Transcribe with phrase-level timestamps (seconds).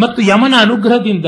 [0.00, 1.26] ಮತ್ತು ಯಮನ ಅನುಗ್ರಹದಿಂದ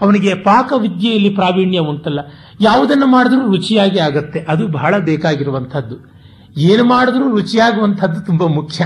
[0.00, 2.20] ಅವನಿಗೆ ಪಾಕ ವಿದ್ಯೆಯಲ್ಲಿ ಪ್ರಾವೀಣ್ಯ ಉಂಟಲ್ಲ.
[2.60, 4.40] ಯಾವುದನ್ನು ಮಾಡಿದ್ರೂ ರುಚಿಯಾಗಿ ಆಗತ್ತೆ.
[4.48, 6.16] ಅದು ಬಹಳ ಬೇಕಾಗಿರುವಂಥದ್ದು.
[6.56, 8.84] ಏನು ಮಾಡಿದ್ರೂ ರುಚಿಯಾಗುವಂಥದ್ದು ತುಂಬಾ ಮುಖ್ಯ.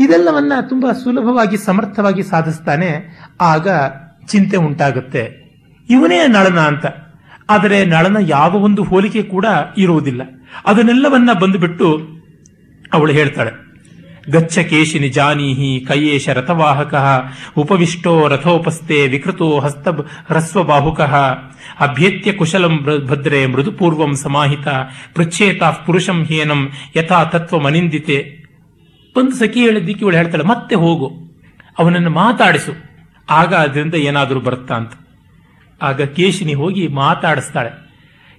[0.00, 3.68] ಇದೆಲ್ಲವನ್ನ ತುಂಬಾ ಸುಲಭವಾಗಿ, ಸಮರ್ಥವಾಗಿ ಸಾಧಿಸ್ತಾನೆ ಆಗ
[4.26, 5.44] ಚಿಂತೆ ಉಂಟಾಗುತ್ತೆ.
[5.90, 6.86] ಇವನೇ ನಳನ ಅಂತ.
[7.50, 9.46] ಆದರೆ ನಳನ ಯಾವ ಒಂದು ಹೋಲಿಕೆ ಕೂಡ
[9.78, 10.22] ಇರುವುದಿಲ್ಲ.
[10.66, 12.08] ಅದನ್ನೆಲ್ಲವನ್ನ ಬಂದುಬಿಟ್ಟು
[12.92, 13.63] ಅವಳು ಹೇಳ್ತಾಳೆ.
[14.30, 16.94] ಗಚ್ಚ ಕೇಶಿ ಜಾನೀಹಿ ಕೈಯೇಶ ರಥವಾಹಕ
[17.56, 21.00] ಉಪವಿಷ್ಟೋ ರಥೋಪಸ್ಥೆ ವಿಕೃತೋ ಹಸ್ತ ಹ್ರಸ್ವ ಬಾಹುಕ
[21.80, 24.68] ಅಭ್ಯೇತ್ಯ ಕುಶಲಂ ಭದ್ರೆ ಮೃದುಪೂರ್ವಂ ಸಮಾಹಿತ
[25.14, 28.44] ಪೃಚ್ಛೇತ ಪುರುಷಂ ಹೇನಂ ಯಥಾ ತತ್ವ ಮನಿಂದಿತೆ
[29.16, 31.08] ಒಂದು ಸಖಿ ಹೇಳಿದ್ದಕ್ಕೆ ಇವಳು ಹೇಳ್ತಾಳೆ, ಮತ್ತೆ ಹೋಗು,
[31.78, 32.72] ಅವನನ್ನು ಮಾತಾಡಿಸು,
[33.30, 34.92] ಆಗ ಅದರಿಂದ ಏನಾದರೂ ಬರುತ್ತಾ ಅಂತ.
[35.82, 37.70] ಆಗ ಕೇಶಿನಿ ಹೋಗಿ ಮಾತಾಡಿಸ್ತಾಳೆ.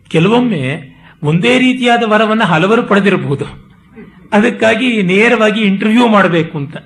[0.10, 0.94] ಕೆಲವೊಮ್ಮೆ
[1.24, 3.65] ಒಂದೇ ರೀತಿಯಾದ ವರವನ್ನು ಹಲವರು ಪಡೆದಿರಬಹುದು.
[4.36, 6.78] ಅದಕ್ಕಾಗಿ ನೇರವಾಗಿ ಇಂಟರ್ವ್ಯೂ ಮಾಡಬೇಕು ಅಂತ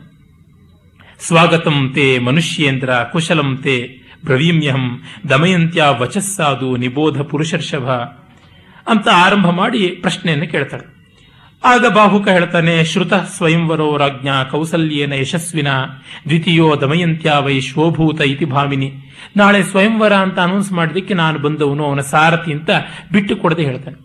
[1.20, 3.78] ಸ್ವಾಗತಂತೆ ಮನುಷ್ಯೇಂದ್ರ ಕುಶಲಂ ತೇ
[4.26, 4.86] ಬ್ರವೀಮ್ಯಹಂ
[5.30, 7.90] ದಮಯಂತ್ಯ ವಚಸ್ಸಾದು ನಿಬೋಧ ಪುರುಷರ್ಷಭ
[8.92, 10.86] ಅಂತ ಆರಂಭ ಮಾಡಿ ಪ್ರಶ್ನೆಯನ್ನು ಕೇಳ್ತಾಳೆ.
[11.64, 15.70] ಆಗ ಬಾಹುಕ ಹೇಳ್ತಾನೆ, ಶ್ರುತ ಸ್ವಯಂವರೋ ರಾಜ್ಞ ಕೌಸಲ್ಯೇನ ಯಶಸ್ವಿನ,
[16.28, 18.90] ದ್ವಿತೀಯೋ ದಮಯಂತ್ಯ ವೈ ಶೋಭೂತ ಇತಿ ಭಾಮಿನಿ
[19.38, 22.70] ನಾಳೆ ಸ್ವಯಂವರ ಅಂತ ಅನೌನ್ಸ್ ಮಾಡಿದಕ್ಕೆ ನಾನು ಬಂದವನು, ಅವನ ಸಾರಥಿ ಅಂತ
[23.12, 23.98] ಬಿಟ್ಟು ಕೊಡದೆ ಹೇಳ್ತಾನೆ.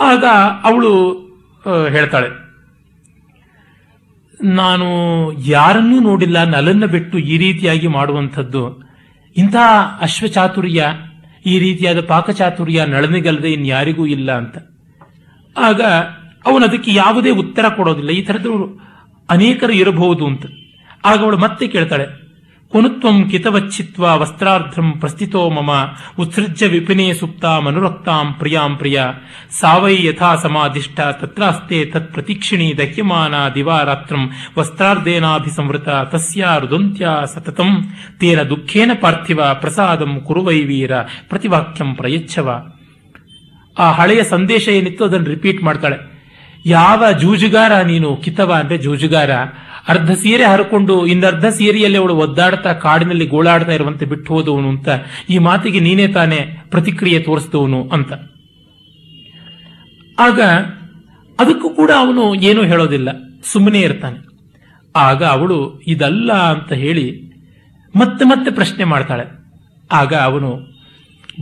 [0.00, 0.24] ಆಗ
[0.62, 0.92] ಅವಳು
[1.90, 2.43] ಹೇಳ್ತಾಳೆ
[4.44, 4.86] ನಾನು
[5.32, 8.82] ಯಾರನ್ನೂ ನೋಡಿಲ್ಲ, ನಲನ್ನ ಬಿಟ್ಟು ಈ ರೀತಿಯಾಗಿ ಮಾಡುವಂಥದ್ದು.
[9.36, 9.56] ಇಂಥ
[10.00, 10.84] ಅಶ್ವಚಾತುರ್ಯ,
[11.46, 14.58] ಈ ರೀತಿಯಾದ ಪಾಕಚಾತುರ್ಯ ನಳನಿಗಲ್ಲದೆ ಇನ್ಯಾರಿಗೂ ಇಲ್ಲ ಅಂತ.
[15.58, 15.80] ಆಗ
[16.46, 18.10] ಅವನು ಅದಕ್ಕೆ ಯಾವುದೇ ಉತ್ತರ ಕೊಡೋದಿಲ್ಲ.
[18.10, 18.80] ಈ ಥರದವರು
[19.30, 20.46] ಅನೇಕರು ಇರಬಹುದು ಅಂತ.
[21.04, 22.23] ಆಗ ಅವಳು ಮತ್ತೆ ಕೇಳ್ತಾಳೆ
[22.74, 25.70] ಕೊನುತ್ವಂ ಕಿತವಚ್ಛಿತ್ವ ವಸ್ತ್ರಾರ್ಧಂ ಪ್ರಸ್ಥಿತೋ ಮಮ,
[26.18, 29.02] ಉತ್ಸೃಜ್ಯ ವಿಪಿನೇ ಸುಪ್ತ ಮನುರಕ್ತಾಂ ಪ್ರಿಯಾಂ ಪ್ರಿಯ.
[29.60, 37.70] ಸಾವೈ ಯಥಾ ಸಮಾಧಿಷ್ಠ ತತ್ರಾಸ್ತೆ ತತ್ ಪ್ರತೀಕ್ಷಿಣಿ ದಹ್ಯಮಾನ ದಿವಾರಾತ್ರಂ ವಸ್ತ್ರಾರ್ಧೇನಾಭಿಸಂವೃತ ತಸ್ಯ ರುದಂತ್ಯ ಸತತಂ.
[38.20, 42.48] ತೇನ ದುಃಖೇನ ಪಾರ್ಥಿವ ಪ್ರಸಾದಂ ಕುರುವೈ ವೀರ ಪ್ರತಿವಾಕ್ಯಂ ಪ್ರಯಚ್ಛವ.
[43.78, 46.00] ಆ ಹಳೆಯ ಸಂದೇಶ ಏನಿತ್ತು ಅದನ್ನು ರಿಪೀಟ್ ಮಾಡ್ತಾಳೆ.
[46.66, 49.30] ಯಾವ ಜೂಜುಗಾರ ನೀನು ಕಿತವ ಅಂದ್ರೆ ಜೂಜುಗಾರ?
[49.86, 54.88] ಅರ್ಧ ಸೀರೆ ಹರಕೊಂಡು ಇನ್ನರ್ಧ ಸೀರೆಯಲ್ಲಿ ಅವಳು ಒದ್ದಾಡ್ತಾ ಕಾಡಿನಲ್ಲಿ ಗೋಳಾಡ್ತಾ ಇರುವಂತೆ ಬಿಟ್ಟು ಹೋದವನು ಅಂತ
[55.30, 56.40] ಈ ಮಾತಿಗೆ ನೀನೇ ತಾನೇ
[56.70, 58.12] ಪ್ರತಿಕ್ರಿಯೆ ತೋರಿಸಿದವನು ಅಂತ.
[60.18, 60.40] ಆಗ
[61.38, 63.08] ಅದಕ್ಕೂ ಕೂಡ ಅವನು ಏನೂ ಹೇಳೋದಿಲ್ಲ,
[63.52, 64.18] ಸುಮ್ಮನೆ ಇರ್ತಾನೆ.
[64.94, 67.06] ಆಗ ಅವಳು ಇದಲ್ಲ ಅಂತ ಹೇಳಿ
[67.94, 69.24] ಮತ್ತೆ ಮತ್ತೆ ಪ್ರಶ್ನೆ ಮಾಡ್ತಾಳೆ.
[69.90, 70.50] ಆಗ ಅವನು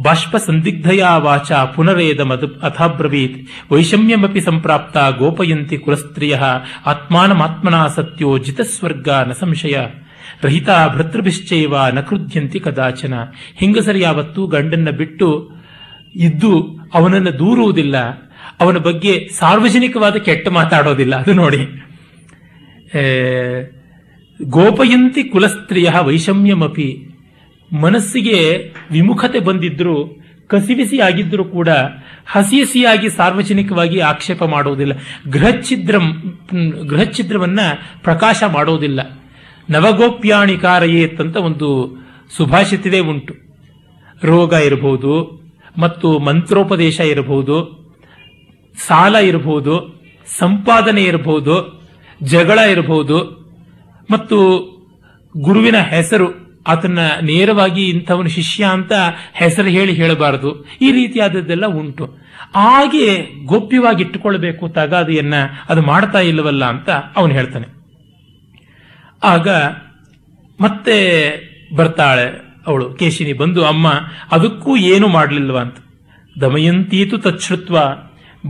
[0.01, 6.37] ಬಾಷ್ಪ ಸಂದಿಗ್ಧಯಾ ವಾಚ ಪುನರೇದ ಮದ ಅಥಾಬ್ರವೀತ್ ವೈಷಮ್ಯಮಿ ಸಂಪ್ರಾಪ್ತ ಗೋಪಯಂತಿ ಕುಲಸ್ತ್ರಿಯ
[6.87, 9.77] ಆತ್ಮಾನಮಾತ್ಮನಾ ಸತ್ಯೋ ಜಿತಸ್ವರ್ಗ ನ ಸಂಶಯ
[10.43, 13.15] ರಹಿತ ಭೃತೃಭಿಶ್ಚೈವ ನ ಕೃದ್ಯಂತಿ ಕದಾಚನ
[13.57, 15.51] ಹೆಂಗಸರು ಯಾವತ್ತೂ ಗಂಡನ್ನ ಬಿಟ್ಟು
[16.15, 17.97] ಇದ್ದು ಅವನನ್ನು ದೂರುವುದಿಲ್ಲ।
[18.61, 21.59] ಅವನ ಬಗ್ಗೆ ಸಾರ್ವಜನಿಕವಾದ ಕೆಟ್ಟ ಮಾತಾಡೋದಿಲ್ಲ, ಅದು ನೋಡಿ.
[24.43, 27.12] ಗೋಪಯಂತಿ ಕುಲಸ್ತ್ರೀಯ ವೈಷಮ್ಯಮಪಿ
[27.73, 31.69] ಮನಸ್ಸಿಗೆ ವಿಮುಖತೆ ಬಂದಿದ್ರು ಕಸಿವಿಸಿ ಆಗಿದ್ದರೂ ಕೂಡ
[32.27, 34.93] ಹಸಿ ಹಸಿಯಾಗಿ ಸಾರ್ವಜನಿಕವಾಗಿ ಆಕ್ಷೇಪ ಮಾಡುವುದಿಲ್ಲ.
[35.31, 35.97] ಗೃಹಛಿದ್ರ
[36.89, 37.61] ಗೃಹಛಿದ್ರವನ್ನ
[38.03, 39.01] ಪ್ರಕಾಶ ಮಾಡೋದಿಲ್ಲ
[39.71, 41.99] ನವಗೋಪ್ಯಾಣಿಕಾರಯೇತ್ ಅಂತ ಒಂದು
[42.37, 43.35] ಸುಭಾಷಿತವೇ ಉಂಟು.
[44.25, 45.43] ರೋಗ ಇರಬಹುದು,
[45.79, 47.83] ಮತ್ತು ಮಂತ್ರೋಪದೇಶ ಇರಬಹುದು,
[48.89, 50.03] ಸಾಲ ಇರಬಹುದು,
[50.39, 51.83] ಸಂಪಾದನೆ ಇರಬಹುದು,
[52.23, 53.19] ಜಗಳ ಇರಬಹುದು,
[54.11, 54.39] ಮತ್ತು
[55.39, 58.93] ಗುರುವಿನ ಹೆಸರು ಆತನ ನೇರವಾಗಿ ಇಂಥವನ ಶಿಷ್ಯ ಅಂತ
[59.35, 60.67] ಹೆಸರು ಹೇಳಿ ಹೇಳಬಾರದು.
[60.81, 62.05] ಈ ರೀತಿಯಾದದ್ದೆಲ್ಲ ಉಂಟು.
[62.55, 65.35] ಹಾಗೆ ಗೋಪ್ಯವಾಗಿ ಇಟ್ಟುಕೊಳ್ಬೇಕು ತಗಾದಿಯನ್ನ
[65.69, 67.67] ಅದು ಮಾಡ್ತಾ ಇಲ್ಲವಲ್ಲ ಅಂತ ಅವನು ಹೇಳ್ತಾನೆ.
[69.23, 69.49] ಆಗ
[70.61, 71.33] ಮತ್ತೆ
[71.77, 72.95] ಬರ್ತಾಳೆ ಅವಳು.
[72.95, 73.93] ಕೇಶಿನಿ ಬಂದು, ಅಮ್ಮ,
[74.33, 75.59] ಅದಕ್ಕೂ ಏನು ಮಾಡಲಿಲ್ವ?
[75.59, 75.77] ಅಂತ.
[76.41, 77.79] ದಮಯಂತೀತು ತಚ್ಛೃತ್ವ,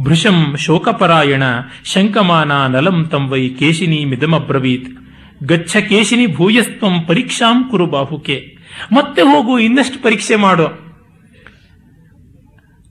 [0.03, 1.43] ಭೃಶಂ ಶೋಕಪರಾಯಣ
[1.85, 5.02] ಶಂಕಮಾನ ನಲಂ ತಂವೈ ಕೇಶಿನಿ ಮಿದಮಬ್ರವೀತ್
[5.45, 8.57] ಗಚ್ಚ ಕೇಶಿನಿ ಭೂಯಸ್ತ್ವಂ ಪರೀಕ್ಷಾಂ ಕುರು ಬಾಹುಕೆ.
[8.93, 10.67] ಮತ್ತೆ ಹೋಗು, ಇನ್ನಷ್ಟು ಪರೀಕ್ಷೆ ಮಾಡು.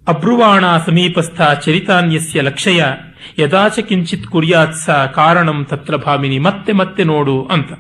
[0.08, 2.84] ಅಬ್ರುವಾಣ ಸಮೀಪಸ್ಥ ಚರಿತಾನ್ಯಸ್ಯ ಲಕ್ಷಯ,
[3.40, 7.72] ಯದಾಚ ಕಿಂಚಿತ್ ಕುರಿಯಾತ್ಸ ಕಾರಣಂ ತತ್ರ ಭಾಮಿನಿ, ಮತ್ತೆ ಮತ್ತೆ ನೋಡು ಅಂತ.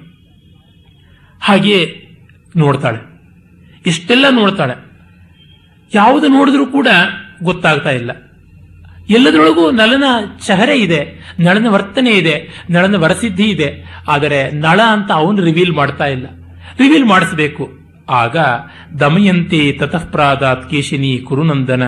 [1.42, 2.08] ಹಾಗೆ
[2.56, 3.12] ನೋಡ್ತಾಳೆ.
[3.86, 4.92] ಇಷ್ಟೆಲ್ಲ ನೋಡ್ತಾಳೆ.
[5.94, 6.88] ಯಾವುದು ನೋಡಿದ್ರೂ ಕೂಡ
[7.44, 8.31] ಗೊತ್ತಾಗ್ತಾ ಇಲ್ಲ.
[9.12, 10.04] ಎಲ್ಲದರೊಳಗೂ ನಳನ
[10.48, 11.02] ಚಹರೆ ಇದೆ,
[11.40, 12.36] ನಳನ ವರ್ತನೆ ಇದೆ,
[12.70, 13.70] ನಳನ ವರಸಿದ್ಧಿ ಇದೆ.
[14.08, 16.26] ಆದರೆ ನಳ ಅಂತ ಅವನು ರಿವೀಲ್ ಮಾಡ್ತಾ ಇಲ್ಲ.
[16.80, 17.82] ರಿವೀಲ್ ಮಾಡಿಸಬೇಕು.
[18.10, 18.38] ಆಗ
[19.00, 21.84] ದಮಯಂತೆ ತತಃಪ್ರಾದಾತ್ ಕೇಶಿನಿ ಕುರುನಂದನ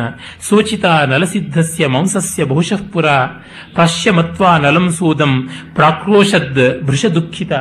[0.50, 3.06] ಸೋಚಿತ ನಲಸಿದ್ಧಸ್ಯ ಮಾಂಸಸ್ಯ ಬಹುಶಃಪುರ ಪುರ
[3.74, 5.34] ಪ್ರಾಶ್ಯಮತ್ವ ನಲಂ ಸೂದಂ
[5.76, 7.52] ಪ್ರಾಕ್ರೋಶದ್ ಭೃಷ ದುಃಖಿತ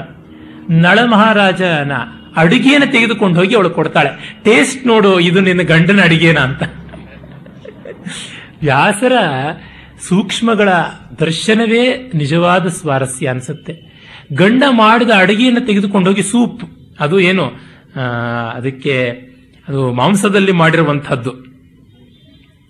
[0.71, 1.93] ನಳ ಮಹಾರಾಜನ
[2.37, 4.11] ಅಡುಗೆಯನ್ನು ತೆಗೆದುಕೊಂಡು ಹೋಗಿ ಅವಳು ಕೊಡ್ತಾಳೆ.
[4.45, 6.63] ಟೇಸ್ಟ್ ನೋಡು, ಇದು ನಿನ್ನ ಗಂಡನ ಅಡುಗೆನ ಅಂತ.
[8.63, 9.13] ವ್ಯಾಸರ
[10.09, 10.69] ಸೂಕ್ಷ್ಮಗಳ
[11.21, 13.75] ದರ್ಶನವೇ ನಿಜವಾದ ಸ್ವಾರಸ್ಯ ಅನಿಸುತ್ತೆ.
[14.33, 16.65] ಗಂಡ ಮಾಡಿದ ಅಡುಗೆಯನ್ನು ತೆಗೆದುಕೊಂಡೋಗಿ ಸೂಪ್,
[17.01, 17.47] ಅದು ಏನು?
[18.55, 19.11] ಅದಕ್ಕೆ
[19.69, 21.33] ಅದು ಮಾಂಸದಲ್ಲಿ ಮಾಡಿರುವಂಥದ್ದು.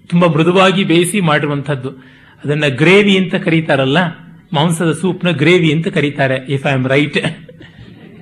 [0.06, 1.90] ತುಂಬಾ ಮೃದುವಾಗಿ ಬೇಯಿಸಿ ಮಾಡಿರುವಂಥದ್ದು.
[2.44, 3.98] ಅದನ್ನ ಗ್ರೇವಿ ಅಂತ ಕರೀತಾರಲ್ಲ?
[4.52, 7.18] ಮಾಂಸದ ಸೂಪ್ನ ಗ್ರೇವಿ ಅಂತ ಕರೀತಾರೆ ಇಫ್ ಐ ಆಮ್ ರೈಟ್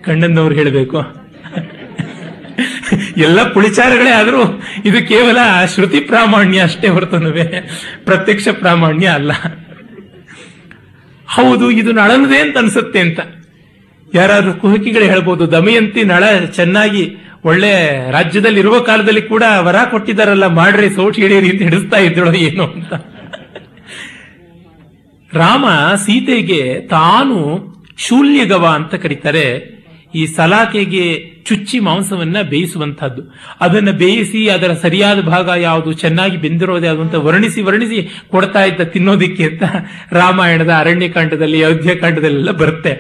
[0.05, 1.20] ಕಣ್ಣನ್ನವ್ರು ಹೇಳಬೇಕು.
[3.17, 5.39] ಎಲ್ಲ ಪುಳಿಚಾರಗಳೇ ಆದರೂ ಇದು ಕೇವಲ
[5.75, 7.45] ಶ್ರುತಿ ಪ್ರಾಮಾಣ್ಯ ಅಷ್ಟೇ ಹೊರತನುವೆ.
[8.05, 9.33] ಪ್ರತ್ಯಕ್ಷ ಪ್ರಾಮಾಣ್ಯ ಅಲ್ಲ.
[11.29, 13.21] ಹೌದು, ಇದು ನಳನದೆ ಅಂತ ಅನ್ಸುತ್ತೆ ಅಂತ.
[14.15, 21.17] ಯಾರಾದ್ರೂ ಕುಹಕಿಗಳು ಹೇಳ್ಬೋದು, ದಮಯಂತಿ ನಳ ಚೆನ್ನಾಗಿ ಒಳ್ಳೆ ರಾಜ್ಯದಲ್ಲಿ ಇರುವ ಕಾಲದಲ್ಲಿ ಕೂಡ ವರ ಕೊಟ್ಟಿದ್ದಾರಲ್ಲ, ಮಾಡ್ರಿ, ಸೋಟ್
[21.17, 22.93] ಹಿಡಿಯರಿ ಅಂತ ಹಿಡಿಸ್ತಾ ಇದ್ದಳು ಏನು ಅಂತ.
[25.35, 25.67] ರಾಮ
[25.97, 27.37] ಸೀತೆಗೆ ತಾನು
[27.99, 29.80] ಶೂಲ್ಯಗವ ಅಂತ ಕರೀತಾರೆ.
[30.15, 33.23] ಈ ಸಲಾಕೆಗೆ ಚುಚ್ಚಿ ಮಾಂಸವನ್ನ ಬೇಯಿಸುವಂತಹದ್ದು
[33.61, 39.45] ಅದನ್ನ ಬೇಯಿಸಿ ಅದರ ಸರಿಯಾದ ಭಾಗ ಯಾವುದು, ಚೆನ್ನಾಗಿ ಬೆಂದಿರೋದು ಯಾವುದು ಅಂತ ವರ್ಣಿಸಿ ವರ್ಣಿಸಿ ಕೊಡ್ತಾ ಇದ್ದ ತಿನ್ನೋದಿಕ್ಕೆ
[39.45, 39.63] ಅಂತ
[40.13, 42.95] ರಾಮಾಯಣದ ಅರಣ್ಯಕಾಂಡದಲ್ಲಿ, ಅಯೋಧ್ಯಕಾಂಡದಲ್ಲೆಲ್ಲ ಬರುತ್ತೆ.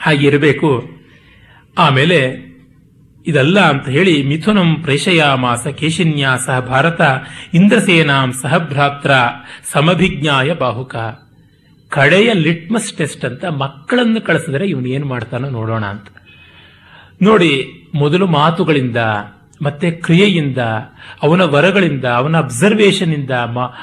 [0.00, 0.90] ಹಾಗಿರಬೇಕು
[1.78, 2.48] ಆಮೇಲೆ
[3.26, 7.00] ಇದಲ್ಲ ಅಂತ ಹೇಳಿ ಮಿಥುನಂ ಪ್ರೇಷಯಾಮಾಸ ಕೇಶಿನ್ಯಾಸ ಭಾರತ
[7.54, 9.10] ಇಂದ್ರಸೇನಾಂ ಸಹಭ್ರಾತ್ರ
[9.72, 10.96] ಸಮಭಿಜ್ಞಾಯ ಬಾಹುಕ.
[11.88, 16.06] ಕಡೆಯ ಲಿಟ್ಮಸ್ ಟೆಸ್ಟ್ ಅಂತ ಮಕ್ಕಳನ್ನು ಕಳಿಸಿದ್ರೆ ಇವನು ಏನು ಮಾಡ್ತಾನೋ ನೋಡೋಣ ಅಂತ.
[17.22, 18.96] ನೋಡಿ, ಮೊದಲು ಮಾತುಗಳಿಂದ,
[19.62, 20.58] ಮತ್ತೆ ಕ್ರಿಯೆಯಿಂದ,
[21.22, 23.30] ಅವನ ವರಗಳಿಂದ, ಅವನ ಅಬ್ಸರ್ವೇಷನ್ ಇಂದ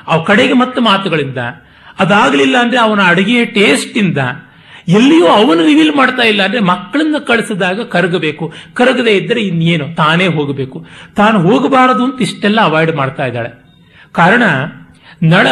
[0.07, 1.38] ಅವ ಕಡೆಗೆ ಮತ್ತೆ ಮಾತುಗಳಿಂದ,
[2.00, 4.18] ಅದಾಗಲಿಲ್ಲ ಅಂದ್ರೆ ಅವನ ಅಡುಗೆಯ ಟೇಸ್ಟ್ ಇಂದ
[4.88, 8.54] ಎಲ್ಲಿಯೂ ಅವನು ರಿವೀಲ್ ಮಾಡ್ತಾ ಇಲ್ಲ ಅಂದ್ರೆ ಮಕ್ಕಳನ್ನ ಕಳಿಸಿದಾಗ ಕರಗಬೇಕು.
[8.74, 9.96] ಕರಗದೆ ಇದ್ದರೆ ಇನ್ನೇನು?
[9.96, 10.86] ತಾನೇ ಹೋಗಬೇಕು.
[11.16, 13.50] ತಾನು ಹೋಗಬಾರದು ಅಂತ ಇಷ್ಟೆಲ್ಲ ಅವಾಯ್ಡ್ ಮಾಡ್ತಾ ಇದ್ದಾಳೆ.
[14.12, 14.44] ಕಾರಣ
[15.23, 15.47] ನಳ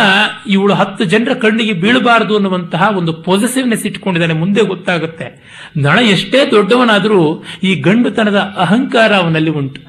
[0.48, 4.33] ಇವಳು ಹತ್ತು ಜನರ ಕಣ್ಣಿಗೆ ಬೀಳಬಾರದು ಅನ್ನುವಂತಹ ಒಂದು ಪೊಸೆಸಿವ್ನೆಸ್ ಇಟ್ಕೊಂಡಿದ್ದಾನೆ.
[4.33, 5.44] ಮುಂದೆ ಗೊತ್ತಾಗುತ್ತೆ.
[5.77, 9.81] ನಳ ಎಷ್ಟೇ ದೊಡ್ಡವನಾದರೂ ಈ ಗಂಡುತನದ ಅಹಂಕಾರ ಅವನಲ್ಲಿ ಉಂಟು.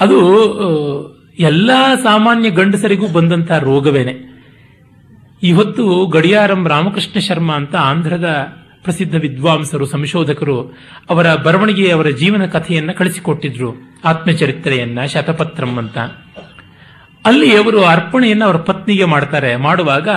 [0.00, 1.70] ಅದು ಎಲ್ಲ
[2.02, 4.36] ಸಾಮಾನ್ಯ ಗಂಡಸರಿಗೂ ಬಂದಂತಹ ರೋಗವೇನೆ.
[5.42, 10.78] ಇವತ್ತು ಗಡಿಯಾರಂ ರಾಮಕೃಷ್ಣ ಶರ್ಮಾ ಅಂತ ಆಂಧ್ರದ ಪ್ರಸಿದ್ಧ ವಿದ್ವಾಂಸರು, ಸಂಶೋಧಕರು
[11.10, 13.74] ಅವರ ಬರವಣಿಗೆ ಅವರ ಜೀವನ ಕಥೆಯನ್ನ ಕಳಿಸಿಕೊಟ್ಟಿದ್ರು.
[14.04, 15.98] ಆತ್ಮಚರಿತ್ರೆಯನ್ನ, ಶತಪತ್ರಂ ಅಂತ.
[17.26, 19.56] ಅಲ್ಲಿ ಅವರು ಅರ್ಪಣೆಯನ್ನು ಅವರ ಪತ್ನಿಗೆ ಮಾಡ್ತಾರೆ.
[19.56, 20.08] ಮಾಡುವಾಗ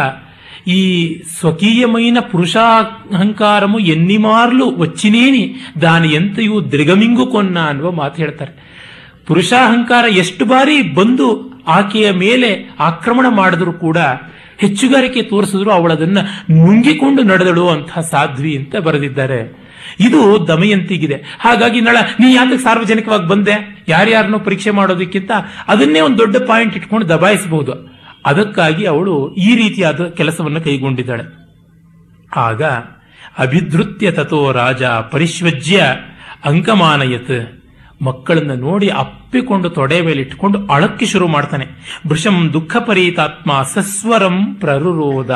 [0.68, 6.14] ಈ స్వకీయమైన పురుషాహంకారము ఎన్ని ವಚ್ಚಿನೇನಿ వచ్చినేని దాని
[6.72, 8.80] ದೃಗಮಿಂಗು ಕೊನ್ನ ಅನ್ನುವ ಮಾತು ಹೇಳ್ತಾರೆ.
[9.28, 13.98] ಪುರುಷಾಹಂಕಾರ ಎಷ್ಟು ಬಾರಿ ಬಂದು ಆಕೆಯ ಮೇಲೆ ಆಕ್ರಮಣ ಮಾಡಿದ್ರು ಕೂಡ
[14.58, 16.18] ಹೆಚ್ಚುಗಾರಿಕೆ ತೋರಿಸಿದ್ರು ಅವಳದನ್ನ
[16.50, 19.69] ಮುಂಗಿಕೊಂಡು ನಡೆದಳು ಅಂತಹ ಸಾಧ್ವಿ ಅಂತ ಬರೆದಿದ್ದಾರೆ.
[20.00, 21.38] ಇದು ದಮಯಂತಿಗಿದೆ.
[21.40, 23.86] ಹಾಗಾಗಿ ನಳ, ನೀ ಯಾತಕ್ಕೆ ಸಾರ್ವಜನಿಕವಾಗಿ ಬಂದೆ?
[23.88, 25.32] ಯಾರ್ಯಾರನ್ನೋ ಪರೀಕ್ಷೆ ಮಾಡೋದಕ್ಕಿಂತ
[25.68, 27.74] ಅದನ್ನೇ ಒಂದು ದೊಡ್ಡ ಪಾಯಿಂಟ್ ಇಟ್ಕೊಂಡು ದಬಾಯಿಸಬಹುದು
[28.26, 31.24] ಅದಕ್ಕಾಗಿ ಅವಳು ಈ ರೀತಿಯಾದ ಕೆಲಸವನ್ನು ಕೈಗೊಂಡಿದ್ದಾಳೆ.
[32.36, 32.64] ಆಗ
[33.38, 35.84] ಅಭಿದೃತ್ಯ ತಥೋ ರಾಜ ಪರಿಶ್ವಜ್ಯ
[36.46, 37.60] ಅಂಕಮಾನಯತ್
[38.04, 41.68] ಮಕ್ಕಳನ್ನ ನೋಡಿ ಅಪ್ಪಿಕೊಂಡು ತೊಡೆ ಮೇಲೆ ಇಟ್ಕೊಂಡು ಅಳಕ್ಕೆ ಶುರು ಮಾಡ್ತಾನೆ.
[42.08, 45.32] ಭೃಶಂ ದುಃಖ ಪರೀತಾತ್ಮ ಸಸ್ವರಂ ಪ್ರರುರೋಧ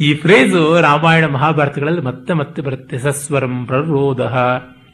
[0.00, 2.98] ಈ ಫ್ರೇಜು ರಾಮಾಯಣ ಮಹಾಭಾರತಗಳಲ್ಲಿ ಮತ್ತೆ ಮತ್ತೆ ಬರುತ್ತೆ.
[2.98, 4.20] ಸಸ್ವರಂ ಪ್ರರೋಧ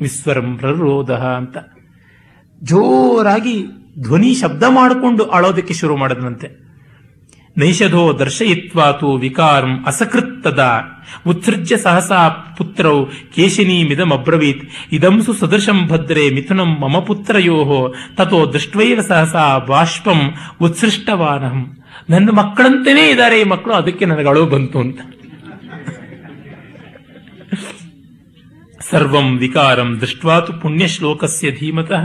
[0.01, 1.57] ವಿಸ್ವರಂ ಪ್ರರೋಧ ಅಂತ.
[2.63, 3.63] ಜೋರಾಗಿ
[4.03, 6.71] ಧ್ವನಿ ಶಬ್ದ ಮಾಡಿಕೊಂಡು ಅಳೋದಕ್ಕೆ ಶುರು ಮಾಡದಂತೆ
[7.59, 10.65] ನೈಷಧೋ ದರ್ಶಯಿತ್ವಾತು ವಿಕಾರಂ ಅಸಕೃತ್ತದ.
[11.27, 13.05] ಉತ್ಸೃಜ್ಯ ಸಹಸಾ ಪುತ್ರೌ
[13.35, 17.95] ಕೇಶಿನೀಮಿದಮಬ್ರವೀತ್ ಇದಂಸು ಸದೃಶಂ ಭದ್ರೇ ಮಿಥುನಂ ಮಮ ಪುತ್ರಯೋ.
[18.17, 21.80] ತಥೋ ದೃಷ್ಟ್ವೈವ ಸಹಸಾ ಬಾಷ್ಪಂ ಉತ್ಸೃಷ್ಟವಾನಹಂ.
[22.11, 25.01] ನನ್ನ ಮಕ್ಕಳಂತೆಯೇ ಇದ್ದಾರೆ ಈ ಮಕ್ಕಳು, ಅದಕ್ಕೆ ನನಗೆ ಅಳು ಬಂತು ಅಂತ.
[28.91, 32.05] ಸರ್ವಂ ವಿಕಾರಂ ದೃಷ್ಟ್ವಾತು ಪುಣ್ಯಶ್ಲೋಕಸ್ಯ ಧೀಮತಃ.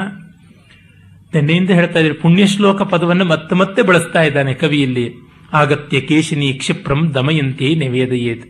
[1.34, 5.14] ನಿನ್ನೆಯಿಂದ ಹೇಳ್ತಾ ಇದ್ದರೆ ಪುಣ್ಯ ಶ್ಲೋಕ ಪದವನ್ನು ಮತ್ತೆ ಮತ್ತೆ ಬಳಸ್ತಾ ಇದ್ದಾನೆ ಕವಿಯಲ್ಲಿ.
[5.54, 8.46] ಆಗತ್ಯ ಕೇಶಿನಿ ಕ್ಷಿಪ್ರಂ ದಮಯಂತಿ ನಿವೇದಯೇತ್.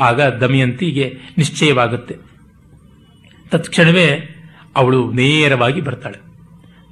[0.00, 2.16] ಆಗ ದಮಯಂತಿಗೆ ನಿಶ್ಚಯವಾಗುತ್ತೆ.
[3.50, 4.34] ತತ್ಕ್ಷಣವೇ
[4.76, 6.29] ಅವಳು ನೇರವಾಗಿ ಬರ್ತಾಳೆ.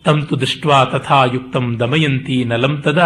[0.09, 3.03] ತಂತು ದೃಷ್ಟ್ವಾ ತಥಾ ಯುಕ್ತಂ ದಮಯಂತಿ ನಲಂ ತದ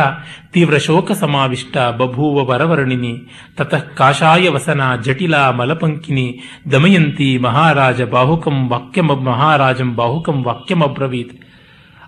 [0.52, 3.12] ತೀವ್ರ ಶೋಕ ಸಮಾವಿಷ್ಟ ಬಭೂವ ವರವರ್ಣಿನಿ
[3.56, 6.26] ತತಃ ಕಾಷಾಯ ವಸನ ಜಟಿಲ ಮಲಪಂಕಿನಿ
[6.72, 11.34] ದಮಯಂತಿ ಮಹಾರಾಜ ಬಾಹುಕಂ ವಾಕ್ಯಮ ಮಹಾರಾಜಂ ಬಾಹುಕಂ ವಾಕ್ಯಮಬ್ರವೀತ್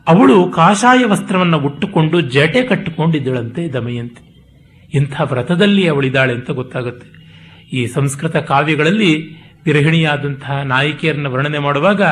[0.08, 4.22] ಅವಳು ಕಾಷಾಯ ವಸ್ತ್ರವನ್ನು ಉಟ್ಟುಕೊಂಡು ಜಟೆ ಕಟ್ಟಿಕೊಂಡಿದ್ದಳಂತೆ ದಮಯಂತಿ.
[4.94, 7.06] ಇಂಥ ವ್ರತದಲ್ಲಿ ಅವಳಿದ್ದಾಳೆ ಅಂತ ಗೊತ್ತಾಗುತ್ತೆ.
[7.72, 9.12] ಈ ಸಂಸ್ಕೃತ ಕಾವ್ಯಗಳಲ್ಲಿ
[9.66, 12.02] ಗೃಹಿಣಿಯಾದಂತಹ ನಾಯಕಿಯರನ್ನು ವರ್ಣನೆ ಮಾಡುವಾಗ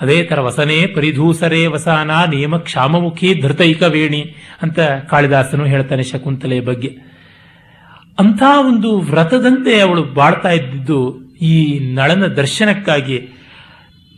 [0.00, 4.22] ಅದೇ ಥರ ವಸನೇ ಪರಿಧೂಸರೇ ವಸಾನ ನಿಯಮ ಕ್ಷಾಮಮುಖಿ ಧೃತೈಕ ವೇಣಿ
[4.62, 4.78] ಅಂತ
[5.10, 6.90] ಕಾಳಿದಾಸನು ಹೇಳ್ತಾನೆ ಶಕುಂತಲೆಯ ಬಗ್ಗೆ.
[8.18, 11.00] ಅಂಥ ಒಂದು ವ್ರತದಂತೆ ಅವಳು ಬಾಳ್ತಾ ಇದ್ದಿದ್ದು
[11.42, 11.54] ಈ
[11.94, 13.16] ನಳನ ದರ್ಶನಕ್ಕಾಗಿ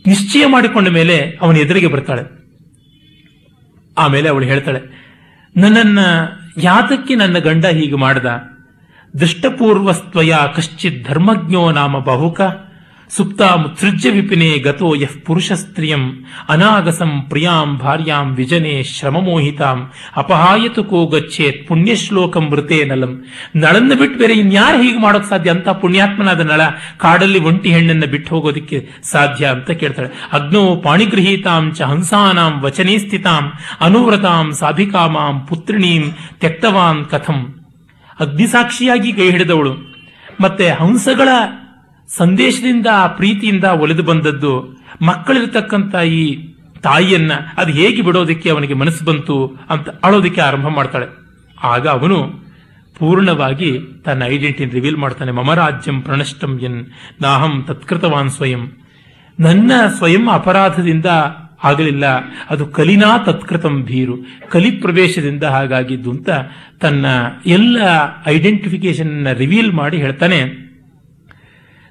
[0.05, 2.23] ನಿಶ್ಚಯ ಮಾಡಿಕೊಂಡ ಮೇಲೆ ಅವನ ಎದುರಿಗೆ ಬರ್ತಾಳೆ.
[3.97, 4.81] ಆಮೇಲೆ ಅವಳು ಹೇಳ್ತಾಳೆ,
[5.55, 5.99] ನನ್ನನ್ನ
[6.57, 8.25] ಯಾತಕ್ಕೆ ನನ್ನ ಗಂಡ ಹೀಗೆ ಮಾಡ್ದ?
[9.13, 12.41] ದೃಷ್ಟಪೂರ್ವಸ್ತ್ವಯ ಕಶ್ಚಿತ್ ಧರ್ಮಜ್ಞೋ ನಾಮ ಬಹುಕ?
[13.09, 22.49] ಸುಪ್ತಾಮುತ್ಸೃಜ್ಯ ವಿಪಿನೆ ಗತೋ ಯಃ ಪುರುಷ ಸ್ತ್ರೀಯಂ ಅನಾಗಸಂ ಪ್ರಿಯಾಂ ಭಾರ್ಯಾಂ ವಿಜನೆ ಶ್ರಮಮೋಹಿತಾಂ ಅಪಹಾಯತು ಕೋ ಗಚ್ಚೇತ್ ಪುಣ್ಯಶ್ಲೋಕಂ
[22.51, 23.25] ವೃತೆ ನಲಂ
[23.55, 25.49] ನಳನ್ನ ಬಿಟ್ಟು ಬೇರೆ ಇನ್ಯಾರು ಹೀಗೆ ಮಾಡೋಕ್ ಸಾಧ್ಯ?
[25.49, 26.61] ಅಂತ ಪುಣ್ಯಾತ್ಮನಾದ ನಳ
[26.97, 30.09] ಕಾಡಲ್ಲಿ ಒಂಟಿ ಹೆಣ್ಣನ್ನ ಬಿಟ್ಟು ಹೋಗೋದಕ್ಕೆ ಸಾಧ್ಯ ಅಂತ ಕೇಳ್ತಾಳೆ.
[30.31, 33.51] ಅಗ್ನೋ ಪಾಣಿಗೃಹೀತಾಂ ಚ ಹಂಸಾನಾಂ ವಚನೆ ಸ್ಥಿತಾಂ,
[33.81, 36.05] ಅನುವ್ರತಾಂ ಸಾಧಿಕಾಮಾಂ ಪುತ್ರಿಣೀಂ
[36.39, 37.39] ತ್ಯಕ್ತವಾನ್ ಕಥಂ।
[38.19, 39.73] ಅಗ್ನಿಸಾಕ್ಷಿಯಾಗಿ ಕೈ ಹಿಡಿದವಳು।
[40.41, 41.29] ಮತ್ತೆ ಹಂಸಗಳ
[42.17, 46.47] ಸಂದೇಶದಿಂದ ಆ ಪ್ರೀತಿಯಿಂದ ಒಲಿದು ಬಂದದ್ದು ಮಕ್ಕಳಿರ್ತಕ್ಕಂಥ ಈ
[46.81, 51.05] ತಾಯಿಯನ್ನ ಅದು ಹೇಗೆ ಬಿಡೋದಕ್ಕೆ ಅವನಿಗೆ ಮನಸ್ಸು ಬಂತು ಅಂತ ಅಳೋದಕ್ಕೆ ಆರಂಭ ಮಾಡ್ತಾಳೆ.
[51.63, 52.49] ಆಗ ಅವನು
[52.99, 55.31] ಪೂರ್ಣವಾಗಿ ತನ್ನ ಐಡೆಂಟಿಟಿ ರಿವೀಲ್ ಮಾಡ್ತಾನೆ.
[55.31, 56.85] ಮಮರಾಜ್ಯಂ ಪ್ರಣಷ್ಟಂ ಎನ್
[57.21, 58.71] ನಾಹಂ ತತ್ಕೃತವಾನ್ ಸ್ವಯಂ.
[59.39, 61.05] ನನ್ನ ಸ್ವಯಂ ಅಪರಾಧದಿಂದ
[61.63, 62.05] ಆಗಲಿಲ್ಲ.
[62.49, 64.17] ಅದು ಕಲಿನಾ ತತ್ಕೃತಂ ಭೀರು.
[64.49, 66.29] ಕಲಿ ಪ್ರವೇಶದಿಂದ ಹಾಗಾಗಿದ್ದು ಅಂತ
[66.79, 67.05] ತನ್ನ
[67.45, 67.77] ಎಲ್ಲ
[68.27, 70.68] ಐಡೆಂಟಿಫಿಕೇಶನ್ ರಿವೀಲ್ ಮಾಡಿ ಹೇಳ್ತಾನೆ.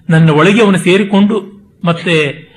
[0.08, 1.36] ನನ್ನ ಒಳಗೆ ಅವನು ಸೇರಿಕೊಂಡು
[1.84, 2.48] ಮತ್ತೆ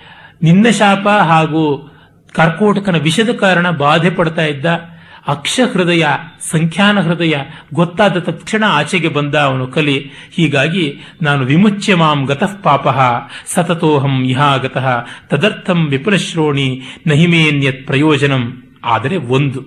[0.44, 1.92] ನಿನ್ನ ಶಾಪ ಹಾಗೂ
[2.34, 4.66] ಕರ್ಕೋಟಕನ ವಿಷದ ಕಾರಣ ಬಾಧೆ ಪಡ್ತಾ ಇದ್ದ
[5.28, 6.06] ಅಕ್ಷ ಹೃದಯ
[6.52, 7.36] ಸಂಖ್ಯಾನ ಹೃದಯ
[7.74, 12.88] ಗೊತ್ತಾದ ತಕ್ಷಣ ಆಚೆಗೆ ಬಂದ ಅವನು ಕಲಿ, ಹೀಗಾಗಿ ನಾನು ವಿಮುಚ್ಯ ಮಾಂ ಗತಃ ಪಾಪ,
[13.46, 19.62] ಸತತೋಹಂ ಇಹಾಗತಃ ತದರ್ಥಂ ವಿಪುಲಶ್ರೋಣಿ ನಹಿಮೇನ್ಯತ್ ಪ್ರಯೋಜನಂ, ಆದರೆ ಒಂದು.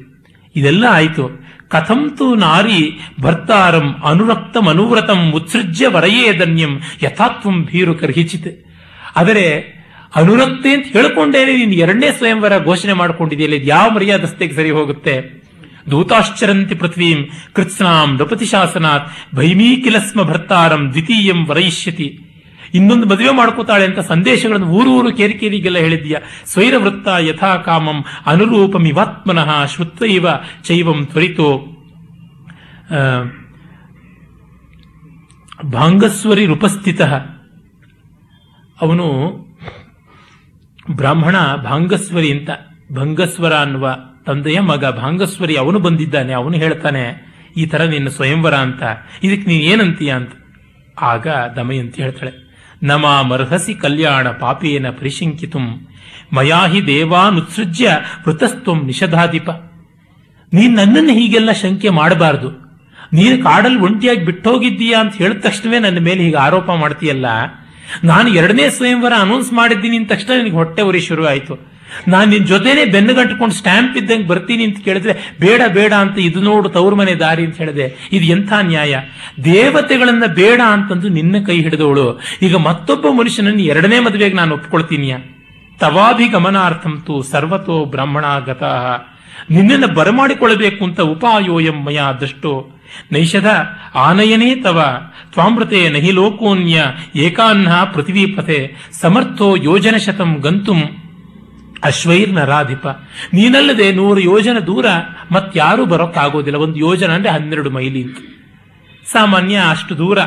[0.56, 1.46] ಇದೆಲ್ಲ ಆಯಿತು.
[1.75, 2.81] ಕಥಂತು ನಾರಿ
[3.21, 8.52] ಭರ್ತಾರಂ ಅನುರಕ್ತಂ ಅನುವ್ರತಂ ಉತ್ಸೃಜ್ಯ ವರಯೇ ಧನ್ಯಂ ಯಥಾತ್ವಂ ಭೀರು ಕರ್ಹಿಚಿತ್.
[9.16, 9.47] ಆದರೆ
[10.16, 15.14] ಅನುರಕ್ತೆ ಅಂತ ಹೇಳ್ಕೊಂಡೇನೆ ನೀನು ಎರಡನೇ ಸ್ವಯಂವರ ಘೋಷಣೆ ಮಾಡಿಕೊಂಡಿದೆಯಲ್ಲಿ ಯಾವ ಮರ್ಯಾದಸ್ತೆಗೆ ಸರಿ ಹೋಗುತ್ತೆ?
[15.90, 17.19] ದೂತಾಶ್ಚರಂತಿ ಪೃಥ್ವೀಂ
[17.57, 22.09] ಕೃತ್ಸ್ನಾಂ ನೃಪತಿ ಶಾಸನಾತ್ ಭೈಮೀಕಿಲಸ್ಮ ಭರ್ತಾರಂ ದ್ವಿತೀಯಂ ವರಯಿಷ್ಯತಿ.
[22.75, 30.26] ಇನ್ನೊಂದು ಮದುವೆ ಮಾಡ್ಕೋತಾಳೆ ಅಂತ ಸಂದೇಶಗಳನ್ನು ಊರೂರು ಕೇರಿಕೇರಿಗೆಲ್ಲ ಹೇಳಿದ್ಯಾ ಸ್ವೈರ ವೃತ್ತ ಯಥಾ ಕಾಮಂ ಅನುರೂಪಮಿವಾತ್ಮನಃ ಶ್ರುತ್ವೈವ
[30.64, 31.50] ಚೈವಂ ತ್ವರಿತೋ.
[35.73, 37.02] ಭಾಂಗಸ್ವರಿ ರೂಪಸ್ಥಿತ.
[38.83, 39.07] ಅವನು
[40.90, 42.50] ಬ್ರಾಹ್ಮಣ ಭಾಂಗಸ್ವರಿ ಅಂತ,
[42.93, 43.95] ಭಂಗಸ್ವರ ಅನ್ನುವ
[44.26, 47.04] ತಂದೆಯ ಮಗ ಭಾಂಗಸ್ವರಿ ಅವನು ಬಂದಿದ್ದಾನೆ, ಅವನು ಹೇಳ್ತಾನೆ,
[47.57, 48.83] ಈ ತರ ನಿನ್ನ ಸ್ವಯಂವರ ಅಂತ,
[49.23, 50.33] ಇದಕ್ಕೆ ನೀನು ಏನಂತೀಯ ಅಂತ.
[51.02, 51.26] ಆಗ
[51.57, 52.43] ದಮಯಂತಿ ಹೇಳ್ತಾಳೆ
[52.84, 55.86] ನಮ ಮರ್ಹಸಿ ಕಲ್ಯಾಣ ಪಾಪೇನ ಪರಿಶಂಕಿತುಂ
[56.32, 57.98] ಮಯಾಹಿ ದೇವಾನುತ್ಸೃಜ್ಯ
[58.28, 59.50] ವೃತಸ್ತ್ವಂ ನಿಷಧಾಧಿಪ.
[60.52, 62.50] ನೀನ್ ನನ್ನನ್ನು ಹೀಗೆಲ್ಲ ಶಂಕೆ ಮಾಡಬಾರದು.
[63.12, 67.26] ನೀನು ಕಾಡಲ್ಲಿ ಒಂಟಿಯಾಗಿ ಬಿಟ್ಟೋಗಿದ್ದೀಯಾ ಅಂತ ಹೇಳಿದ ತಕ್ಷಣವೇ ನನ್ನ ಮೇಲೆ ಹೀಗೆ ಆರೋಪ ಮಾಡ್ತೀಯಲ್ಲ.
[68.04, 71.74] ನಾನು ಎರಡನೇ ಸ್ವಯಂವರ ಅನೌನ್ಸ್ ಮಾಡಿದ್ದೀನಿ ತಕ್ಷಣ ನಿನಗೆ ಹೊಟ್ಟೆ ಉರಿ ಶುರು ಆಯ್ತು
[72.08, 76.94] ನಾನು ನಿನ್ ಜೊತೆನೆ ಬೆನ್ನುಗಂಟ್ಕೊಂಡು ಸ್ಟ್ಯಾಂಪ್ ಇದ್ದಂಗೆ ಬರ್ತೀನಿ ಅಂತ ಕೇಳಿದ್ರೆ, ಬೇಡ ಬೇಡ ಅಂತ ಇದು ನೋಡು ತವ್ರ
[76.94, 78.08] ಮನೆ ದಾರಿ ಅಂತ ಹೇಳಿದೆ.
[78.12, 79.00] ಇದು ಎಂಥ ನ್ಯಾಯ?
[79.44, 82.20] ದೇವತೆಗಳನ್ನ ಬೇಡ ಅಂತಂದು ನಿನ್ನ ಕೈ ಹಿಡಿದವಳು.
[82.42, 85.16] ಈಗ ಮತ್ತೊಬ್ಬ ಮನುಷ್ಯನನ್ನು ಎರಡನೇ ಮದುವೆಗೆ ನಾನು ಒಪ್ಕೊಳ್ತೀನಿಯ
[85.80, 88.62] ತವಾಭಿಗಮನಾರ್ಥಂ ತು ಸರ್ವತೋ ಬ್ರಾಹ್ಮಣಾಗತ.
[89.50, 92.70] ನಿನ್ನನ್ನು ಬರಮಾಡಿಕೊಳ್ಳಬೇಕು ಅಂತ ಉಪಾಯೋಯಂ ಮಯ ದೃಷ್ಟೋ.
[93.12, 93.46] ನೈಷಧ,
[93.94, 94.84] ಆನಯನೇ ತವ.
[95.32, 96.84] ತ್ವಾಮೃತೆ ನಹಿ ಲೋಕೋನ್ಯ
[97.16, 100.82] ಏಕಾನ್ನ ಪೃಥ್ವೀಪಥೆ ಸಮರ್ಥೋ ಯೋಜನ ಶತಂ ಗಂತುಂ.
[101.84, 102.86] ಅಶ್ವೈರ್ ರಾಧಿಪ.
[103.32, 104.86] ನೀನಲ್ಲದೆ ನೂರು ಯೋಜನ ದೂರ
[105.32, 106.58] ಮತ್ತಾರೂ ಬರೋಕ್ಕಾಗೋದಿಲ್ಲ.
[106.58, 108.16] ಒಂದು ಯೋಜನ ಅಂದ್ರೆ ಹನ್ನೆರಡು ಮೈಲಿ ಅಂತ.
[109.12, 110.18] ಸಾಮಾನ್ಯ ಅಷ್ಟು ದೂರ.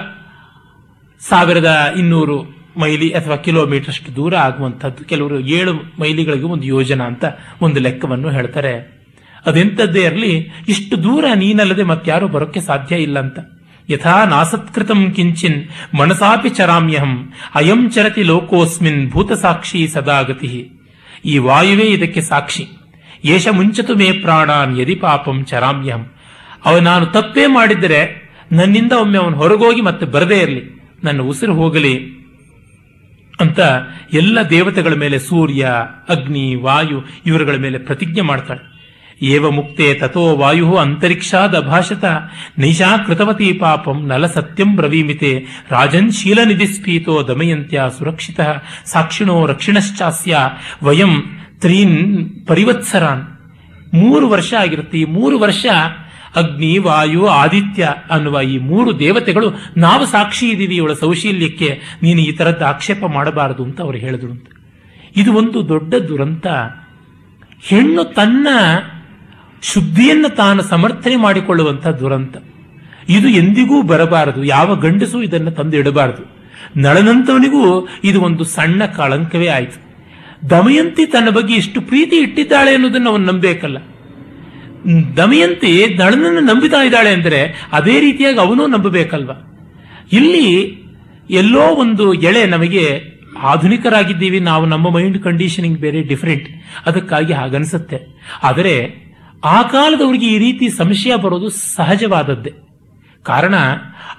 [1.19, 5.03] ಸಾವಿರದ ಇನ್ನೂರು ಮೈಲಿ ಅಥವಾ ಕಿಲೋಮೀಟರ್ ಅಷ್ಟು ದೂರ ಆಗುವಂಥದ್ದು.
[5.03, 7.25] ಕೆಲವರು ಏಳು ಮೈಲಿಗಳಿಗೆ ಒಂದು ಯೋಜನ ಅಂತ
[7.61, 8.97] ಒಂದು ಲೆಕ್ಕವನ್ನು ಹೇಳ್ತಾರೆ.
[9.45, 13.39] ಅದೆಂಥದ್ದೇ ಇರಲಿ, ಇಷ್ಟು ದೂರ ನೀನಲ್ಲದೆ ಮತ್ತಾರು ಬರೋಕ್ಕೆ ಸಾಧ್ಯ ಇಲ್ಲ ಅಂತ.
[13.89, 15.63] ಯಥಾ ನಾಸತ್ಕೃತಂ ಕಿಂಚಿನ್
[15.95, 20.76] ಮನಸಾಪಿ ಚರಾಮ್ಯಹಂ, ಅಯಂ ಚರತಿ ಲೋಕೋಸ್ಮಿನ್ ಭೂತಸಾಕ್ಷಿ ಸದಾಗತಿ
[21.27, 22.67] ಈ ವಾಯುವೇ ಇದಕ್ಕೆ ಸಾಕ್ಷಿ.
[23.25, 26.11] ಯೇಷ ಮುಂಚತು ಮೇ ಪ್ರಾಣಾನ್ ಯದಿ ಪಾಪಂ ಚರಾಮ್ಯಹಂ.
[26.65, 30.81] ಅವ ನಾನು ತಪ್ಪೇ ಮಾಡಿದರೆ ನನ್ನಿಂದ ಒಮ್ಮೆ ಅವನು ಹೊರಗೋಗಿ ಮತ್ತೆ ಬರದೇ ಇರಲಿ.
[31.03, 32.17] ನನ್ನ ಉಸಿರು ಹೋಗಲಿ
[33.39, 33.59] ಅಂತ
[34.13, 35.69] ಎಲ್ಲ ದೇವತೆಗಳ ಮೇಲೆ ಸೂರ್ಯ,
[36.09, 38.76] ಅಗ್ನಿ, ವಾಯು ಇವರುಗಳ ಮೇಲೆ ಪ್ರತಿಜ್ಞೆ ಮಾಡ್ತಾಳೆ.
[39.21, 42.05] ಏವ ಮುಕ್ತೆ ತಥೋ ವಾಯು ಅಂತರಿಕ್ಷಾದ ಭಾಷತ
[42.57, 48.39] ನೈಷಾ ಕೃತವತಿ ಪಾಪಂ ನಲ ಸತ್ಯಂ ಬ್ರವೀಮಿತೆ, ರಾಜನ್ ಶೀಲ ನಿಧಿಸ್ಫೀತೋ ದಮಯಂತ್ಯ ಸುರಕ್ಷಿತ,
[48.85, 50.37] ಸಾಕ್ಷಿಣೋ ರಕ್ಷಿಣಶ್ಚಾಸ್ಯ,
[50.83, 51.21] ವಯಂ
[51.61, 53.23] ತ್ರೀನ್ ಪರಿವತ್ಸರಾನ್.
[53.93, 54.99] ಮೂರು ವರ್ಷ ಆಗಿರುತ್ತೆ.
[54.99, 55.65] ಈ ಮೂರು ವರ್ಷ
[56.35, 61.81] ಅಗ್ನಿ, ವಾಯು, ಆದಿತ್ಯ ಅನ್ನುವ ಈ ಮೂರು ದೇವತೆಗಳು ನಾವು ಸಾಕ್ಷಿ ಇದ್ದೀವಿ ಇವಳ ಸೌಶೀಲ್ಯಕ್ಕೆ.
[62.03, 64.47] ನೀನು ಈ ತರದ್ದು ಆಕ್ಷೇಪ ಮಾಡಬಾರದು ಅಂತ ಅವರು ಹೇಳಿದ್ರು ಅಂತ.
[65.15, 66.47] ಇದು ಒಂದು ದೊಡ್ಡ ದುರಂತ.
[67.61, 68.47] ಹೆಣ್ಣು ತನ್ನ
[69.61, 72.37] ಶುದ್ಧಿಯನ್ನು ತಾನು ಸಮರ್ಥನೆ ಮಾಡಿಕೊಳ್ಳುವಂಥ ದುರಂತ.
[73.09, 74.43] ಇದು ಎಂದಿಗೂ ಬರಬಾರದು.
[74.43, 76.37] ಯಾವ ಗಂಡಸು ಇದನ್ನು ತಂದು ಇಡಬಾರದು.
[76.79, 79.87] ನಳನಂತವನಿಗೂ ಇದು ಒಂದು ಸಣ್ಣ ಕಳಂಕವೇ ಆಯಿತು.
[80.49, 83.77] ದಮಯಂತಿ ತನ್ನ ಬಗ್ಗೆ ಇಷ್ಟು ಪ್ರೀತಿ ಇಟ್ಟಿದ್ದಾಳೆ ಅನ್ನೋದನ್ನು ಅವನು ನಂಬೇಕಲ್ಲ.
[85.17, 89.31] ದಮಯಂತಿ ನಳನನ್ನು ನಂಬಿತಾ ಇದ್ದಾಳೆ ಅಂದರೆ ಅದೇ ರೀತಿಯಾಗಿ ಅವನು ನಂಬಬೇಕಲ್ವ?
[90.11, 90.77] ಇಲ್ಲಿ
[91.29, 92.99] ಎಲ್ಲೋ ಒಂದು ಎಳೆ ನಮಗೆ
[93.39, 94.39] ಆಧುನಿಕರಾಗಿದ್ದೀವಿ.
[94.39, 96.49] ನಾವು ನಮ್ಮ ಮೈಂಡ್ ಕಂಡೀಷನಿಂಗ್ ಬೇರೆ ಡಿಫರೆಂಟ್.
[96.85, 97.99] ಅದಕ್ಕಾಗಿ ಹಾಗನ್ಸುತ್ತೆ.
[98.43, 99.06] ಆದರೆ
[99.43, 102.53] ಆ ಕಾಲದವರಿಗೆ ಈ ರೀತಿ ಸಂಶಯ ಬರೋದು ಸಹಜವಾದದ್ದೇ.
[103.23, 103.55] ಕಾರಣ,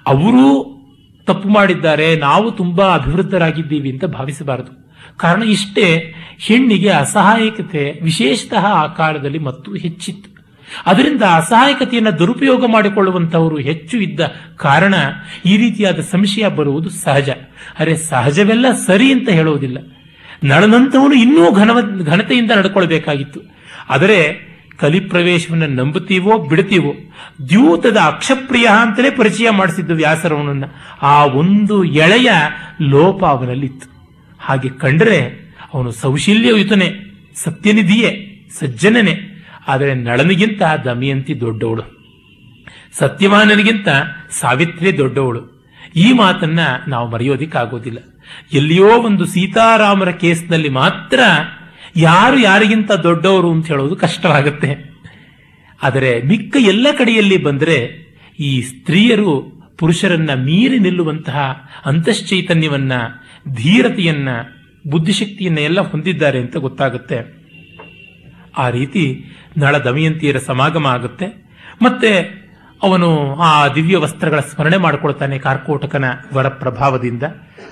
[0.07, 0.79] ಅವರು
[1.27, 4.89] ತಪ್ಪು ಮಾಡಿದ್ದಾರೆ, ನಾವು ತುಂಬಾ ಅಭಿವೃದ್ಧರಾಗಿದ್ದೀವಿ ಅಂತ ಭಾವಿಸಬಾರದು.
[5.17, 10.39] ಕಾರಣ ಇಷ್ಟೇ, ಹೆಣ್ಣಿಗೆ ಅಸಹಾಯಕತೆ ವಿಶೇಷತಃ ಆ ಕಾಲದಲ್ಲಿ ಮತ್ತು ಹೆಚ್ಚಿತ್ತು.
[10.87, 14.21] ಅದರಿಂದ ಅಸಹಾಯಕತೆಯನ್ನು ದುರುಪಯೋಗ ಮಾಡಿಕೊಳ್ಳುವಂತವರು ಹೆಚ್ಚು ಇದ್ದ
[14.57, 14.95] ಕಾರಣ
[15.47, 17.31] ಈ ರೀತಿಯಾದ ಸಂಶಯ ಬರುವುದು ಸಹಜ.
[17.79, 19.79] ಅರೆ, ಸಹಜವೆಲ್ಲ ಸರಿ ಅಂತ ಹೇಳುವುದಿಲ್ಲ
[20.45, 21.71] ನಳನಂತವನು ಇನ್ನೂ ಘನ
[22.05, 23.41] ಘನತೆಯಿಂದ ನಡ್ಕೊಳ್ಬೇಕಾಗಿತ್ತು.
[23.89, 24.48] ಆದರೆ
[24.81, 26.95] ಕಲಿಪ್ರವೇಶವನ್ನು ನಂಬುತ್ತೀವೋ ಬಿಡ್ತೀವೋ
[27.49, 30.65] ದ್ಯೂತದ ಅಕ್ಷಪ್ರಿಯ ಅಂತಲೇ ಪರಿಚಯ ಮಾಡಿಸಿದ್ದು ವ್ಯಾಸರವನನ್ನ
[31.03, 32.31] ಆ ಒಂದು ಎಳೆಯ
[32.83, 33.99] ಲೋಪ ಅವನಲ್ಲಿತ್ತು.
[34.41, 36.93] ಹಾಗೆ ಕಂಡರೆ ಅವನು ಸೌಶಲ್ಯಯುತನೇ
[37.35, 39.45] ಸತ್ಯನಿಧಿಯೇ, ಸಜ್ಜನನೇ.
[39.69, 41.99] ಆದರೆ ನಳನಿಗಿಂತ ದಮಯಂತಿ ದೊಡ್ಡವಳು.
[42.93, 43.89] ಸತ್ಯವಾನನಿಗಿಂತ
[44.31, 45.73] ಸಾವಿತ್ರಿ ದೊಡ್ಡವಳು.
[45.97, 47.99] ಈ ಮಾತನ್ನ ನಾವು ಮರೆಯೋದಿಕ್ಕಾಗೋದಿಲ್ಲ.
[48.53, 51.21] ಎಲ್ಲಿಯೋ ಒಂದು ಸೀತಾರಾಮರ ಕೇಸ್ನಲ್ಲಿ ಮಾತ್ರ
[51.99, 54.99] ಯಾರು ಯಾರಿಗಿಂತ ದೊಡ್ಡವರು ಅಂತ ಹೇಳೋದು ಕಷ್ಟವಾಗುತ್ತೆ.
[55.83, 58.09] ಆದರೆ ಮಿಕ್ಕ ಎಲ್ಲ ಕಡೆಯಲ್ಲಿ ಬಂದರೆ
[58.41, 62.93] ಈ ಸ್ತ್ರೀಯರು ಪುರುಷರನ್ನ ಮೀರಿ ನಿಲ್ಲುವಂತಹ ಅಂತಶ್ಚೈತನ್ಯವನ್ನ,
[63.55, 64.29] ಧೀರತೆಯನ್ನ,
[64.91, 67.39] ಬುದ್ಧಿಶಕ್ತಿಯನ್ನ ಎಲ್ಲ ಹೊಂದಿದ್ದಾರೆ ಅಂತ ಗೊತ್ತಾಗುತ್ತೆ.
[68.59, 69.25] ಆ ರೀತಿ
[69.57, 71.27] ನಳ ದಮಯಂತಿಯರ ಸಮಾಗಮ ಆಗುತ್ತೆ.
[71.83, 72.19] ಮತ್ತೆ
[72.83, 77.23] ಅವನು ಆ ದಿವ್ಯ ವಸ್ತ್ರಗಳ ಸ್ಮರಣೆ ಮಾಡಿಕೊಳ್ತಾನೆ ಕಾರ್ಕೋಟಕನ ವರ ಪ್ರಭಾವದಿಂದ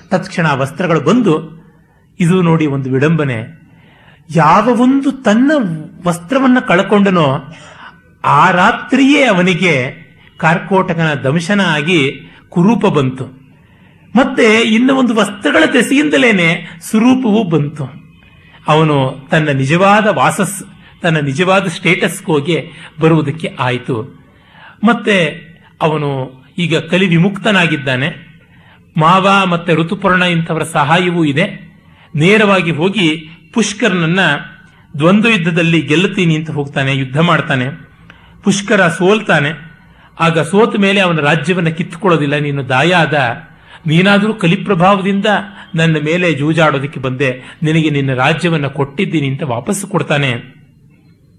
[0.09, 1.65] ತತ್ಕ್ಷಣ ವಸ್ತ್ರಗಳು ಬಂದು,
[2.19, 3.66] ಇದು ನೋಡಿ ಒಂದು ವಿಡಂಬನೆ.
[4.35, 5.51] ಯಾವ ಒಂದು ತನ್ನ
[6.07, 7.39] ವಸ್ತ್ರವನ್ನ ಕಳ್ಕೊಂಡನೋ
[8.25, 10.07] ಆ ರಾತ್ರಿಯೇ ಅವನಿಗೆ
[10.37, 13.25] ಕಾರ್ಕೋಟಕನ ದಂಶನ ಆಗಿ ಕುರೂಪ ಬಂತು.
[14.15, 17.89] ಮತ್ತೆ ಇನ್ನು ಒಂದು ವಸ್ತ್ರಗಳ ದೆಸೆಯಿಂದಲೇನೆ ಸುರೂಪವೂ ಬಂತು.
[18.67, 20.63] ಅವನು ತನ್ನ ನಿಜವಾದ ವಾಸಸ್,
[21.01, 22.69] ತನ್ನ ನಿಜವಾದ ಸ್ಟೇಟಸ್ಗೋಗೆ
[22.99, 24.25] ಬರುವುದಕ್ಕೆ ಆಯಿತು.
[24.83, 25.47] ಮತ್ತೆ
[25.81, 28.27] ಅವನು ಈಗ ಕಲಿ ವಿಮುಕ್ತನಾಗಿದ್ದಾನೆ
[28.97, 31.67] ಮಾವ ಮತ್ತೆ ಋತುಪರ್ಣ ಇಂಥವರ ಸಹಾಯವೂ ಇದೆ.
[32.15, 34.19] ನೇರವಾಗಿ ಹೋಗಿ ಪುಷ್ಕರನನ್ನ
[34.99, 37.65] ದ್ವಂದ್ವ ಯುದ್ಧದಲ್ಲಿ ಗೆಲ್ಲುತ್ತೀನಿ ಅಂತ ಹೋಗ್ತಾನೆ, ಯುದ್ಧ ಮಾಡ್ತಾನೆ.
[38.43, 39.51] ಪುಷ್ಕರ ಸೋಲ್ತಾನೆ.
[40.19, 42.35] ಆಗ ಸೋತ ಮೇಲೆ ಅವನ ರಾಜ್ಯವನ್ನು ಕಿತ್ತುಕೊಳ್ಳೋದಿಲ್ಲ.
[42.35, 43.37] ನೀನು ದಾಯಾದ
[43.87, 45.25] ನೀನಾದರೂ ಕಲಿಪ್ರಭಾವದಿಂದ
[45.75, 47.57] ನನ್ನ ಮೇಲೆ ಜೂಜಾಡೋದಕ್ಕೆ ಬಂದೆ.
[47.63, 50.31] ನಿನಗೆ ನಿನ್ನ ರಾಜ್ಯವನ್ನು ಕೊಟ್ಟಿದ್ದೀನಿ ಅಂತ ವಾಪಸ್ಸು ಕೊಡ್ತಾನೆ.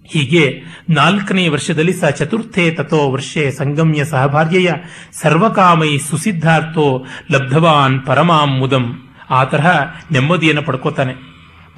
[0.04, 4.72] ಹೀಗೆ ನಾಲ್ಕನೇ ವರ್ಷದಲ್ಲಿ ಸ ಚತುರ್ಥೇ ತಥೋ ವರ್ಷೆ ಸಂಗಮ್ಯ ಸಹಭಾರ್ಯೆಯ
[5.12, 9.08] ಸರ್ವಕಾಮೈ ಸುಸಿದ್ಧಾರ್ಥೋ ಲಬ್ಧವಾನ್ ಪರಮಾಂ ಮುದಂ.
[9.30, 9.80] ಆ ತರಹ
[10.12, 11.27] ನೆಮ್ಮದಿಯನ್ನು ಪಡ್ಕೋತಾನೆ.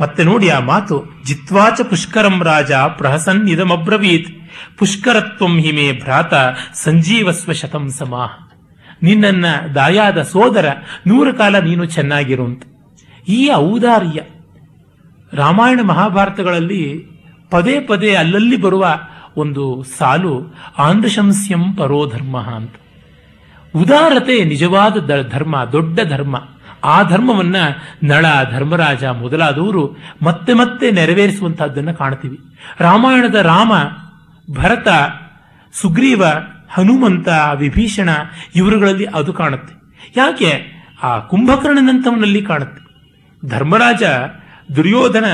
[0.00, 1.04] ಮತ್ತೆ ನೋಡಿ ಆ ಮಾತು.
[1.24, 3.48] ಜಿತ್ವಾಚ ಪುಷ್ಕರಂ ರಾಜ ಪ್ರಹಸನ್
[4.78, 6.34] ಪುಷ್ಕರತ್ವಂ ಹಿಮೆ ಭ್ರಾತ
[6.74, 8.26] ಸಂಜೀವಸ್ವ ಶತಂ ಸಮಾ
[9.02, 10.68] ನಿನ್ನನ್ನ ದಾಯಾದ ಸೋದರ
[11.06, 12.62] ನೂರು ಕಾಲ ನೀನು ಚೆನ್ನಾಗಿರುಂತ
[13.28, 14.20] ಈ ಔದಾರ್ಯ
[15.32, 17.06] ರಾಮಾಯಣ ಮಹಾಭಾರತಗಳಲ್ಲಿ
[17.50, 19.00] ಪದೇ ಪದೇ ಅಲ್ಲಲ್ಲಿ ಬರುವ
[19.36, 22.74] ಒಂದು ಸಾಲು ಆಂಧ್ರಶಂಸ್ಯಂ ಪರೋಧರ್ಮ ಅಂತ.
[23.76, 26.36] ಉದಾರತೆ ನಿಜವಾದ ಧರ್ಮ, ದೊಡ್ಡ ಧರ್ಮ.
[26.84, 27.56] ಆ ಧರ್ಮವನ್ನ
[28.02, 32.38] ನಳ, ಧರ್ಮರಾಜ ಮೊದಲಾದವರು ಮತ್ತೆ ಮತ್ತೆ ನೆರವೇರಿಸುವಂತಹದ್ದನ್ನು ಕಾಣ್ತೀವಿ.
[32.80, 33.72] ರಾಮಾಯಣದ ರಾಮ,
[34.54, 34.88] ಭರತ,
[35.72, 36.24] ಸುಗ್ರೀವ,
[36.70, 38.08] ಹನುಮಂತ, ವಿಭೀಷಣ
[38.56, 39.74] ಇವರುಗಳಲ್ಲಿ ಅದು ಕಾಣುತ್ತೆ.
[40.16, 40.80] ಯಾಕೆ?
[41.02, 42.90] ಆ ಕುಂಭಕರ್ಣನಂತವನಲ್ಲಿ ಕಾಣುತ್ತೆ.
[43.48, 44.02] ಧರ್ಮರಾಜ
[44.76, 45.24] ದುರ್ಯೋಧನ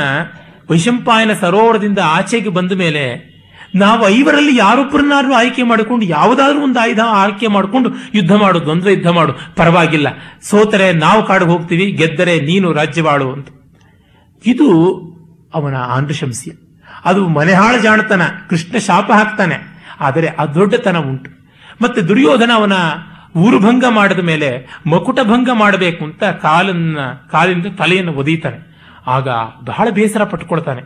[0.70, 3.35] ವೈಶಂಪಾಯನ ಸರೋವರದಿಂದ ಆಚೆಗೆ ಬಂದ ಮೇಲೆ
[3.74, 9.32] ನಾವು ಐವರಲ್ಲಿ ಯಾರೊಬ್ಬರನ್ನಾದ್ರೂ ಆಯ್ಕೆ ಮಾಡಿಕೊಂಡು, ಯಾವುದಾದ್ರೂ ಒಂದು ಆಯುಧ ಆಯ್ಕೆ ಮಾಡಿಕೊಂಡು ಯುದ್ಧ ಮಾಡು ದ್ವಂದ್ವ ಯುದ್ಧ ಮಾಡು.
[9.56, 10.08] ಪರವಾಗಿಲ್ಲ.
[10.42, 13.48] ಸೋತರೆ ನಾವು ಕಾಡಿಗೆ ಹೋಗ್ತೀವಿ, ಗೆದ್ದರೆ ನೀನು ರಾಜ್ಯವಾಳು ಅಂತ.
[14.46, 14.90] ಇದು
[15.54, 16.50] ಅವನ ಆಂಧ್ರಶಂಸ್ಯ
[17.04, 18.22] ಅದು ಮನೆಹಾಳ ಜಾಣತನ.
[18.50, 19.84] ಕೃಷ್ಣ ಶಾಪ ಹಾಕ್ತಾನೆ.
[20.00, 21.30] ಆದರೆ ಆ ದೊಡ್ಡತನ ಉಂಟು.
[21.82, 22.72] ಮತ್ತೆ ದುರ್ಯೋಧನ ಅವನ
[23.36, 26.98] ಊರು ಭಂಗ ಮಾಡಿದ ಮೇಲೆ ಮಕುಟ ಭಂಗ ಮಾಡಬೇಕು ಅಂತ ಕಾಲನ್ನ
[27.30, 28.76] ಕಾಲಿಂದ ತಲೆಯನ್ನು ಒದೀತಾನೆ.
[29.06, 29.28] ಆಗ
[29.64, 30.82] ಬಹಳ ಬೇಸರ ಪಟ್ಕೊಳ್ತಾನೆ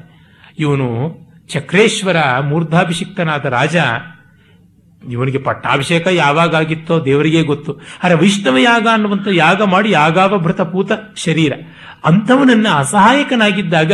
[0.58, 1.18] ಇವನು
[1.50, 3.76] ಚಕ್ರೇಶ್ವರ ಮೂರ್ಧಾಭಿಷಿಕ್ತನಾದ ರಾಜ,
[5.10, 7.80] ಇವನಿಗೆ ಪಟ್ಟಾಭಿಷೇಕ ಯಾವಾಗಾಗಿತ್ತೋ ದೇವರಿಗೆ ಗೊತ್ತು.
[8.02, 11.52] ಅರೆ ವೈಷ್ಣವ ಯಾಗ ಅನ್ನುವಂಥ ಯಾಗ ಮಾಡಿ ಯಾಗಾವಭೃತ ಪೂತ ಶರೀರ.
[12.04, 13.92] ಅಂಥವನನ್ನ ಅಸಹಾಯಕನಾಗಿದ್ದಾಗ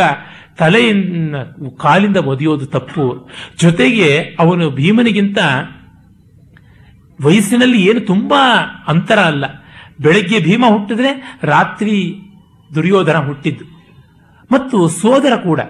[0.58, 1.34] ತಲೆಯಿಂದ
[1.78, 3.30] ಕಾಲಿಂದ ಒದೆಯೋದು ತಪ್ಪು.
[3.60, 5.38] ಜೊತೆಗೆ ಅವನು ಭೀಮನಿಗಿಂತ
[7.24, 8.42] ವಯಸ್ಸಿನಲ್ಲಿ ಏನು ತುಂಬಾ
[8.88, 9.44] ಅಂತರ ಅಲ್ಲ.
[10.00, 12.18] ಬೆಳಗ್ಗೆ ಭೀಮ ಹುಟ್ಟಿದ್ರೆ ರಾತ್ರಿ
[12.74, 13.64] ದುರ್ಯೋಧನ ಹುಟ್ಟಿದ್ದು.
[14.52, 15.60] ಮತ್ತು ಸೋದರ ಕೂಡ.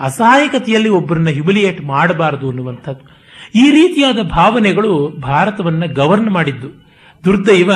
[0.00, 3.18] ಅಸಹಾಯಕತೆಯಲ್ಲಿ ಒಬ್ಬರನ್ನ ಹ್ಯುಮಿಲಿಯೇಟ್ ಮಾಡಬಾರದು ಅನ್ನುವಂಥದ್ದು.
[3.54, 6.86] ಈ ರೀತಿಯಾದ ಭಾವನೆಗಳು ಭಾರತವನ್ನ ಗವರ್ನ್ ಮಾಡಿದ್ದು.
[7.24, 7.70] ದುರ್ದೈವ,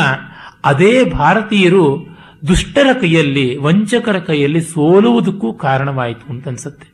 [0.64, 2.06] ಅದೇ ಭಾರತೀಯರು
[2.48, 6.92] ದುಷ್ಟರ ಕೈಯಲ್ಲಿ, ವಂಚಕರ ಕೈಯಲ್ಲಿ ಸೋಲುವುದಕ್ಕೂ ಕಾರಣವಾಯಿತು ಅಂತ ಅನ್ಸುತ್ತೆ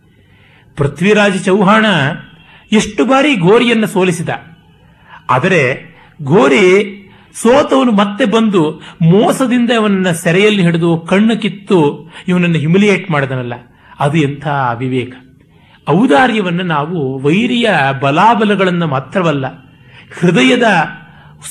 [0.77, 1.87] ಪೃಥ್ವಿರಾಜ ಚೌಹಾಣ
[2.73, 4.29] ಎಷ್ಟು ಬಾರಿ ಘೋರಿಯನ್ನು ಸೋಲಿಸಿದ.
[5.31, 5.63] ಆದರೆ
[6.23, 6.95] ಗೋರಿ
[7.35, 13.55] ಸೋತವನು ಮತ್ತೆ ಬಂದು ಮೋಸದಿಂದ ಅವನನ್ನ ಸೆರೆಯಲ್ಲಿ ಹಿಡಿದು ಕಣ್ಣು ಕಿತ್ತು ಇವನನ್ನು ಹ್ಯುಮಿಲಿಯೇಟ್ ಮಾಡಿದನಲ್ಲ.
[13.99, 15.15] ಅದು ಎಂಥ ಅವಿವೇಕ.
[15.91, 17.69] ಔದಾರ್ಯವನ್ನು ನಾವು ವೈರಿಯ
[18.01, 19.47] ಬಲಾಬಲಗಳನ್ನು ಮಾತ್ರವಲ್ಲ,
[20.21, 20.63] ಹೃದಯದ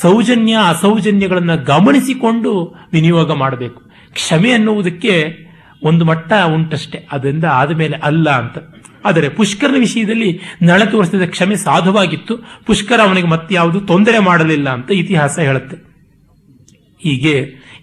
[0.02, 3.82] ಸೌಜನ್ಯ ಅಸೌಜನ್ಯಗಳನ್ನು ಗಮನಿಸಿಕೊಂಡು ವಿನಿಯೋಗ ಮಾಡಬೇಕು.
[4.14, 5.48] ಕ್ಷಮೆ ಅನ್ನುವುದಕ್ಕೆ
[5.84, 8.58] ಒಂದು ಮಟ್ಟ ಉಂಟಷ್ಟೇ, ಅದರಿಂದ ಆದಮೇಲೆ ಅಲ್ಲ ಅಂತ.
[9.06, 12.38] ಆದರೆ ಪುಷ್ಕರನ ವಿಷಯದಲ್ಲಿ ನಳ ತೋರಿಸಿದ ಕ್ಷಮೆ ಸಾಧುವಾಗಿತ್ತು.
[12.66, 15.78] ಪುಷ್ಕರ ಅವನಿಗೆ ಮತ್ತಾವುದು ತೊಂದರೆ ಮಾಡಲಿಲ್ಲ ಅಂತ ಇತಿಹಾಸ ಹೇಳುತ್ತೆ.
[17.00, 17.36] ಹೀಗೆ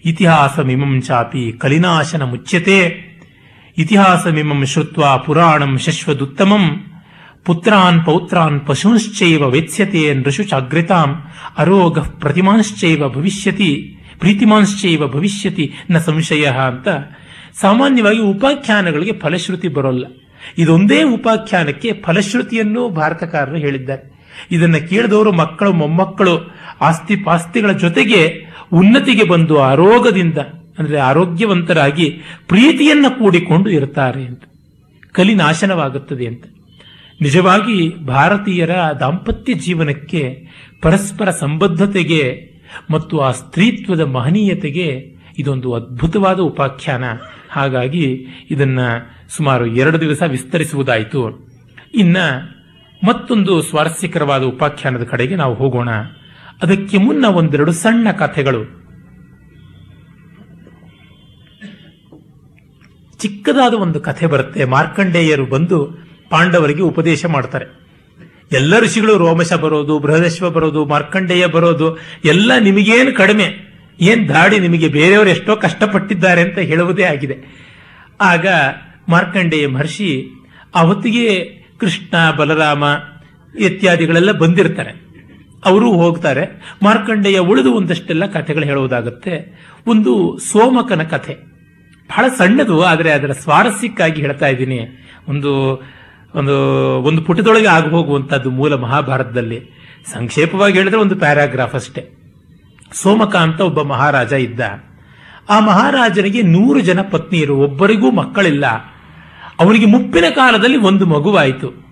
[0.05, 0.59] ಇತಿಹಾಸ
[1.01, 3.04] ಚಾಪಿ ಕಲಿನಾಶನ ಮುಚ್ಯತೆ.
[3.77, 6.85] ಇತಿಹಾಸಮಿಮಂ ಶ್ರುತ್ವ ಪುರಾಣಂ ಶಶ್ವದುತ್ತಮಂ.
[7.45, 11.21] ಪುತ್ರಾನ್ ಪೌತ್ರಾನ್ ಪಶುಂಶ್ಚೈವ ವೇತ್ಸ್ಯತೆ ನೃಷು ಚಾಗ್ರಿತಾಂ.
[11.57, 13.97] ಅರೋಗ ಪ್ರತಿಮಾಂಶ್ಚೈವ ಭವಿಷ್ಯತಿ.
[14.19, 16.87] ಪ್ರೀತಿಮಾಂಶ್ಚೈವ ಭವಿಷ್ಯತಿ ನ ಸಂಶಯ ಅಂತ.
[17.61, 20.05] ಸಾಮಾನ್ಯವಾಗಿ ಉಪಾಖ್ಯಾನಗಳಿಗೆ ಫಲಶ್ರುತಿ ಬರೋಲ್ಲ.
[20.57, 24.15] ಇದೊಂದೇ ಉಪಾಖ್ಯಾನಕ್ಕೆ ಫಲಶ್ರುತಿಯನ್ನು ಭಾರತಕಾರರು ಹೇಳಿದ್ದಾರೆ.
[24.51, 30.37] ಇದನ್ನು ಕೇಳಿದವರು ಮಕ್ಕಳು, ಮೊಮ್ಮಕ್ಕಳು, ಆಸ್ತಿ ಪಾಸ್ತಿಗಳ ಜೊತೆಗೆ ಉನ್ನತಿಗೆ ಬಂದು ಆರೋಗದಿಂದ
[30.79, 34.43] ಅಂದ್ರೆ ಆರೋಗ್ಯವಂತರಾಗಿ ಪ್ರೀತಿಯನ್ನು ಕೂಡಿಕೊಂಡು ಇರ್ತಾರೆ ಅಂತ.
[35.11, 36.43] ಕಲಿ ನಾಶನವಾಗುತ್ತದೆ ಅಂತ.
[37.21, 40.47] ನಿಜವಾಗಿ ಭಾರತೀಯರ ದಾಂಪತ್ಯ ಜೀವನಕ್ಕೆ
[40.81, 42.51] ಪರಸ್ಪರ ಸಂಬದ್ಧತೆಗೆ
[42.91, 47.03] ಮತ್ತು ಆ ಸ್ತ್ರೀತ್ವದ ಮಹನೀಯತೆಗೆ ಇದೊಂದು ಅದ್ಭುತವಾದ ಉಪಾಖ್ಯಾನ.
[47.49, 48.79] ಹಾಗಾಗಿ ಇದನ್ನ
[49.29, 51.49] ಸುಮಾರು ಎರಡು ದಿವಸ ವಿಸ್ತರಿಸುವುದಾಯಿತು.
[51.93, 52.17] ಇನ್ನ
[53.07, 55.89] ಮತ್ತೊಂದು ಸ್ವಾರಸ್ಯಕರವಾದ ಉಪಾಖ್ಯಾನದ ಕಡೆಗೆ ನಾವು ಹೋಗೋಣ.
[56.63, 58.84] ಅದಕ್ಕೆ ಮುನ್ನ ಒಂದೆರಡು ಸಣ್ಣ ಕಥೆಗಳು.
[63.19, 64.65] ಚಿಕ್ಕದಾದ ಒಂದು ಕಥೆ ಬರುತ್ತೆ.
[64.65, 67.85] ಮಾರ್ಕಂಡೇಯರು ಬಂದು ಪಾಂಡವರಿಗೆ ಉಪದೇಶ ಮಾಡ್ತಾರೆ.
[68.51, 75.29] ಎಲ್ಲ ಋಷಿಗಳು ರೋಮಶ ಬರೋದು, ಬೃಹದಶ್ವ ಬರೋದು, ಮಾರ್ಕಂಡೇಯ ಬರೋದು, ಎಲ್ಲ ನಿಮಗೇನು ಕಡಿಮೆ, ಏನ್ ದಾಡಿ ನಿಮಗೆ ಬೇರೆಯವರು
[75.29, 77.65] ಎಷ್ಟೋ ಕಷ್ಟಪಟ್ಟಿದ್ದಾರೆ ಅಂತ ಹೇಳುವುದೇ ಆಗಿದೆ.
[78.21, 78.47] ಆಗ
[79.09, 80.27] ಮಾರ್ಕಂಡೇಯ ಮಹರ್ಷಿ
[80.75, 81.45] ಅವತ್ತಿಗೆ
[81.77, 82.83] ಕೃಷ್ಣ, ಬಲರಾಮ
[83.59, 85.05] ಇತ್ಯಾದಿಗಳೆಲ್ಲ ಬಂದಿರ್ತಾರೆ.
[85.65, 86.75] ಅವರು ಹೋಗ್ತಾರೆ.
[86.83, 89.59] ಮಾರ್ಕಂಡೇಯ ಉಳಿದು ಒಂದಷ್ಟೆಲ್ಲ ಕಥೆಗಳು ಹೇಳುವುದಾಗುತ್ತೆ.
[89.87, 91.54] ಒಂದು ಸೋಮಕನ ಕಥೆ.
[92.09, 94.79] ಬಹಳ ಸಣ್ಣದು, ಆದರೆ ಅದರ ಸ್ವಾರಸ್ಯಕ್ಕಾಗಿ ಹೇಳ್ತಾ ಇದ್ದೀನಿ.
[95.27, 95.51] ಒಂದು
[96.35, 96.55] ಒಂದು
[97.01, 99.59] ಒಂದು ಪುಟದೊಳಗೆ ಆಗ ಹೋಗುವಂತದ್ದು ಮೂಲ ಮಹಾಭಾರತದಲ್ಲಿ.
[100.13, 102.09] ಸಂಕ್ಷೇಪವಾಗಿ ಹೇಳಿದ್ರೆ ಒಂದು ಪ್ಯಾರಾಗ್ರಾಫ್ ಅಷ್ಟೇ.
[102.93, 104.59] ಸೋಮಕ ಅಂತ ಒಬ್ಬ ಮಹಾರಾಜ ಇದ್ದ.
[105.49, 108.65] ಆ ಮಹಾರಾಜನಿಗೆ ನೂರು ಜನ ಪತ್ನಿಯರು, ಒಬ್ಬರಿಗೂ ಮಕ್ಕಳಿಲ್ಲ.
[109.59, 111.85] ಅವನಿಗೆ ಮುಪ್ಪಿನ ಕಾಲದಲ್ಲಿ ಒಂದು ಮಗುವಾಯಿತು.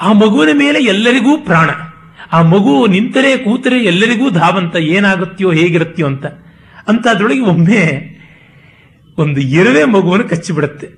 [0.00, 1.70] ಆ ಮಗುವಿನ ಮೇಲೆ ಎಲ್ಲರಿಗೂ ಪ್ರಾಣ.
[2.32, 6.26] ಆ ಮಗು ನಿಂತರೆ ಕೂತರೆ ಎಲ್ಲರಿಗೂ ಧಾವಂತ, ಏನಾಗುತ್ತೆಯೋ ಹೇಗಿರುತ್ತೆಯೋ ಅಂತ.
[6.88, 7.82] ಅಂತ ಅದ್ರೊಳಗೆ ಒಮ್ಮೆ
[9.18, 10.88] ಒಂದು ಇರವೆ ಮಗುವನ್ನು ಕಚ್ಚಿಬಿಡುತ್ತೆ.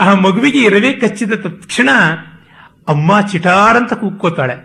[0.00, 1.90] ಆ ಮಗುವಿಗೆ ಇರವೆ ಕಚ್ಚಿದ ತಕ್ಷಣ
[2.88, 4.56] ಅಮ್ಮ ಚಿಟಾರ್ ಅಂತ ಕೂಕ್ಕೋತಾಳೆ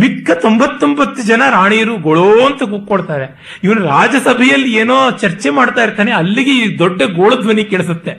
[0.00, 3.26] ಮಿಕ್ಕ ತೊಂಬತ್ತೊಂಬತ್ತು ಜನ ರಾಣಿಯರು ಗೋಳೋ ಅಂತ ಕೂಕ್ಕೊಡ್ತಾರೆ
[3.64, 8.12] ಇವನು ರಾಜಸಭೆಯಲ್ಲಿ ಏನೋ ಚರ್ಚೆ ಮಾಡ್ತಾ ಇರ್ತಾನೆ, ಅಲ್ಲಿಗೆ ಈ ದೊಡ್ಡ ಗೋಳ ಧ್ವನಿ ಕೇಳಿಸುತ್ತೆ.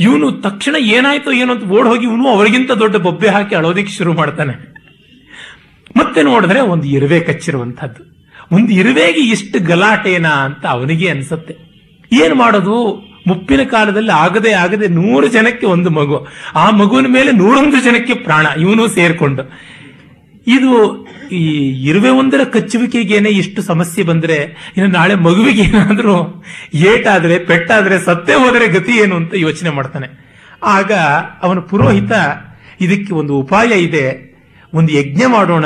[0.00, 4.54] ಇವನು ತಕ್ಷಣ ಏನಾಯ್ತು ಏನೋ ಅಂತ ಓಡ್ ಹೋಗಿ ಇವನು ಅವರಿಗಿಂತ ದೊಡ್ಡ ಬೊಬ್ಬೆ ಹಾಕಿ ಅಳೋದಿಕ್ಕೆ ಶುರು ಮಾಡ್ತಾನೆ.
[5.96, 8.02] ಮತ್ತೆ ನೋಡಿದ್ರೆ ಒಂದು ಇರುವೆ ಕಚ್ಚಿರುವಂತಹದ್ದು
[8.56, 11.54] ಒಂದು ಇರುವೆಗೆ ಇಷ್ಟು ಗಲಾಟೆನಾ ಅಂತ ಅವನಿಗೆ ಅನ್ಸುತ್ತೆ.
[12.24, 12.76] ಏನು ಮಾಡೋದು?
[13.26, 16.26] ಮುಪ್ಪಿನ ಕಾಲದಲ್ಲಿ ಆಗದೆ ಆಗದೆ ನೂರು ಜನಕ್ಕೆ ಒಂದು ಮಗು.
[16.54, 18.46] ಆ ಮಗುವಿನ ಮೇಲೆ ನೂರೊಂದು ಜನಕ್ಕೆ ಪ್ರಾಣ.
[18.60, 19.72] ಇವನು ಸೇರ್ಕೊಂಡು.
[20.46, 21.48] ಇದು ಈ
[21.84, 24.34] ಇರುವೆ ಒಂದರ ಕಚ್ಚುವಿಕೆಗೇನೆ ಇಷ್ಟು ಸಮಸ್ಯೆ ಬಂದ್ರೆ,
[24.76, 30.32] ಇನ್ನು ನಾಳೆ ಮಗುವಿಗೆ ಏನಾದರೂ ಏಟಾದ್ರೆ, ಪೆಟ್ಟಾದ್ರೆ, ಸತ್ತೇ ಹೋದರೆ ಗತಿ ಏನು ಅಂತ ಯೋಚನೆ ಮಾಡ್ತಾನೆ.
[30.62, 30.92] ಆಗ
[31.42, 32.12] ಅವನ ಪುರೋಹಿತ
[32.80, 34.32] ಇದಕ್ಕೆ ಒಂದು ಉಪಾಯ ಇದೆ.
[34.74, 35.64] ಒಂದು ಯಜ್ಞ ಮಾಡೋಣ.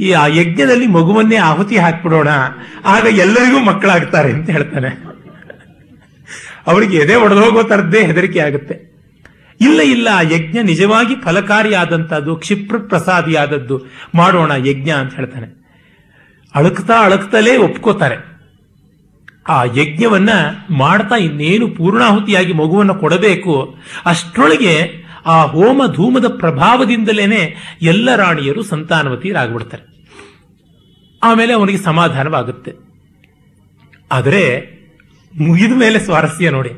[0.00, 2.28] ಈ ಆ ಯಜ್ಞದಲ್ಲಿ ಮಗುವನ್ನೇ ಆಹುತಿ ಹಾಕ್ಬಿಡೋಣ.
[2.84, 5.07] ಆಗ ಎಲ್ಲರಿಗೂ ಮಕ್ಕಳಾಗ್ತಾರೆ ಅಂತ ಹೇಳ್ತಾನೆ.
[6.68, 8.88] ಅವರಿಗೆ ಎದೆ ಒಡೆದು ಹೋಗೋ ತರದ್ದೇ ಹೆದರಿಕೆ ಆಗುತ್ತೆ.
[9.60, 13.86] ಇಲ್ಲ ಇಲ್ಲ, ಆ ಯಜ್ಞ ನಿಜವಾಗಿ ಫಲಕಾರಿಯಾದಂಥದ್ದು ಕ್ಷಿಪ್ರ ಪ್ರಸಾದಿಯಾದದ್ದು.
[14.14, 15.58] ಮಾಡೋಣ ಯಜ್ಞ ಅಂತ ಹೇಳ್ತಾನೆ.
[16.54, 18.16] ಅಳಕ್ತಾ ಅಳಕ್ತಲೇ ಒಪ್ಕೋತಾರೆ.
[19.48, 20.28] ಆ ಯಜ್ಞವನ್ನ
[20.70, 29.84] ಮಾಡ್ತಾ ಇನ್ನೇನು ಪೂರ್ಣಾಹುತಿಯಾಗಿ ಮಗುವನ್ನು ಕೊಡಬೇಕು, ಅಷ್ಟರೊಳಗೆ ಆ ಹೋಮ ಧೂಮದ ಪ್ರಭಾವದಿಂದಲೇನೆ ಎಲ್ಲ ರಾಣಿಯರು ಸಂತಾನವತಿಯರಾಗ್ಬಿಡ್ತಾರೆ.
[31.22, 32.72] ಆಮೇಲೆ ಅವನಿಗೆ ಸಮಾಧಾನವಾಗುತ್ತೆ.
[34.12, 34.77] ಆದರೆ
[35.36, 36.70] ಮುಗಿದ ಮೇಲೆ ಸ್ವಾರಸ್ಯ ನೋಡಿ.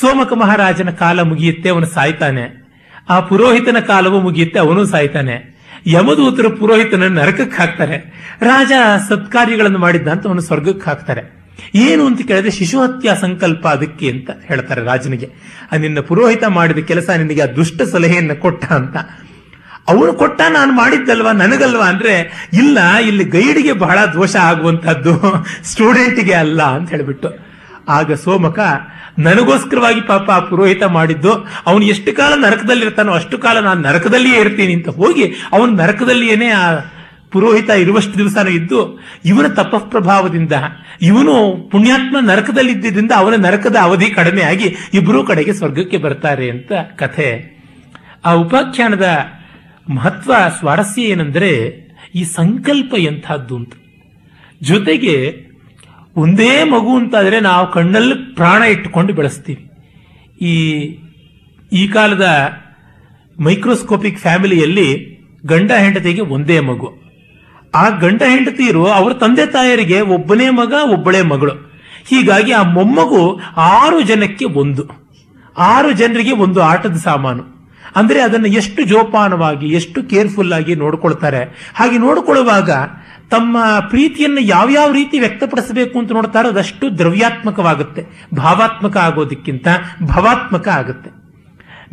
[0.00, 2.64] ಸೋಮಕ ಮಹಾರಾಜನ ಕಾಲ ಮುಗಿಯುತ್ತೆ, ಅವನು ಸಾಯ್ತಾನೆ.
[3.08, 5.54] ಆ ಪುರೋಹಿತನ ಕಾಲವೂ ಮುಗಿಯುತ್ತೆ, ಅವನು ಸಾಯ್ತಾನೆ.
[5.86, 7.96] ಯಮದೂತರು ಪುರೋಹಿತನ ನರಕಕ್ಕೆ ಹಾಕ್ತಾರೆ.
[8.42, 8.72] ರಾಜ
[9.08, 11.44] ಸತ್ಕಾರ್ಯಗಳನ್ನು ಮಾಡಿದ್ದ ಅಂತ ಅವನು ಸ್ವರ್ಗಕ್ಕೆ ಹಾಕ್ತಾರೆ.
[11.74, 15.30] ಏನು ಅಂತ ಕೇಳಿದ್ರೆ ಶಿಶು ಹತ್ಯಾ ಸಂಕಲ್ಪ ಅದಕ್ಕೆ ಅಂತ ಹೇಳ್ತಾರೆ ರಾಜನಿಗೆ.
[15.72, 18.96] ಆ ನಿನ್ನ ಪುರೋಹಿತ ಮಾಡಿದ ಕೆಲಸ ನಿನಗೆ ಆ ದುಷ್ಟ ಸಲಹೆಯನ್ನು ಕೊಟ್ಟ ಅಂತ.
[19.88, 26.90] ಅವನು ಕೊಟ್ಟ, ನಾನು ಮಾಡಿದ್ದಲ್ವಾ, ನನಗಲ್ವಾ ಅಂದ್ರೆ, ಇಲ್ಲ, ಇಲ್ಲಿ ಗೈಡ್ಗೆ ಬಹಳ ದೋಷ ಆಗುವಂತಹದ್ದು ಸ್ಟೂಡೆಂಟ್ಗೆ ಅಲ್ಲ ಅಂತ
[26.90, 27.53] ಹೇಳ್ಬಿಟ್ಟು.
[27.88, 28.58] ಆಗ ಸೋಮಕ,
[29.18, 31.32] ನನಗೋಸ್ಕರವಾಗಿ ಪಾಪ ಆ ಪುರೋಹಿತ ಮಾಡಿದ್ದು,
[31.66, 36.74] ಅವನು ಎಷ್ಟು ಕಾಲ ನರಕದಲ್ಲಿರ್ತಾನೋ ಅಷ್ಟು ಕಾಲ ನಾನು ನರಕದಲ್ಲಿಯೇ ಇರ್ತೀನಿ, ಅಂತ ಹೋಗಿ ಅವನು ನರಕದಲ್ಲಿಯೇನೆ ಆ
[37.30, 40.52] ಪುರೋಹಿತ ಇರುವಷ್ಟು ದಿವಸನೂ ಇದ್ದು, ಇವನ ತಪಃಪ್ರಭಾವದಿಂದ,
[41.02, 41.34] ಇವನು
[41.70, 47.54] ಪುಣ್ಯಾತ್ಮ ನರಕದಲ್ಲಿದ್ದರಿಂದ ಅವನ ನರಕದ ಅವಧಿ ಕಡಿಮೆ ಆಗಿ ಇಬ್ಬರೂ ಕಡೆಗೆ ಸ್ವರ್ಗಕ್ಕೆ ಬರ್ತಾರೆ, ಅಂತ ಕಥೆ.
[48.24, 49.06] ಆ ಉಪಾಖ್ಯಾನದ
[49.90, 53.72] ಮಹತ್ವ, ಸ್ವಾರಸ್ಯ ಏನೆಂದರೆ ಈ ಸಂಕಲ್ಪ ಎಂಥದ್ದು ಅಂತ.
[54.62, 55.14] ಜೊತೆಗೆ
[56.16, 59.70] ಒಂದೇ ಮಗು ಅಂತಾದರೆ ನಾವು ಕಣ್ಣಲ್ಲಿ ಪ್ರಾಣ ಇಟ್ಟುಕೊಂಡು ಬೆಳೆಸ್ತೀವಿ.
[60.44, 60.54] ಈ
[61.72, 62.28] ಈ ಕಾಲದ
[63.40, 65.14] ಮೈಕ್ರೋಸ್ಕೋಪಿಕ್ ಫ್ಯಾಮಿಲಿಯಲ್ಲಿ
[65.46, 67.04] ಗಂಡ ಹೆಂಡತಿಗೆ ಒಂದೇ ಮಗು.
[67.74, 71.52] ಆ ಗಂಡ ಹೆಂಡತಿಯರು ಅವರ ತಂದೆ ತಾಯರಿಗೆ ಒಬ್ಬನೇ ಮಗ, ಒಬ್ಬಳೇ ಮಗಳು.
[72.06, 75.12] ಹೀಗಾಗಿ ಆ ಮೊಮ್ಮಗು ಆರು ಜನಕ್ಕೆ ಒಂದು.
[75.58, 77.54] ಆರು ಜನರಿಗೆ ಒಂದು ಆಟದ ಸಾಮಾನು.
[77.96, 81.72] ಅಂದರೆ ಅದನ್ನು ಎಷ್ಟು ಜೋಪಾನವಾಗಿ, ಎಷ್ಟು ಕೇರ್ಫುಲ್ ಆಗಿ ನೋಡ್ಕೊಳ್ತಾರೆ.
[81.74, 82.70] ಹಾಗೆ ನೋಡ್ಕೊಳ್ಳುವಾಗ
[83.30, 83.56] ತಮ್ಮ
[83.88, 88.06] ಪ್ರೀತಿಯನ್ನು ಯಾವ್ಯಾವ ರೀತಿ ವ್ಯಕ್ತಪಡಿಸಬೇಕು ಅಂತ ನೋಡ್ತಾರೋ ಅದಷ್ಟು ದ್ರವ್ಯಾತ್ಮಕವಾಗುತ್ತೆ.
[88.34, 89.68] ಭಾವಾತ್ಮಕ ಆಗೋದಕ್ಕಿಂತ
[90.02, 91.24] ಭವಾತ್ಮಕ ಆಗುತ್ತೆ.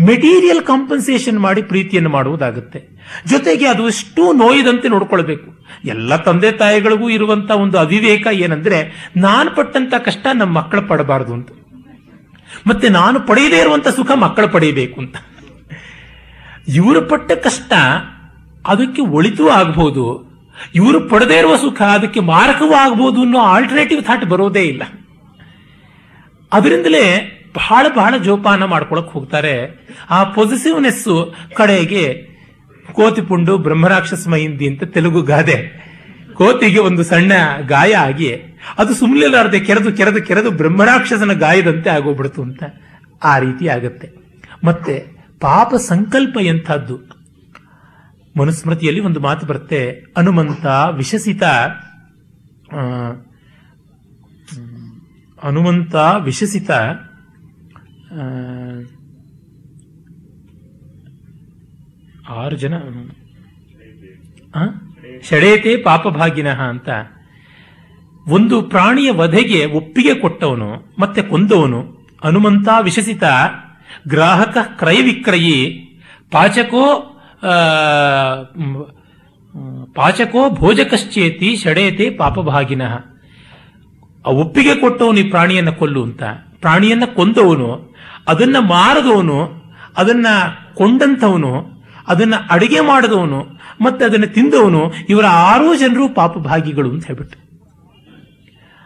[0.05, 3.01] ಮೆಟೀರಿಯಲ್ ಕಾಂಪನ್ಸೇಷನ್ ಮಾಡಿ ಪ್ರೀತಿಯನ್ನು ಮಾಡುವುದಾಗುತ್ತೆ.
[3.25, 5.65] ಜೊತೆಗೆ ಅದು ಎಷ್ಟು ನೋಯದಂತೆ ನೋಡ್ಕೊಳ್ಬೇಕು.
[5.85, 11.49] ಎಲ್ಲ ತಂದೆ ತಾಯಿಗಳಿಗೂ ಇರುವಂತ ಒಂದು ಅವಿವೇಕ ಏನಂದ್ರೆ, ನಾನು ಪಟ್ಟಂತ ಕಷ್ಟ ನಮ್ಮ ಮಕ್ಕಳು ಪಡಬಾರದು ಅಂತ.
[12.67, 15.15] ಮತ್ತೆ ನಾನು ಪಡೆಯದೇ ಇರುವಂತ ಸುಖ ಮಕ್ಕಳು ಪಡೆಯಬೇಕು ಅಂತ.
[16.67, 17.73] ಇವರು ಪಟ್ಟ ಕಷ್ಟ
[18.67, 20.30] ಅದಕ್ಕೆ ಒಳಿತು ಆಗ್ಬೋದು.
[20.75, 24.83] ಇವರು ಪಡೆದೇ ಇರುವ ಸುಖ, ಅದಕ್ಕೆ ಮಾರಕವೂ ಆಗ್ಬೋದು ಅನ್ನೋ ಆಲ್ಟರ್ನೇಟಿವ್ ಥಾಟ್ ಬರೋದೇ ಇಲ್ಲ.
[26.53, 27.03] ಅದರಿಂದಲೇ
[27.55, 29.85] ಬಹಳ ಬಹಳ ಜೋಪಾನ ಮಾಡ್ಕೊಳಕ್ ಹೋಗ್ತಾರೆ.
[30.09, 32.31] ಆ ಪೊಸಿಟಿವ್ನೆಸ್ ಕಡೆಗೆ
[32.93, 35.57] ಕೋತಿಪುಂಡು ಬ್ರಹ್ಮರಾಕ್ಷಸ ಮಹಿಂದಿ ಅಂತ ತೆಲುಗು ಗಾದೆ.
[36.33, 37.31] ಕೋತಿಗೆ ಒಂದು ಸಣ್ಣ
[37.67, 38.33] ಗಾಯ ಆಗಿ
[38.77, 42.63] ಅದು ಸುಮ್ಮನಿಲ್ಲಾರದೆ ಕೆರೆದು ಕೆರೆದು ಕೆರೆದು ಬ್ರಹ್ಮರಾಕ್ಷಸನ ಗಾಯದಂತೆ ಆಗೋಗ್ಬಿಡ್ತು ಅಂತ
[43.23, 44.09] ಆ ರೀತಿ ಆಗತ್ತೆ.
[44.63, 44.95] ಮತ್ತೆ
[45.41, 47.20] ಪಾಪ ಸಂಕಲ್ಪ ಎಂಥದ್ದು
[48.35, 49.81] ಮನುಸ್ಮೃತಿಯಲ್ಲಿ ಒಂದು ಮಾತು ಬರುತ್ತೆ
[50.17, 50.65] ಹನುಮಂತ
[50.95, 51.43] ವಿಶಸಿತ
[52.73, 52.81] ಆ,
[55.43, 56.71] ಹನುಮಂತ ವಿಶಸಿತ
[62.35, 62.73] ಆರು ಜನ?
[65.23, 66.89] ಷಡೇತೆ ಪಾಪಭಾಗಿನಃ ಅಂತ
[68.27, 71.79] ಒಂದು ಪ್ರಾಣಿಯ ವಧೆಗೆ ಒಪ್ಪಿಗೆ ಕೊಟ್ಟವನು ಮತ್ತೆ ಕೊಂದವನು
[72.23, 73.23] ಹನುಮಂತ ವಿಶಸಿತ
[74.07, 75.57] ಗ್ರಾಹಕ ಕ್ರಯ ವಿಕ್ರಯಿ
[76.31, 76.83] ಪಾಚಕೋ
[79.93, 82.97] ಪಾಚಕೋ ಭೋಜಕಶ್ಚೇತಿ ಷಡೇತೆ ಪಾಪಭಾಗಿನಃ.
[84.25, 86.23] ಆ ಒಪ್ಪಿಗೆ ಕೊಟ್ಟವನು ಈ ಪ್ರಾಣಿಯನ್ನ ಕೊಲ್ಲು ಅಂತ.
[86.59, 87.95] ಪ್ರಾಣಿಯನ್ನ ಕೊಂದವನು,
[88.27, 89.63] ಅದನ್ನ ಮಾರದವನು,
[89.97, 90.25] ಅದನ್ನ
[90.75, 93.45] ಕೊಂಡಂಥವನು, ಅದನ್ನ ಅಡಿಗೆ ಮಾಡಿದವನು,
[93.81, 97.50] ಮತ್ತೆ ಅದನ್ನ ತಿಂದವನು, ಇವರ ಆರೂ ಜನರು ಪಾಪಭಾಗಿಗಳು ಅಂತ ಹೇಳ್ಬಿಟ್ಟು.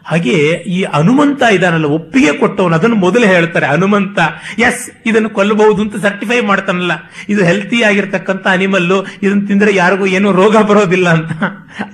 [0.05, 4.19] ಹಾಗೆ ಈ ಹನುಮಂತ ಇದಾನಲ್ಲ, ಒಪ್ಪಿಗೆ ಕೊಟ್ಟವನು, ಅದನ್ನು ಮೊದಲು ಹೇಳ್ತಾರೆ, ಹನುಮಂತ.
[4.59, 6.91] ಎಸ್ ಇದನ್ನು ಕೊಲ್ಲಬಹುದು ಅಂತ ಸರ್ಟಿಫೈ ಮಾಡ್ತಾನಲ್ಲ.
[7.29, 11.31] ಇದು ಹೆಲ್ತಿ ಆಗಿರ್ತಕ್ಕಂಥ ಅನಿಮಲ್ಲು ಇದನ್ನು ತಿಂದರೆ ಯಾರಿಗೂ ಏನೋ ರೋಗ ಬರೋದಿಲ್ಲ ಅಂತ.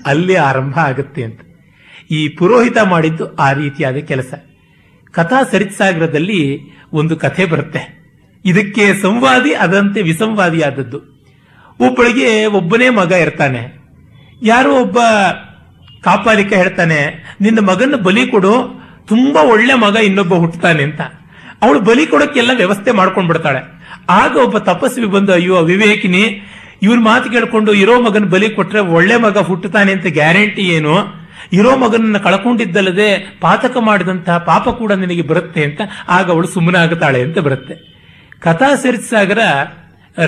[0.06, 1.39] ಅಲ್ಲಿ ಆರಂಭ ಆಗುತ್ತೆ ಅಂತ.
[2.12, 4.34] ಈ ಪುರೋಹಿತ ಮಾಡಿದ್ದು ಆ ರೀತಿಯಾದ ಕೆಲಸ.
[5.12, 6.60] ಕಥಾ ಸರಿತ್ಸಾಗರದಲ್ಲಿ
[6.93, 8.02] ಒಂದು ಕಥೆ ಬರುತ್ತೆ.
[8.45, 10.97] ಇದಕ್ಕೆ ಸಂವಾದಿ ಅದಂತೆ ವಿಸಂವಾದಿಯಾದದ್ದು.
[11.80, 13.82] ಒಬ್ಬಳಿಗೆ ಒಬ್ಬನೇ ಮಗ ಇರ್ತಾನೆ.
[14.43, 14.97] ಯಾರೋ ಒಬ್ಬ
[16.05, 16.99] ಕಾಪಾಲಿಕ ಹೇಳ್ತಾನೆ,
[17.45, 18.53] ನಿನ್ನ ಮಗನ ಬಲಿ ಕೊಡು,
[19.11, 21.01] ತುಂಬಾ ಒಳ್ಳೆ ಮಗ ಇನ್ನೊಬ್ಬ ಹುಟ್ಟುತ್ತಾನೆ ಅಂತ.
[21.63, 23.61] ಅವಳು ಬಲಿ ಕೊಡೋಕ್ಕೆಲ್ಲ ವ್ಯವಸ್ಥೆ ಮಾಡ್ಕೊಂಡು ಬಿಡ್ತಾಳೆ
[24.21, 26.23] ಆಗ ಒಬ್ಬ ತಪಸ್ವಿ ಬಂದು, ಅಯ್ಯೋ ವಿವೇಕಿನಿ
[26.85, 30.93] ಇವ್ರ ಮಾತು ಕೇಳ್ಕೊಂಡು ಇರೋ ಮಗನ ಬಲಿ ಕೊಟ್ರೆ ಒಳ್ಳೆ ಮಗ ಹುಟ್ಟುತ್ತಾನೆ ಅಂತ ಗ್ಯಾರಂಟಿ ಏನು?
[31.57, 33.07] ಇರೋ ಮಗನನ್ನ ಕಳ್ಕೊಂಡಿದ್ದಲ್ಲದೆ
[33.43, 35.81] ಪಾತಕ ಮಾಡಿದಂತಹ ಪಾಪ ಕೂಡ ನಿನಗೆ ಬರುತ್ತೆ ಅಂತ.
[36.15, 37.75] ಆಗ ಅವಳು ಸುಮ್ಮನಾಗುತ್ತಾಳೆ ಅಂತ ಬರುತ್ತೆ.
[38.45, 39.41] ಕಥಾ ಸರಿಸಾಗರ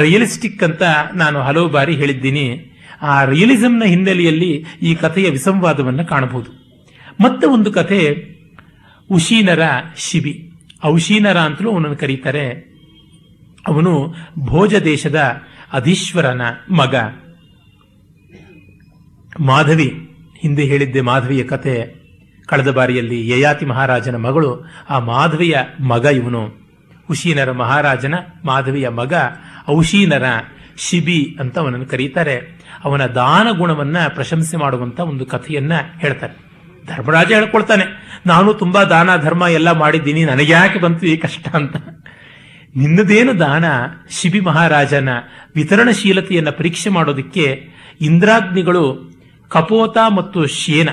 [0.03, 0.83] ರಿಯಲಿಸ್ಟಿಕ್ ಅಂತ
[1.21, 2.45] ನಾನು ಹಲವು ಬಾರಿ ಹೇಳಿದ್ದೀನಿ.
[3.03, 6.51] ಆ ರಿಯಲಿಸಂನ ಹಿನ್ನೆಲೆಯಲ್ಲಿ ಈ ಕಥೆಯ ವಿಸಂವಾದವನ್ನು ಕಾಣಬಹುದು.
[7.21, 8.15] ಮತ್ತೆ ಒಂದು ಕಥೆ,
[9.11, 9.61] ಉಶೀನರ
[9.97, 10.51] ಶಿಬಿ.
[10.83, 12.73] ಔಶೀನರ ಅಂತಲೂ ಅವನನ್ನು ಕರೀತಾರೆ.
[13.67, 15.41] ಅವನು ಭೋಜ ದೇಶದ
[15.73, 16.95] ಅಧೀಶ್ವರನ ಮಗ.
[19.39, 22.03] ಮಾಧವಿ, ಹಿಂದೆ ಹೇಳಿದ್ದೆ ಮಾಧವಿಯ ಕತೆ
[22.45, 26.63] ಕಳೆದ ಬಾರಿಯಲ್ಲಿ ಯಯಾತಿ ಮಹಾರಾಜನ ಮಗಳು, ಆ ಮಾಧವಿಯ ಮಗ ಇವನು.
[27.11, 28.13] ಉಶೀನರ ಮಹಾರಾಜನ
[28.45, 29.13] ಮಾಧವಿಯ ಮಗ
[29.69, 30.23] ಔಶೀನರ
[30.77, 32.62] ಶಿಬಿ ಅಂತ ಅವನನ್ನು ಕರೀತಾರೆ.
[32.85, 36.35] ಅವನ ದಾನ ಗುಣವನ್ನ ಪ್ರಶಂಸೆ ಮಾಡುವಂತ ಒಂದು ಕಥೆಯನ್ನ ಹೇಳ್ತಾನೆ.
[36.87, 37.85] ಧರ್ಮರಾಜ ಹೇಳ್ಕೊಳ್ತಾನೆ,
[38.25, 41.75] ನಾನು ತುಂಬಾ ದಾನ, ಧರ್ಮ ಎಲ್ಲ ಮಾಡಿದ್ದೀನಿ ನನಗೆ ಯಾಕೆ ಬಂತು ಈ ಕಷ್ಟ ಅಂತ?
[42.75, 43.65] ನಿನ್ನದೇನು ದಾನ,
[44.09, 45.09] ಶಿಬಿ ಮಹಾರಾಜನ
[45.55, 47.45] ವಿತರಣಶೀಲತೆಯನ್ನ ಪರೀಕ್ಷೆ ಮಾಡೋದಕ್ಕೆ
[48.01, 48.83] ಇಂದ್ರಾಗ್ನಿಗಳು
[49.51, 50.89] ಕಪೋತ ಮತ್ತು ಶೇನ,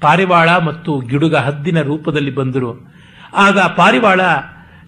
[0.00, 2.70] ಪಾರಿವಾಳ ಮತ್ತು ಗಿಡುಗ ಹದ್ದಿನ ರೂಪದಲ್ಲಿ ಬಂದರು.
[3.34, 4.20] ಆಗ ಪಾರಿವಾಳ,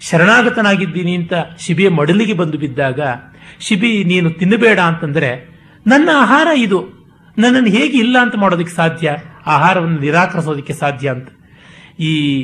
[0.01, 3.01] ಶರಣಾಗತನಾಗಿದ್ದೀನಿ ಅಂತ ಶಿಬಿಯ ಮಡಲಿಗೆ ಬಂದು ಬಿದ್ದಾಗ,
[3.61, 5.31] ಶಿಬಿ, ನೀನು ತಿನ್ನಬೇಡ ಅಂತಂದ್ರೆ
[5.87, 7.05] ನನ್ನ ಆಹಾರ ಇದು.
[7.39, 9.17] ನನ್ನನ್ನು ಹೇಗೆ ಇಲ್ಲ ಅಂತ ಮಾಡೋದಕ್ಕೆ ಸಾಧ್ಯ?
[9.47, 11.29] ಆಹಾರವನ್ನು ನಿರಾಕರಿಸೋದಕ್ಕೆ ಸಾಧ್ಯ ಅಂತ.
[12.01, 12.43] ಈ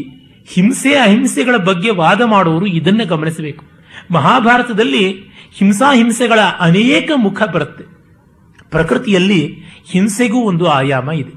[0.55, 3.65] ಹಿಂಸೆ, ಅಹಿಂಸೆಗಳ ಬಗ್ಗೆ ವಾದ ಮಾಡುವರು ಇದನ್ನೇ ಗಮನಿಸಬೇಕು.
[4.11, 5.21] ಮಹಾಭಾರತದಲ್ಲಿ
[5.53, 7.85] ಹಿಂಸಾ, ಹಿಂಸೆಗಳ ಅನೇಕ ಮುಖ ಬರುತ್ತೆ.
[8.71, 9.57] ಪ್ರಕೃತಿಯಲ್ಲಿ
[9.91, 11.33] ಹಿಂಸೆಗೂ ಒಂದು ಆಯಾಮ ಇದೆ.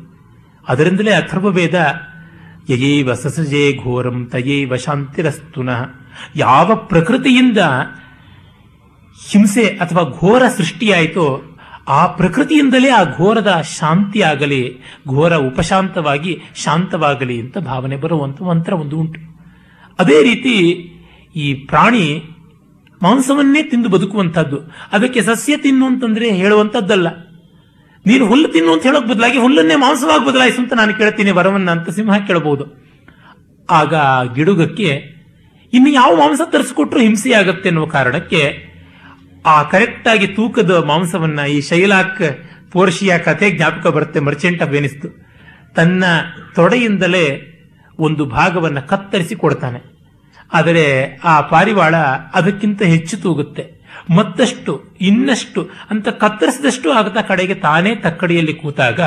[0.67, 1.95] ಅದರಿಂದಲೇ ಅಥರ್ವವೇದ,
[2.69, 5.85] ಯಯೈವ ಸಸಜೇ ಘೋರಂ ತಯೈವ ಶಾಂತಿರಸ್ತುನಃ,
[6.35, 7.57] ಯಾವ ಪ್ರಕೃತಿಯಿಂದ
[9.31, 11.52] ಹಿಂಸೆ ಅಥವಾ ಘೋರ ಸೃಷ್ಟಿಯಾಯಿತೋ
[11.87, 14.59] ಆ ಪ್ರಕೃತಿಯಿಂದಲೇ ಆ ಘೋರದ ಶಾಂತಿ ಆಗಲಿ
[15.07, 19.19] ಘೋರ ಉಪಶಾಂತವಾಗಿ ಶಾಂತವಾಗಲಿ ಅಂತ ಭಾವನೆ ಬರುವಂತ ಮಂತ್ರ ಒಂದು ಉಂಟು.
[19.99, 20.55] ಅದೇ ರೀತಿ
[21.35, 22.05] ಈ ಪ್ರಾಣಿ
[23.01, 24.57] ಮಾಂಸವನ್ನೇ ತಿಂದು ಬದುಕುವಂತಹದ್ದು
[24.91, 27.07] ಅದಕ್ಕೆ ಸಸ್ಯ ತಿನ್ನು ಅಂತಂದ್ರೆ ಹೇಳುವಂತದ್ದಲ್ಲ
[28.05, 32.17] ನೀನು ಹುಲ್ಲು ತಿನ್ನು ಅಂತ ಹೇಳೋಕ್ ಬದಲಾಗಿ ಹುಲ್ಲನ್ನೇ ಮಾಂಸವಾಗಿ ಬದಲಾಯಿಸು ಅಂತ ನಾನು ಕೇಳ್ತೀನಿ, ವರವನ್ನ ಅಂತ ಸಿಂಹ
[32.27, 32.65] ಕೇಳಬಹುದು.
[33.69, 33.93] ಆಗ
[34.35, 34.89] ಗಿಡುಗಕ್ಕೆ,
[35.73, 38.41] ಇನ್ನು ಯಾವ ಮಾಂಸ ತರಿಸಿಕೊಟ್ರು ಹಿಂಸೆಯಾಗತ್ತೆ ಅನ್ನುವ ಕಾರಣಕ್ಕೆ
[39.45, 42.21] ಆ ಕರೆಕ್ಟಾಗಿ ತೂಕದ ಮಾಂಸವನ್ನ ಈ ಶೈಲಾಕ್
[42.71, 45.23] ಪೋರ್ಷಿಯ ಕಥೆ ಜ್ಞಾಪಕ ಬರುತ್ತೆ ಮರ್ಚೆಂಟ್ ಆಫ್ ಎನಿಸ್ತು
[45.75, 46.03] ತನ್ನ
[46.55, 47.49] ತೊಡೆಯಿಂದಲೇ
[47.99, 49.93] ಒಂದು ಭಾಗವನ್ನ ಕತ್ತರಿಸಿ ಕೊಡ್ತಾನೆ.
[50.53, 51.95] ಆದರೆ ಆ ಪಾರಿವಾಳ
[52.33, 53.83] ಅದಕ್ಕಿಂತ ಹೆಚ್ಚು ತೂಗುತ್ತೆ.
[54.15, 58.99] ಮತ್ತಷ್ಟು, ಇನ್ನಷ್ಟು ಅಂತ ಕತ್ತರಿಸಿದಷ್ಟು ಆಗುತ್ತಾ ಕಡೆಗೆ ತಾನೇ ತಕ್ಕಡಿಯಲ್ಲಿ ಕೂತಾಗ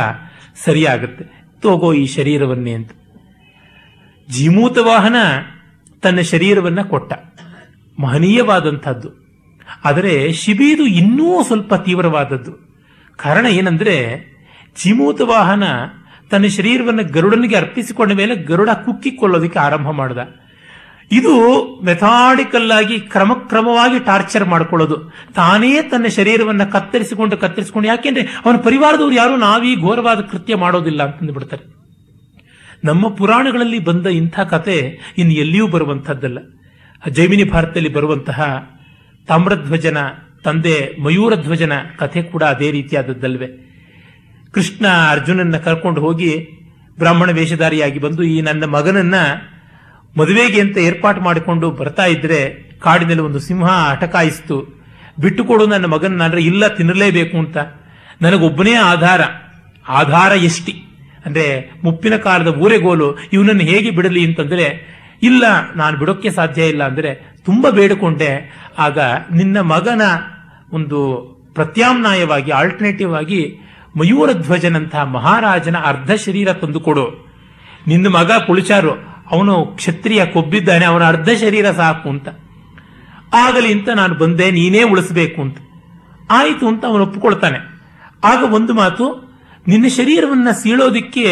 [0.64, 1.24] ಸರಿಯಾಗುತ್ತೆ.
[1.62, 2.90] ತೋಗೋ ಈ ಶರೀರವನ್ನೇ ಅಂತ.
[4.30, 5.16] ಜೀಮೂತ ವಾಹನ
[6.02, 7.12] ತನ್ನ ಶರೀರವನ್ನ ಕೊಟ್ಟ.
[7.98, 9.25] ಮಹನೀಯವಾದಂಥದ್ದು.
[9.84, 12.52] ಆದರೆ ಶಿಬೀದು ಇನ್ನೂ ಸ್ವಲ್ಪ ತೀವ್ರವಾದದ್ದು.
[13.16, 13.96] ಕಾರಣ ಏನಂದ್ರೆ
[14.82, 15.64] ಜೀಮೂತ ವಾಹನ
[16.30, 20.18] ತನ್ನ ಶರೀರವನ್ನು ಗರುಡನಿಗೆ ಅರ್ಪಿಸಿಕೊಂಡ ಮೇಲೆ ಗರುಡ ಕುಕ್ಕಿಕೊಳ್ಳೋದಕ್ಕೆ ಆರಂಭ ಮಾಡಿದ.
[21.12, 21.32] ಇದು
[21.84, 25.12] ಮೆಥಾಡಿಕಲ್ ಆಗಿ ಕ್ರಮಕ್ರಮವಾಗಿ ಟಾರ್ಚರ್ ಮಾಡ್ಕೊಳ್ಳೋದು.
[25.34, 31.76] ತಾನೇ ತನ್ನ ಶರೀರವನ್ನು ಕತ್ತರಿಸಿಕೊಂಡು ಕತ್ತರಿಸಿಕೊಂಡು, ಯಾಕೆಂದ್ರೆ ಅವನ ಪರಿವಾರದವ್ರು ಯಾರು ನಾವೀ ಘೋರವಾದ ಕೃತ್ಯ ಮಾಡೋದಿಲ್ಲ ಅಂತಂದು ಬಿಡ್ತಾರೆ.
[32.84, 36.38] ನಮ್ಮ ಪುರಾಣಗಳಲ್ಲಿ ಬಂದ ಇಂಥ ಕತೆ ಇನ್ನು ಎಲ್ಲಿಯೂ ಬರುವಂತಹದ್ದಲ್ಲ
[37.10, 38.70] ಜೈಮಿನಿ ಭಾರತದಲ್ಲಿ ಬರುವಂತಹ
[39.28, 39.96] ತಾಮ್ರಧ್ವಜನ,
[40.44, 43.46] ತಂದೆ ಮಯೂರಧ್ವಜನ ಕಥೆ ಕೂಡ ಅದೇ ರೀತಿಯಾದದ್ದಲ್ವೇ.
[44.52, 46.48] ಕೃಷ್ಣ ಅರ್ಜುನನ್ನ ಕರ್ಕೊಂಡು ಹೋಗಿ
[46.98, 49.14] ಬ್ರಾಹ್ಮಣ ವೇಷಧಾರಿಯಾಗಿ ಬಂದು ಈ ನನ್ನ ಮಗನನ್ನ
[50.20, 54.82] ಮದುವೆಗೆ ಅಂತ ಏರ್ಪಾಟು ಮಾಡಿಕೊಂಡು ಬರ್ತಾ ಇದ್ರೆ ಕಾಡಿನಲ್ಲಿ ಒಂದು ಸಿಂಹ ಅಟಕಾಯಿಸ್ತು.
[55.20, 57.56] ಬಿಟ್ಟುಕೊಡು ನನ್ನ ಮಗನ ಅಂದ್ರೆ ಇಲ್ಲ, ತಿನ್ನಲೇಬೇಕು ಅಂತ.
[58.22, 59.20] ನನಗೊಬ್ಬನೇ ಆಧಾರ.
[59.88, 60.72] ಆಧಾರ ಎಷ್ಟಿ?
[61.26, 65.44] ಅಂದ್ರೆ ಮುಪ್ಪಿನ ಕಾಲದ ಊರೆಗೋಲು, ಇವನನ್ನು ಹೇಗೆ ಬಿಡಲಿ ಅಂತಂದ್ರೆ ಇಲ್ಲ,
[65.76, 67.10] ನಾನು ಬಿಡೋಕ್ಕೆ ಸಾಧ್ಯ ಇಲ್ಲ ಅಂದರೆ
[67.44, 68.30] ತುಂಬ ಬೇಡಿಕೊಂಡೆ.
[68.78, 68.98] ಆಗ
[69.32, 70.02] ನಿನ್ನ ಮಗನ
[70.72, 70.98] ಒಂದು
[71.54, 73.42] ಪ್ರತ್ಯಾಮ್ನಾಯವಾಗಿ ಆಲ್ಟರ್ನೇಟಿವ್ ಆಗಿ
[73.96, 77.04] ಮಯೂರ ಧ್ವಜನಂತಹ ಮಹಾರಾಜನ ಅರ್ಧ ಶರೀರ ತಂದುಕೊಡು
[77.86, 78.92] ನಿನ್ನ ಮಗ ಕುಳಿಚಾರು,
[79.30, 82.28] ಅವನು ಕ್ಷತ್ರಿಯ ಕೊಬ್ಬಿದ್ದಾನೆ, ಅವನ ಅರ್ಧ ಶರೀರ ಸಾಕು ಅಂತ.
[83.34, 85.58] ಆಗಲಿ ಅಂತ ನಾನು ಬಂದೆ, ನೀನೇ ಉಳಿಸಬೇಕು ಅಂತ.
[86.30, 87.58] ಆಯಿತು ಅಂತ ಅವನು ಒಪ್ಪಿಕೊಳ್ತಾನೆ.
[88.24, 89.06] ಆಗ ಒಂದು ಮಾತು,
[89.66, 91.26] ನಿನ್ನ ಶರೀರವನ್ನು ಸೀಳೋದಿಕ್ಕೆ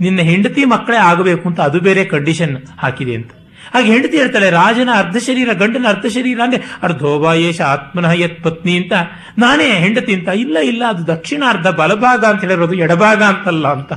[0.00, 3.30] ನಿನ್ನ ಹೆಂಡತಿ ಮಕ್ಕಳೇ ಆಗಬೇಕು ಅಂತ ಅದು ಬೇರೆ ಕಂಡೀಷನ್ ಹಾಕಿದೆ ಅಂತ.
[3.74, 8.92] ಹಾಗೆ ಹೆಂಡತಿ ಹೇಳ್ತಾಳೆ, ರಾಜನ ಅರ್ಧ ಶರೀರ ಗಂಡನ ಅರ್ಧ ಶರೀರ ಅಂದ್ರೆ ಅರ್ಧೋಬಾಯೇಶ ಆತ್ಮನಃ ಯತ್ ಪತ್ನಿ ಅಂತ.
[9.38, 10.28] ನಾನೇ ಹೆಂಡತಿ ಅಂತ.
[10.28, 13.92] ಇಲ್ಲ ಇಲ್ಲ, ಅದು ದಕ್ಷಿಣಾರ್ಧ ಬಲಭಾಗ ಅಂತ ಹೇಳಿರೋದು ಎಡಭಾಗ ಅಂತಲ್ಲ ಅಂತ.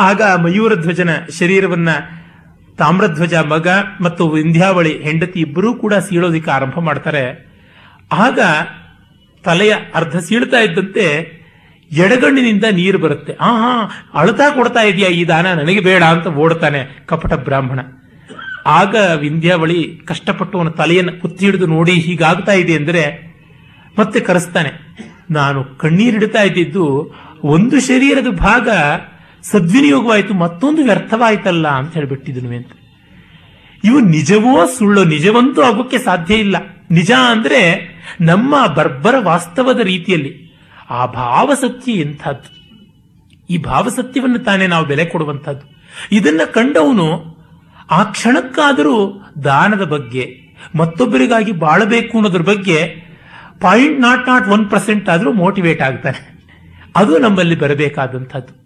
[0.00, 1.88] ಆಗ ಮಯೂರ ಧ್ವಜನ ಶರೀರವನ್ನ
[2.78, 3.68] ತಾಮ್ರಧ್ವಜ, ಮಗ
[4.00, 7.24] ಮತ್ತು ವಿಂಧ್ಯಾವಳಿ ಹೆಂಡತಿ ಇಬ್ಬರೂ ಕೂಡ ಸೀಳೋದಿಕ್ಕೆ ಆರಂಭ ಮಾಡ್ತಾರೆ.
[8.12, 8.40] ಆಗ
[9.44, 11.04] ತಲೆಯ ಅರ್ಧ ಸೀಳ್ತಾ ಇದ್ದಂತೆ
[11.90, 13.32] ಎಡಗಣ್ಣಿನಿಂದ ನೀರು ಬರುತ್ತೆ.
[13.40, 13.72] ಆ ಹಾ
[14.14, 15.46] ಅಳ್ತಾ ಕೊಡ್ತಾ ಇದೆಯಾ ಈ ದಾನ?
[15.52, 17.80] ನನಗೆ ಬೇಡ ಅಂತ ಓಡ್ತಾನೆ ಕಪಟ ಬ್ರಾಹ್ಮಣ.
[18.66, 23.04] ಆಗ ವಿಂಧ್ಯಾವಳಿ ಕಷ್ಟಪಟ್ಟು ಅವನ ತಲೆಯನ್ನು ಕುತ್ತಿ ಹಿಡಿದು ನೋಡಿ ಹೀಗಾಗ್ತಾ ಇದೆ ಅಂದ್ರೆ
[23.98, 24.70] ಮತ್ತೆ ಕರೆಸ್ತಾನೆ,
[25.30, 26.84] ನಾನು ಕಣ್ಣೀರಿಡ್ತಾ ಇದ್ದಿದ್ದು
[27.44, 28.68] ಒಂದು ಶರೀರದ ಭಾಗ
[29.42, 32.72] ಸದ್ವಿನಿಯೋಗವಾಯಿತು, ಮತ್ತೊಂದು ವ್ಯರ್ಥವಾಯ್ತಲ್ಲ ಅಂತ ಹೇಳ್ಬಿಟ್ಟಿದನು ಅಂತ.
[33.84, 36.56] ಇವು ನಿಜವೋ ಸುಳ್ಳು ನಿಜವಂತೂ ಆಗೋಕ್ಕೆ ಸಾಧ್ಯ ಇಲ್ಲ.
[36.90, 37.60] ನಿಜ ಅಂದ್ರೆ
[38.20, 40.32] ನಮ್ಮ ಬರ್ಬರ ವಾಸ್ತವದ ರೀತಿಯಲ್ಲಿ
[40.90, 42.58] ಆ ಭಾವಸತ್ಯ ಎಂಥದ್ದು
[43.50, 45.82] ಈ ಭಾವಸತ್ಯವನ್ನು ತಾನೇ ನಾವು ಬೆಲೆ ಕೊಡುವಂಥದ್ದು.
[46.12, 47.38] ಇದನ್ನ ಕಂಡವನು
[47.90, 50.36] ಆ ಕ್ಷಣಕ್ಕಾದರೂ ದಾನದ ಬಗ್ಗೆ,
[50.76, 53.08] ಮತ್ತೊಬ್ಬರಿಗಾಗಿ ಬಾಳಬೇಕು ಅನ್ನೋದ್ರ ಬಗ್ಗೆ
[53.60, 56.38] point not not one percent ಆದರೂ ಮೋಟಿವೇಟ್ ಆಗ್ತಾನೆ.
[56.96, 58.58] ಅದು ನಮ್ಮಲ್ಲಿ ಬರಬೇಕಾದಂಥದ್ದು.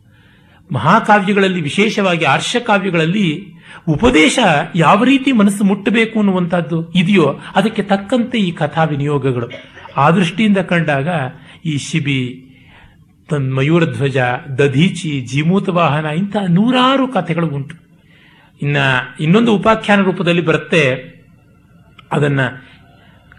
[0.74, 3.52] ಮಹಾಕಾವ್ಯಗಳಲ್ಲಿ, ವಿಶೇಷವಾಗಿ ಆರ್ಷ ಕಾವ್ಯಗಳಲ್ಲಿ
[3.88, 4.38] ಉಪದೇಶ
[4.74, 9.50] ಯಾವ ರೀತಿ ಮನಸ್ಸು ಮುಟ್ಟಬೇಕು ಅನ್ನುವಂಥದ್ದು ಇದೆಯೋ ಅದಕ್ಕೆ ತಕ್ಕಂತೆ ಈ ಕಥಾ ವಿನಿಯೋಗಗಳು
[9.96, 11.08] ಆ ದೃಷ್ಟಿಯಿಂದ ಕಂಡಾಗ
[11.64, 12.48] ಈ ಶಿಬಿ,
[13.28, 14.16] ತನ್ ಮಯೂರಧ್ವಜ
[14.58, 17.76] ದಧೀಚಿ ಜೀಮೂತ ವಾಹನ ಇಂಥ ನೂರಾರು ಕಥೆಗಳು ಉಂಟು.
[18.62, 18.76] ಇನ್ನ
[19.20, 21.12] ಇನ್ನೊಂದು ಉಪಾಖ್ಯಾನ ರೂಪದಲ್ಲಿ ಬರುತ್ತೆ.
[22.12, 22.40] ಅದನ್ನ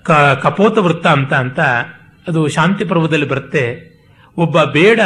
[0.04, 1.60] ಕ- ಕಪೋತ ವೃತ್ತ ಅಂತ ಅಂತ
[2.28, 3.94] ಅದು ಶಾಂತಿ ಪರ್ವದಲ್ಲಿ ಬರುತ್ತೆ.
[4.38, 5.00] ಒಬ್ಬ ಬೇಡ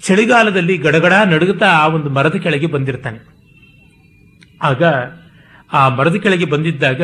[0.00, 3.18] ಚಳಿಗಾಲದಲ್ಲಿ ಗಡಗಡ ನಡುಗುತ್ತಾ ಆ ಒಂದು ಮರದ ಕೆಳಗೆ ಬಂದಿರ್ತಾನೆ.
[4.62, 4.82] ಆಗ
[5.72, 7.02] ಆ ಮರದ ಕೆಳಗೆ ಬಂದಿದ್ದಾಗ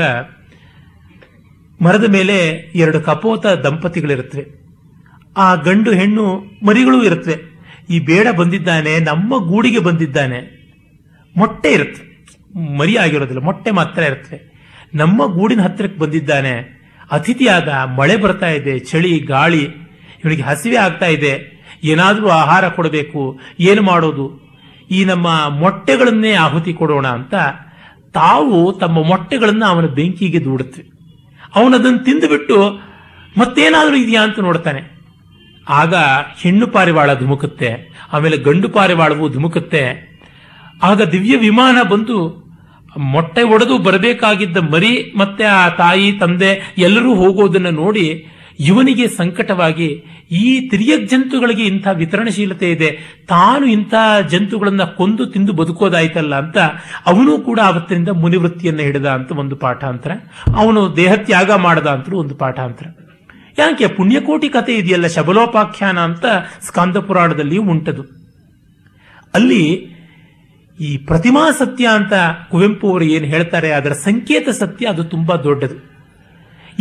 [1.82, 4.67] ಮರದ ಮೇಲೆ ಎರಡು ಕಪೋತ ದಂಪತಿಗಳಿರುತ್ತವೆ.
[5.38, 7.36] ಆ ಗಂಡು ಹೆಣ್ಣು ಮರಿಗಳು ಇರುತ್ತವೆ
[7.90, 10.38] ಈ ಬೇಡ ಬಂದಿದ್ದಾನೆ, ನಮ್ಮ ಗೂಡಿಗೆ ಬಂದಿದ್ದಾನೆ.
[11.36, 12.02] ಮೊಟ್ಟೆ ಇರುತ್ತೆ.
[12.78, 14.52] ಮರಿ ಆಗಿರೋದಿಲ್ಲ, ಮೊಟ್ಟೆ ಮಾತ್ರ ಇರುತ್ತೆ.
[14.94, 16.78] ನಮ್ಮ ಗೂಡಿನ ಹತ್ತಿರಕ್ಕೆ ಬಂದಿದ್ದಾನೆ.
[17.10, 19.62] ಅತಿಥಿಯಾದ ಮಳೆ ಬರ್ತಾ ಇದೆ, ಚಳಿ, ಗಾಳಿ,
[20.24, 21.32] ಇವನಿಗೆ ಹಸಿವೆ ಆಗ್ತಾ ಇದೆ.
[21.84, 24.48] ಏನಾದರೂ ಆಹಾರ ಕೊಡಬೇಕು, ಏನು ಮಾಡೋದು?
[24.90, 27.34] ಈ ನಮ್ಮ ಮೊಟ್ಟೆಗಳನ್ನೇ ಆಹುತಿ ಕೊಡೋಣ ಅಂತ
[28.14, 30.82] ತಾವು ತಮ್ಮ ಮೊಟ್ಟೆಗಳನ್ನ ಅವನ ಬೆಂಕಿಗೆ ದೂಡುತ್ತೆ.
[31.56, 32.56] ಅವನದನ್ನು ತಿಂದುಬಿಟ್ಟು
[33.38, 34.97] ಮತ್ತೇನಾದರೂ ಇದೆಯಾ ಅಂತ ನೋಡ್ತಾನೆ.
[35.68, 35.94] ಆಗ
[36.42, 37.70] ಹೆಣ್ಣು ಪಾರಿವಾಳ ಧುಮುಕುತ್ತೆ,
[38.12, 39.82] ಆಮೇಲೆ ಗಂಡು ಪಾರಿವಾಳವು ಧುಮುಕುತ್ತೆ.
[40.82, 42.18] ಆಗ ದಿವ್ಯ ವಿಮಾನ ಬಂದು
[43.12, 48.06] ಮೊಟ್ಟೆ ಒಡೆದು ಬರಬೇಕಾಗಿದ್ದ ಮರಿ ಮತ್ತೆ ಆ ತಾಯಿ, ತಂದೆ ಎಲ್ಲರೂ ಹೋಗೋದನ್ನ ನೋಡಿ
[48.60, 49.88] ಇವನಿಗೆ ಸಂಕಟವಾಗಿ
[50.40, 52.88] ಈ ತಿರಿಯ ಜಂತುಗಳಿಗೆ ಇಂಥ ವಿತರಣಶೀಲತೆ ಇದೆ.
[53.28, 53.94] ತಾನು ಇಂಥ
[54.30, 56.58] ಜಂತುಗಳನ್ನ ಕೊಂದು ತಿಂದು ಬದುಕೋದಾಯ್ತಲ್ಲ ಅಂತ
[57.06, 60.10] ಅವನು ಕೂಡ ಅವತ್ತಿನಿಂದ ಮುನಿವೃತ್ತಿಯನ್ನು ಹಿಡಿದ ಅಂತ ಒಂದು ಪಾಠಾಂತರ,
[60.56, 62.86] ಅವನು ದೇಹತ್ಯಾಗ ಮಾಡದ ಅಂತಲೂ ಒಂದು ಪಾಠಾಂತರ.
[63.58, 66.24] ಯಾಕೆ ಪುಣ್ಯಕೋಟಿ ಕಥೆ ಇದೆಯಲ್ಲ ಶಬಲೋಪಾಖ್ಯಾನ ಅಂತ
[66.66, 68.02] ಸ್ಕಂದ ಪುರಾಣದಲ್ಲಿಯೂ ಉಂಟದು.
[69.34, 69.62] ಅಲ್ಲಿ
[70.80, 72.12] ಈ ಪ್ರತಿಮಾ ಸತ್ಯ ಅಂತ
[72.50, 75.97] ಕುವೆಂಪು ಅವರು ಏನು ಹೇಳ್ತಾರೆ, ಅದರ ಸಂಕೇತ ಸತ್ಯ ಅದು ತುಂಬಾ ದೊಡ್ಡದು.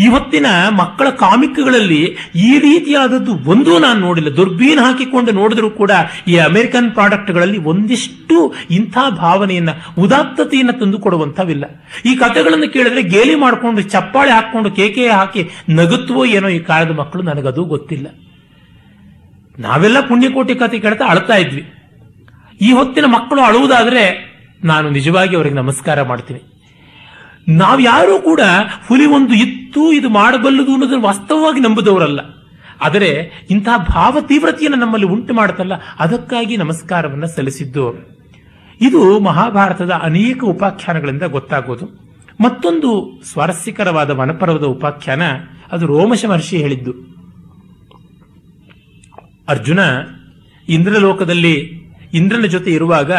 [0.05, 0.47] ಇವತ್ತಿನ
[0.79, 1.99] ಮಕ್ಕಳ ಕಾಮಿಕ್ಗಳಲ್ಲಿ
[2.35, 4.29] ಈ ರೀತಿಯಾದದ್ದು ಒಂದೂ ನಾನು ನೋಡಿಲ್ಲ.
[4.35, 5.91] ದುರ್ಬೀನ್ ಹಾಕಿಕೊಂಡು ನೋಡಿದ್ರು ಕೂಡ
[6.27, 8.37] ಈ ಅಮೆರಿಕನ್ ಪ್ರಾಡಕ್ಟ್ಗಳಲ್ಲಿ ಒಂದಿಷ್ಟು
[8.71, 11.65] ಇಂಥ ಭಾವನೆಯನ್ನ, ಉದಾತ್ತತೆಯನ್ನು ತಂದು ಕೊಡುವಂಥವಿಲ್ಲ
[12.05, 17.63] ಈ ಕಥೆಗಳನ್ನು ಕೇಳಿದ್ರೆ ಗೇಲಿ ಮಾಡಿಕೊಂಡು, ಚಪ್ಪಾಳೆ ಹಾಕೊಂಡು ಕೇಕೆ ಹಾಕಿ ನಗುತ್ತವೋ ಏನೋ ಈ ಕಾಲದ ಮಕ್ಕಳು ನನಗದು
[17.63, 18.07] ಗೊತ್ತಿಲ್ಲ.
[19.59, 21.63] ನಾವೆಲ್ಲ ಪುಣ್ಯಕೋಟಿ ಕಥೆ ಕೇಳ್ತಾ ಅಳ್ತಾ ಇದ್ವಿ.
[22.61, 24.03] ಈ ಹೊತ್ತಿನ ಮಕ್ಕಳು ಅಳುವುದಾದ್ರೆ
[24.63, 26.56] ನಾನು ನಿಜವಾಗಿ ಅವರಿಗೆ ನಮಸ್ಕಾರ ಮಾಡ್ತೀನಿ.
[27.47, 28.41] ನಾವು ಯಾರೂ ಕೂಡ
[28.87, 32.19] ಹುಲಿ ಒಂದು ಇತ್ತು, ಇದು ಮಾಡಬಲ್ಲದು ಅನ್ನೋದನ್ನು ವಾಸ್ತವವಾಗಿ ನಂಬುದವರಲ್ಲ.
[32.81, 38.17] ಆದರೆ ಇಂತಹ ಭಾವ ತೀವ್ರತೆಯನ್ನು ನಮ್ಮಲ್ಲಿ ಉಂಟು ಮಾಡುತ್ತಲ್ಲ, ಅದಕ್ಕಾಗಿ ನಮಸ್ಕಾರವನ್ನು ಸಲ್ಲಿಸಿದ್ದು.
[38.81, 42.07] ಇದು ಮಹಾಭಾರತದ ಅನೇಕ ಉಪಾಖ್ಯಾನಗಳಿಂದ ಗೊತ್ತಾಗೋದು.
[42.41, 45.21] ಮತ್ತೊಂದು ಸ್ವಾರಸ್ಯಕರವಾದ ವನಪರ್ವದ ಉಪಾಖ್ಯಾನ,
[45.71, 46.93] ಅದು ರೋಮಶ ಮಹರ್ಷಿ ಹೇಳಿದ್ದು.
[49.47, 49.79] ಅರ್ಜುನ
[50.69, 51.55] ಇಂದ್ರಲೋಕದಲ್ಲಿ
[52.13, 53.11] ಇಂದ್ರನ ಜೊತೆ ಇರುವಾಗ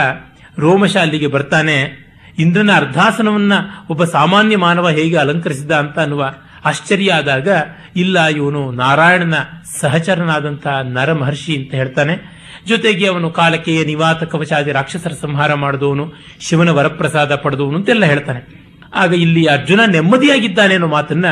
[0.58, 2.07] ರೋಮಶ ಅಲ್ಲಿಗೆ ಬರ್ತಾನೆ.
[2.38, 3.52] ಇಂದ್ರನ ಅರ್ಧಾಸನವನ್ನ
[3.90, 6.34] ಒಬ್ಬ ಸಾಮಾನ್ಯ ಮಾನವ ಹೇಗೆ ಅಲಂಕರಿಸಿದ ಅಂತ ಅನ್ನುವ
[6.64, 7.48] ಆಶ್ಚರ್ಯ ಆದಾಗ,
[7.96, 9.34] ಇಲ್ಲ, ಇವನು ನಾರಾಯಣನ
[9.80, 12.38] ಸಹಚರನಾದಂತಹ ನರ ಮಹರ್ಷಿ ಅಂತ ಹೇಳ್ತಾನೆ.
[12.66, 18.68] ಜೊತೆಗೆ ಅವನು ಕಾಲಕೆಯ ನಿವಾತ ಕವಚಾದಿ ರಾಕ್ಷಸರ ಸಂಹಾರ ಮಾಡಿದವನು, ಶಿವನ ವರಪ್ರಸಾದ ಪಡೆದವನು ಅಂತೆಲ್ಲ ಹೇಳ್ತಾನೆ.
[18.94, 21.24] ಆಗ ಇಲ್ಲಿ ಅರ್ಜುನ ನೆಮ್ಮದಿಯಾಗಿದ್ದಾನೆ ಅನ್ನೋ ಮಾತನ್ನ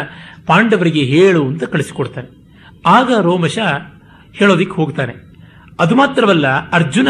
[0.46, 2.28] ಪಾಂಡವರಿಗೆ ಹೇಳು ಅಂತ ಕಳಿಸಿಕೊಡ್ತಾನೆ.
[2.86, 3.58] ಆಗ ರೋಮಶ
[4.32, 5.14] ಹೇಳೋದಿಕ್ಕೆ ಹೋಗ್ತಾನೆ.
[5.80, 7.08] ಅದು ಮಾತ್ರವಲ್ಲ, ಅರ್ಜುನ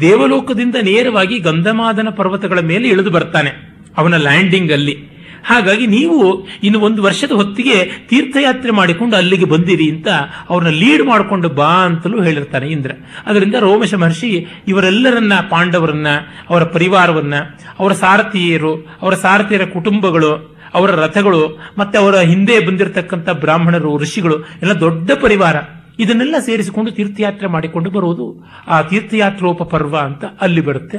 [0.00, 3.50] ದೇವಲೋಕದಿಂದ ನೇರವಾಗಿ ಗಂಧಮಾದನ ಪರ್ವತಗಳ ಮೇಲೆ ಇಳಿದು ಬರ್ತಾನೆ
[3.98, 5.20] ಅವನ ಲ್ಯಾಂಡಿಂಗ್ ಅಲ್ಲಿ.
[5.44, 10.08] ಹಾಗಾಗಿ ನೀವು ಇನ್ನು ಒಂದು ವರ್ಷದ ಹೊತ್ತಿಗೆ ತೀರ್ಥಯಾತ್ರೆ ಮಾಡಿಕೊಂಡು ಅಲ್ಲಿಗೆ ಬಂದಿರಿ ಅಂತ
[10.50, 12.90] ಅವ್ರನ್ನ ಲೀಡ್ ಮಾಡಿಕೊಂಡು ಬಾ ಅಂತಲೂ ಹೇಳಿರ್ತಾನೆ ಇಂದ್ರ.
[13.26, 16.06] ಅದರಿಂದ ರೋಮಶ ಮಹರ್ಷಿ ಇವರೆಲ್ಲರನ್ನ, ಪಾಂಡವರನ್ನ,
[16.50, 17.34] ಅವರ ಪರಿವಾರವನ್ನ,
[17.78, 25.10] ಅವರ ಸಾರಥಿಯರು, ಅವರ ಸಾರಥಿಯರ ಕುಟುಂಬಗಳು, ಅವರ ರಥಗಳು, ಮತ್ತೆ ಅವರ ಹಿಂದೆ ಬಂದಿರತಕ್ಕಂಥ ಬ್ರಾಹ್ಮಣರು, ಋಷಿಗಳು, ಎಲ್ಲ ದೊಡ್ಡ
[25.22, 25.56] ಪರಿವಾರ.
[26.00, 28.44] ಇದನ್ನೆಲ್ಲ ಸೇರಿಸಿಕೊಂಡು ತೀರ್ಥಯಾತ್ರೆ ಮಾಡಿಕೊಂಡು ಬರುವುದು.
[28.66, 30.98] ಆ ತೀರ್ಥಯಾತ್ರೋಪ ಪರ್ವ ಅಂತ ಅಲ್ಲಿ ಬರುತ್ತೆ.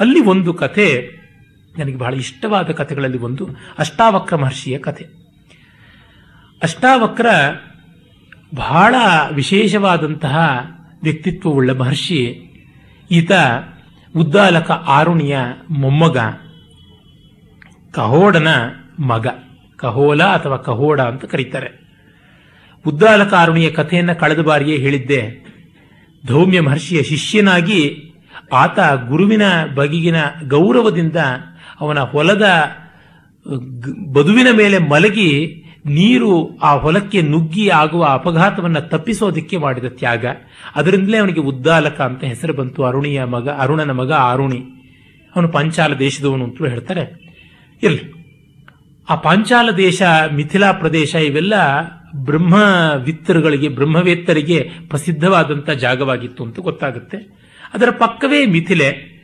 [0.00, 1.08] ಅಲ್ಲಿ ಒಂದು ಕಥೆ,
[1.78, 3.48] ನನಗೆ ಬಹಳ ಇಷ್ಟವಾದ ಕಥೆಗಳಲ್ಲಿ ಒಂದು,
[3.78, 5.04] ಅಷ್ಟಾವಕ್ರ ಮಹರ್ಷಿಯ ಕಥೆ.
[6.62, 7.26] ಅಷ್ಟಾವಕ್ರ
[8.54, 8.94] ಬಹಳ
[9.32, 10.38] ವಿಶೇಷವಾದಂತಹ
[11.02, 12.46] ವ್ಯಕ್ತಿತ್ವವುಳ್ಳ ಮಹರ್ಷಿ,
[13.10, 13.30] ಈತ
[14.16, 15.38] ಉದ್ದಾಲಕ ಆರುಣಿಯ
[15.70, 16.18] ಮೊಮ್ಮಗ,
[17.92, 18.48] ಕಹೋಡನ
[19.00, 19.26] ಮಗ.
[19.76, 21.79] ಕಹೋಲ ಅಥವಾ ಕಹೋಡ ಅಂತ ಕರೀತಾರೆ.
[22.86, 25.50] ಉದ್ದಾಲಕ ಕಥೆಯನ್ನು ಕಥೆಯನ್ನ ಕಳೆದ ಬಾರಿಯೇ ಹೇಳಿದ್ದೆ.
[26.26, 28.12] ಧೌಮ್ಯ ಮಹರ್ಷಿಯ ಶಿಷ್ಯನಾಗಿ
[28.52, 28.78] ಆತ
[29.08, 29.42] ಗುರುವಿನ
[29.74, 30.16] ಬಗೆಗಿನ
[30.48, 31.16] ಗೌರವದಿಂದ
[31.80, 32.46] ಅವನ ಹೊಲದ
[34.12, 40.26] ಬದುವಿನ ಮೇಲೆ ಮಲಗಿ ನೀರು ಆ ಹೊಲಕ್ಕೆ ನುಗ್ಗಿ ಆಗುವ ಅಪಘಾತವನ್ನು ತಪ್ಪಿಸೋದಕ್ಕೆ ಮಾಡಿದ ತ್ಯಾಗ.
[40.74, 42.84] ಅದರಿಂದಲೇ ಅವನಿಗೆ ಉದ್ದಾಲಕ ಅಂತ ಹೆಸರು ಬಂತು.
[42.84, 44.64] ಅರುಣಿಯ ಮಗ, ಅರುಣನ ಮಗ ಅರುಣಿ
[45.36, 47.30] ಅವನು ಪಂಚಾಲ ದೇಶದವನು ಅಂತಲೂ ಹೇಳ್ತಾರೆ.
[47.82, 48.20] ಇರಲಿ.
[49.10, 50.02] ಆ ಪಾಂಚಾಲ ದೇಶ,
[50.32, 51.54] ಮಿಥಿಲಾ ಪ್ರದೇಶ ಇವೆಲ್ಲ
[52.16, 57.16] ಬ್ರಹ್ಮವಿತ್ತರುಗಳಿಗೆ, ಬ್ರಹ್ಮವೇತ್ತರಿಗೆ ಪ್ರಸಿದ್ಧವಾದಂಥ ಜಾಗವಾಗಿತ್ತು ಅಂತ ಗೊತ್ತಾಗುತ್ತೆ.
[57.74, 59.20] ಅದರ ಪಕ್ಕವೇ ಮಿಥಿಲೆ.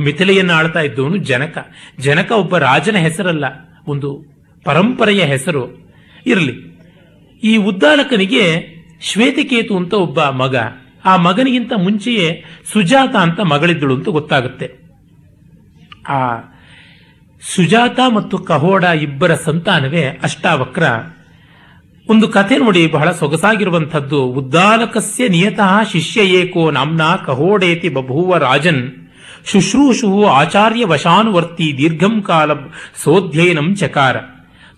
[0.00, 1.58] ಮಿಥಿಲೆಯನ್ನು ಆಳ್ತಾ ಇದ್ದವನು ಜನಕ.
[1.98, 3.44] ಜನಕ ಒಬ್ಬ ರಾಜನ ಹೆಸರಲ್ಲ,
[3.86, 4.24] ಒಂದು
[4.64, 5.92] ಪರಂಪರೆಯ ಹೆಸರು.
[6.26, 6.78] ಇರಲಿ.
[7.42, 10.56] ಈ ಉದ್ದಾಲಕನಿಗೆ ಶ್ವೇತಕೇತು ಅಂತ ಒಬ್ಬ ಮಗ.
[11.04, 14.72] ಆ ಮಗನಿಗಿಂತ ಮುಂಚೆಯೇ ಸುಜಾತ ಅಂತ ಮಗಳಿದ್ದಳು ಅಂತ ಗೊತ್ತಾಗುತ್ತೆ.
[16.08, 16.36] ಆ
[17.40, 20.82] ಸುಜಾತ ಮತ್ತು ಕಹೋಡ ಇಬ್ಬರ ಸಂತಾನವೇ ಅಷ್ಟಾವಕ್ರ.
[22.08, 24.24] ಒಂದು ಕಥೆ ನೋಡಿ, ಬಹಳ ಸೊಗಸಾಗಿರುವಂಥದ್ದು.
[24.24, 28.90] ಉದ್ದಾಲಕಸ್ಯ ನಿಯತಃ ಶಿಷ್ಯ ಏಕೋ ನಾಮ್ನಾ ಕಹೋಡೇತಿ ಬಭೂವ ರಾಜನ್.
[29.46, 32.54] ಶುಶ್ರೂಷು ಆಚಾರ್ಯ ವಶಾನುವರ್ತಿ ದೀರ್ಘಂ ಕಾಲ
[33.02, 34.16] ಸೋಧ್ಯಯನಂ ಚಕಾರ.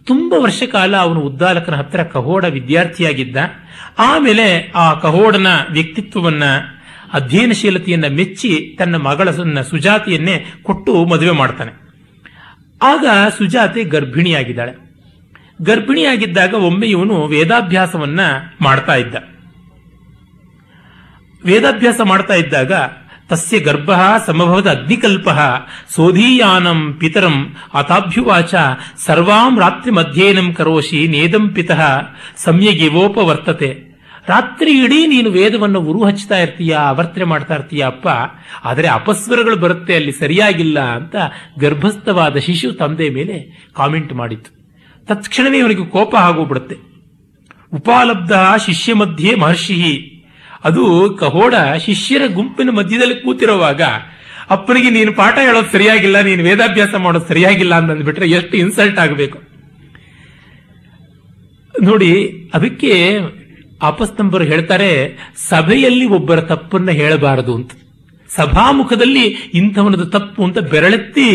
[0.05, 3.37] ತುಂಬ ವರ್ಷ ಕಾಲ ಅವನು ಉದ್ದಾಲಕನ ಹತ್ರ ಕಹೋಡ ವಿದ್ಯಾರ್ಥಿಯಾಗಿದ್ದ.
[3.99, 6.43] ಆಮೇಲೆ ಆ ಕಹೋಡನ ವ್ಯಕ್ತಿತ್ವವನ್ನ,
[7.13, 9.31] ಅಧ್ಯಯನಶೀಲತೆಯನ್ನ ಮೆಚ್ಚಿ ತನ್ನ ಮಗಳ
[9.63, 11.73] ಸುಜಾತಿಯನ್ನೇ ಕೊಟ್ಟು ಮದುವೆ ಮಾಡ್ತಾನೆ.
[12.83, 13.07] ಆಗ
[13.39, 14.90] ಸುಜಾತೆ ಗರ್ಭಿಣಿಯಾಗಿದ್ದಾಳೆ.
[15.69, 18.21] ಗರ್ಭಿಣಿಯಾಗಿದ್ದಾಗ ಒಮ್ಮೆ ಇವನು ವೇದಾಭ್ಯಾಸವನ್ನ
[18.61, 19.15] ಮಾಡ್ತಾ ಇದ್ದ.
[21.45, 22.73] ವೇದಾಭ್ಯಾಸ ಮಾಡ್ತಾ ಇದ್ದಾಗ
[23.31, 23.91] ತಸ್ಯ ಗರ್ಭ
[24.27, 25.29] ಸಮಭವದ ಅಗ್ನಿಕಲ್ಪ
[25.95, 27.37] ಸೋಧೀಯಾನಂ ಪಿತರಂ
[27.75, 28.55] ಅತಾಭ್ಯುವಾಚ
[29.07, 31.83] ಸರ್ವಾಂ ರಾತ್ರಿ ಮಧ್ಯೇನಂ ಕರೋಶಿ ನೇದಂ ಪಿತಃ
[32.37, 33.71] ಸಮ್ಯಗಿವೋಪವರ್ತತೆ
[34.29, 38.09] ರಾತ್ರಿ ಇಡೀ ನೀನು ವೇದವನ್ನು ಉರು ಹಚ್ತಾ ಇರ್ತೀಯ ಅವರ್ತನೆ ಮಾಡ್ತಾ ಇರ್ತೀಯ ಅಪ್ಪ,
[38.65, 41.17] ಆದರೆ ಅಪಸ್ವರಗಳು ಬರುತ್ತೆ ಅಲ್ಲಿ ಸರಿಯಾಗಿಲ್ಲ ಅಂತ
[41.61, 43.37] ಗರ್ಭಸ್ಥವಾದ ಶಿಶು ತಂದೆ ಮೇಲೆ
[43.77, 44.60] ಕಾಮೆಂಟ್ ಮಾಡಿತ್ತು.
[45.11, 46.77] ತತ್ಕ್ಷಣವೇ ಇವನಿಗೆ ಕೋಪ ಆಗೋಗ್ಬಿಡುತ್ತೆ.
[47.73, 48.33] ಉಪಾಲಬ್ಧ
[48.67, 49.77] ಶಿಷ್ಯ ಮಧ್ಯೆ ಮಹರ್ಷಿ.
[50.65, 50.85] ಅದು
[51.21, 51.55] ಕಹೋಡ
[51.85, 53.83] ಶಿಷ್ಯರ ಗುಂಪಿನ ಮಧ್ಯದಲ್ಲಿ ಕೂತಿರುವಾಗ,
[54.51, 59.39] ಅಪ್ಪನಿಗೆ ನೀನು ಪಾಠ ಹೇಳೋದು ಸರಿಯಾಗಿಲ್ಲ, ನೀನು ವೇದಾಭ್ಯಾಸ ಮಾಡೋದು ಸರಿಯಾಗಿಲ್ಲ ಅಂತಂದ್ಬಿಟ್ರೆ ಎಷ್ಟು ಇನ್ಸಲ್ಟ್ ಆಗಬೇಕು.
[61.75, 62.13] ನೋಡಿ,
[62.55, 62.93] ಅದಕ್ಕೆ
[63.83, 64.91] ಆಪಸ್ತಂಬರು ಹೇಳ್ತಾರೆ,
[65.49, 67.73] ಸಭೆಯಲ್ಲಿ ಒಬ್ಬರ ತಪ್ಪನ್ನ ಹೇಳಬಾರದು ಅಂತ.
[68.31, 71.29] ಸಭಾಮುಖದಲ್ಲಿ ಇಂಥವನದು ತಪ್ಪು ಅಂತ ಬೆರಳೆತ್ತಿ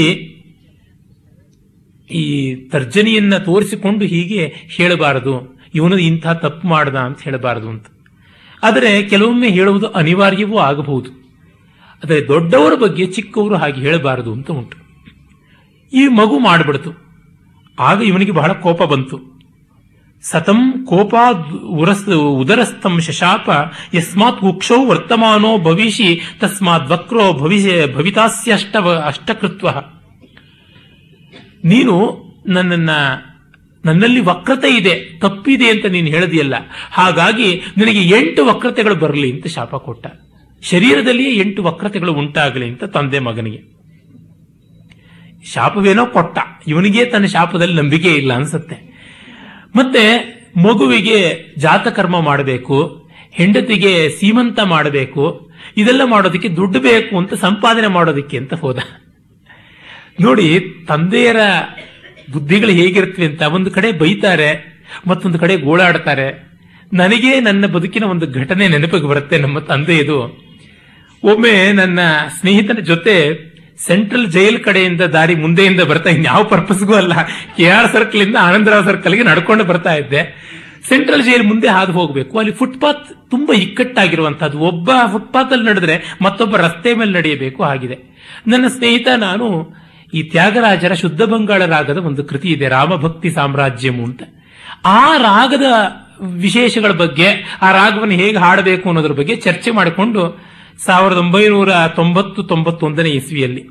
[2.12, 5.62] ಈ ತರ್ಜನಿಯನ್ನ ತೋರಿಸಿಕೊಂಡು ಹೀಗೆ ಹೇಳಬಾರದು.
[5.76, 7.86] ಇವನು ಇಂಥ ತಪ್ಪು ಮಾಡ್ದ ಅಂತ ಹೇಳಬಾರದು ಅಂತ.
[8.64, 11.10] ಆದರೆ ಕೆಲವೊಮ್ಮೆ ಹೇಳುವುದು ಅನಿವಾರ್ಯವೂ ಆಗಬಹುದು.
[12.03, 14.78] ಆದರೆ ದೊಡ್ಡವರ ಬಗ್ಗೆ ಚಿಕ್ಕವರು ಹಾಗೆ ಹೇಳಬಾರದು ಅಂತ ಉಂಟು.
[15.93, 17.06] ಈ ಮಗು ಮಾಡಿಬಿಡ್ತು.
[17.80, 19.36] ಆಗ ಇವನಿಗೆ ಬಹಳ ಕೋಪ ಬಂತು.
[20.22, 21.16] ಸತಂ ಕೋಪ
[21.66, 23.49] ಉರಸ್ ಉದರಸ್ತಂ ಶಶಾಪ
[23.95, 28.76] ಯಸ್ಮಾತ್ ಉಕ್ಷೌ ವರ್ತಮಾನೋ ಭವಿಷಿ ತಸ್ಮಾತ್ ವಕ್ರೋ ಭವಿಷ್ಯ ಭವಿತಾಸ್ಯ ಅಷ್ಟ
[29.06, 29.68] ಅಷ್ಟಕೃತ್ವ.
[31.66, 32.89] ನೀನು ನನ್ನನ್ನ,
[33.86, 36.55] ನನ್ನಲ್ಲಿ ವಕ್ರತೆ ಇದೆ, ತಪ್ಪಿದೆ ಅಂತ ನೀನು ಹೇಳದಿಯಲ್ಲ.
[36.91, 40.07] ಹಾಗಾಗಿ ನಿನಗೆ ಎಂಟು ವಕ್ರತೆಗಳು ಬರಲಿ ಅಂತ ಶಾಪ ಕೊಟ್ಟ.
[40.61, 43.76] ಶರೀರದಲ್ಲಿಯೇ ಎಂಟು ವಕ್ರತೆಗಳು ಉಂಟಾಗಲಿ ಅಂತ ತಂದೆ ಮಗನಿಗೆ.
[45.53, 46.38] ಶಾಪವೇನೋ ಕೊಟ್ಟ.
[46.68, 48.95] ಇವನಿಗೆ ತನ್ನ ಶಾಪದಲ್ಲಿ ನಂಬಿಕೆ ಇಲ್ಲ ಅನ್ಸುತ್ತೆ.
[49.76, 58.53] ಮತ್ತೆ ಮಗುವಿಗೆ ಜಾತಕರ್ಮ ಮಾಡಬೇಕು, ಹೆಂಡತಿಗೆ ಸೀಮಂತ ಮಾಡಬೇಕು, ಇದೆಲ್ಲ ಮಾಡೋದಕ್ಕೆ ದುಡ್ಡು ಬೇಕು ಅಂತ ಸಂಪಾದನೆ ಮಾಡೋದಕ್ಕೆ ಅಂತ
[58.53, 58.80] ಹೋದ.
[60.22, 61.36] ನೋಡಿ, ತಂದೆಯರ
[62.32, 64.76] ಬುದ್ಧಿಗಳು ಹೇಗಿರ್ತವೆ ಅಂತ ಒಂದು ಕಡೆ ಬೈತಾರೆ,
[65.07, 66.49] ಮತ್ತೊಂದು ಕಡೆ ಗೋಳಾಡ್ತಾರೆ.
[66.93, 70.45] ನನಗೆ ನನ್ನ ಬದುಕಿನ ಒಂದು ಘಟನೆ ನೆನಪಿಗೆ ಬರುತ್ತೆ ನಮ್ಮ ತಂದೆಯದು
[71.24, 71.99] ಒಮ್ಮೆ ನನ್ನ
[72.39, 73.16] ಸ್ನೇಹಿತನ ಜೊತೆ
[73.78, 77.13] ಸೆಂಟ್ರಲ್ ಜೈಲ್ ಕಡೆಯಿಂದ ದಾರಿ ಮುಂದೆಯಿಂದ ಬರ್ತಾ ಇನ್ಯಾವ ಪರ್ಪಸ್ಗೂ ಅಲ್ಲ.
[77.57, 80.45] ಕೆ ಆರ್ ಸರ್ಕಲ್ ಇಂದ ಆನಂದರಾವ್ ಸರ್ಕಲ್ಗೆ ನಡ್ಕೊಂಡು ಬರ್ತಾ ಇದ್ದೆ.
[80.88, 82.39] ಸೆಂಟ್ರಲ್ ಜೈಲ್ ಮುಂದೆ ಹಾದು ಹೋಗಬೇಕು.
[82.39, 84.59] ಅಲ್ಲಿ ಫುಟ್ಪಾತ್ ತುಂಬಾ ಇಕ್ಕಟ್ಟಾಗಿರುವಂತಹದ್ದು.
[84.59, 87.63] ಒಬ್ಬ ಫುಟ್ಪಾತ್ ಅಲ್ಲಿ ನಡೆದ್ರೆ ಮತ್ತೊಬ್ಬ ರಸ್ತೆ ಮೇಲೆ ನಡೆಯಬೇಕು.
[87.63, 87.97] ಆಗಿದೆ.
[88.47, 89.76] ನನ್ನ ಸ್ನೇಹಿತ, ನಾನು
[90.14, 94.22] ಈ ತ್ಯಾಗರಾಜರ ಶುದ್ಧ ಬಂಗಾಳ ರಾಗದ ಒಂದು ಕೃತಿ ಇದೆ, ರಾಮಭಕ್ತಿ ಸಾಮ್ರಾಜ್ಯಮು ಅಂತ.
[94.86, 95.68] ಆ ರಾಗದ
[96.22, 97.28] ವಿಶೇಷಗಳ ಬಗ್ಗೆ,
[97.62, 100.22] ಆ ರಾಗವನ್ನು ಹೇಗೆ ಹಾಡಬೇಕು ಅನ್ನೋದ್ರ ಬಗ್ಗೆ ಚರ್ಚೆ ಮಾಡಿಕೊಂಡು
[100.86, 103.64] ಸಾವಿರದ ಒಂಬೈನೂರ ತೊಂಬತ್ತು, ತೊಂಬತ್ತೊಂದನೇ ಇಸ್ವಿಯಲ್ಲಿ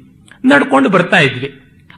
[0.47, 1.49] ನಡ್ಕೊಂಡು ಬರ್ತಾ ಇದ್ವಿ.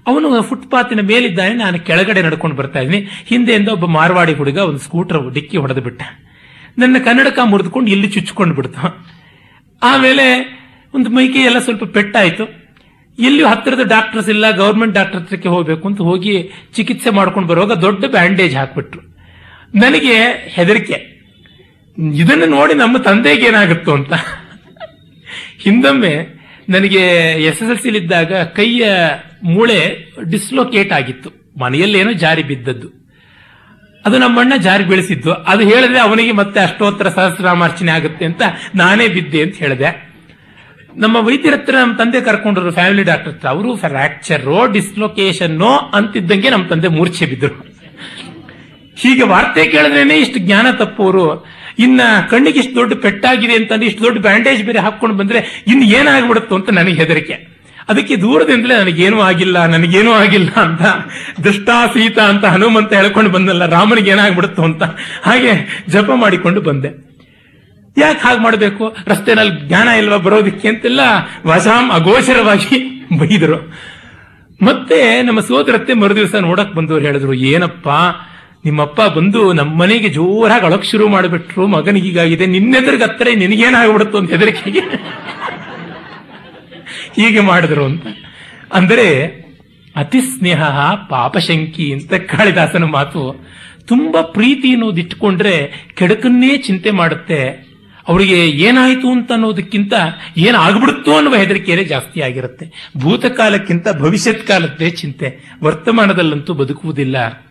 [0.07, 3.09] ಅವನು ಫುಟ್ಪಾತಿನ ಮೇಲಿದ್ದಾನೆ, ನಾನು ಕೆಳಗಡೆ ನಡ್ಕೊಂಡು ಬರ್ತಾ ಇದ್ದೀನಿ.
[3.26, 6.03] ಹಿಂದೆಯಿಂದ ಒಬ್ಬ ಮಾರ್ವಾಡಿ ಹುಡುಗ ಒಂದು ಸ್ಕೂಟರ್ ಡಿಕ್ಕಿ ಹೊಡೆದು ಬಿಟ್ಟ.
[6.78, 8.84] ನನ್ನ ಕನ್ನಡಕ ಮುರಿದುಕೊಂಡು ಇಲ್ಲಿ ಚುಚ್ಕೊಂಡು ಬಿಡ್ತು.
[9.82, 10.26] ಆಮೇಲೆ
[10.95, 12.66] ಒಂದು ಮೈಕೈ ಎಲ್ಲ ಸ್ವಲ್ಪ ಪೆಟ್ಟಾಯ್ತು.
[13.19, 18.57] ಎಲ್ಲಿಯೂ ಹತ್ತಿರದ ಡಾಕ್ಟರ್ಸ್ ಇಲ್ಲ ಗೌರ್ಮೆಂಟ್ ಡಾಕ್ಟರ್ ಹತ್ರಕ್ಕೆ ಹೋಗಬೇಕು ಅಂತ ಹೋಗಿ ಚಿಕಿತ್ಸೆ ಮಾಡ್ಕೊಂಡು ಬರುವಾಗ ದೊಡ್ಡ ಬ್ಯಾಂಡೇಜ್
[18.57, 19.03] ಹಾಕ್ಬಿಟ್ರು.
[19.75, 20.12] ನನಗೆ
[20.49, 21.17] ಹೆದರಿಕೆ.
[22.14, 24.12] ಇದನ್ನು ನೋಡಿ ನಮ್ಮ ತಂದೆಗೆ ಏನಾಗುತ್ತೋ ಅಂತ.
[25.59, 26.27] ಹಿಂದೊಮ್ಮೆ
[26.69, 27.03] ನನಗೆ
[27.45, 28.91] ಎಸ್ ಎಸ್ ಎಲ್ ಸಿಲಿದ್ದಾಗ ಕೈಯ
[29.43, 31.31] ಮೂಳೆ ಡಿಸ್ಲೋಕೇಟ್ ಆಗಿತ್ತು.
[31.61, 32.89] ಮನೆಯಲ್ಲೇನೋ ಜಾರಿ ಬಿದ್ದದ್ದು.
[34.07, 35.33] ಅದು ನಮ್ಮಣ್ಣ ಜಾರಿ ಬೆಳೆಸಿದ್ದು.
[35.33, 38.43] ಅದು ಹೇಳಿದ್ರೆ ಅವನಿಗೆ ಮತ್ತೆ ಅಷ್ಟೋತ್ತರ ಸಹಸ್ರಾಮಾರ್ಚನೆ ಆಗುತ್ತೆ ಅಂತ
[38.75, 40.06] ನಾನೇ ಬಿದ್ದೆ ಅಂತ ಹೇಳಿದೆ.
[41.03, 43.49] ನಮ್ಮ ವೈದ್ಯರ ಹತ್ರ ನಮ್ಮ ತಂದೆ ಕರ್ಕೊಂಡ್ರು ಫ್ಯಾಮಿಲಿ ಡಾಕ್ಟರ್ ಹತ್ರ.
[43.49, 47.57] ಅವರು ಫ್ರಾಕ್ಚರೋ ಡಿಸ್ಲೊಕೇಶನ್ನೋ ಅಂತಿದ್ದಂಗೆ ನಮ್ಮ ತಂದೆ ಮೂರ್ಛೆ ಬಿದ್ದರು
[48.97, 51.24] ಹೀಗೆ ವಾರ್ತೆ ಕೇಳಿದ್ರೇನೆ ಇಷ್ಟು ಜ್ಞಾನ ತಪ್ಪೋರು.
[51.78, 56.70] ಇನ್ನ ಕಣ್ಣಿಗೆ ಇಷ್ಟು ದೊಡ್ಡ ಪೆಟ್ಟಾಗಿದೆ ಅಂತಂದ್ರೆ ಇಷ್ಟು ದೊಡ್ಡ ಬ್ಯಾಂಡೇಜ್ ಬೇರೆ ಹಾಕೊಂಡು ಬಂದ್ರೆ ಇನ್ನು ಏನಾಗ್ಬಿಡುತ್ತೋ ಅಂತ
[56.70, 57.36] ನನಗೆ ಹೆದರಿಕೆ.
[57.88, 60.82] ಅದಕ್ಕೆ ದೂರದಿಂದಲೇ ನನಗೇನೂ ಆಗಿಲ್ಲ ನನಗೇನೂ ಆಗಿಲ್ಲ ಅಂತ
[61.44, 64.82] ದುಷ್ಟಾಸೀತ ಅಂತ ಹನುಮಂತ ಹೇಳ್ಕೊಂಡು ಬಂದಲ್ಲ, ರಾಮನಿಗೆ ಏನಾಗ್ಬಿಡುತ್ತೋ ಅಂತ.
[65.22, 65.53] ಹಾಗೆ
[65.88, 67.06] ಜಪ ಮಾಡಿಕೊಂಡು ಬಂದೆ.
[67.99, 68.97] ಯಾಕೆ ಹಾಗೆ ಮಾಡಬೇಕು?
[69.07, 71.01] ರಸ್ತೆನಲ್ಲಿ ಜ್ಞಾನ ಇಲ್ವಾ ಬರೋದಕ್ಕೆ ಅಂತೆಲ್ಲ
[71.47, 73.74] ವಸಾಮ್ ಅಗೋಚರವಾಗಿ ಬೈದರು.
[74.62, 78.30] ಮತ್ತೆ ನಮ್ಮ ಸೋದರತ್ತೆ ಮರುದಿವಸ ನೋಡಕ್ ಬಂದವರು ಹೇಳಿದ್ರು, ಏನಪ್ಪಾ,
[78.64, 84.80] ನಿಮ್ಮಪ್ಪ ಬಂದು ನಮ್ಮ ಮನೆಗೆ ಜೋರಾಗಿ ಅಳಕ್ ಶುರು ಮಾಡಿಬಿಟ್ರು ಮಗನಿಗೀಗಾಗಿದೆ ನಿನ್ನೆದ್ರಿಗೆ ಹತ್ತಿರ ನಿನಗೇನಾಗ್ಬಿಡುತ್ತೋ ಅಂತ ಹೆದರಿಕೆಗೆ.
[87.16, 88.07] ಹೀಗೆ ಮಾಡಿದ್ರು ಅಂತ.
[88.72, 89.26] ಅಂದರೆ,
[89.97, 90.62] ಅತಿ ಸ್ನೇಹ,
[91.09, 93.47] ಪಾಪಶಂಕಿ ಅಂತ ಕಾಳಿದಾಸನ ಮಾತು
[93.86, 95.34] ತುಂಬಾ ಪ್ರೀತಿ ಅನ್ನೋದು
[95.94, 97.66] ಕೆಡಕನ್ನೇ ಚಿಂತೆ ಮಾಡುತ್ತೆ.
[98.09, 99.93] ಅವರಿಗೆ ಏನಾಯಿತು ಅಂತ ಅನ್ನೋದಕ್ಕಿಂತ
[100.37, 102.91] ಏನಾಗ್ಬಿಡುತ್ತೋ ಅನ್ನುವ ಹೆದರಿಕೆಯೇ ಜಾಸ್ತಿ ಆಗಿರುತ್ತೆ.
[102.97, 105.57] ಭೂತಕಾಲಕ್ಕಿಂತ ಭವಿಷ್ಯತ್ ಕಾಲದ್ದೇ ಚಿಂತೆ.
[105.63, 107.47] ವರ್ತಮಾನದಲ್ಲಂತೂ ಬದುಕುವುದಿಲ್ಲ.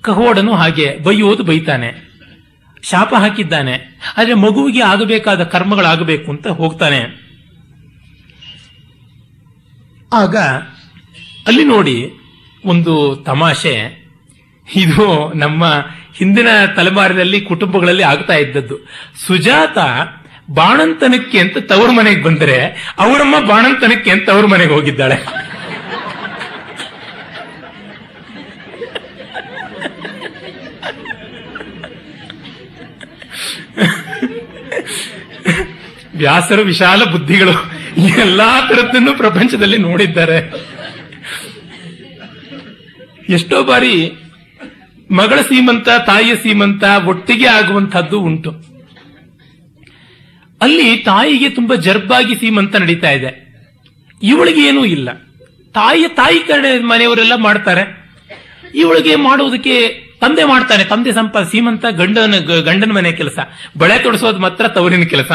[0.00, 2.14] ಕಹೋಡನು ಹಾಗೆ ಬೈಯೋದು ಬೈತಾನೆ.
[2.82, 4.00] ಶಾಪ ಹಾಕಿದ್ದಾನೆ.
[4.18, 7.24] ಆದರೆ ಮಗುವಿಗೆ ಆಗಬೇಕಾದ ಕರ್ಮಗಳಾಗಬೇಕು ಅಂತ ಹೋಗ್ತಾನೆ.
[10.12, 10.36] ಆಗ
[11.46, 12.10] ಅಲ್ಲಿ ನೋಡಿ
[12.64, 14.03] ಒಂದು ತಮಾಷೆ.
[14.72, 15.64] ಇದು ನಮ್ಮ
[16.14, 16.46] ಹಿಂದಿನ
[16.76, 18.76] ತಲೆಮಾರಿನಲ್ಲಿ ಕುಟುಂಬಗಳಲ್ಲಿ ಆಗ್ತಾ ಇದ್ದದ್ದು.
[19.26, 19.78] ಸುಜಾತ
[20.50, 22.56] ಬಾಣಂತನಕ್ಕೆ ಅಂತ ತವರು ಮನೆಗೆ ಬಂದರೆ
[22.98, 25.44] ಅವರಮ್ಮ ಬಾಣಂತನಕ್ಕೆ ಅಂತ ಅವ್ರ ಮನೆಗೆ ಹೋಗಿದ್ದಾಳೆ.
[36.16, 37.54] ವ್ಯಾಸರು ವಿಶಾಲ ಬುದ್ಧಿಗಳು
[38.20, 40.38] ಎಲ್ಲಾ ತರದ್ದನ್ನು ಪ್ರಪಂಚದಲ್ಲಿ ನೋಡಿದ್ದಾರೆ.
[43.28, 44.12] ಎಷ್ಟೋ ಬಾರಿ
[45.14, 48.50] ಮಗಳ ಸೀಮಂತ, ತಾಯಿಯ ಸೀಮಂತ ಒಟ್ಟಿಗೆ ಆಗುವಂತಹದ್ದು ಉಂಟು.
[50.62, 53.30] ಅಲ್ಲಿ ತಾಯಿಗೆ ತುಂಬಾ ಜರ್ಬಾಗಿ ಸೀಮಂತ ನಡೀತಾ ಇದೆ.
[54.22, 55.12] ಇವಳಿಗೆ ಏನೂ ಇಲ್ಲ.
[55.74, 57.82] ತಾಯಿಯ ತಾಯಿ ಕಡೆ ಮನೆಯವರೆಲ್ಲ ಮಾಡ್ತಾರೆ.
[58.74, 59.88] ಇವಳಿಗೆ ಮಾಡುವುದಕ್ಕೆ
[60.20, 60.84] ತಂದೆ ಮಾಡ್ತಾನೆ.
[60.84, 63.38] ತಂದೆ ಸಂಪ, ಸೀಮಂತ ಗಂಡನ ಗಂಡನ ಮನೆ ಕೆಲಸ.
[63.78, 65.30] ಬಳೆ ತೊಡಿಸೋದು ಮಾತ್ರ ತವರಿನ ಕೆಲಸ.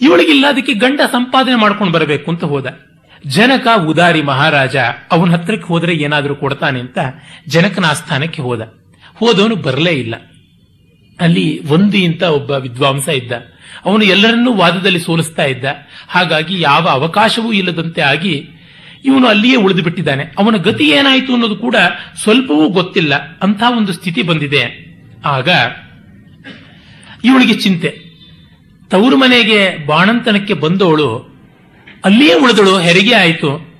[0.00, 2.91] ಇವಳಿಗಿಲ್ಲ, ಅದಕ್ಕೆ ಗಂಡ ಸಂಪಾದನೆ ಮಾಡ್ಕೊಂಡು ಬರಬೇಕು ಅಂತ ಹೋದ.
[3.26, 4.76] ಜನಕ ಉದಾರಿ ಮಹಾರಾಜ
[5.12, 6.98] ಅವನ ಹತ್ರಕ್ಕೆ ಹೋದರೆ ಏನಾದರೂ ಕೊಡ್ತಾನೆ ಅಂತ
[7.48, 8.74] ಜನಕನ ಆಸ್ಥಾನಕ್ಕೆ ಹೋದ.
[9.14, 10.14] ಹೋದವನು ಬರಲೇ ಇಲ್ಲ.
[11.20, 13.32] ಅಲ್ಲಿ ಒಂದು ಇಂತ ಒಬ್ಬ ವಿದ್ವಾಂಸ ಇದ್ದ.
[13.84, 15.64] ಅವನು ಎಲ್ಲರನ್ನೂ ವಾದದಲ್ಲಿ ಸೋಲಿಸ್ತಾ ಇದ್ದ.
[16.08, 18.48] ಹಾಗಾಗಿ ಯಾವ ಅವಕಾಶವೂ ಇಲ್ಲದಂತೆ ಆಗಿ
[19.04, 20.22] ಇವನು ಅಲ್ಲಿಯೇ ಉಳಿದು ಬಿಟ್ಟಿದ್ದಾನೆ.
[20.38, 21.76] ಅವನ ಗತಿ ಏನಾಯಿತು ಅನ್ನೋದು ಕೂಡ
[22.22, 23.14] ಸ್ವಲ್ಪವೂ ಗೊತ್ತಿಲ್ಲ.
[23.42, 24.92] ಅಂತ ಒಂದು ಸ್ಥಿತಿ ಬಂದಿದೆ.
[25.24, 25.48] ಆಗ
[27.24, 28.12] ಇವಳಿಗೆ ಚಿಂತೆ.
[28.90, 31.31] ತವರು ಮನೆಗೆ ಬಾಣಂತನಕ್ಕೆ ಬಂದವಳು
[32.04, 33.72] ಅಲ್ಲಿಯೇ ಉಳಿದಳು, ಹೆರಿಗೆ ಆಯಿತು.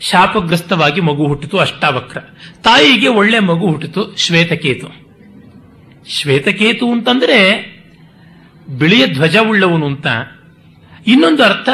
[0.00, 2.18] ಶಾಪಗ್ರಸ್ತವಾಗಿ ಮಗು ಹುಟ್ಟಿತು ಅಷ್ಟಾವಕ್ರ.
[2.62, 5.10] ತಾಯಿಗೆ ಒಳ್ಳೆ ಮಗು ಹುಟ್ಟಿತು, ಶ್ವೇತಕೇತು.
[6.08, 7.70] ಶ್ವೇತಕೇತು ಅಂತಂದ್ರೆ
[8.78, 10.06] ಬಿಳಿಯ ಧ್ವಜವುಳ್ಳವನು ಅಂತ.
[11.06, 11.68] ಇನ್ನೊಂದು ಅರ್ಥ,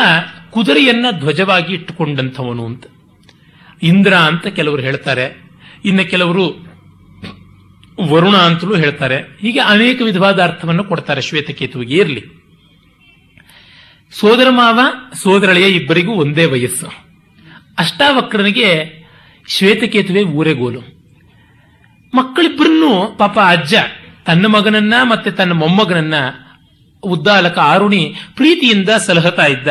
[0.50, 2.84] ಕುದುರೆಯನ್ನ ಧ್ವಜವಾಗಿ ಇಟ್ಟುಕೊಂಡಂಥವನು ಅಂತ.
[3.82, 5.50] ಇಂದ್ರ ಅಂತ ಕೆಲವರು ಹೇಳ್ತಾರೆ.
[5.84, 6.66] ಇನ್ನು ಕೆಲವರು
[8.00, 9.16] ವರುಣ ಅಂತಲೂ ಹೇಳ್ತಾರೆ.
[9.16, 11.96] ಹೀಗೆ ಅನೇಕ ವಿಧವಾದ ಅರ್ಥವನ್ನು ಕೊಡ್ತಾರೆ ಶ್ವೇತಕೇತುವಿಗೆ.
[11.96, 12.24] ಇರಲಿ.
[14.20, 14.80] ಸೋದರ ಮಾವ,
[15.14, 16.86] ಸೋದರಳೆಯ ಇಬ್ಬರಿಗೂ ಒಂದೇ ವಯಸ್ಸು.
[17.78, 18.92] ಅಷ್ಟಾವಕ್ರನಿಗೆ
[19.48, 20.80] ಶ್ವೇತಕೇತುವೆ ಊರೆಗೋಲು.
[22.14, 23.74] ಮಕ್ಕಳಿಬ್ಬರನ್ನು ಪಾಪ ಅಜ್ಜ,
[24.26, 26.14] ತನ್ನ ಮಗನನ್ನ ಮತ್ತೆ ತನ್ನ ಮೊಮ್ಮಗನನ್ನ
[27.02, 29.68] ಉದ್ದಾಲಕ ಆರುಣಿ ಪ್ರೀತಿಯಿಂದ ಸಲಹತಾ ಇದ್ದ.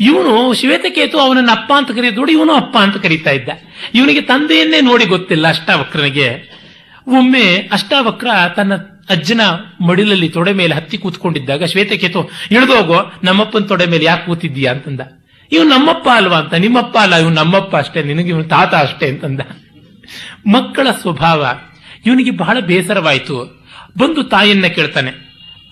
[0.00, 3.48] ಇವನು ಶ್ವೇತಕೇತು ಅವನನ್ನ ಅಪ್ಪ ಅಂತ ಕರೆಯೋದು ಇವನು ಅಪ್ಪ ಅಂತ ಕರೀತಾ ಇದ್ದ.
[3.94, 6.54] ಇವನಿಗೆ ತಂದೆಯನ್ನೇ ನೋಡಿ ಗೊತ್ತಿಲ್ಲ ಅಷ್ಟಾವಕ್ರನಿಗೆ.
[7.06, 8.72] ಒಮ್ಮೆ ಅಷ್ಟಾವಕ್ರ ತನ್ನ
[9.10, 9.40] ಅಜ್ಜನ
[9.86, 14.72] ಮಡಿಲಲ್ಲಿ ತೊಡೆ ಮೇಲೆ ಹತ್ತಿ ಕೂತ್ಕೊಂಡಿದ್ದಾಗ ಶ್ವೇತಕೇತು ಇಳಿದೋಗೋ ನಮ್ಮಪ್ಪನ ತೊಡೆ ಮೇಲೆ ಯಾಕೆ ಕೂತಿದ್ದೀಯಾ?
[14.72, 15.00] ಅಂತಂದ.
[15.52, 16.38] ಇವ್ ನಮ್ಮಪ್ಪ ಅಲ್ವಾ?
[16.38, 19.40] ಅಂತ, ನಿಮ್ಮಪ್ಪ ಅಲ್ಲ ಇವ್ ನಮ್ಮಪ್ಪ ಅಷ್ಟೇ, ನಿನಗೆ ಇವನು ತಾತ ಅಷ್ಟೇ, ಅಂತಂದ.
[20.46, 21.46] ಮಕ್ಕಳ ಸ್ವಭಾವ,
[22.06, 23.64] ಇವನಿಗೆ ಬಹಳ ಬೇಸರವಾಯಿತು.
[23.98, 25.10] ಬಂದು ತಾಯಿಯನ್ನ ಕೇಳ್ತಾನೆ.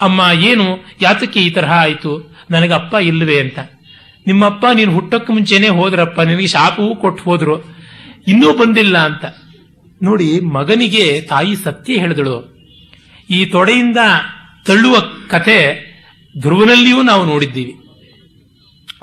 [0.01, 0.85] ಅಮ್ಮ, ಏನು?
[1.03, 2.37] ಯಾತಕ್ಕೆ ಈ ತರಹ ಆಯಿತು?
[2.51, 3.59] ನನಗೆ ಅಪ್ಪ ಇಲ್ಲವೇ ಅಂತ.
[4.27, 7.65] ನಿಮ್ಮಪ್ಪ, ನೀನು ಹುಟ್ಟಕ್ಕೆ ಮುಂಚೆನೆ ಹೋದ್ರಪ್ಪ, ನಿನಗೆ ಶಾಪವೂ ಕೊಟ್ಟು ಹೋದ್ರು.
[8.29, 9.25] ಇನ್ನೂ ಬಂದಿಲ್ಲ, ಅಂತ.
[10.03, 12.52] ನೋಡಿ, ಮಗನಿಗೆ ತಾಯಿ ಸತ್ಯ ಹೇಳಿದಳು.
[13.37, 14.01] ಈ ತೊಡೆಯಿಂದ
[14.69, 14.97] ತಳ್ಳುವ
[15.33, 15.59] ಕತೆ
[16.35, 17.75] ಧ್ರುವನಲ್ಲಿಯೂ ನಾವು ನೋಡಿದ್ದೀವಿ.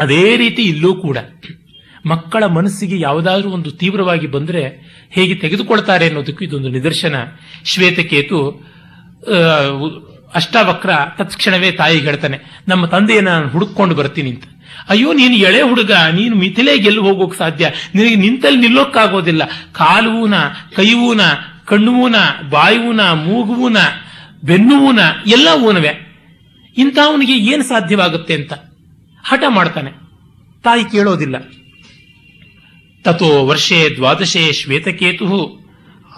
[0.04, 1.18] ಅದೇ ರೀತಿ ಇಲ್ಲೂ ಕೂಡ
[2.06, 4.62] ಮಕ್ಕಳ ಮನಸ್ಸಿಗೆ ಯಾವುದಾದ್ರೂ ಒಂದು ತೀವ್ರವಾಗಿ ಬಂದರೆ
[5.16, 7.16] ಹೇಗೆ ತೆಗೆದುಕೊಳ್ತಾರೆ ಅನ್ನೋದಕ್ಕೂ ಇದೊಂದು ನಿದರ್ಶನ.
[7.72, 8.40] ಶ್ವೇತಕೇತು
[10.40, 14.46] ಅಷ್ಟಾವಕ್ರ ತತ್ಕ್ಷಣವೇ ತಾಯಿ ಹೇಳ್ತಾನೆ, ನಮ್ಮ ತಂದೆಯನ್ನ ನಾನು ಹುಡುಕೊಂಡು ಬರ್ತೀನಿ ಅಂತ.
[14.92, 17.66] ಅಯ್ಯೋ, ನೀನು ಎಳೆ ಹುಡುಗ, ನೀನು ಮಿಥಿಲೆ ಗೆಲ್ಲು ಹೋಗೋಕೆ ಸಾಧ್ಯ,
[17.96, 19.44] ನಿನಗೆ ನಿಂತಲ್ಲಿ ನಿಲ್ಲೋಕ್ಕಾಗೋದಿಲ್ಲ.
[19.80, 20.36] ಕಾಲುವೂನ,
[20.78, 21.22] ಕೈವೂನ,
[21.72, 22.18] ಕಣ್ಣುವೂನ,
[22.54, 23.80] ಬಾಯುವೂನ, ಮೂಗುವೂನ
[24.44, 26.10] ಬೆನ್ನುವೂನ ಎಲ್ಲ ಊನವೆ.
[26.78, 28.54] ಇಂಥವನಿಗೆ ಏನು ಸಾಧ್ಯವಾಗುತ್ತೆ ಅಂತ
[29.24, 29.92] ಹಠ ಮಾಡ್ತಾನೆ.
[30.64, 31.36] ತಾಯಿ ಕೇಳೋದಿಲ್ಲ.
[33.04, 35.48] ತಥೋ ವರ್ಷೇ ದ್ವಾದಶೆ ಶ್ವೇತಕೇತು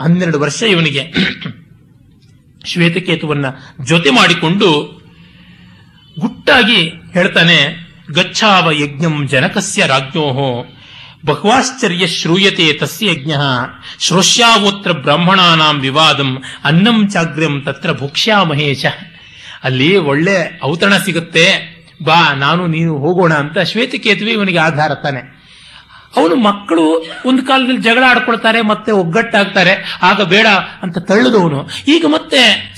[0.02, 1.14] ಹನ್ನೆರಡು ವರ್ಷ ಇವನಿಗೆ.
[2.66, 3.46] ಶ್ವೇತಕೇತುವನ್ನ
[3.84, 5.02] ಜೊತೆ ಮಾಡಿಕೊಂಡು
[6.20, 10.66] ಗುಟ್ಟಾಗಿ ಹೇಳ್ತಾನೆ ಗಚ್ಚಾವ ಯಜ್ಞಂ ಜನಕಸ್ಯ ರಾಜ್ಞೋ
[11.26, 13.32] ಬಹ್ವಾಶ್ಚರ್ಯ ಶ್ರೂಯತೆ ತಸ್ಯಜ್ಞ
[14.00, 18.86] ಶ್ರೋಷ್ಯಾವೋತ್ರ ಬ್ರಾಹ್ಮಣಾನಾಂ ವಿವಾದಂ ಅನ್ನಂ ಚಾಗ್ರ್ಯಂ ತತ್ರ ಭುಕ್ಷ್ಯಾ ಮಹೇಶ
[19.64, 21.72] ಅಲ್ಲಿ ಒಳ್ಳೆ ಔತಣ ಸಿಗುತ್ತೆ.
[22.04, 25.42] ಬಾ, ನಾನು, ನೀನು ಹೋಗೋಣ ಅಂತ ಶ್ವೇತಕೇತುವೆ ಇವನಿಗೆ ಆಧಾರ ತಾನೆ.
[26.18, 30.00] ಅವನು ಮಕ್ಕಳು ಒಂದು ಕಾಲದಲ್ಲಿ ಜಗಳ ಆಡ್ಕೊಳ್ತಾರೆ, ಮತ್ತೆ ಒಗ್ಗಟ್ಟಾಗ್ತಾರೆ.
[30.02, 30.48] ಆಗ ಬೇಡ
[30.82, 31.70] ಅಂತ ತಳ್ಳಿದವನು.
[31.88, 32.74] ಈಗ ಮತ್ತೆ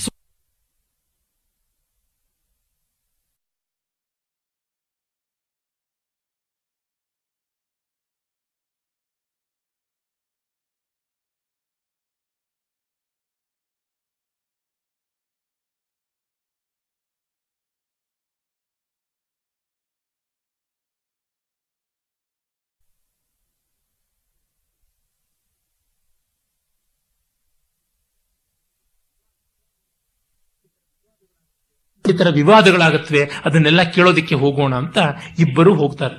[32.14, 34.98] ಇತರ ವಿವಾದಗಳಾಗತ್ವೆ ಅದನ್ನೆಲ್ಲ ಕೇಳೋದಕ್ಕೆ ಹೋಗೋಣ ಅಂತ
[35.38, 36.16] ಇಬ್ಬರು ಹೋಗ್ತಾರೆ.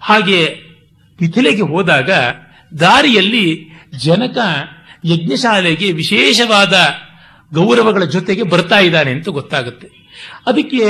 [0.00, 0.38] ಹಾಗೆ
[1.22, 2.10] ಮಿಥಿಲೆಗೆ ಹೋದಾಗ
[2.80, 3.68] ದಾರಿಯಲ್ಲಿ
[3.98, 4.38] ಜನಕ
[5.04, 6.74] ಯಜ್ಞಶಾಲೆಗೆ ವಿಶೇಷವಾದ
[7.54, 9.88] ಗೌರವಗಳ ಜೊತೆಗೆ ಬರ್ತಾ ಇದ್ದಾನೆ ಅಂತ ಗೊತ್ತಾಗುತ್ತೆ.
[10.46, 10.82] ಅದಕ್ಕೆ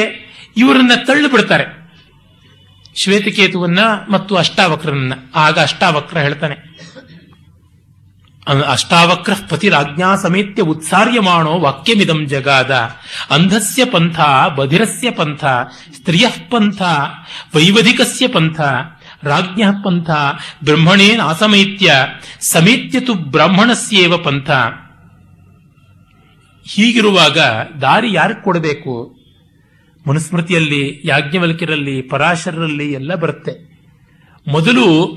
[0.56, 1.64] ಇವರನ್ನ ತಳ್ಳಿ ಬಿಡ್ತಾರೆ.
[2.94, 3.78] ಶ್ವೇತಕೇತುವನ್ನ
[4.10, 6.56] ಮತ್ತು ಅಷ್ಟಾವಕ್ರನನ್ನ ಆಗ ಅಷ್ಟಾವಕ್ರ ಹೇಳ್ತಾನೆ
[8.46, 12.74] ಅಷ್ಟಾವಕ್ರ ಪತಿರಾಜ್ಞಾ ಸಮೇತ್ಯ ಉತ್ಸಾರ್ಯಮಾಣೋ ವಾಕ್ಯಮಿದಂ ಜಗಾದ.
[13.30, 14.20] ಅಂಧಸ್ಯ ಪಂಥ,
[14.56, 15.44] ಬಧಿರಸ್ಯ ಪಂಥ,
[15.96, 16.82] ಸ್ತ್ರೀಯ ಪಂಥ,
[17.54, 18.60] ವೈವಧಿಕಸ್ಯ ಪಂಥ,
[19.22, 20.10] ರಾಜ್ಞ ಪಂಥ,
[20.64, 21.92] ಬ್ರಹ್ಮಣೇನ ಅಸಮೇತ್ಯ
[22.40, 24.50] ಸಮೇತ್ಯ ತು ಬ್ರಾಹ್ಮಣಸ್ಯೇವ ಪಂಥ.
[26.74, 27.38] ಹೀಗಿರುವಾಗ
[27.82, 29.16] ದಾರಿ ಯಾರಿಗೆ ಕೊಡಬೇಕು?
[30.08, 33.76] ಮನುಸ್ಮೃತಿಯಲ್ಲಿ, ಯಾಜ್ಞವಲ್ಕ್ಯರಲ್ಲಿ, ಪರಾಶರರಲ್ಲಿ ಎಲ್ಲ ಬರುತ್ತೆ.
[34.48, 35.12] ಮೊದಲು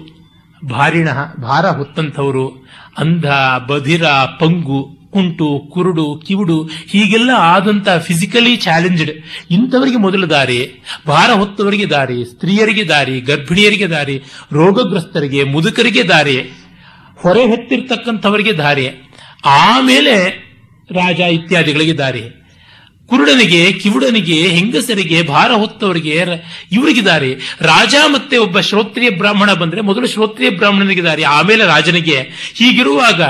[0.70, 1.08] ಭಾರಿಣ,
[1.42, 2.68] ಭಾರ ಹೊತ್ತಂಥವರು
[3.00, 3.26] ಅಂಧ,
[3.70, 4.06] ಬಧಿರ,
[4.42, 4.80] ಪಂಗು,
[5.14, 9.12] ಕುಂಟು, ಕುರುಡು, ಕಿವುಡು, ಹೀಗೆಲ್ಲ ಆದಂತ ಫಿಸಿಕಲಿ ಚಾಲೆಂಜ್ಡ್
[9.52, 10.60] ಇಂಥವರಿಗೆ ಮೊದಲು ದಾರಿ,
[11.08, 14.16] ಭಾರ ಹೊತ್ತವರಿಗೆ ದಾರಿ, ಸ್ತ್ರೀಯರಿಗೆ ದಾರಿ, ಗರ್ಭಿಣಿಯರಿಗೆ ದಾರಿ,
[14.54, 16.38] ರೋಗಗ್ರಸ್ತರಿಗೆ, ಮುದುಕರಿಗೆ ದಾರಿ,
[17.24, 18.86] ಹೊರೆ ಹೊತ್ತಿರ್ತಕ್ಕಂಥವರಿಗೆ ದಾರಿ,
[19.46, 20.16] ಆಮೇಲೆ
[20.92, 22.24] ರಾಜ ಇತ್ಯಾದಿಗಳಿಗೆ ದಾರಿ.
[23.10, 26.16] ಕುರುಡನಿಗೆ, ಕಿವುಡನಿಗೆ, ಹೆಂಗಸರಿಗೆ, ಭಾರ ಹೊತ್ತವರಿಗೆ
[26.72, 27.08] ಇವರಿಗಿದ್ದಾರೆ.
[27.10, 31.24] ದಾರಿ ರಾಜ ಮತ್ತೆ ಒಬ್ಬ ಶ್ರೋತ್ರಿಯ ಬ್ರಾಹ್ಮಣ ಬಂದ್ರೆ ಮೊದಲು ಶ್ರೋತ್ರಿಯ ಬ್ರಾಹ್ಮಣನಿಗಿದ್ದಾರೆ.
[31.24, 32.20] ದಾರಿ ಆಮೇಲೆ ರಾಜನಿಗೆ.
[32.56, 33.22] ಹೀಗಿರುವಾಗ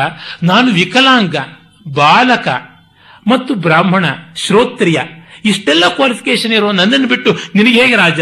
[0.44, 1.36] ನಾನು ವಿಕಲಾಂಗ,
[1.88, 2.48] ಬಾಲಕ
[3.28, 4.06] ಮತ್ತು ಬ್ರಾಹ್ಮಣ,
[4.36, 5.00] ಶ್ರೋತ್ರಿಯ.
[5.46, 8.20] ಇಷ್ಟೆಲ್ಲ ಕ್ವಾಲಿಫಿಕೇಶನ್ ಇರೋ ನನ್ನನ್ನು ಬಿಟ್ಟು ನಿನಗೆ ಹೇಗೆ ರಾಜ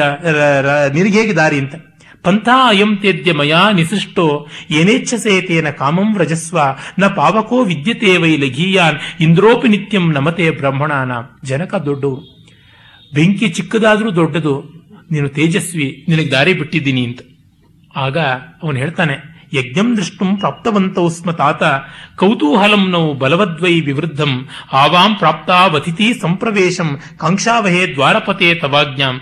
[0.93, 1.75] ನಿನಗೆ ಹೇಗೆ ದಾರಿ ಅಂತ?
[2.27, 4.25] ಪಂಥ ಅಯಂ ತೇದ್ಯ ಮಯಾ ನಿಸೃಷ್ಟೋ
[4.75, 6.57] ಯನೇಚ್ಛಸೇತೇನ ಕಾಮಂ ವ್ರಜಸ್ವ,
[7.01, 11.11] ನ ಪಾವಕೋ ವಿದ್ಯತೆ ವೈ ಲಘೀಯಾನ್, ಇಂದ್ರೋಪಿ ನಿತ್ಯಂ ನಮತೆ ಬ್ರಹ್ಮಣಾನ.
[11.51, 12.17] ಜನಕ ದೊಡ್ಡವು
[13.11, 14.53] ಬೆಂಕಿ ಚಿಕ್ಕದಾದರೂ ದೊಡ್ಡದು.
[15.11, 17.19] ನೀನು ತೇಜಸ್ವಿ, ನಿನಗೆ ದಾರಿ ಬಿಟ್ಟಿದ್ದೀನಿ ಅಂತ.
[17.95, 18.17] ಆಗ
[18.63, 19.15] ಅವನು ಹೇಳ್ತಾನೆ,
[19.53, 21.63] ಯಜ್ಞಂ ದೃಷ್ಟುಂ ಪ್ರಾಪ್ತವಂತೌ ಸ್ಮ ತಾತ,
[22.21, 24.33] ಕೌತೂಹಲಂ ನೌ ಬಲವದ್ವೈ ವಿವೃದ್ಧಂ,
[24.73, 29.17] ಆವಾಂ ಪ್ರಾಪ್ತಾವತಿಥಿ ಸಂಪ್ರವೇಶಂ, ಕಾಂಕ್ಷಾವಹೇ ದ್ವಾರಪತೆ ತವಾಜ್ಞಾಂ.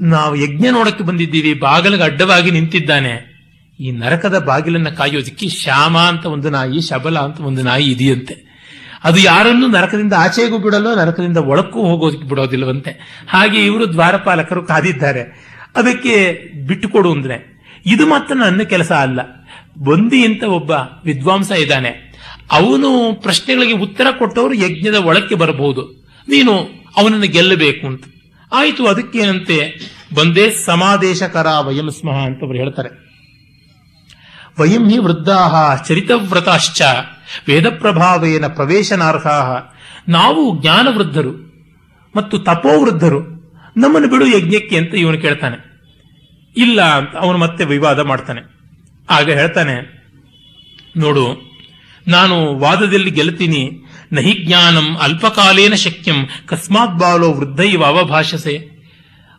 [0.00, 3.30] ನಾವು ಯಜ್ಞ ನೋಡಕ್ಕೆ ಬಂದಿದ್ದೀವಿ, ಬಾಗಿಲಿಗೆ ಅಡ್ಡವಾಗಿ ನಿಂತಿದ್ದಾನೆ.
[3.80, 8.50] ಈ ನರಕದ ಬಾಗಿಲನ್ನ ಕಾಯೋದಕ್ಕೆ ಶ್ಯಾಮ ಅಂತ ಒಂದು ನಾಯಿ, ಶಬಲ ಅಂತ ಒಂದು ನಾಯಿ ಇದೆಯಂತೆ.
[9.04, 13.24] ಅದು ಯಾರನ್ನು ನರಕದಿಂದ ಆಚೆಗೂ ಬಿಡಲು, ನರಕದಿಂದ ಒಳಕ್ಕೂ ಹೋಗೋದಕ್ಕೆ ಬಿಡೋದಿಲ್ಲವಂತೆ.
[13.28, 15.22] ಹಾಗೆ ಇವರು ದ್ವಾರಪಾಲಕರು ಕಾದಿದ್ದಾರೆ.
[15.76, 19.20] ಅದಕ್ಕೆ ಬಿಟ್ಟುಕೊಡು ಅಂದ್ರೆ, ಇದು ಮಾತ್ರ ನನ್ನ ಕೆಲಸ ಅಲ್ಲ.
[19.78, 20.70] ಬಂದಿ ಅಂತ ಒಬ್ಬ
[21.04, 21.88] ವಿದ್ವಾಂಸ ಇದ್ದಾನೆ.
[22.52, 25.82] ಅವನು ಪ್ರಶ್ನೆಗಳಿಗೆ ಉತ್ತರ ಕೊಟ್ಟವರು ಯಜ್ಞದ ಒಳಕ್ಕೆ ಬರಬಹುದು.
[26.28, 28.04] ನೀನು ಅವನನ್ನು ಗೆಲ್ಲಬೇಕು ಅಂತ.
[28.52, 29.56] ಆಯಿತು ಅದಕ್ಕೇನಂತೆ,
[30.14, 32.90] ಬಂದೇ ಸಮಾದೇಶಕರ ವಯಂ ಸ್ಮಃ ಅಂತ ಅವರು ಹೇಳ್ತಾರೆ.
[34.60, 35.54] ವಯಂ ಹಿ ವೃದ್ಧಾಹ
[35.88, 36.80] ಚರಿತವ್ರತಾಶ್ಚ
[37.48, 39.26] ವೇದ ಪ್ರಭಾವೇನ ಪ್ರವೇಶನಾರ್ಹ
[40.08, 41.32] ನಾವು ಜ್ಞಾನವೃದ್ಧರು
[42.14, 43.20] ಮತ್ತು ತಪೋವೃದ್ಧರು,
[43.76, 45.58] ನಮ್ಮನ್ನು ಬಿಡು ಯಜ್ಞಕ್ಕೆ ಅಂತ ಇವನು ಕೇಳ್ತಾನೆ.
[46.56, 48.42] ಇಲ್ಲ ಅಂತ ಅವನು ಮತ್ತೆ ವಿವಾದ ಮಾಡ್ತಾನೆ.
[49.08, 49.76] ಆಗ ಹೇಳ್ತಾನೆ,
[50.96, 51.24] ನೋಡು,
[52.06, 53.62] ನಾನು ವಾದದಲ್ಲಿ ಗೆಲ್ತೀನಿ
[54.12, 58.56] ನಹಿ ಜ್ಞಾನಂ ಅಲ್ಪಕಾಲೇನ ಶಕ್ಯಂ, ಕಸ್ಮಾತ್ ಬಾಲೋ ವೃದ್ಧ ಇವ ಅವಭಾಷಸೆ.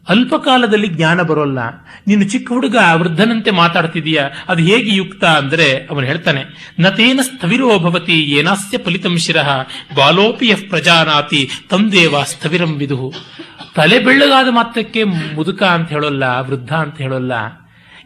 [0.08, 1.60] ಅಲ್ಪಕಾಲದಲ್ಲಿ ಜ್ಞಾನ ಬರೋಲ್ಲ.
[2.08, 4.20] ನೀನು ಚಿಕ್ಕ ಹುಡುಗ, ವೃದ್ಧನಂತೆ ಮಾತಾಡ್ತಿದೀಯ.
[4.48, 6.42] ಅದು ಹೇಗೆ ಯುಕ್ತ ಅಂದ್ರೆ ಅವನು ಹೇಳ್ತಾನೆ,
[6.80, 9.50] ನತೇನ ಸ್ಥವಿರೋ ಭವತಿ, ಏನಾಸ್ಯ ಫಲಿತಂ ಶಿರಃ.
[9.96, 13.10] ಬಾಲೋಪಿ ಯಃ ಪ್ರಜಾನಾತಿ ತಂದೇವ ಸ್ಥವಿರಂ ವಿದುಹು
[13.76, 15.04] ತಲೆ ಬೆಳ್ಳಗಾದ ಮಾತ್ರಕ್ಕೆ
[15.38, 17.34] ಮುದುಕ ಅಂತ ಹೇಳೋಲ್ಲ, ವೃದ್ಧ ಅಂತ ಹೇಳೋಲ್ಲ.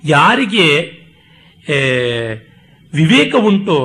[0.04, 0.68] ಯಾರಿಗೆ
[2.94, 3.78] ವಿವೇಕ ಉಂಟು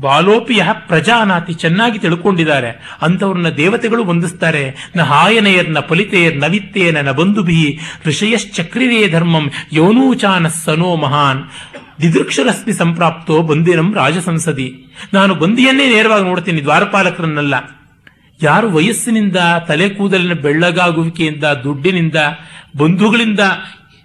[0.00, 2.96] ಬಾಲೋಪಿಯ ಪ್ರಜಾನಾತಿ ಚೆನ್ನಾಗಿ ತಿಳ್ಕೊಂಡಿದ್ದಾರೆ.
[3.02, 4.92] ಅಂಥವ್ರನ್ನ ದೇವತೆಗಳು ವಂದಿಸ್ತಾರೆ.
[4.96, 11.44] ನ ಹಾಯನೆಯರ್ನ ಫಲಿತೆಯರ್ ನವಿತ್ತೇನ ನ ಬಂಧುಭಿ ಋಷಯಶ್ಚಕ್ರಿರೇ ಧರ್ಮಂ ಯೋನೂಚಾನ ಸನೋ ಮಹಾನ್.
[12.02, 14.84] ದಿದೃಕ್ಷರಸ್ಮಿ ಸಂಪ್ರಾಪ್ತೋ ಬಂದಿನಂ ರಾಜಸಂಸದಿ.
[15.14, 17.54] ನಾನು ಬಂದಿಯನ್ನೇ ನೇರವಾಗಿ ನೋಡ್ತೀನಿ ದ್ವಾರಪಾಲಕರನ್ನೆಲ್ಲ.
[18.42, 19.36] ಯಾರು ವಯಸ್ಸಿನಿಂದ
[19.68, 22.14] ತಲೆ ಕೂದಲಿನ ಬೆಳ್ಳಗಾಗುವಿಕೆಯಿಂದ ದುಡ್ಡಿನಿಂದ
[22.76, 23.40] ಬಂಧುಗಳಿಂದ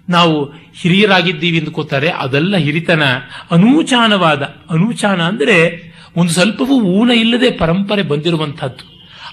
[0.08, 0.34] ನಾವು
[0.80, 3.04] ಹಿರಿಯರಾಗಿದ್ದೀವಿ ಅಂದ್ಕೋತಾರೆ ಅದೆಲ್ಲ ಹಿರಿತನ,
[3.50, 5.56] ಅನೂಚಾನವಾದ, ಅನೂಚಾನ ಅಂದರೆ
[6.16, 8.84] ಒಂದು ಸ್ವಲ್ಪವೂ ಊನ ಇಲ್ಲದೆ ಪರಂಪರೆ ಬಂದಿರುವಂತಹದ್ದು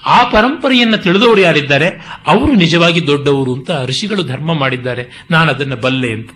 [0.06, 1.88] ಆ ಪರಂಪರೆಯನ್ನು ತಿಳಿದವರು ಯಾರಿದ್ದಾರೆ?
[2.26, 5.04] ಅವರು ನಿಜವಾಗಿ ದೊಡ್ಡವರು ಅಂತ ಋಷಿಗಳು ಧರ್ಮ ಮಾಡಿದ್ದಾರೆ.
[5.30, 6.30] ನಾನು ಅದನ್ನು ಬಲ್ಲೆ ಅಂತ.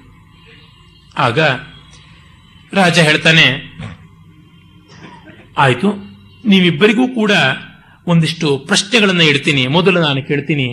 [1.19, 1.39] ಆಗ
[2.73, 3.47] ರಾಜ ಹೇಳ್ತಾನೆ,
[5.59, 5.89] ಆಯಿತು,
[6.49, 7.33] ನೀವಿಬ್ಬರಿಗೂ ಕೂಡ
[8.07, 9.63] ಒಂದಿಷ್ಟು ಪ್ರಶ್ನೆಗಳನ್ನು ಇಡ್ತೀನಿ.
[9.67, 10.69] ಮೊದಲು ನಾನು ಕೇಳ್ತೀನಿ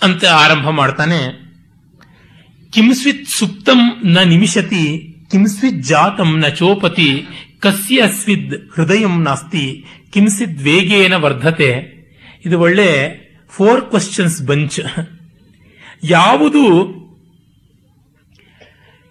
[0.00, 1.18] ಅಂತ ಆರಂಭ ಮಾಡ್ತಾನೆ.
[2.76, 7.26] ಕಿಂಸ್ವಿತ್ ಸುಪ್ತಂ ನ ನಿಮಿಷತಿ ಕಿಂಸ್ವಿತ್ ಜಾತಂ ನ ಚೋಪತಿ,
[7.60, 11.70] ಕಸ್ಯ ಅಸ್ವಿದ್ ಹೃದಯಂ ನಾಸ್ತಿ ಕಿಂಸಿದ್ ವೇಗೇನ ವರ್ಧತೆ.
[12.46, 12.88] ಇದು ಒಳ್ಳೆ
[13.50, 14.80] ಫೋರ್ ಕ್ವಶನ್ಸ್ ಬಂಚ್
[16.04, 16.62] ಯಾವುದು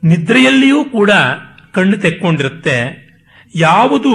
[0.04, 1.12] ನಿದ್ರೆಯಲ್ಲಿಯೂ ಕೂಡ
[1.72, 2.78] ಕಣ್ಣು ತೆಕ್ಕೊಂಡಿರುತ್ತೆ.
[3.56, 4.14] ಯಾವುದು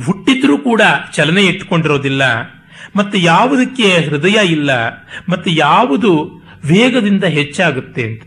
[0.00, 2.22] ಹುಟ್ಟಿದ್ರೂ ಕೂಡ ಚಲನೆ ಇಟ್ಕೊಂಡಿರೋದಿಲ್ಲ.
[2.96, 4.88] ಮತ್ತೆ ಯಾವುದಕ್ಕೆ ಹೃದಯ ಇಲ್ಲ.
[5.28, 8.22] ಮತ್ತೆ ಯಾವುದು ವೇಗದಿಂದ ಹೆಚ್ಚಾಗುತ್ತೆ ಅಂತ.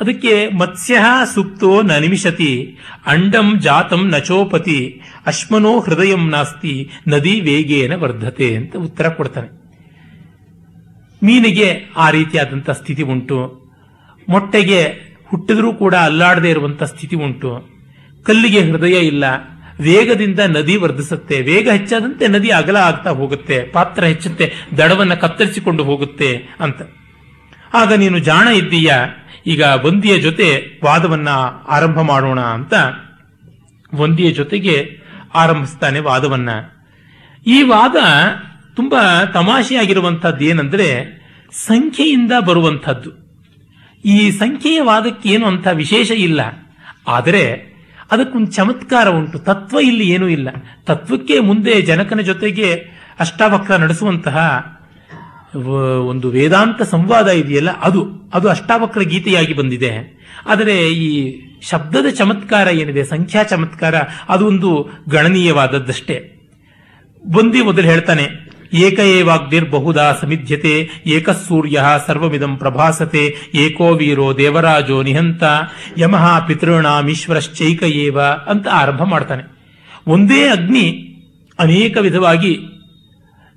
[0.00, 0.98] ಅದಕ್ಕೆ ಮತ್ಸ್ಯ
[1.34, 9.62] ಸುಪ್ತೋ ನ ನಿಮಿಷತಿ ಅಂಡಂ ಜಾತಂ ನಚೋಪತಿ, ಅಶ್ಮನೋ ಹೃದಯಂ ನಾಸ್ತಿ, ನದಿ ವೇಗೇನ ವರ್ಧತೆ ಅಂತ ಉತ್ತರ ಕೊಡ್ತಾನೆ.
[11.22, 13.62] ಮೀನಿಗೆ ಆ ರೀತಿಯಾದಂಥ ಸ್ಥಿತಿ ಉಂಟು.
[14.28, 14.82] ಮೊಟ್ಟೆಗೆ
[15.24, 17.68] ಹುಟ್ಟಿದ್ರೂ ಕೂಡ ಅಲ್ಲಾಡದೇ ಇರುವಂಥ ಸ್ಥಿತಿ ಉಂಟು.
[18.22, 19.24] ಕಲ್ಲಿಗೆ ಹೃದಯ ಇಲ್ಲ.
[19.82, 21.42] ವೇಗದಿಂದ ನದಿ ವರ್ಧಿಸುತ್ತೆ.
[21.42, 23.70] ವೇಗ ಹೆಚ್ಚಾದಂತೆ ನದಿ ಅಗಲ ಆಗ್ತಾ ಹೋಗುತ್ತೆ.
[23.72, 24.52] ಪಾತ್ರ ಹೆಚ್ಚುತ್ತೆ.
[24.78, 26.82] ದಡವನ್ನ ಕತ್ತರಿಸಿಕೊಂಡು ಹೋಗುತ್ತೆ ಅಂತ.
[27.74, 28.92] ಆಗ ನೀನು ಜಾಣ ಇದ್ದೀಯ.
[29.46, 31.28] ಈಗ ವಂದಿಯ ಜೊತೆ ವಾದವನ್ನ
[31.68, 32.74] ಆರಂಭ ಮಾಡೋಣ ಅಂತ
[33.94, 35.00] ವಂದಿಯ ಜೊತೆಗೆ
[35.34, 36.48] ಆರಂಭಿಸ್ತಾನೆ ವಾದವನ್ನ.
[37.46, 37.96] ಈ ವಾದ
[38.76, 41.22] ತುಂಬಾ ತಮಾಷೆಯಾಗಿರುವಂತಹದ್ದು ಏನಂದ್ರೆ
[41.52, 43.10] ಸಂಖ್ಯೆಯಿಂದ ಬರುವಂಥದ್ದು.
[44.04, 46.40] ಈ ಸಂಖ್ಯೆಯ ವಾದಕ್ಕೆ ಏನು ಅಂತ ವಿಶೇಷ ಇಲ್ಲ.
[47.08, 47.71] ಆದರೆ
[48.12, 49.38] ಅದಕ್ಕೊಂದು ಚಮತ್ಕಾರ ಉಂಟು.
[49.38, 50.48] ತತ್ವ ಇಲ್ಲಿ ಏನೂ ಇಲ್ಲ.
[50.86, 52.72] ತತ್ವಕ್ಕೆ ಮುಂದೆ ಜನಕನ ಜೊತೆಗೆ
[53.20, 54.36] ಅಷ್ಟಾವಕ್ರ ನಡೆಸುವಂತಹ
[55.98, 58.30] ಒಂದು ವೇದಾಂತ ಸಂವಾದ ಇದೆಯಲ್ಲ, ಅದು.
[58.34, 59.92] ಅದು ಅಷ್ಟಾವಕ್ರ ಗೀತೆಯಾಗಿ ಬಂದಿದೆ.
[60.46, 63.94] ಆದರೆ ಈ ಶಬ್ದದ ಚಮತ್ಕಾರ ಏನಿದೆ, ಸಂಖ್ಯಾ ಚಮತ್ಕಾರ,
[64.28, 66.28] ಅದು ಒಂದು ಗಣನೀಯವಾದದ್ದಷ್ಟೇ.
[67.32, 68.41] ಬಂದಿ ಮೊದಲು ಹೇಳ್ತಾನೆ
[68.72, 75.42] ಏಕ ಏವಾಗ್ನಿರ್ ಬಹುದಾ ಸಮಿಧ್ಯತೆ, ಏಕ ಸೂರ್ಯ ಸರ್ವಮಿದಂ ಪ್ರಭಾಸತೆ, ಏಕೋ ವೀರೋ ದೇವರಾಜೋ ನಿಹಂತ,
[75.98, 79.42] ಯಮಃ ಪಿತೃಣಾಮೀಶ್ವರಶ್ಚೈಕ ಏವ ಅಂತ ಆರಂಭ ಮಾಡ್ತಾನೆ.
[80.06, 81.08] ಒಂದೇ ಅಗ್ನಿ
[81.58, 82.58] ಅನೇಕ ವಿಧವಾಗಿ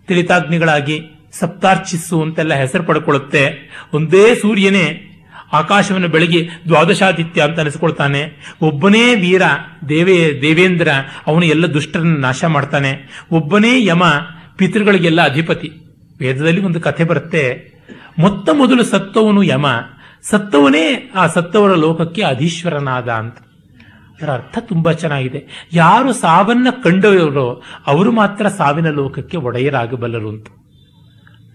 [0.07, 1.01] ತಿಳಿತಾಗ್ನಿಗಳಾಗಿ
[1.33, 3.71] ಸಪ್ತಾರ್ಚಿಸು ಅಂತೆಲ್ಲ ಹೆಸರು ಪಡ್ಕೊಳ್ಳುತ್ತೆ.
[3.93, 5.11] ಒಂದೇ ಸೂರ್ಯನೇ
[5.53, 8.53] ಆಕಾಶವನ್ನು ಬೆಳಗಿ ದ್ವಾದಶಾದಿತ್ಯ ಅಂತ ಅನಿಸ್ಕೊಳ್ತಾನೆ.
[8.61, 9.41] ಒಬ್ಬನೇ ವೀರ
[9.89, 10.87] ದೇವೇ ದೇವೇಂದ್ರ,
[11.27, 13.23] ಅವನು ಎಲ್ಲ ದುಷ್ಟರನ್ನು ನಾಶ ಮಾಡ್ತಾನೆ.
[13.31, 14.03] ಒಬ್ಬನೇ ಯಮ
[14.57, 15.71] ಪಿತೃಗಳಿಗೆಲ್ಲ ಅಧಿಪತಿ.
[16.19, 17.75] ವೇದದಲ್ಲಿ ಒಂದು ಕಥೆ ಬರುತ್ತೆ,
[18.19, 19.65] ಮೊತ್ತ ಮೊದಲು ಸತ್ತವನು ಯಮ,
[20.23, 23.37] ಸತ್ತವನೇ ಆ ಸತ್ತವರ ಲೋಕಕ್ಕೆ ಅಧೀಶ್ವರನಾದ ಅಂತ.
[24.21, 25.67] ಅದರ ಅರ್ಥ ತುಂಬಾ ಚೆನ್ನಾಗಿದೆ.
[25.73, 30.47] ಯಾರು ಸಾವನ್ನ ಕಂಡವರೋ ಅವರು ಮಾತ್ರ ಸಾವಿನ ಲೋಕಕ್ಕೆ ಒಡೆಯರಾಗಬಲ್ಲರು ಅಂತ.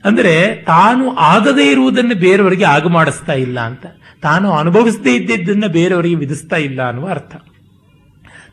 [0.05, 3.86] ಅಂದ್ರೆ ತಾನು ಆಗದೇ ಇರುವುದನ್ನು ಬೇರೆಯವರಿಗೆ ಆಗ ಮಾಡಿಸ್ತಾ ಇಲ್ಲ ಅಂತ.
[4.22, 7.36] ತಾನು ಅನುಭವಿಸದೇ ಇದ್ದದ್ದನ್ನು ಬೇರೆಯವರಿಗೆ ವಿಧಿಸ್ತಾ ಇಲ್ಲ ಅನ್ನುವ ಅರ್ಥ.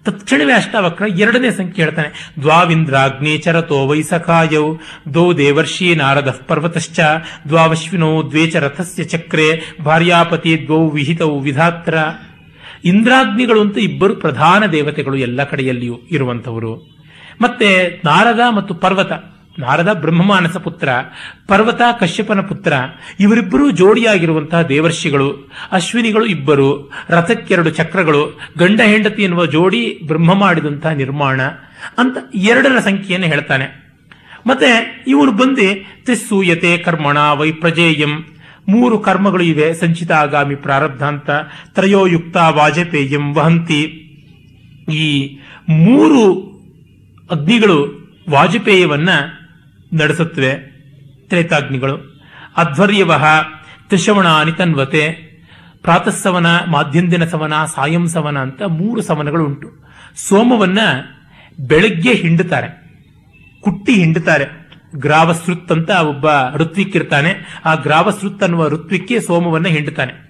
[0.08, 2.10] ತತ್ಕ್ಷಣವೇ ಅಷ್ಟಾವಕ್ರ ಎರಡನೇ ಸಂಖ್ಯೆ ಹೇಳ್ತಾನೆ.
[2.42, 4.66] ದ್ವಾವಿಂದ್ರಾಗ್ನೇ ಚರತೋ ವೈಸಖಾಯೌ
[5.14, 7.00] ದೋ ದೇವರ್ಷಿ ನಾರದ ಪರ್ವತಶ್ಚ.
[7.48, 9.48] ದ್ವಾವಶ್ವಿನೋ ದ್ವೇಚ ಚ ರಥಸ್ಯ ಚಕ್ರೆ.
[9.84, 11.96] ಭಾರ್ಯಾಪತಿ ದ್ವೌ ವಿಹಿತೌ ವಿಧಾತ್ರ.
[12.86, 16.74] ಇಂದ್ರಾಗ್ನಿಗಳು ಅಂತ ಇಬ್ಬರು ಪ್ರಧಾನ ದೇವತೆಗಳು ಎಲ್ಲ ಕಡೆಯಲ್ಲಿಯೂ ಇರುವಂತವರು
[17.42, 17.68] ಮತ್ತೆ
[18.06, 19.12] ನಾರದ ಮತ್ತು ಪರ್ವತ
[19.60, 20.90] ನಾರದ ಬ್ರಹ್ಮಮಾನಸ ಪುತ್ರ,
[21.48, 22.74] ಪರ್ವತ ಕಶ್ಯಪನ ಪುತ್ರ,
[23.20, 31.42] ಇವರಿಬ್ಬರೂ ಜೋಡಿಯಾಗಿರುವಂತಹ ದೇವರ್ಷಿಗಳು, ಅಶ್ವಿನಿಗಳು ಇಬ್ಬರು ರಥಕ್ಕೆರಡು ಚಕ್ರಗಳು, ಗಂಡ ಹೆಂಡತಿ ಎನ್ನುವ ಜೋಡಿ ಬ್ರಹ್ಮ ಮಾಡಿದಂತಹ ನಿರ್ಮಾಣ
[31.98, 33.88] ಅಂತ ಎರಡರ ಸಂಖ್ಯೆಯನ್ನು ಹೇಳ್ತಾನೆ.
[34.48, 38.26] ಮತ್ತೆ ಇವನು ಬಂದು ತ್ರಿಸೂಯತೆ ಕರ್ಮಣ ವೈಪ್ರಜೇಯಂ
[38.70, 41.30] ಮೂರು ಕರ್ಮಗಳು ಇವೆ ಸಂಚಿತ ಆಗಾಮಿ ಪ್ರಾರಬ್ಧ ಅಂತ,
[41.74, 44.04] ತ್ರಯೋಯುಕ್ತ ವಾಜಪೇಯಂ ವಹಂತಿ.
[44.94, 45.40] ಈ
[45.70, 46.48] ಮೂರು
[47.32, 49.10] ಅಗ್ನಿಗಳು ವಾಜಪೇಯವನ್ನ
[49.94, 50.78] ನಡೆಸುತ್ತವೆ.
[51.30, 52.22] ತ್ರೇತಾಗ್ನಿಗಳು.
[52.58, 53.26] ಅಧ್ವರ್ಯವಹ
[53.88, 55.28] ತ್ರಿಶವಣ ಅನಿತನ್ವತೆ
[55.82, 59.88] ಪ್ರಾತಃಸವನ, ಮಾಧ್ಯಂದಿನ ಸವನ, ಸಾಯಂ ಸವನ ಅಂತ ಮೂರು ಸವನಗಳು ಉಂಟು.
[60.16, 60.80] ಸೋಮವನ್ನ
[61.60, 62.88] ಬೆಳಗ್ಗೆ ಹಿಂಡುತ್ತಾರೆ.
[63.62, 64.46] ಕುಟ್ಟಿ ಹಿಂಡುತ್ತಾರೆ.
[64.96, 66.26] ಗ್ರಾವಸೃತ್ ಅಂತ ಒಬ್ಬ
[66.56, 67.62] ಋತ್ವಿಕ್ ಇರ್ತಾನೆ.
[67.66, 70.28] ಆ ಗ್ರಾವಸೃತ್ ಅನ್ನುವ ಋತ್ವಿಕ್ಕೆ ಸೋಮವನ್ನ ಹಿಂಡುತ್ತಾನೆ.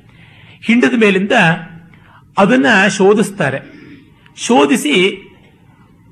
[0.65, 1.31] ಹಿಂಡದ ಮೇಲಿಂದ
[2.37, 2.65] ಅದನ್ನ
[2.97, 3.59] ಶೋಧಿಸ್ತಾರೆ.
[4.37, 5.23] ಶೋಧಿಸಿ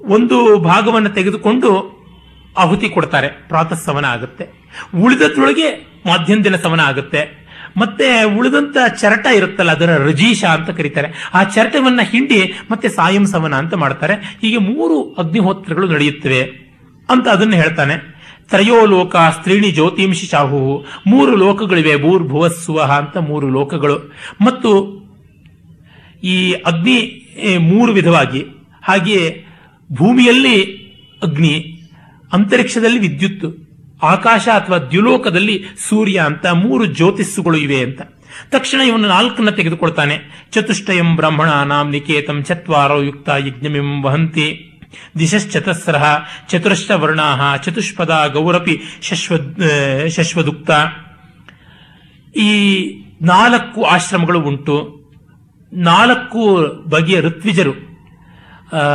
[0.01, 1.94] ಒಂದು ಭಾಗವನ್ನು ತೆಗೆದುಕೊಂಡು
[2.57, 4.45] ಆಹುತಿ ಕೊಡ್ತಾರೆ, ಪ್ರಾತಃ ಸವನ ಆಗುತ್ತೆ.
[5.03, 5.87] ಉಳಿದದ್ರೊಳಗೆ
[6.43, 7.45] ದಿನ ಸವನ ಆಗುತ್ತೆ.
[7.77, 11.29] ಮತ್ತೆ ಉಳಿದಂತ ಚರಟ ಇರುತ್ತಲ್ಲ ಅದರ ರಜೀಶ ಅಂತ ಕರೀತಾರೆ.
[11.33, 14.13] ಆ ಚರಟವನ್ನ ಹಿಂಡಿ ಮತ್ತೆ ಸಾಯಂ ಸವನ ಅಂತ ಮಾಡ್ತಾರೆ.
[14.41, 16.41] ಹೀಗೆ ಮೂರು ಅಗ್ನಿಹೋತ್ರಗಳು ನಡೆಯುತ್ತವೆ
[17.09, 18.15] ಅಂತ ಅದನ್ನು ಹೇಳ್ತಾನೆ.
[18.49, 24.13] ತ್ರಯೋ ಲೋಕ ಸ್ತ್ರೀಣಿ ಜ್ಯೋತಿಂಶಿ ಚಾಹು, ಮೂರು ಲೋಕಗಳಿವೆ ಭೂರ್ಭುವಸ್ಸುವ ಅಂತ ಮೂರು ಲೋಕಗಳು.
[24.41, 24.71] ಮತ್ತು
[26.23, 26.97] ಈ ಅಗ್ನಿ
[27.57, 28.45] ಮೂರು ವಿಧವಾಗಿ.
[28.83, 29.45] ಹಾಗೆಯೇ
[29.91, 30.63] ಭೂಮಿಯಲ್ಲಿ
[31.23, 31.74] ಅಗ್ನಿ
[32.31, 33.47] ಅಂತರಿಕ್ಷದಲ್ಲಿ ವಿದ್ಯುತ್,
[34.03, 38.01] ಆಕಾಶ ಅಥವಾ ದ್ಯುಲೋಕದಲ್ಲಿ ಸೂರ್ಯ ಅಂತ ಮೂರು ಜ್ಯೋತಿಸ್ಸುಗಳು ಇವೆ ಅಂತ.
[38.51, 40.15] ತಕ್ಷಣ ಇವನು ನಾಲ್ಕನ್ನ ತೆಗೆದುಕೊಳ್ತಾನೆ.
[40.53, 44.47] ಚತುಷ್ಟಯಂ ಬ್ರಹ್ಮಣ ನಾಂ ನಿಕೇತಂ ಚತ್ವಾರೋ ಯುಕ್ತ ಯಜ್ಞಮಿಂ ವಹಂತಿ
[45.19, 45.95] ದಿಶಶ್ಚತಸ್ರ
[46.49, 49.35] ಚತುರಶ್ಚ ವರ್ಣಾಹ ಚತುಷ್ಪದ ಗೌರಪಿ ಶಶ್ವ
[50.15, 50.69] ಶಶ್ವದುಕ್ತ.
[52.41, 52.51] ಈ
[53.21, 54.77] ನಾಲ್ಕು ಆಶ್ರಮಗಳು ಉಂಟು.
[55.71, 56.41] ನಾಲ್ಕು
[56.89, 57.73] ಬಗೆಯ ಋತ್ವಿಜರು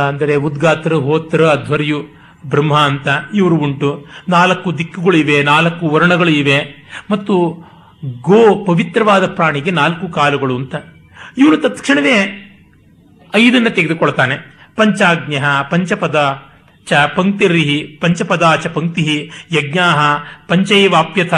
[0.07, 1.99] ಅಂದರೆ ಉದ್ಗಾತರು ಹೋತ್ರ, ಅಧ್ವರ್ಯು
[2.45, 4.05] ಬ್ರಹ್ಮ ಅಂತ ಇವರು ಉಂಟು.
[4.29, 6.81] ನಾಲ್ಕು ದಿಕ್ಕುಗಳು ಇವೆ, ನಾಲ್ಕು ವರ್ಣಗಳು ಇವೆ.
[7.11, 7.63] ಮತ್ತು
[8.21, 10.75] ಗೋ ಪವಿತ್ರವಾದ ಪ್ರಾಣಿಗೆ ನಾಲ್ಕು ಕಾಲುಗಳು ಅಂತ.
[11.37, 12.47] ಇವನು ತತ್ಕ್ಷಣವೇ
[13.35, 14.35] ಐದನ್ನ ತೆಗೆದುಕೊಳ್ತಾನೆ.
[14.75, 15.33] ಪಂಚಾಜ್ಞ
[15.69, 16.41] ಪಂಚಪದ
[16.85, 20.17] ಚ ಪಂಕ್ತಿರ್ಹಿ, ಪಂಚಪದ ಚ ಪಂಕ್ತಿ ಯಜ್ಞಾ
[20.47, 21.33] ಪಂಚೈವಾಪ್ಯಥ,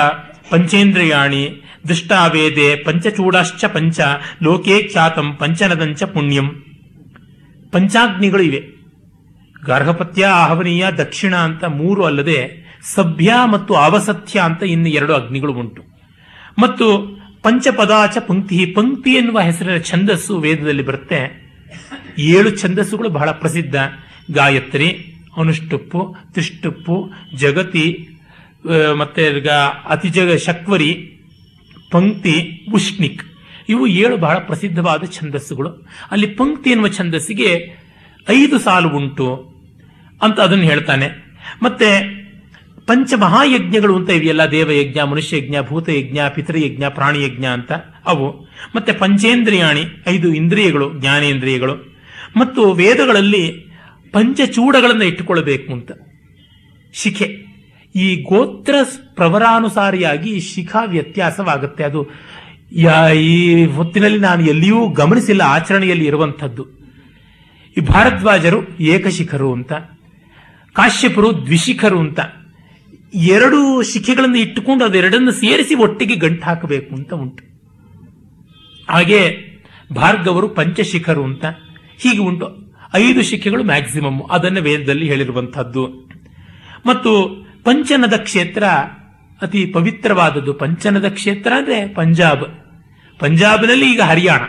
[0.49, 3.99] ಪಂಚೇಂದ್ರಿಯಾಣಿ, ದೃಷ್ಟಾವೇದೆ, ಪಂಚಚೂಡಾಶ್ಚ ಪಂಚ
[4.43, 6.49] ಲೋಕೇ ಖ್ಯಾತಂ ಪಂಚನದಂಚ ಪುಣ್ಯಂ.
[7.71, 8.72] ಪಂಚಾಗ್ನಿಗಳು ಇವೆ.
[9.65, 15.83] ಗಾರ್ಹಪತ್ಯ, ಆಹವನೀಯ, ದಕ್ಷಿಣ ಅಂತ ಮೂರು ಅಲ್ಲದೆ ಸಭ್ಯ ಮತ್ತು ಅವಸತ್ಯ ಅಂತ ಇನ್ನು ಎರಡು ಅಗ್ನಿಗಳು ಉಂಟು.
[16.59, 21.43] ಮತ್ತು ಪಂಚಪದಾಚ ಪಂಕ್ತಿ ಪಂಕ್ತಿ ಎನ್ನುವ ಹೆಸರಿನ ಛಂದಸ್ಸು ವೇದದಲ್ಲಿ ಬರುತ್ತೆ.
[22.19, 23.75] ಏಳು ಛಂದಸ್ಸುಗಳು ಬಹಳ ಪ್ರಸಿದ್ಧ.
[24.31, 24.89] ಗಾಯತ್ರಿ,
[25.37, 28.09] ಅನುಷ್ಟುಪ್ಪು, ತ್ರಿಷ್ಟುಪ್ಪು, ಜಗತಿ
[28.97, 29.25] ಮತ್ತೆ
[29.87, 30.91] ಅತಿಜಗ ಶಕ್ವರಿ,
[31.91, 33.23] ಪಂಕ್ತಿ, ಉಷ್ಣಿಕ್.
[33.69, 35.69] ಇವು ಏಳು ಬಹಳ ಪ್ರಸಿದ್ಧವಾದ ಛಂದಸ್ಸುಗಳು.
[36.11, 37.83] ಅಲ್ಲಿ ಪಂಕ್ತಿ ಎನ್ನುವ ಛಂದಸ್ಸಿಗೆ
[38.29, 39.52] ಐದು ಸಾಲು ಉಂಟು.
[40.23, 41.07] ಅಂತ ಅದನ್ನು ಹೇಳ್ತಾನೆ.
[41.63, 42.23] ಮತ್ತೆ
[42.87, 47.71] ಪಂಚಮಹಾಯಜ್ಞಗಳು ಅಂತ ಇವೆಯಲ್ಲ, ದೇವಯಜ್ಞ, ಮನುಷ್ಯಯಜ್ಞ, ಭೂತಯಜ್ಞ, ಪಿತೃಯಜ್ಞ, ಪ್ರಾಣಿಯಜ್ಞ ಅಂತ
[48.05, 48.31] ಅವು.
[48.75, 51.75] ಮತ್ತೆ ಪಂಚೇಂದ್ರಿಯಾಣಿ, ಐದು ಇಂದ್ರಿಯಗಳು, ಜ್ಞಾನೇಂದ್ರಿಯಗಳು.
[52.37, 53.71] ಮತ್ತು ವೇದಗಳಲ್ಲಿ
[54.11, 55.91] ಪಂಚಚೂಡಗಳನ್ನು ಇಟ್ಟುಕೊಳ್ಳಬೇಕು ಅಂತ.
[56.93, 57.45] ಶಿಖೆ.
[57.95, 58.75] ಈ ಗೋತ್ರ
[59.15, 61.83] ಪ್ರವರಾನುಸಾರಿಯಾಗಿ ಶಿಖಾ ವ್ಯತ್ಯಾಸವಾಗುತ್ತೆ.
[61.83, 62.07] ಅದು
[63.13, 66.67] ಈ ಹೊತ್ತಿನಲ್ಲಿ ನಾನು ಎಲ್ಲಿಯೂ ಗಮನಿಸಿಲ್ಲ, ಆಚರಣೆಯಲ್ಲಿ ಇರುವಂಥದ್ದು.
[67.77, 69.73] ಈ ಭಾರದ್ವಾಜರು ಏಕಶಿಖರು ಅಂತ.
[70.73, 72.19] ಕಾಶ್ಯಪರು ದ್ವಿಶಿಖರು ಅಂತ.
[73.13, 77.43] ಎರಡು ಶಿಖೆಗಳನ್ನು ಇಟ್ಟುಕೊಂಡು ಅದೆರಡನ್ನು ಸೇರಿಸಿ ಒಟ್ಟಿಗೆ ಗಂಟು ಹಾಕಬೇಕು ಅಂತ ಉಂಟು.
[78.89, 79.37] ಹಾಗೆ
[79.95, 81.45] ಭಾರ್ಗವರು ಪಂಚಶಿಖರು ಅಂತ.
[81.97, 82.73] ಹೀಗೆ ಉಂಟು.
[82.95, 86.09] ಐದು ಶಿಖೆಗಳು ಮ್ಯಾಕ್ಸಿಮಮ್ ಅದನ್ನು ವೇದದಲ್ಲಿ ಹೇಳಿರುವಂತಹದ್ದು
[86.85, 88.63] ಮತ್ತು ಪಂಚನದ ಕ್ಷೇತ್ರ
[89.41, 90.53] ಅತಿ ಪವಿತ್ರವಾದದ್ದು.
[90.53, 92.45] ಪಂಚನದ ಕ್ಷೇತ್ರ ಅಂದ್ರೆ ಪಂಜಾಬ್.
[93.19, 94.39] ಪಂಜಾಬ್ನಲ್ಲಿ ಈಗ ಹರಿಯಾಣ.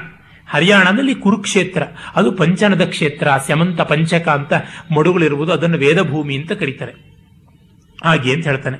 [0.48, 1.82] ಹರಿಯಾಣದಲ್ಲಿ ಕುರುಕ್ಷೇತ್ರ,
[2.16, 4.52] ಅದು ಪಂಚನದ ಕ್ಷೇತ್ರ, ಸ್ಯಮಂತ ಪಂಚಕ ಅಂತ
[4.96, 6.92] ಮಡುಗಳಿರುವುದು ಅದನ್ನು ವೇದಭೂಮಿ ಅಂತ ಕರೀತಾರೆ.
[8.04, 8.76] ಹಾಗೆ ಅಂತ ಹೇಳ್ತಾನೆ.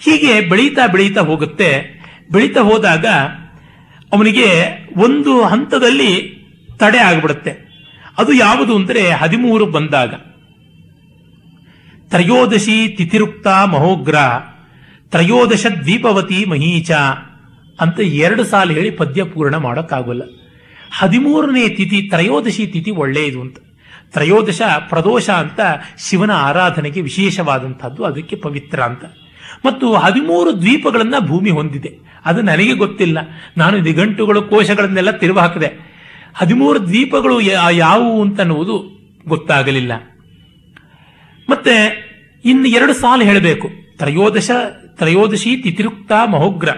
[0.00, 2.00] ಹೀಗೆ ಬೆಳೀತಾ ಬೆಳೀತಾ ಹೋಗುತ್ತೆ.
[2.32, 3.06] ಬೆಳೀತಾ ಹೋದಾಗ
[4.12, 4.46] ಅವನಿಗೆ
[4.96, 6.38] ಒಂದು ಹಂತದಲ್ಲಿ
[6.78, 7.68] ತಡೆ ಆಗಿಬಿಡುತ್ತೆ.
[8.18, 10.14] ಅದು ಯಾವುದು ಅಂದರೆ ಹದಿಮೂರು ಬಂದಾಗ.
[12.08, 14.14] ತ್ರಯೋದಶಿ ತಿಥಿರುಕ್ತ ಮಹೋಗ್ರ,
[15.10, 16.90] ತ್ರಯೋದಶ ದ್ವೀಪವತಿ ಮಹೀಚ
[17.80, 20.22] ಅಂತ ಎರಡು ಸಾಲು ಹೇಳಿ ಪದ್ಯ ಪೂರ್ಣ ಮಾಡೋಕ್ಕಾಗೋಲ್ಲ.
[20.92, 23.56] ಹದಿಮೂರನೇ ತಿಥಿ ತ್ರಯೋದಶಿ ತಿಥಿ ಒಳ್ಳೆಯದು ಅಂತ.
[24.12, 25.60] ತ್ರಯೋದಶ, ಪ್ರದೋಷ ಅಂತ
[26.08, 29.04] ಶಿವನ ಆರಾಧನೆಗೆ ವಿಶೇಷವಾದಂಥದ್ದು, ಅದಕ್ಕೆ ಪವಿತ್ರ ಅಂತ.
[29.66, 31.98] ಮತ್ತು ಹದಿಮೂರು ದ್ವೀಪಗಳನ್ನ ಭೂಮಿ ಹೊಂದಿದೆ.
[32.24, 33.18] ಅದು ನನಗೆ ಗೊತ್ತಿಲ್ಲ.
[33.56, 35.98] ನಾನು ನಿಘಂಟುಗಳು ಕೋಶಗಳನ್ನೆಲ್ಲ ತಿರುವು ಹಾಕಿದೆ.
[36.34, 39.92] ಹದಿಮೂರು ದ್ವೀಪಗಳು ಯಾವುವು ಅಂತನ್ನುವುದು ಗೊತ್ತಾಗಲಿಲ್ಲ.
[41.50, 42.08] ಮತ್ತೆ
[42.44, 43.68] ಇನ್ನು ಎರಡು ಸಾಲು ಹೇಳಬೇಕು.
[43.98, 44.50] ತ್ರಯೋದಶ,
[44.86, 46.68] ತ್ರಯೋದಶಿ ತಿತಿರುಕ್ತ ಮಹೋಗ್ರ.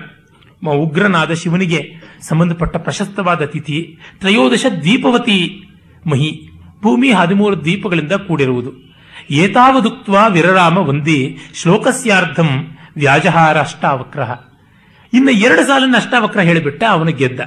[0.68, 5.64] ಉಗ್ರನಾದ ಶಿವನಿಗೆ ಸಂಬಂಧಪಟ್ಟ ಪ್ರಶಸ್ತವಾದ ತಿಥಿ ತ್ರಯೋದಶ ದ್ವೀಪವತಿ
[6.06, 6.50] ಮಹಿ.
[6.82, 8.72] ಭೂಮಿ ಹದಿಮೂರು ದ್ವೀಪಗಳಿಂದ ಕೂಡಿರುವುದು.
[9.30, 14.20] ಏತಾವದುಕ್ತ್ವ ವಿರರಾಮ ವಂದಿ ಶ್ಲೋಕಸ್ಯಾರ್ಧಂ ವ್ಯಾಜಹಾರ ಅಷ್ಟಾವಕ್ರ
[15.12, 17.40] ಇನ್ನು ಎರಡು ಸಾಲನ್ನ ಅಷ್ಟಾವಕ್ರ ಹೇಳಿಬಿಟ್ಟ ಅವನು ಗೆದ್ದ.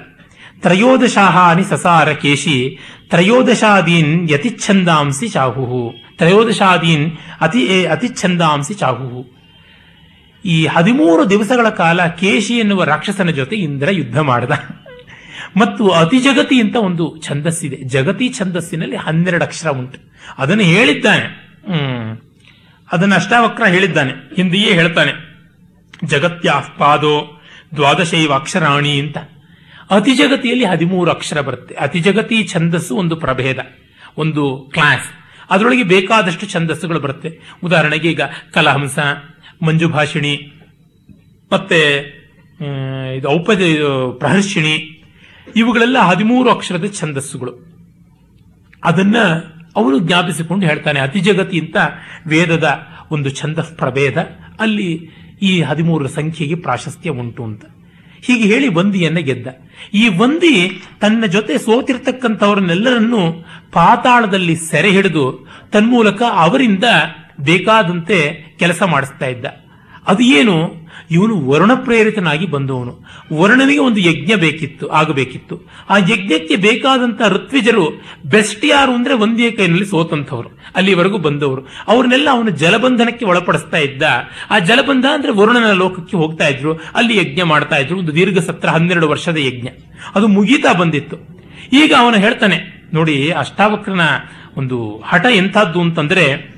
[0.61, 5.93] ತ್ರಯೋದಶಾಹಾನಿ ಸಸಾರ ಕೇಶಿ ತ್ರಯೋದಶಾದೀನ್ ಯತಿಚ್ಛಂದಾಂಸಿ ಚಾಹುಹು.
[6.17, 7.11] ತ್ರಯೋದಶಾದೀನ್
[7.41, 9.43] ಅತಿ ಅತಿಚ್ಛಂದಾಂಸಿ ಚಾಹು
[10.46, 14.52] ಈ ಹದಿಮೂರು ದಿವಸಗಳ ಕಾಲ ಕೇಶಿ ಎನ್ನುವ ರಾಕ್ಷಸನ ಜೊತೆ ಇಂದ್ರ ಯುದ್ಧ ಮಾಡಿದ.
[15.58, 17.76] ಮತ್ತು ಅತಿ ಜಗತಿ ಅಂತ ಒಂದು ಛಂದಸ್ಸಿದೆ.
[17.76, 20.00] ಜಗತಿ ಛಂದಸ್ಸಿನಲ್ಲಿ ಹನ್ನೆರಡು ಅಕ್ಷರ ಉಂಟು.
[20.38, 21.26] ಅದನ್ನು ಹೇಳಿದ್ದಾನೆ.
[21.68, 22.18] ಹ್ಮ್.
[22.91, 24.12] ಅದನ್ನು ಅಷ್ಟಾವಕ್ರ ಹೇಳಿದ್ದಾನೆ.
[24.36, 25.12] ಹಿಂದೆಯೇ ಹೇಳ್ತಾನೆ.
[26.04, 27.41] ಜಗತ್ಯಾಸ್ಪಾದೋ
[27.76, 29.18] ದ್ವಾದಶೈವ ಅಕ್ಷರಾಣಿ ಅಂತ.
[29.89, 31.76] ಅತಿ ಜಗತಿಯಲ್ಲಿ ಹದಿಮೂರು ಅಕ್ಷರ ಬರುತ್ತೆ.
[31.76, 33.58] ಅತಿ ಜಗತಿ ಛಂದಸ್ಸು ಒಂದು ಪ್ರಭೇದ,
[34.18, 35.10] ಒಂದು ಕ್ಲಾಸ್.
[35.50, 37.39] ಅದರೊಳಗೆ ಬೇಕಾದಷ್ಟು ಛಂದಸ್ಸುಗಳು ಬರುತ್ತೆ.
[37.64, 38.22] ಉದಾಹರಣೆಗೆ ಈಗ
[38.52, 39.00] ಕಲಹಂಸ
[39.64, 40.34] ಮಂಜುಭಾಷಿಣಿ
[41.51, 41.80] ಮತ್ತೆ
[43.18, 43.61] ಇದು ಔಪದ
[44.20, 44.76] ಪ್ರಹರ್ಷಿಣಿ,
[45.55, 47.53] ಇವುಗಳೆಲ್ಲ ಹದಿಮೂರು ಅಕ್ಷರದ ಛಂದಸ್ಸುಗಳು.
[48.84, 49.18] ಅದನ್ನ
[49.76, 51.78] ಅವನು ಜ್ಞಾಪಿಸಿಕೊಂಡು ಹೇಳ್ತಾನೆ, ಅತಿ ಜಗತಿ ಅಂತ
[52.28, 52.68] ವೇದದ
[53.11, 54.18] ಒಂದು ಛಂದಸ್ ಪ್ರಭೇದ,
[54.59, 54.89] ಅಲ್ಲಿ
[55.41, 57.64] ಈ ಹದಿಮೂರರ ಸಂಖ್ಯೆಗೆ ಪ್ರಾಶಸ್ತ್ಯ ಉಂಟು ಅಂತ.
[58.24, 59.47] ಹೀಗೆ ಹೇಳಿ ವಂದಿಯನ್ನ ಗೆದ್ದ.
[59.93, 60.55] ಈ ವಂದಿ
[61.01, 63.24] ತನ್ನ ಜೊತೆ ಸೋತಿರ್ತಕ್ಕಂಥವ್ರನ್ನೆಲ್ಲರನ್ನೂ
[63.74, 65.26] ಪಾತಾಳದಲ್ಲಿ ಸೆರೆ ಹಿಡಿದು,
[65.72, 66.88] ತನ್ಮೂಲಕ ಅವರಿಂದ
[67.40, 69.46] ಬೇಕಾದಂತೆ ಕೆಲಸ ಮಾಡಿಸ್ತಾ ಇದ್ದ.
[70.08, 70.84] ಅದು ಏನು?
[71.12, 73.04] ಇವನು ವರುಣ ಪ್ರೇರಿತನಾಗಿ ಬಂದವನು.
[73.34, 75.62] ವರುಣನಿಗೆ ಒಂದು ಯಜ್ಞ ಬೇಕಿತ್ತು, ಆಗಬೇಕಿತ್ತು.
[75.90, 81.62] ಆ ಯಜ್ಞಕ್ಕೆ ಬೇಕಾದಂತ ಋತ್ವಿಜರು ಬೆಸ್ಟ್ ಯಾರು ಅಂದ್ರೆ ಒಂದೇ ಕೈನಲ್ಲಿ ಸೋತಂಥವ್ರು, ಅಲ್ಲಿವರೆಗೂ ಬಂದವರು.
[81.88, 84.04] ಅವ್ರನ್ನೆಲ್ಲ ಅವನು ಜಲಬಂಧನಕ್ಕೆ ಒಳಪಡಿಸ್ತಾ ಇದ್ದ.
[84.50, 89.10] ಆ ಜಲಬಂಧ ಅಂದ್ರೆ ವರುಣನ ಲೋಕಕ್ಕೆ ಹೋಗ್ತಾ ಇದ್ರು, ಅಲ್ಲಿ ಯಜ್ಞ ಮಾಡ್ತಾ ಇದ್ರು, ಒಂದು ದೀರ್ಘ ಸತ್ರ ಹನ್ನೆರಡು
[89.10, 89.68] ವರ್ಷದ ಯಜ್ಞ.
[90.16, 91.18] ಅದು ಮುಗೀತಾ ಬಂದಿತ್ತು.
[91.74, 94.02] ಈಗ ಅವನು ಹೇಳ್ತಾನೆ, ನೋಡಿ, ಅಷ್ಟಾವಕ್ರನ
[94.58, 96.53] ಒಂದು ಹಠ ಎಂಥದ್ದು ಅಂತಂದ್ರೆ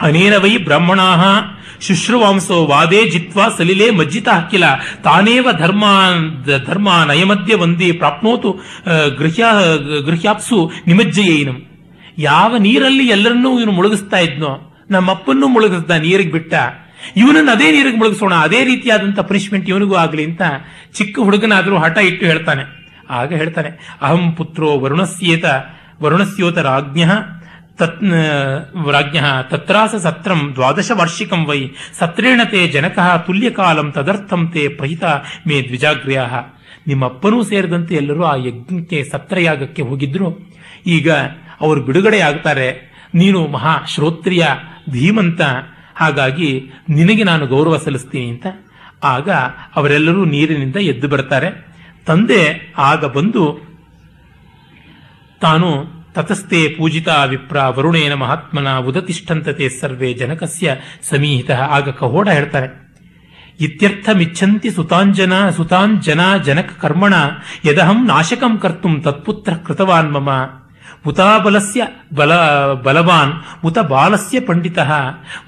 [0.00, 1.00] ಅನೇನ ವೈ ಬ್ರಾಹ್ಮಣ?
[1.86, 4.64] ಶುಶ್ರುವಾಂಸೋ ವಾದೇ ಜಿತ್ವಾ ಸಲಿಲೇ ಮಜ್ಜಿತ ಹಕ್ಕಿಲ
[5.04, 5.84] ತಾನೇವ ಧರ್ಮ
[6.66, 8.50] ಧರ್ಮ ನಯಮಧ್ಯ ವಂದಿ ಪ್ರಾಪ್ನೋತು
[9.18, 9.44] ಗೃಹ್ಯ,
[10.06, 11.58] ಗೃಹ್ಯಾಪ್ಸು ನಿಮಜ್ಜಯೇನಂ.
[12.18, 14.52] ಯಾವ ನೀರಲ್ಲಿ ಎಲ್ಲರನ್ನೂ ಇವನು ಮುಳುಗಿಸ್ತಾ ಇದ್ನೋ,
[14.90, 16.54] ನಮ್ಮಪ್ಪನ್ನು ಮುಳುಗಿಸ್ದ ನೀರಿಗೆ ಬಿಟ್ಟ.
[17.16, 20.42] ಇವನನ್ನು ಅದೇ ನೀರಿಗೆ ಮುಳುಗಿಸೋಣ, ಅದೇ ರೀತಿಯಾದಂಥ ಪನಿಷ್ಮೆಂಟ್ ಇವನಿಗೂ ಆಗಲಿ ಅಂತ
[20.98, 22.64] ಚಿಕ್ಕ ಹುಡುಗನಾದರೂ ಹಠ ಇಟ್ಟು ಹೇಳ್ತಾನೆ.
[23.10, 23.70] ಆಗ ಹೇಳ್ತಾನೆ,
[24.02, 25.44] ಅಹಂ ಪುತ್ರೋ ವರುಣಸ್ಯೇತ
[26.02, 27.04] ವರುಣಸ್ಯೋತ ರಾಜ್ಞ
[27.78, 28.04] ತತ್
[28.90, 29.18] ರಾಜ್ಞ
[29.50, 35.04] ತತ್ರಾಸ ಸತ್ರಂ ದ್ವಾದಶ ವಾರ್ಷಿಕಂ ವೈ ಸತ್ರೇಣ ತೇ ಜನಕಃ ತುಲ್ಯಕಾಲಂ ತದರ್ಥಂ ತೇ ಪ್ರಹಿತ
[35.46, 36.22] ಮೇ ದ್ವಿಜಾಗ್ರ್ಯ.
[36.86, 40.38] ನಿಮ್ಮಪ್ಪನೂ ಸೇರಿದಂತೆ ಎಲ್ಲರೂ ಆ ಯಜ್ಞಕ್ಕೆ, ಸತ್ರಯಾಗಕ್ಕೆ ಹೋಗಿದ್ರು.
[40.86, 41.10] ಈಗ
[41.60, 44.46] ಅವರು ಬಿಡುಗಡೆ ಆಗ್ತಾರೆ ನೀನು ಮಹಾ ಶ್ರೋತ್ರಿಯ
[44.90, 45.40] ಧೀಮಂತ.
[45.96, 48.46] ಹಾಗಾಗಿ ನಿನಗೆ ನಾನು ಗೌರವ ಸಲ್ಲಿಸ್ತೀನಿ ಅಂತ.
[49.04, 49.30] ಆಗ
[49.76, 51.66] ಅವರೆಲ್ಲರೂ ನೀರಿನಿಂದ ಎದ್ದು ಬರ್ತಾರೆ.
[52.06, 53.60] ತಂದೆ ಆಗ ಬಂದು
[55.40, 60.76] ತಾನು ತತಸ್ಥೆ ಪೂಜಿತ ವಿಪ್ರ ವರುಣೇನ ಮಹಾತ್ಮನ ಉದತಿಷ್ಠಂತತೆ ಸರ್ವೇ ಜನಕಸ್ಯ
[61.08, 62.68] ಸಮೀಹಿತ ಆಗ ಕಹೋಡ ಹೇಳ್ತಾರೆ.
[63.60, 67.14] ಇತ್ಯರ್ಥಮಿಚ್ಛಂತಿ ಸುತಾಂಜನ ಸುತಾಂಜನ ಜನಕ ಕರ್ಮಣ
[67.64, 70.30] ಯದಹಂ ನಾಶಕಂ ಕರ್ತು ತತ್ಪುತ್ರ ಕೃತವಾನ್ ಮಮ.
[71.06, 71.82] ಉತಾಬಲಸ್ಯ
[72.14, 72.32] ಬಲ
[72.84, 73.32] ಬಲವಾನ್
[73.64, 74.78] ಉತ ಬಾಲಸ್ಯ ಪಂಡಿತ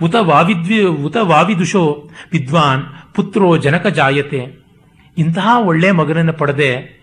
[0.02, 1.84] ಉತ ವಾವಿದ್ವಿ ಉತ ವಾವಿದುಷೋ
[2.32, 2.82] ವಿದ್ವಾನ್
[3.14, 4.40] ಪುತ್ರೋ ಜನಕ ಜಾಯತೆ.
[5.18, 6.97] ಇಂತಹ ಒಳ್ಳೆ ಮಗನನ್ನು ಪಡೆದೆ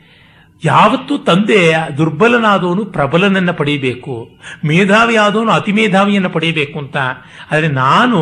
[0.63, 4.27] ಯಾವತ್ತೂ ತಂದೆ ದುರ್ಬಲನಾದವನು ಪ್ರಬಲನನ್ನ ಪಡೆಯಬೇಕು,
[4.65, 6.97] ಮೇಧಾವಿಯಾದವನು ಅತಿ ಮೇಧಾವಿಯನ್ನು ಪಡೆಯಬೇಕು ಅಂತ.
[7.51, 8.19] ಆದರೆ ನಾನು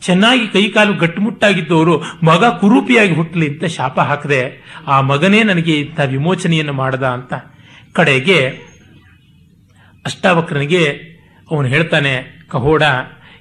[0.00, 4.42] ಚೆನ್ನಾಗಿ ಕೈಕಾಲು ಗಟ್ಟುಮುಟ್ಟಾಗಿದ್ದವರು, ಮಗ ಕುರೂಪಿಯಾಗಿ ಹುಟ್ಟಲಿ ಅಂತ ಶಾಪ ಹಾಕದೆ,
[4.86, 7.32] ಆ ಮಗನೇ ನನಗೆ ಇಂಥ ವಿಮೋಚನೆಯನ್ನು ಮಾಡದ ಅಂತ.
[7.92, 8.48] ಕಡೆಗೆ
[10.04, 10.84] ಅಷ್ಟಾವಕ್ರನಿಗೆ
[11.50, 12.82] ಅವನು ಹೇಳ್ತಾನೆ, ಕಹೋಡ,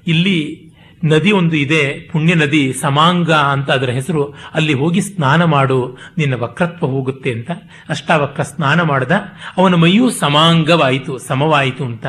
[0.07, 0.68] ಇಲ್ಲಿ
[1.03, 4.35] ನದಿ ಒಂದು ಇದೆ, ಪುಣ್ಯ ನದಿ ಸಮಾಂಗ ಅಂತ ಅದರ ಹೆಸರು.
[4.53, 7.51] ಅಲ್ಲಿ ಹೋಗಿ ಸ್ನಾನ ಮಾಡು, ನಿನ್ನ ವಕ್ರತ್ವ ಹೋಗುತ್ತೆ ಅಂತ.
[7.89, 9.11] ಅಷ್ಟಾವಕ್ರ ಸ್ನಾನ ಮಾಡ್ದ,
[9.57, 12.05] ಅವನ ಮೈಯೂ ಸಮಾಂಗವಾಯಿತು, ಸಮವಾಯಿತು ಅಂತ.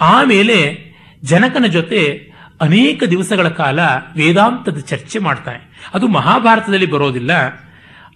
[0.00, 0.86] ಆಮೇಲೆ
[1.24, 3.78] ಜನಕನ ಜೊತೆ ಅನೇಕ ದಿವಸಗಳ ಕಾಲ
[4.16, 5.90] ವೇದಾಂತದ ಚರ್ಚೆ ಮಾಡ್ತಾನೆ.
[5.94, 7.30] ಅದು ಮಹಾಭಾರತದಲ್ಲಿ ಬರೋದಿಲ್ಲ.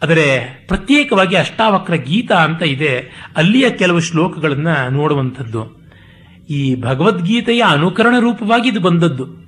[0.03, 3.11] ಆದರೆ ಪ್ರತ್ಯೇಕವಾಗಿ ಅಷ್ಟಾವಕ್ರ ಗೀತ ಅಂತ ಇದೆ.
[3.37, 5.89] ಅಲ್ಲಿಯ ಕೆಲವು ಶ್ಲೋಕಗಳನ್ನು ನೋಡುವಂಥದ್ದು.
[6.51, 9.40] ಈ ಭಗವದ್ಗೀತೆಯ ಅನುಕರಣ ರೂಪವಾಗಿ ಇದು ಬಂದದ್ದು.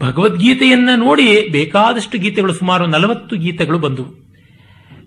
[0.00, 4.26] ಭಗವದ್ಗೀತೆಯನ್ನ ನೋಡಿ ಬೇಕಾದಷ್ಟು ಗೀತೆಗಳು ಸುಮಾರು ನಲವತ್ತು ಗೀತೆಗಳು ಬಂದವು.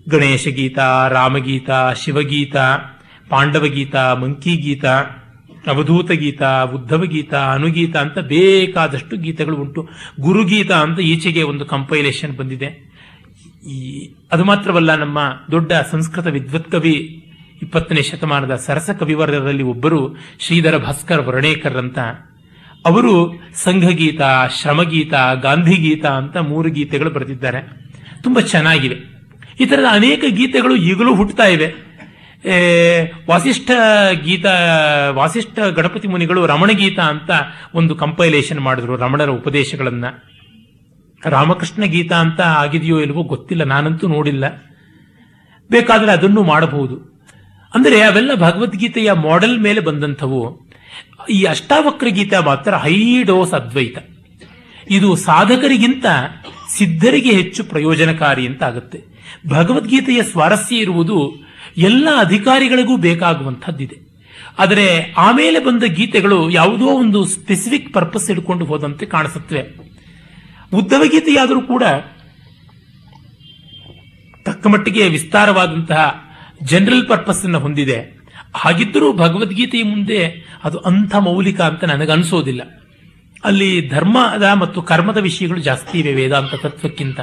[0.08, 0.78] ಗಣೇಶ ಗೀತ,
[1.08, 2.56] ರಾಮಗೀತ, ಶಿವಗೀತ
[3.28, 4.84] ಪಾಂಡವ ಗೀತ ಮಂಕಿ ಗೀತ
[5.66, 9.88] ಅವಧೂತ ಗೀತ ಉದ್ಧವ ಗೀತ, ಅನುಗೀತ ಅಂತ ಬೇಕಾದಷ್ಟು ಗೀತೆಗಳು ಉಂಟು.
[10.20, 12.90] ಗುರುಗೀತ ಅಂತ ಈಚೆಗೆ ಒಂದು ಕಂಪೈಲೇಷನ್ ಬಂದಿದೆ.
[13.68, 15.18] ಈ ಅದು ಮಾತ್ರವಲ್ಲ, ನಮ್ಮ
[15.50, 17.26] ದೊಡ್ಡ ಸಂಸ್ಕೃತ ವಿದ್ವತ್ ಕವಿ,
[17.62, 21.98] ಇಪ್ಪತ್ತನೇ ಶತಮಾನದ ಸರಸ ಕವಿವರ್ಗದಲ್ಲಿ ಒಬ್ಬರು ಶ್ರೀಧರ ಭಾಸ್ಕರ್ ವರ್ಣೇಕರ್ ಅಂತ.
[22.86, 23.12] ಅವರು
[23.54, 24.20] ಸಂಘಗೀತ,
[24.58, 27.60] ಶ್ರಮಗೀತ, ಗಾಂಧಿಗೀತ ಅಂತ ಮೂರು ಗೀತೆಗಳು ಬರೆದಿದ್ದಾರೆ.
[28.22, 28.96] ತುಂಬ ಚೆನ್ನಾಗಿವೆ
[29.60, 31.68] ಈ ಥರದ ಅನೇಕ ಗೀತೆಗಳು ಈಗಲೂ ಹುಟ್ಟುತ್ತಾ ಇವೆ.
[33.28, 33.70] ವಾಸಿಷ್ಠ
[34.24, 34.46] ಗೀತ,
[35.10, 37.30] ವಾಸಿಷ್ಠ ಗಣಪತಿ ಮುನಿಗಳು ರಮಣ ಗೀತ ಅಂತ
[37.74, 40.04] ಒಂದು ಕಂಪೈಲೇಷನ್ ಮಾಡಿದ್ರು, ರಮಣರ ಉಪದೇಶಗಳನ್ನ.
[41.26, 44.44] ರಾಮಕೃಷ್ಣ ಗೀತ ಅಂತ ಆಗಿದೆಯೋ ಇಲ್ವೋ ಗೊತ್ತಿಲ್ಲ, ನಾನಂತೂ ನೋಡಿಲ್ಲ.
[45.70, 46.96] ಬೇಕಾದರೆ ಅದನ್ನು ಮಾಡಬಹುದು.
[47.74, 50.40] ಅಂದರೆ ಅವೆಲ್ಲ ಭಗವದ್ಗೀತೆಯ ಮಾಡೆಲ್ ಮೇಲೆ ಬಂದಂಥವು.
[51.28, 53.98] ಈ ಅಷ್ಟಾವಕ್ರ ಗೀತ ಮಾತ್ರ ಹೈ ಡೋಸ್ ಅದ್ವೈತ
[54.90, 56.06] ಇದು ಸಾಧಕರಿಗಿಂತ
[56.76, 59.04] ಸಿದ್ಧರಿಗೆ ಹೆಚ್ಚು ಪ್ರಯೋಜನಕಾರಿ ಅಂತ ಆಗುತ್ತೆ
[59.48, 61.32] ಭಗವದ್ಗೀತೆಯ ಸ್ವಾರಸ್ಯ ಇರುವುದು
[61.76, 64.10] ಎಲ್ಲ ಅಧಿಕಾರಿಗಳಿಗೂ ಬೇಕಾಗುವಂಥದ್ದಿದೆ.
[64.58, 69.62] ಆದರೆ ಆಮೇಲೆ ಬಂದ ಗೀತೆಗಳು ಯಾವುದೋ ಒಂದು ಸ್ಪೆಸಿಫಿಕ್ ಪರ್ಪಸ್ ಇಟ್ಕೊಂಡು ಹೋದಂತೆ ಕಾಣಿಸುತ್ತವೆ.
[70.74, 71.82] ಉದ್ದವ ಗೀತೆಯಾದರೂ ಕೂಡ
[74.44, 76.24] ತಕ್ಕ ಮಟ್ಟಿಗೆ ವಿಸ್ತಾರವಾದಂತಹ
[76.62, 78.19] ಜನರಲ್ ಪರ್ಪಸ್ ಅನ್ನು ಹೊಂದಿದೆ.
[78.54, 82.62] ಹಾಗಿದ್ದರೂ ಭಗವದ್ಗೀತೆಯ ಮುಂದೆ ಅದು ಅಂಥ ಮೌಲಿಕ ಅಂತ ನನಗನ್ಸೋದಿಲ್ಲ
[83.44, 87.20] ಅಲ್ಲಿ ಧರ್ಮದ ಮತ್ತು ಕರ್ಮದ ವಿಷಯಗಳು ಜಾಸ್ತಿ ಇವೆ ವೇದಾಂತ ತತ್ವಕ್ಕಿಂತ.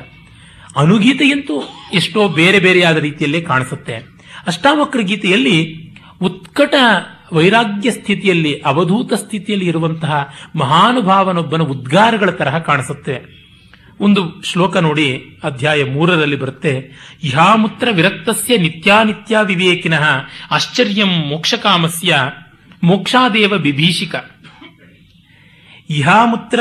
[0.77, 3.93] ಅನುಗೀತೆಯಂತೂ ಎಷ್ಟೋ ಬೇರೆ ಬೇರೆಯಾದ ರೀತಿಯಲ್ಲೇ ಕಾಣಿಸುತ್ತೆ.
[4.47, 5.87] ಅಷ್ಟಾವಕ್ರ ಗೀತೆಯಲ್ಲಿ
[6.21, 6.73] ಉತ್ಕಟ
[7.33, 13.36] ವೈರಾಗ್ಯ ಸ್ಥಿತಿಯಲ್ಲಿ, ಅವಧೂತ ಸ್ಥಿತಿಯಲ್ಲಿ ಇರುವಂತಹ ಮಹಾನುಭಾವನೊಬ್ಬನ ಉದ್ಗಾರಗಳ ತರಹ ಕಾಣಿಸುತ್ತೆ.
[13.99, 16.91] ಒಂದು ಶ್ಲೋಕ ನೋಡಿ, ಅಧ್ಯಾಯ ಮೂರರಲ್ಲಿ ಬರುತ್ತೆ
[17.23, 20.03] ಇಹಾಮುತ್ರ ವಿರಕ್ತಸ್ಯ ನಿತ್ಯಾನಿತ್ಯ ವಿವೇಕಿನಃ
[20.51, 22.15] ಆಶ್ಚರ್ಯಂ ಮೋಕ್ಷಕಾಮಸ್ಯ
[22.83, 24.15] ಮೋಕ್ಷಾದೇವ ಬಿಭೀಷಿಕ
[25.89, 26.59] ಇಹಾಮುತ್ರ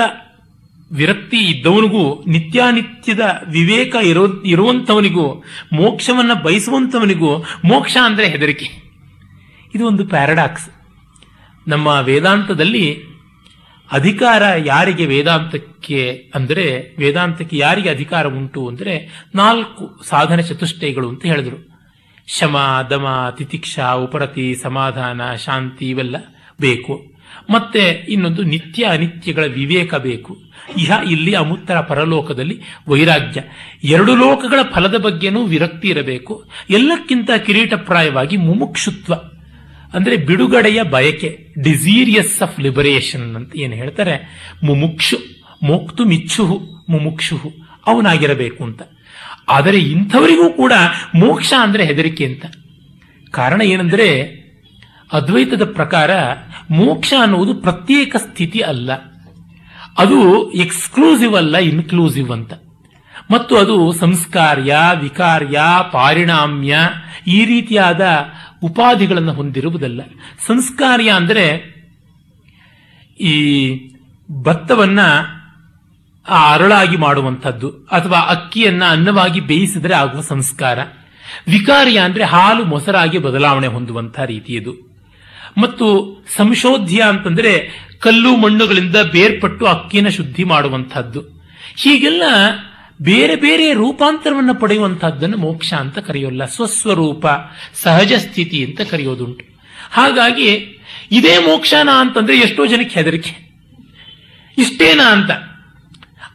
[0.93, 8.69] ವಿರಕ್ತಿ ಇದ್ದವನಿಗೂ, ನಿತ್ಯಾನಿತ್ಯದ ವಿವೇಕ ಇರೋ, ಇರುವಂಥವನಿಗೂ, ಮೋಕ್ಷವನ್ನ ಬಯಸುವಂಥವನಿಗೂ ಮೋಕ್ಷ ಅಂದರೆ ಹೆದರಿಕೆ.
[9.75, 10.71] ಇದು ಒಂದು ಪ್ಯಾರಡಾಕ್ಸ್.
[11.69, 13.16] ನಮ್ಮ ವೇದಾಂತದಲ್ಲಿ
[13.93, 21.77] ಅಧಿಕಾರ ಯಾರಿಗೆ ವೇದಾಂತಕ್ಕೆ ಅಂದರೆ ವೇದಾಂತಕ್ಕೆ ಯಾರಿಗೆ ಅಧಿಕಾರ ಉಂಟು ಅಂದರೆ ನಾಲ್ಕು ಸಾಧನ ಚತುಷ್ಟಯಗಳು ಅಂತ ಹೇಳಿದ್ರು.
[22.27, 22.57] ಶಮ,
[22.91, 26.17] ದಮ, ತಿತಿಕ್ಷಾ, ಉಪರತಿ, ಸಮಾಧಾನ, ಶಾಂತಿ ಇವೆಲ್ಲ
[26.61, 27.17] ಬೇಕು.
[27.51, 30.37] ಮತ್ತೆ ಇನ್ನೊಂದು ನಿತ್ಯ ಅನಿತ್ಯಗಳ ವಿವೇಕ ಬೇಕು.
[30.77, 33.43] ಇಹ ಇಲ್ಲಿ ಅಮುತ್ತರ ಪರಲೋಕದಲ್ಲಿ ವೈರಾಗ್ಯ.
[33.85, 36.45] ಎರಡು ಲೋಕಗಳ ಫಲದ ಬಗ್ಗೆನೂ ವಿರಕ್ತಿ ಇರಬೇಕು.
[36.71, 39.15] ಎಲ್ಲಕ್ಕಿಂತ ಕಿರೀಟಪ್ರಾಯವಾಗಿ ಮುಮುಕ್ಷುತ್ವ.
[39.97, 44.29] ಅಂದ್ರೆ ಬಿಡುಗಡೆಯ ಬಯಕೆ ಡಿಸೀರಿಯಸ್ ಆಫ್ ಲಿಬರೇಷನ್ ಅಂತ ಏನು ಹೇಳ್ತಾರೆ?
[44.65, 45.17] ಮುಮುಕ್ಷು,
[45.63, 47.53] ಮೋಕ್ತು ಮಿಚ್ಚುಹು, ಮುಮುಕ್ಷುಹು,
[47.87, 48.83] ಅವನಾಗಿರಬೇಕು ಅಂತ.
[49.49, 50.73] ಆದರೆ ಇಂಥವರಿಗೂ ಕೂಡ
[51.15, 52.47] ಮೋಕ್ಷ ಅಂದ್ರೆ ಹೆದರಿಕೆ ಅಂತ.
[53.31, 54.23] ಕಾರಣ ಏನಂದ್ರೆ,
[55.13, 56.11] ಅದ್ವೈತದ ಪ್ರಕಾರ
[56.71, 58.93] ಮೋಕ್ಷ ಅನ್ನುವುದು ಪ್ರತ್ಯೇಕ ಸ್ಥಿತಿ ಅಲ್ಲ.
[59.99, 62.53] ಅದು ಎಕ್ಸ್ಕ್ಲೂಸಿವ್ ಅಲ್ಲ ಇನ್ಕ್ಲೂಸಿವ್ ಅಂತ.
[63.31, 65.61] ಮತ್ತು ಅದು ಸಂಸ್ಕಾರ್ಯ, ವಿಕಾರ್ಯ,
[65.93, 66.77] ಪಾರಿಣಾಮ್ಯ,
[67.27, 68.01] ಈ ರೀತಿಯಾದ
[68.63, 70.01] ಉಪಾಧಿಗಳನ್ನು ಹೊಂದಿರುವುದಲ್ಲ.
[70.47, 71.47] ಸಂಸ್ಕಾರ್ಯ ಅಂದರೆ
[73.21, 73.35] ಈ
[74.43, 75.01] ಭತ್ತವನ್ನ
[76.29, 80.79] ಆ ಅರಳಾಗಿ ಮಾಡುವಂಥದ್ದು ಅಥವಾ ಅಕ್ಕಿಯನ್ನ ಅನ್ನವಾಗಿ ಬೇಯಿಸಿದರೆ ಆಗುವ ಸಂಸ್ಕಾರ.
[81.49, 84.73] ವಿಕಾರ್ಯ ಅಂದರೆ ಹಾಲು ಮೊಸರಾಗಿ ಬದಲಾವಣೆ ಹೊಂದುವಂತಹ ರೀತಿಯದು
[85.59, 85.87] ಮತ್ತು
[86.37, 87.53] ಸಂಶೋಧ್ಯ ಅಂತಂದ್ರೆ
[88.01, 91.21] ಕಲ್ಲು ಮಣ್ಣುಗಳಿಂದ ಬೇರ್ಪಟ್ಟು ಅಕ್ಕಿನ ಶುದ್ಧಿ ಮಾಡುವಂಥದ್ದು.
[91.77, 92.23] ಹೀಗೆಲ್ಲ
[93.03, 96.45] ಬೇರೆ ಬೇರೆ ರೂಪಾಂತರವನ್ನು ಪಡೆಯುವಂತಹದ್ದನ್ನು ಮೋಕ್ಷ ಅಂತ ಕರೆಯೋಲ್ಲ.
[96.45, 97.27] ಸ್ವಸ್ವರೂಪ,
[97.75, 99.45] ಸಹಜ ಸ್ಥಿತಿ ಅಂತ ಕರೆಯೋದುಂಟು.
[99.91, 100.83] ಹಾಗಾಗಿ
[101.13, 103.51] ಇದೇ ಮೋಕ್ಷನ ಅಂತಂದ್ರೆ ಎಷ್ಟೋ ಜನಕ್ಕೆ ಹೆದರಿಕೆ.
[104.59, 105.31] ಇಷ್ಟೇನಾ ಅಂತ.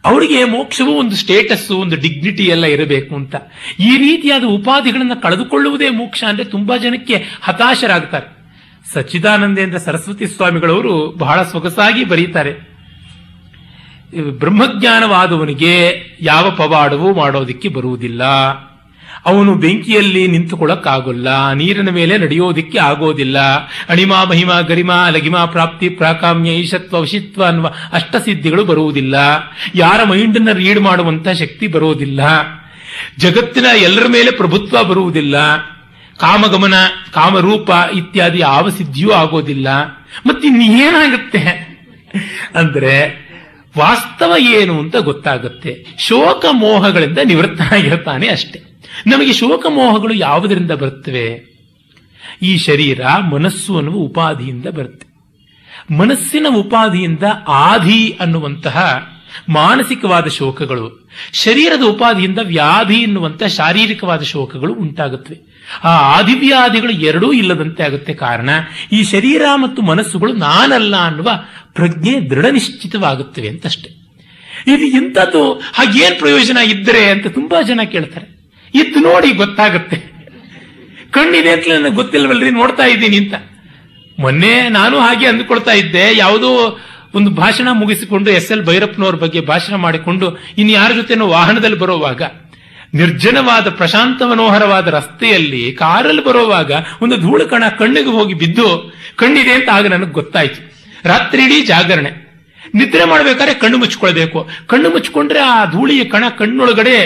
[0.04, 3.34] ಅವರಿಗೆ ಮೋಕ್ಷವು ಒಂದು ಸ್ಟೇಟಸ್ ಒಂದು ಡಿಗ್ನಿಟಿ ಎಲ್ಲ ಇರಬೇಕು ಅಂತ.
[3.78, 8.42] ಈ ರೀತಿಯಾದ ಉಪಾಧಿಗಳನ್ನು ಕಳೆದುಕೊಳ್ಳುವುದೇ ಮೋಕ್ಷ ಅಂದ್ರೆ ತುಂಬಾ ಜನಕ್ಕೆ ಹತಾಶರಾಗ್ತಾರೆ.
[8.92, 12.71] ಸಚ್ಚಿದಾನಂದೇಂದ್ರ ಸರಸ್ವತಿ ಸ್ವಾಮಿಗಳವರು ಬಹಳ ಸೊಗಸಾಗಿ ಬರೀತಾರೆ.
[14.20, 15.90] ಬ್ರಹ್ಮಜ್ಞಾನವಾದವನಿಗೆ
[16.20, 18.22] ಯಾವ ಪವಾಡವೂ ಮಾಡೋದಿಕ್ಕೆ ಬರುವುದಿಲ್ಲ.
[19.26, 23.38] ಅವನು ಬೆಂಕಿಯಲ್ಲಿ ನಿಂತುಕೊಳ್ಳಕ್ಕಾಗೋಲ್ಲ, ನೀರಿನ ಮೇಲೆ ನಡೆಯೋದಿಕ್ಕೆ ಆಗೋದಿಲ್ಲ.
[23.88, 29.14] ಅಣಿಮಾ ಮಹಿಮಾ ಗರಿಮಾ ಲಗಿಮಾ ಪ್ರಾಪ್ತಿ ಪ್ರಾಕಾಮ್ಯ ಈಶತ್ವ ವಶಿತ್ವ ಅನ್ನುವ ಅಷ್ಟಸಿದ್ಧಿಗಳು ಬರುವುದಿಲ್ಲ.
[29.74, 32.20] ಯಾರ ಮೈಂಡನ್ನ ರೀಡ್ ಮಾಡುವಂತಹ ಶಕ್ತಿ ಬರುವುದಿಲ್ಲ.
[33.18, 35.56] ಜಗತ್ತಿನ ಎಲ್ಲರ ಮೇಲೆ ಪ್ರಭುತ್ವ ಬರುವುದಿಲ್ಲ.
[36.18, 36.74] ಕಾಮಗಮನ,
[37.12, 39.68] ಕಾಮರೂಪ ಇತ್ಯಾದಿ ಯಾವ ಸಿದ್ಧಿಯೂ ಆಗೋದಿಲ್ಲ.
[40.26, 41.72] ಮತ್ತಿನ್ನೇನಾಗುತ್ತೆ?
[42.54, 43.21] ಅಂದ್ರೆ
[43.78, 45.86] ವಾಸ್ತವ ಏನು ಅಂತ ಗೊತ್ತಾಗುತ್ತೆ.
[45.98, 48.62] ಶೋಕ ಮೋಹಗಳಿಂದ ನಿವೃತ್ತನಾಗಿರ್ತಾನೆ ಅಷ್ಟೇ.
[49.06, 51.52] ನಮಗೆ ಶೋಕ ಮೋಹಗಳು ಯಾವುದರಿಂದ ಬರುತ್ತವೆ?
[52.42, 53.00] ಈ ಶರೀರ
[53.30, 55.12] ಮನಸ್ಸು ಅನ್ನುವ ಉಪಾಧಿಯಿಂದ ಬರುತ್ತೆ.
[55.94, 59.08] ಮನಸ್ಸಿನ ಉಪಾಧಿಯಿಂದ ಆಧಿ ಅನ್ನುವಂತಹ
[59.48, 60.86] ಮಾನಸಿಕವಾದ ಶೋಕಗಳು,
[61.32, 65.38] ಶರೀರದ ಉಪಾಧಿಯಿಂದ ವ್ಯಾಧಿ ಎನ್ನುವಂತಹ ಶಾರೀರಿಕವಾದ ಶೋಕಗಳು ಉಂಟಾಗುತ್ತವೆ.
[65.84, 68.50] ಆ ಆದಿವ್ಯಾಧಿಗಳು ಎರಡೂ ಇಲ್ಲದಂತೆ ಆಗುತ್ತೆ ಕಾರಣ,
[68.92, 71.30] ಈ ಶರೀರ ಮತ್ತು ಮನಸ್ಸುಗಳು ನಾನಲ್ಲ ಅನ್ನುವ
[71.72, 73.90] ಪ್ರಜ್ಞೆ ದೃಢ ನಿಶ್ಚಿತವಾಗುತ್ತವೆ ಅಂತಷ್ಟೆ.
[74.66, 78.26] ಇದು ಇಂಥದ್ದು ಹಾಗೇನ್ ಪ್ರಯೋಜನ ಇದ್ದರೆ ಅಂತ ತುಂಬಾ ಜನ ಕೇಳ್ತಾರೆ.
[78.74, 79.96] ಇದ್ದು ನೋಡಿ ಗೊತ್ತಾಗುತ್ತೆ.
[81.10, 83.34] ಕಣ್ಣಿದೆ ಅಂತ ನನಗೆ ಗೊತ್ತಿಲ್ವಲ್ರಿ ನೋಡ್ತಾ ಇದ್ದೀನಿ ಅಂತ.
[84.18, 86.50] ಮೊನ್ನೆ ನಾನು ಹಾಗೆ ಅಂದುಕೊಳ್ತಾ ಇದ್ದೆ, ಯಾವುದೋ
[87.14, 92.22] ಒಂದು ಭಾಷಣ ಮುಗಿಸಿಕೊಂಡು ಎಸ್ ಎಲ್ ಭೈರಪ್ಪನವ್ರ ಬಗ್ಗೆ ಭಾಷಣ ಮಾಡಿಕೊಂಡು ಇನ್ನು ಯಾರ ಜೊತೆನೋ ವಾಹನದಲ್ಲಿ ಬರುವಾಗ,
[92.94, 96.72] ನಿರ್ಜನವಾದ ಪ್ರಶಾಂತ ಮನೋಹರವಾದ ರಸ್ತೆಯಲ್ಲಿ ಕಾರಲ್ಲಿ ಬರುವಾಗ
[97.02, 100.60] ಒಂದು ಧೂಳು ಕಣ ಕಣ್ಣಿಗೆ ಹೋಗಿ ಬಿದ್ದು ಕಣ್ಣಿದೆ ಅಂತ ಆಗ ನನಗೆ ಗೊತ್ತಾಯ್ತು.
[101.08, 102.10] ರಾತ್ರಿ ಇಡೀ ಜಾಗರಣೆ.
[102.74, 106.96] ನಿದ್ರೆ ಮಾಡ್ಬೇಕಾದ್ರೆ ಕಣ್ಣು ಮುಚ್ಕೊಳ್ಬೇಕು ಕಣ್ಣು ಮುಚ್ಕೊಂಡ್ರೆ ಆ ಧೂಳಿಯ ಕಣ ಕಣ್ಣೊಳಗಡೆ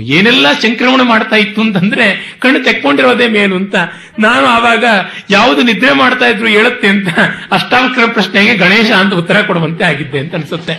[0.00, 3.74] ಏನೆಲ್ಲ ಸಂಕ್ರಮಣ ಮಾಡ್ತಾ ಇತ್ತು ಅಂತಂದ್ರೆ ಕಣ್ಣು ತೆಕ್ಕೊಂಡಿರೋದೇ ಮೇಲು ಅಂತ.
[4.18, 4.84] ನಾನು ಆವಾಗ
[5.30, 7.08] ಯಾವುದು ನಿದ್ರೆ ಮಾಡ್ತಾ ಇದ್ರು ಹೇಳುತ್ತೆ ಅಂತ
[7.50, 10.72] ಅಷ್ಟಾವಕ್ರ ಪ್ರಶ್ನೆಗೆ ಗಣೇಶ ಅಂತ ಉತ್ತರ ಕೊಡುವಂತೆ ಆಗಿದ್ದೆ ಅಂತ ಅನ್ಸುತ್ತೆ.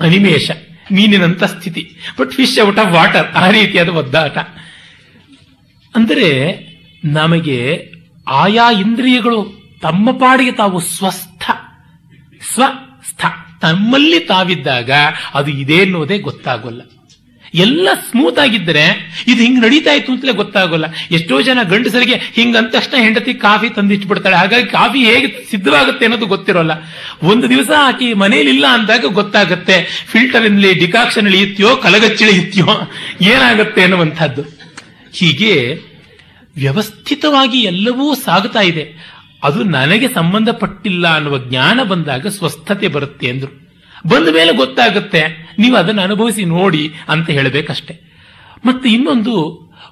[0.00, 0.50] ಅನಿಮೇಷ,
[0.92, 1.90] ಮೀನಿನಂತ ಸ್ಥಿತಿ.
[2.20, 4.38] But fish out of water ಆ ರೀತಿಯಾದ ಒದ್ದಾಟ.
[5.94, 6.58] ಅಂದರೆ
[7.04, 7.88] ನಮಗೆ
[8.28, 11.50] ಆಯಾ ಇಂದ್ರಿಯಗಳು ತಮ್ಮ ಪಾಡಿಗೆ ತಾವು ಸ್ವಸ್ಥ
[12.54, 13.24] ಸ್ವಸ್ಥ
[13.60, 14.90] ತಮ್ಮಲ್ಲಿ ತಾವಿದ್ದಾಗ
[15.34, 16.80] ಅದು ಇದೆ ಅನ್ನೋದೇ ಗೊತ್ತಾಗೋಲ್ಲ.
[17.54, 18.82] ಎಲ್ಲ ಸ್ಮೂತ್ ಆಗಿದ್ದರೆ
[19.26, 20.84] ಇದು ಹಿಂಗ್ ನಡೀತಾ ಇತ್ತು ಅಂತಲೇ ಗೊತ್ತಾಗೋಲ್ಲ.
[21.10, 22.56] ಎಷ್ಟೋ ಜನ ಗಂಡಸರಿಗೆ ಹಿಂಗ
[22.96, 26.70] ಹೆಂಡತಿ ಕಾಫಿ ತಂದಿಟ್ಬಿಡ್ತಾಳೆ ಹಾಗಾಗಿ ಕಾಫಿ ಹೇಗೆ ಸಿದ್ಧವಾಗುತ್ತೆ ಅನ್ನೋದು ಗೊತ್ತಿರೋಲ್ಲ.
[27.22, 30.06] ಒಂದು ದಿವಸ ಆಕಿ ಮನೇಲಿ ಇಲ್ಲ ಅಂದಾಗ ಗೊತ್ತಾಗುತ್ತೆ.
[30.06, 32.66] ಫಿಲ್ಟರ್ ಇಂದಲಿ ಡಿಕಾಕ್ಷನ್ ಇಳಿಯುತ್ತೆಯೋ ಕಲಗಚ್ಚಿಳಿಯುತ್ತೆಯೋ
[33.20, 34.42] ಏನಾಗುತ್ತೆ ಅನ್ನುವಂಥದ್ದು.
[35.12, 35.80] ಹೀಗೆ
[36.56, 39.16] ವ್ಯವಸ್ಥಿತವಾಗಿ ಎಲ್ಲವೂ ಸಾಗುತ್ತಾ ಇದೆ.
[39.44, 43.59] ಅದು ನನಗೆ ಸಂಬಂಧಪಟ್ಟಿಲ್ಲ ಅನ್ನುವ ಜ್ಞಾನ ಬಂದಾಗ ಸ್ವಸ್ಥತೆ ಬರುತ್ತೆ ಅಂದ್ರು.
[44.06, 45.22] ಬಂದ ಮೇಲೆ ಗೊತ್ತಾಗುತ್ತೆ,
[45.58, 47.94] ನೀವು ಅದನ್ನು ಅನುಭವಿಸಿ ನೋಡಿ ಅಂತ ಹೇಳಬೇಕಷ್ಟೆ.
[48.64, 49.34] ಮತ್ತೆ ಇನ್ನೊಂದು,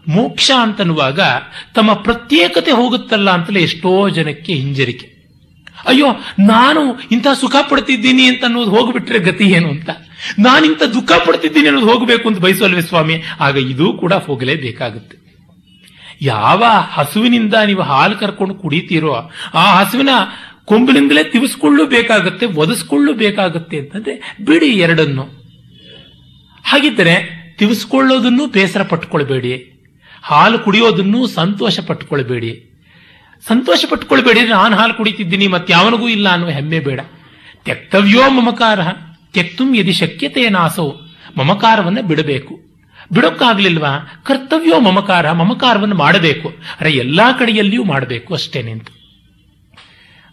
[0.09, 1.21] ಮೋಕ್ಷ ಅಂತನ್ನುವಾಗ
[1.75, 5.07] ತಮ್ಮ ಪ್ರತ್ಯೇಕತೆ ಹೋಗುತ್ತಲ್ಲ ಅಂತಲೇ ಎಷ್ಟೋ ಜನಕ್ಕೆ ಹಿಂಜರಿಕೆ.
[5.87, 6.09] ಅಯ್ಯೋ,
[6.41, 9.91] ನಾನು ಇಂಥ ಸುಖ ಪಡ್ತಿದ್ದೀನಿ ಅಂತ ಅನ್ನೋದು ಹೋಗ್ಬಿಟ್ರೆ ಗತಿ ಏನು ಅಂತ.
[10.39, 13.17] ನಾನು ಇಂಥ ದುಃಖ ಪಡ್ತಿದ್ದೀನಿ ಅನ್ನೋದು ಹೋಗಬೇಕು ಅಂತ ಬಯಸಲ್ವೇ ಸ್ವಾಮಿ?
[13.41, 15.17] ಆಗ ಇದು ಕೂಡ ಹೋಗಲೇಬೇಕಾಗುತ್ತೆ.
[16.23, 19.13] ಯಾವ ಹಸುವಿನಿಂದ ನೀವು ಹಾಲು ಕರ್ಕೊಂಡು ಕುಡಿತೀರೋ,
[19.55, 20.13] ಆ ಹಸುವಿನ
[20.69, 24.15] ಕೊಂಬಿನಿಂದಲೇ ತಿವಿಸ್ಕೊಳ್ಳೂ ಬೇಕಾಗುತ್ತೆ ಒದಿಸ್ಕೊಳ್ಳೂ ಬೇಕಾಗುತ್ತೆ ಅಂತಂದ್ರೆ
[24.45, 25.25] ಬಿಡಿ ಎರಡನ್ನು.
[26.65, 27.15] ಹಾಗಿದ್ದರೆ
[27.59, 29.53] ತಿವಿಸ್ಕೊಳ್ಳೋದನ್ನು ಬೇಸರ ಪಟ್ಟುಕೊಳ್ಬೇಡಿ
[30.23, 32.51] ಹಾಲು ಕುಡಿಯೋದನ್ನು ಸಂತೋಷ ಪಟ್ಟುಕೊಳ್ಬೇಡಿ
[33.49, 37.01] ಸಂತೋಷ ಪಟ್ಟುಕೊಳ್ಬೇಡಿ ನಾನು ಹಾಲು ಕುಡಿತಿದ್ದೀನಿ ಮತ್ತೆ ಯಾವನಿಗೂ ಇಲ್ಲ ಅನ್ನೋ ಹೆಮ್ಮೆ ಬೇಡ.
[37.65, 38.81] ತ್ಯಕ್ತವ್ಯೋ ಮಮಕಾರ,
[39.33, 40.87] ತ್ಯಕ್ತುಂ ಯದಿ ಶಕ್ಯತೆಯ ನಾಸೋ,
[41.37, 42.55] ಮಮಕಾರವನ್ನು ಬಿಡಬೇಕು.
[43.13, 44.23] ಬಿಡೋಕ್ಕಾಗ್ಲಿಲ್ವಾ?
[44.25, 46.49] ಕರ್ತವ್ಯೋ ಮಮಕಾರ, ಮಮಕಾರವನ್ನು ಮಾಡಬೇಕು.
[46.81, 48.89] ಅರೆ ಎಲ್ಲಾ ಕಡೆಯಲ್ಲಿಯೂ ಮಾಡಬೇಕು ಅಷ್ಟೇ ಅಂತ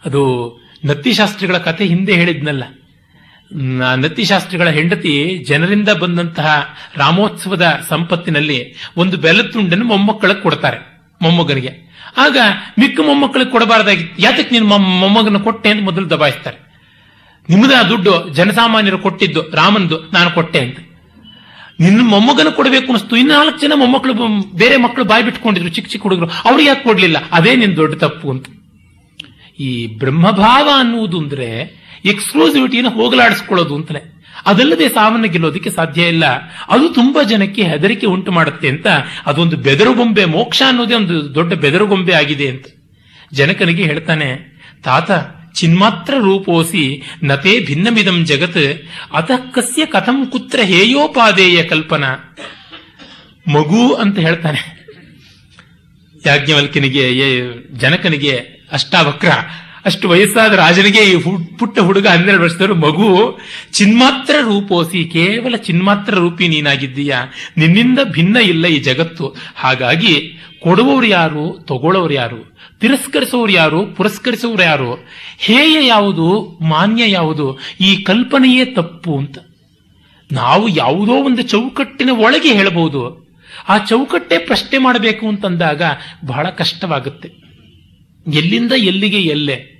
[0.06, 2.64] ಅದು ನತ್ತಿಶಾಸ್ತ್ರಿಗಳ ಕಥೆ ಹಿಂದೆ ಹೇಳಿದ್ನಲ್ಲ.
[3.94, 11.86] ನತ್ತಿಶಾಸ್ತ್ರಿಗಳ ಹೆಂಡತಿ ಜನರಿಂದ ಬಂದಂತಹ ರಾಮೋತ್ಸವದ ಸಂಪತ್ತಿನಲ್ಲಿ ಒಂದು ಬೆಲತುಂಡನ್ನು ತುಂಡನ್ನು ಮೊಮ್ಮಕ್ಕಳಿಗೆ ಕೊಡ್ತಾರೆ, ಮೊಮ್ಮಗನಿಗೆ.
[12.16, 12.38] ಆಗ
[12.78, 14.22] ಮಿಕ್ಕ ಮೊಮ್ಮಕ್ಕಳಿಗೆ ಕೊಡಬಾರ್ದಾಗಿತ್ತು.
[14.22, 16.56] ಯಾತಕ್ಕೆ ನೀನು ಮೊಮ್ಮ- ಮೊಮ್ಮಗನ ಕೊಟ್ಟೆ ಅಂತ ಮೊದಲು ದಬಾಯಿಸ್ತಾರೆ.
[17.48, 20.78] ನಿಮ್ಮದ ದುಡ್ಡು ಜನಸಾಮಾನ್ಯರು ಕೊಟ್ಟಿದ್ದು ರಾಮನ್ದು ನಾನು ಕೊಟ್ಟೆ ಅಂತ.
[21.80, 24.14] ನಿನ್ನ ಮೊಮ್ಮಗನ ಕೊಡಬೇಕು ಅನಿಸ್ತು ಇನ್ನು ನಾಲ್ಕು ಜನ ಮೊಮ್ಮಕ್ಕಳು
[24.56, 26.26] ಬೇರೆ ಮಕ್ಕಳು ಬಾಯಿ ಬಿಟ್ಕೊಂಡಿದ್ರು, ಚಿಕ್ಕ ಚಿಕ್ಕ ಹುಡುಗರು.
[26.44, 27.16] ಅವ್ರಿಗೆ ಯಾಕೆ ಕೊಡಲಿಲ್ಲ?
[27.32, 28.46] ಅದೇ ನಿನ್ನ ದೊಡ್ಡ ತಪ್ಪು ಅಂತ.
[29.58, 34.12] ಈ ಬ್ರಹ್ಮಭಾವ ಅನ್ನುವುದು ಅಂದ್ರೆ ಎಕ್ಸ್ಕ್ಲೂಸಿವಿಟಿನ ಹೋಗಲಾಡಿಸ್ಕೊಳ್ಳೋದು ಅಂತಲೇ.
[34.46, 36.24] ಅದಲ್ಲದೆ ಸಾವನ್ನ ಗೆಲ್ಲೋದಕ್ಕೆ ಸಾಧ್ಯ ಇಲ್ಲ.
[36.68, 38.86] ಅದು ತುಂಬಾ ಜನಕ್ಕೆ ಹೆದರಿಕೆ ಉಂಟು ಮಾಡುತ್ತೆ ಅಂತ
[39.26, 42.66] ಅದೊಂದು ಬೆದರುಗೊಂಬೆ ಮೋಕ್ಷ ಅನ್ನೋದೇ ಒಂದು ದೊಡ್ಡ ಬೆದರುಗೊಂಬೆ ಆಗಿದೆ ಅಂತ.
[43.32, 45.10] ಜನಕನಿಗೆ ಹೇಳ್ತಾನೆ, ತಾತ,
[45.54, 52.36] ಚಿನ್ಮಾತ್ರ ರೂಪೋಸಿ ನತೇ ಭಿನ್ನಮಿದಂ ಜಗತ್, ಅತಃ ಕಸ್ಯ ಕಥಂ ಕುತ್ರ ಹೇಯೋಪಾದೇಯ ಕಲ್ಪನಾ.
[53.52, 54.76] ಮಗು ಅಂತ ಹೇಳ್ತಾನೆ.
[56.26, 57.12] ಯಾಜ್ಞವಲ್ಕಿನಿಗೆ
[57.74, 59.28] ಜನಕನಿಗೆ ಅಷ್ಟಾವಕ್ರ.
[59.84, 61.22] ಅಷ್ಟು ವಯಸ್ಸಾದ ರಾಜನಿಗೆ ಈ
[61.58, 63.38] ಪುಟ್ಟ ಹುಡುಗ ಹನ್ನೆರಡು ವರ್ಷದವರು ಮಗು.
[63.72, 67.14] ಚಿನ್ಮಾತ್ರ ರೂಪೋಸಿ, ಕೇವಲ ಚಿನ್ಮಾತ್ರ ರೂಪಿ ನೀನಾಗಿದ್ದೀಯ.
[67.56, 69.36] ನಿನ್ನಿಂದ ಭಿನ್ನ ಇಲ್ಲ ಈ ಜಗತ್ತು.
[69.56, 75.08] ಹಾಗಾಗಿ ಕೊಡುವವರು ಯಾರು, ತಗೊಳ್ಳೋರು ಯಾರು, ತಿರಸ್ಕರಿಸೋರು ಯಾರು, ಪುರಸ್ಕರಿಸೋರು ಯಾರು?
[75.38, 77.58] ಹೇಯ ಯಾವುದು, ಮಾನ್ಯ ಯಾವುದು?
[77.80, 79.38] ಈ ಕಲ್ಪನೆಯೇ ತಪ್ಪು ಅಂತ.
[80.32, 83.26] ನಾವು ಯಾವುದೋ ಒಂದು ಚೌಕಟ್ಟಿನ ಒಳಗೆ ಹೇಳಬಹುದು.
[83.68, 85.82] ಆ ಚೌಕಟ್ಟೆ ಪ್ರಶ್ನೆ ಮಾಡಬೇಕು ಅಂತಂದಾಗ
[86.26, 87.45] ಬಹಳ ಕಷ್ಟವಾಗುತ್ತೆ.
[88.32, 89.76] ಎಲ್ಲಿಂದ ಎಲ್ಲಿಗೆ ಎಲ್ಲೆ?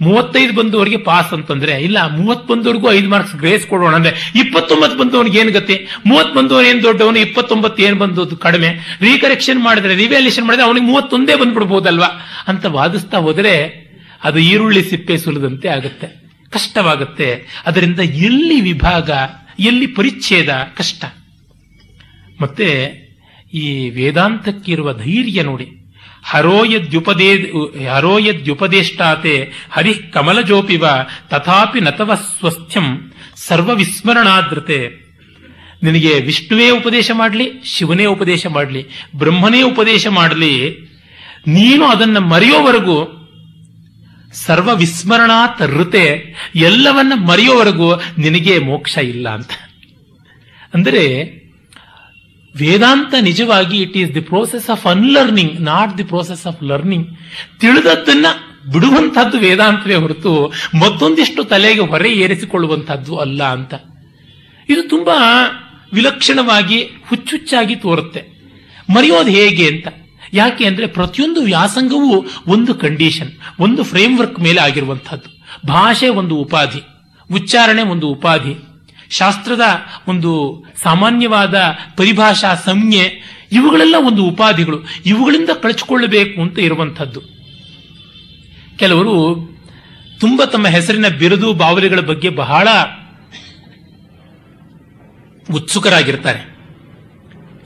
[0.00, 5.50] ಮೂವತ್ತೈದು ಬಂದವರಿಗೆ ಪಾಸ್ ಅಂತಂದ್ರೆ, ಇಲ್ಲ ಮೂವತ್ ಬಂದವರಿಗೂ ಐದು ಮಾರ್ಕ್ಸ್ ಗ್ರೇಸ್ ಕೊಡೋಣ ಅಂದ್ರೆ, ಇಪ್ಪತ್ತೊಂಬತ್ತು ಬಂದವನಿಗೆ ಏನ್
[5.50, 5.86] ಗತಿ?
[6.06, 8.98] ಮೂವತ್ ಬಂದವನು ಏನ್ ದೊಡ್ಡವನು, ಇಪ್ಪತ್ತೊಂಬತ್ತು ಏನ್ ಬಂದದ್ದು ಕಡಿಮೆ?
[9.00, 12.06] ರೀಕರೆಕ್ಷನ್ ಮಾಡಿದ್ರೆ ರಿವ್ಯಾಲ್ಯೂಷನ್ ಮಾಡಿದ್ರೆ ಅವನಿಗೆ ಮೂವತ್ತೊಂದೇ ಬಂದ್ಬಿಡ್ಬೋದಲ್ವಾ?
[12.48, 13.80] ಅಂತ ವಾದಿಸ್ತಾ ಹೋದ್ರೆ,
[14.24, 16.06] ಅದು ಈರುಳ್ಳಿ ಸಿಪ್ಪೆ ಸುಲಿದಂತೆ ಆಗುತ್ತೆ.
[16.50, 17.62] ಕಷ್ಟವಾಗುತ್ತೆ.
[17.66, 19.10] ಅದರಿಂದ ಎಲ್ಲಿ ವಿಭಾಗ,
[19.60, 21.04] ಎಲ್ಲಿ ಪರಿಚ್ಛೇದ ಕಷ್ಟ?
[22.40, 23.00] ಮತ್ತೆ
[23.54, 25.79] ಈ ವೇದಾಂತಕ್ಕಿರುವ ಧೈರ್ಯ ನೋಡಿ.
[26.22, 27.52] ಹರೋಯದ್ಯುಪದೇ
[27.86, 30.86] ಹರೋಯದ್ಯುಪದೇಷ್ಟಾತೆ ಹರಿ ಕಮಲಜೋಪಿವ
[31.28, 35.10] ತಥಾಪಿ ನತವ ಸ್ವಸ್ಥ್ಯಂ ಸರ್ವವಿಸ್ಮರಣಾದ್ರತೆ
[35.82, 38.86] ನಿನಗೆ ವಿಷ್ಣುವೇ ಉಪದೇಶ ಮಾಡಲಿ, ಶಿವನೇ ಉಪದೇಶ ಮಾಡಲಿ,
[39.16, 40.80] ಬ್ರಹ್ಮನೇ ಉಪದೇಶ ಮಾಡಲಿ.
[41.46, 43.16] ನೀನು ಅದನ್ನ ಮರೆಯೋವರೆಗೂ
[44.32, 49.50] ಸರ್ವ ವಿಸ್ಮರಣಾತ್ ಋತೆ ಎಲ್ಲವನ್ನ ಮರೆಯೋವರೆಗೂ ನಿನಗೆ ಮೋಕ್ಷ ಇಲ್ಲ ಅಂತ.
[50.74, 51.39] ಅಂದರೆ
[52.60, 57.08] ವೇದಾಂತ ನಿಜವಾಗಿ it is the process of unlearning not the process of learning
[57.60, 58.26] ತಿಳಿದದ್ದನ್ನ
[58.72, 63.74] ಬಿಡುವಂತಹದ್ದು ವೇದಾಂತವೇ ಹೊರತು ಮತ್ತೊಂದಿಷ್ಟು ತಲೆಗೆ ಹೊರೆ ಏರಿಸಿಕೊಳ್ಳುವಂತಹದ್ದು ಅಲ್ಲ ಅಂತ.
[64.68, 65.16] ಇದು ತುಂಬಾ
[65.92, 68.22] ವಿಲಕ್ಷಣವಾಗಿ ಹುಚ್ಚುಚ್ಚಾಗಿ ತೋರುತ್ತೆ.
[68.96, 69.88] ಮರೆಯೋದು ಹೇಗೆ ಅಂತ?
[70.32, 76.80] ಯಾಕೆ ಅಂದ್ರೆ ಪ್ರತಿಯೊಂದು ವ್ಯಾಸಂಗವೂ ಒಂದು ಕಂಡೀಷನ್ ಒಂದು ಫ್ರೇಮ್ ವರ್ಕ್ ಮೇಲೆ ಆಗಿರುವಂತಹದ್ದು ಭಾಷೆ ಒಂದು ಉಪಾಧಿ,
[77.34, 78.69] ಉಚ್ಚಾರಣೆ ಒಂದು ಉಪಾಧಿ.
[79.10, 79.60] ಶಾಸ್ತ್ರದ
[80.08, 81.62] ಒಂದು ಸಾಮಾನ್ಯವಾದ
[81.96, 83.22] ಪರಿಭಾಷಾ ಸಂಜ್ಞೆ,
[83.52, 84.80] ಇವುಗಳೆಲ್ಲ ಒಂದು ಉಪಾಧಿಗಳು.
[85.06, 87.20] ಇವುಗಳಿಂದ ಕಳಚಿಕೊಳ್ಳಬೇಕು ಅಂತ ಇರುವಂಥದ್ದು.
[88.76, 89.50] ಕೆಲವರು
[90.20, 92.68] ತುಂಬ ತಮ್ಮ ಹೆಸರಿನ ಬಿರುದು ಬಾವಲಿಗಳ ಬಗ್ಗೆ ಬಹಳ
[95.54, 96.56] ಉತ್ಸುಕರಾಗಿರ್ತಾರೆ.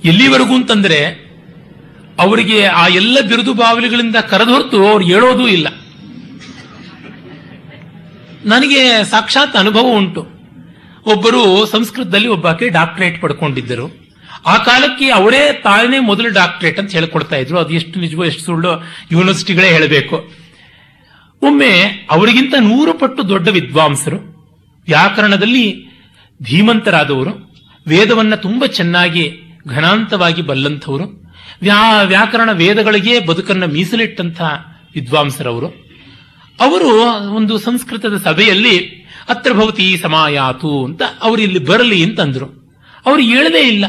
[0.04, 1.04] ಎಲ್ಲಿವರೆಗೂ ಅಂತಂದ್ರೆ,
[2.18, 5.68] ಅವರಿಗೆ ಆ ಎಲ್ಲ ಬಿರುದು ಬಾವಲಿಗಳಿಂದ ಕರೆದು ಹೊರತು ಅವ್ರು ಹೇಳೋದೂ ಇಲ್ಲ.
[8.44, 10.33] ನನಗೆ ಸಾಕ್ಷಾತ್ ಅನುಭವ ಉಂಟು.
[11.06, 14.04] ಒಬ್ಬರು ಸಂಸ್ಕೃತದಲ್ಲಿ ಒಬ್ಬಾಕೆ ಡಾಕ್ಟರೇಟ್ ಪಡ್ಕೊಂಡಿದ್ದರು.
[14.46, 17.58] ಆ ಕಾಲಕ್ಕೆ ಅವರೇ ತಾನೇ ಮೊದಲು ಡಾಕ್ಟರೇಟ್ ಅಂತ ಹೇಳ್ಕೊಡ್ತಾ ಇದ್ರು.
[17.58, 20.32] ಅದು ಎಷ್ಟು ನಿಜವೋ, ಎಷ್ಟು ಸುಳ್ಳು ಯೂನಿವರ್ಸಿಟಿಗಳೇ ಹೇಳಬೇಕು.
[21.42, 24.16] ಒಮ್ಮೆ ಅವರಿಗಿಂತ ನೂರು ಪಟ್ಟು ದೊಡ್ಡ ವಿದ್ವಾಂಸರು,
[24.86, 25.86] ವ್ಯಾಕರಣದಲ್ಲಿ
[26.42, 27.54] ಧೀಮಂತರಾದವರು,
[27.88, 29.32] ವೇದವನ್ನ ತುಂಬಾ ಚೆನ್ನಾಗಿ
[29.68, 31.24] ಘನಾಂತವಾಗಿ ಬಲ್ಲಂಥವರು,
[31.62, 35.66] ವ್ಯಾ, ವ್ಯಾಕರಣ ವೇದಗಳಿಗೆ ಬದುಕನ್ನು ಮೀಸಲಿಟ್ಟಂತಹ ವಿದ್ವಾಂಸರವರು.
[36.60, 36.88] ಅವರು
[37.34, 42.46] ಒಂದು ಸಂಸ್ಕೃತದ ಸಭೆಯಲ್ಲಿ ಅತ್ರ ಭವತಿ ಸಮಾಯಾತು ಅಂತ ಅವರು ಇಲ್ಲಿ ಬರಲಿ ಅಂತಂದ್ರು.
[43.06, 43.84] ಅವರು ಹೇಳದೇ ಇಲ್ಲ.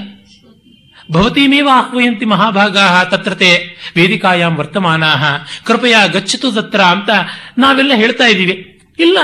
[1.11, 3.51] ಭವತೀಮೇವ ಆಹ್ವಯಂತಿ ಮಹಾಭಾಗಾ ತತ್ರತೆ
[3.95, 5.03] ವೇದಿಕಾಯಾಂ ವರ್ತಮಾನ
[5.63, 7.09] ಕೃಪೆಯ ಗಚ್ಚತು ತತ್ರ ಅಂತ
[7.57, 8.79] ನಾವೆಲ್ಲ ಹೇಳ್ತಾ ಇದ್ದೀವಿ.
[8.99, 9.17] ಇಲ್ಲ,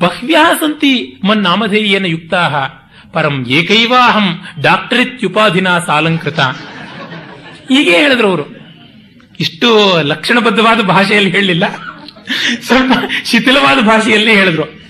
[0.00, 2.68] ಬಹ್ವ್ಯಾ ಸಂತಿ ಮನ್ನಾಮಧೇಯೇನ ಯುಕ್ತಾ
[3.12, 6.40] ಪರಂ ಏಕೈವಾಹಂ ಡಾಕ್ಟರಿತ್ಯುಪಾಧಿನ ಸಾಲಂಕೃತ.
[6.40, 8.44] ಹೀಗೆ ಹೇಳಿದ್ರು ಅವರು.
[9.40, 11.64] ಇಷ್ಟು ಲಕ್ಷಣಬದ್ಧವಾದ ಭಾಷೆಯಲ್ಲಿ ಹೇಳಲಿಲ್ಲ.
[12.62, 12.92] ಸ್ವಲ್ಪ
[13.24, 14.87] ಶಿಥಿಲವಾದ ಭಾಷೆಯಲ್ಲಿ ಹೇಳಿದ್ರು.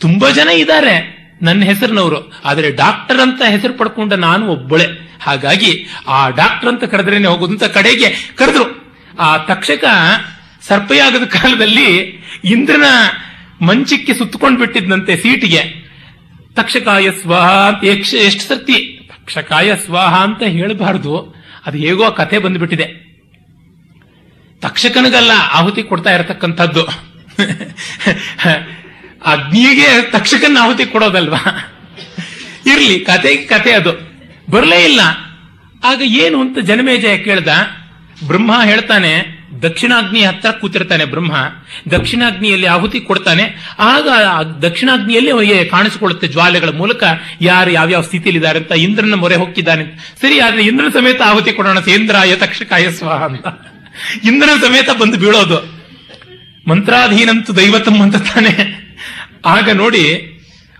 [0.00, 1.20] ತುಂಬಾ ಜನ ಇದ್ದಾರೆ.
[1.42, 2.32] ನನ್ನ ಹೆಸರಿನವರು.
[2.44, 4.86] ಆದರೆ ಡಾಕ್ಟರ್ ಅಂತ ಹೆಸರು ಪಡ್ಕೊಂಡ ನಾನು ಒಬ್ಬಳೆ.
[5.22, 8.94] ಹಾಗಾಗಿ ಆ ಡಾಕ್ಟರ್ ಅಂತ ಕರೆದ್ರೇನೆ ಹೋಗೋದು ಅಂತ ಕಡೆಗೆ ಕರೆದ್ರು.
[9.18, 9.84] ಆ ತಕ್ಷಕ
[10.62, 11.96] ಸರ್ಪಯಾಗದ ಕಾಲದಲ್ಲಿ
[12.44, 12.84] ಇಂದ್ರನ
[13.64, 15.90] ಮಂಚಕ್ಕೆ ಸುತ್ತಕೊಂಡು ಬಿಟ್ಟಿದ್ದಂತೆ ಸೀಟಿಗೆ.
[16.54, 19.08] ತಕ್ಷಕಾಯ ಸ್ವಾಹ ಅಂತ ಎಷ್ಟು ಸರ್ತಿ?
[19.12, 21.34] ತಕ್ಷಕಾಯ ಸ್ವಾಹ ಅಂತ ಹೇಳಬಾರದು.
[21.66, 23.10] ಅದು ಹೇಗೋ ಕಥೆ ಬಂದ್ಬಿಟ್ಟಿದೆ.
[24.60, 26.86] ತಕ್ಷಕನಿಗಲ್ಲ ಆಹುತಿ ಕೊಡ್ತಾ ಇರತಕ್ಕಂಥದ್ದು.
[29.24, 31.72] ಅಗ್ನಿಗೆ ತಕ್ಷಕನ ಆಹುತಿ ಕೊಡೋದಲ್ವಾ?
[32.66, 34.10] ಇರ್ಲಿ, ಕತೆ ಕತೆ ಅದು.
[34.50, 35.00] ಬರಲೇ ಇಲ್ಲ.
[35.84, 37.48] ಆಗ ಏನು ಅಂತ ಜನಮೇಜಯ ಕೇಳ್ದ?
[38.26, 41.36] ಬ್ರಹ್ಮ ಹೇಳ್ತಾನೆ ದಕ್ಷಿಣಾಗ್ನಿ ಹತ್ರ ಕೂತಿರ್ತಾನೆ ಬ್ರಹ್ಮ.
[41.90, 43.74] ದಕ್ಷಿಣಾಗ್ನಿಯಲ್ಲಿ ಆಹುತಿ ಕೊಡ್ತಾನೆ.
[43.78, 44.08] ಆಗ
[44.62, 47.04] ದಕ್ಷಿಣಾಗ್ನಿಯಲ್ಲಿ ಅವನಿಗೆ ಕಾಣಿಸಿಕೊಳ್ಳುತ್ತೆ ಜ್ವಾಲೆಗಳ ಮೂಲಕ.
[47.40, 51.80] ಯಾರು ಯಾವ್ಯಾವ ಸ್ಥಿತಿಯಲ್ಲಿದ್ದಾರೆ ಅಂತ ಇಂದ್ರನ ಮೊರೆ ಹೋಗಿದ್ದಾನೆ ಸರಿ, ಆದ್ರೆ ಇಂದ್ರನ ಸಮೇತ ಆಹುತಿ ಕೊಡೋಣ.
[51.80, 53.46] ಸೇಂದ್ರಾಯ ತಕ್ಷಕಾಯ ಸ್ವಾಹ ಅಂತ.
[54.24, 55.80] ಇಂದ್ರನ ಸಮೇತ ಬಂದು ಬೀಳೋದು.
[56.70, 58.79] ಮಂತ್ರಾಧೀನಂತು ದೈವತಂ ಅಂತ ತಾನೆ.
[59.46, 60.36] ಆಗ ನೋಡಿ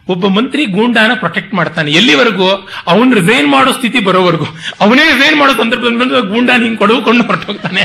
[0.08, 1.92] ಒಬ್ಬ ಮಂತ್ರಿ ಗೂಂಡಾನ ಪ್ರೊಟೆಕ್ಟ್ ಮಾಡ್ತಾನೆ.
[1.92, 2.68] ಎಲ್ಲಿವರೆಗೂ?
[2.86, 4.44] ಅವನು ರಿಸೈನ್ ಮಾಡೋ ಸ್ಥಿತಿ ಬರೋವರೆಗೂ.
[4.80, 7.80] ಅವನೇ ರಿಸೈನ್ ಮಾಡೋ ಸಂದರ್ಭದಲ್ಲಿ ಗೂಂಡಾ ಗೂಂಡಾನ ಹಿಂಗೆ ಕೊಡವುಕೊಂಡು ಹೊರಟೋಗ್ತಾನೆ.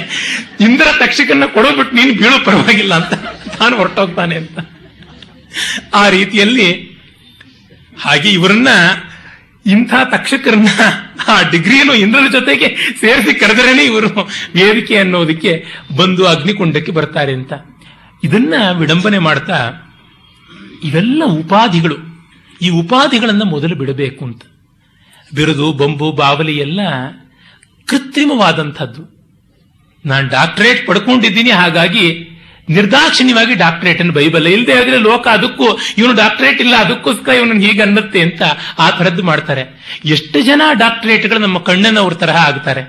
[0.59, 3.13] ಇಂದ್ರ ತಕ್ಷಕನ್ನ ಕೊಡೋಬಿಟ್ಟು ನೀನು ಬೀಳೋ ಪರವಾಗಿಲ್ಲ ಅಂತ.
[3.57, 4.59] ತಾನು ಹೊರಟೋಗ್ತಾನೆ ಅಂತ.
[5.93, 6.97] ಆ ರೀತಿಯಲ್ಲಿ
[8.01, 8.67] ಹಾಗೆ ಇವರನ್ನ
[9.65, 10.67] ಇಂಥ ತಕ್ಷಕರನ್ನ
[11.27, 14.07] ಆ ಡಿಗ್ರಿಯನ್ನು ಇಂದ್ರನ ಜೊತೆಗೆ ಸೇರಿಸಿ ಕರೆದರೇನೆ ಇವರು.
[14.55, 15.65] ವೇದಿಕೆ ಅನ್ನೋದಕ್ಕೆ
[15.97, 17.53] ಬಂದು ಅಗ್ನಿಕುಂಡಕ್ಕೆ ಬರ್ತಾರೆ ಅಂತ.
[18.23, 19.84] ಇದನ್ನ ವಿಡಂಬನೆ ಮಾಡ್ತಾ
[20.85, 21.97] ಇವೆಲ್ಲ ಉಪಾಧಿಗಳು.
[22.61, 24.43] ಈ ಉಪಾಧಿಗಳನ್ನು ಮೊದಲು ಬಿಡಬೇಕು ಅಂತ.
[25.35, 26.79] ಬಿರುದು, ಬೊಂಬು, ಬಾವಲಿ ಎಲ್ಲ
[27.87, 29.01] ಕೃತ್ರಿಮವಾದಂಥದ್ದು.
[30.05, 32.31] ನಾನು ಡಾಕ್ಟರೇಟ್ ಪಡ್ಕೊಂಡಿದ್ದೀನಿ, ಹಾಗಾಗಿ
[32.69, 38.21] ನಿರ್ದಾಕ್ಷಿಣ್ಯವಾಗಿ ಡಾಕ್ಟರೇಟ್ ಅನ್ನು ಬೈಬಲ್ಲ ಇಲ್ಲದೆ ಆದರೆ ಲೋಕ ಅದಕ್ಕೂ, ಇವನು ಡಾಕ್ಟರೇಟ್ ಇಲ್ಲ, ಅದಕ್ಕೋಸ್ಕರ ಇವನು ಹೀಗೆ ಅನ್ನತ್ತೆ
[38.21, 38.41] ಅಂತ
[38.79, 39.63] ಆ ಥರದ್ದು ಮಾಡ್ತಾರೆ.
[40.05, 42.83] ಎಷ್ಟು ಜನ ಡಾಕ್ಟರೇಟ್ಗಳು ನಮ್ಮ ಕಣ್ಣನವ್ರ ತರಹ ಆಗ್ತಾರೆ.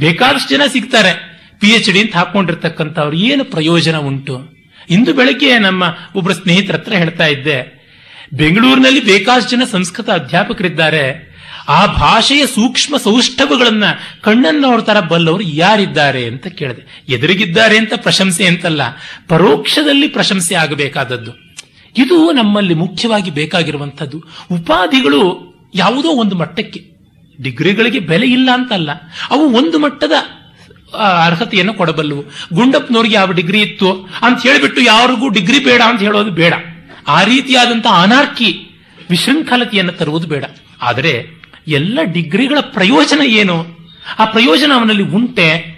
[0.00, 1.12] ಬೇಕಾದಷ್ಟು ಜನ ಸಿಗ್ತಾರೆ.
[1.60, 3.16] ಪಿ ಎಚ್ ಡಿ ಅಂತ ಹಾಕೊಂಡಿರ್ತಕ್ಕಂಥವ್ರು.
[3.16, 4.53] ಏನು ಪ್ರಯೋಜನ ಉಂಟು?
[4.90, 7.84] ಇಂದು ಬೆಳಗ್ಗೆ ನಮ್ಮ ಒಬ್ಬರು ಸ್ನೇಹಿತರ ಹತ್ರ ಹೇಳ್ತಾ ಇದ್ದೆ,
[8.32, 11.34] ಬೆಂಗಳೂರಿನಲ್ಲಿ ಬೇಕಾಷ್ಟು ಜನ ಸಂಸ್ಕೃತ ಅಧ್ಯಾಪಕರಿದ್ದಾರೆ.
[11.68, 13.84] ಆ ಭಾಷೆಯ ಸೂಕ್ಷ್ಮ ಸೌಷ್ಠವಗಳನ್ನ
[14.20, 16.24] ಕಣ್ಣನ್ನು ತರ ಬಲ್ಲವರು ಯಾರಿದ್ದಾರೆ?
[16.24, 17.04] ಅಂತ ಕೇಳಿದೆ.
[17.08, 18.82] ಎದುರಿಗಿದ್ದಾರೆ ಅಂತ ಪ್ರಶಂಸೆ ಅಂತಲ್ಲ,
[19.28, 21.32] ಪರೋಕ್ಷದಲ್ಲಿ ಪ್ರಶಂಸೆ ಆಗಬೇಕಾದದ್ದು.
[21.96, 24.18] ಇದು ನಮ್ಮಲ್ಲಿ ಮುಖ್ಯವಾಗಿ ಬೇಕಾಗಿರುವಂಥದ್ದು.
[24.52, 26.80] ಉಪಾಧಿಗಳು ಯಾವುದೋ ಒಂದು ಮಟ್ಟಕ್ಕೆ,
[27.42, 28.90] ಡಿಗ್ರಿಗಳಿಗೆ ಬೆಲೆ ಇಲ್ಲ ಅಂತಲ್ಲ,
[29.30, 30.12] ಅವು ಒಂದು ಮಟ್ಟದ
[31.24, 32.24] ಅರ್ಹತೆಯನ್ನು ಕೊಡಬಲ್ಲವು
[32.54, 33.92] ಗುಂಡಪ್ಪನವ್ರಿಗೆ ಯಾವ ಡಿಗ್ರಿ ಇತ್ತು
[34.22, 36.54] ಅಂತ ಹೇಳಿಬಿಟ್ಟು ಯಾರಿಗೂ ಡಿಗ್ರಿ ಬೇಡ ಅಂತ ಹೇಳೋದು ಬೇಡ.
[37.08, 38.68] ಆ ರೀತಿಯಾದಂತಹ ಅನಾರ್ಕಿ
[39.10, 40.44] ವಿಶೃಂಖಲತೆಯನ್ನು ತರುವುದು ಬೇಡ.
[40.82, 43.66] ಆದರೆ ಎಲ್ಲ ಡಿಗ್ರಿಗಳ ಪ್ರಯೋಜನ ಏನು?
[44.18, 45.74] ಆ ಪ್ರಯೋಜನ ಅವನಲ್ಲಿ ಉಂಟೆ.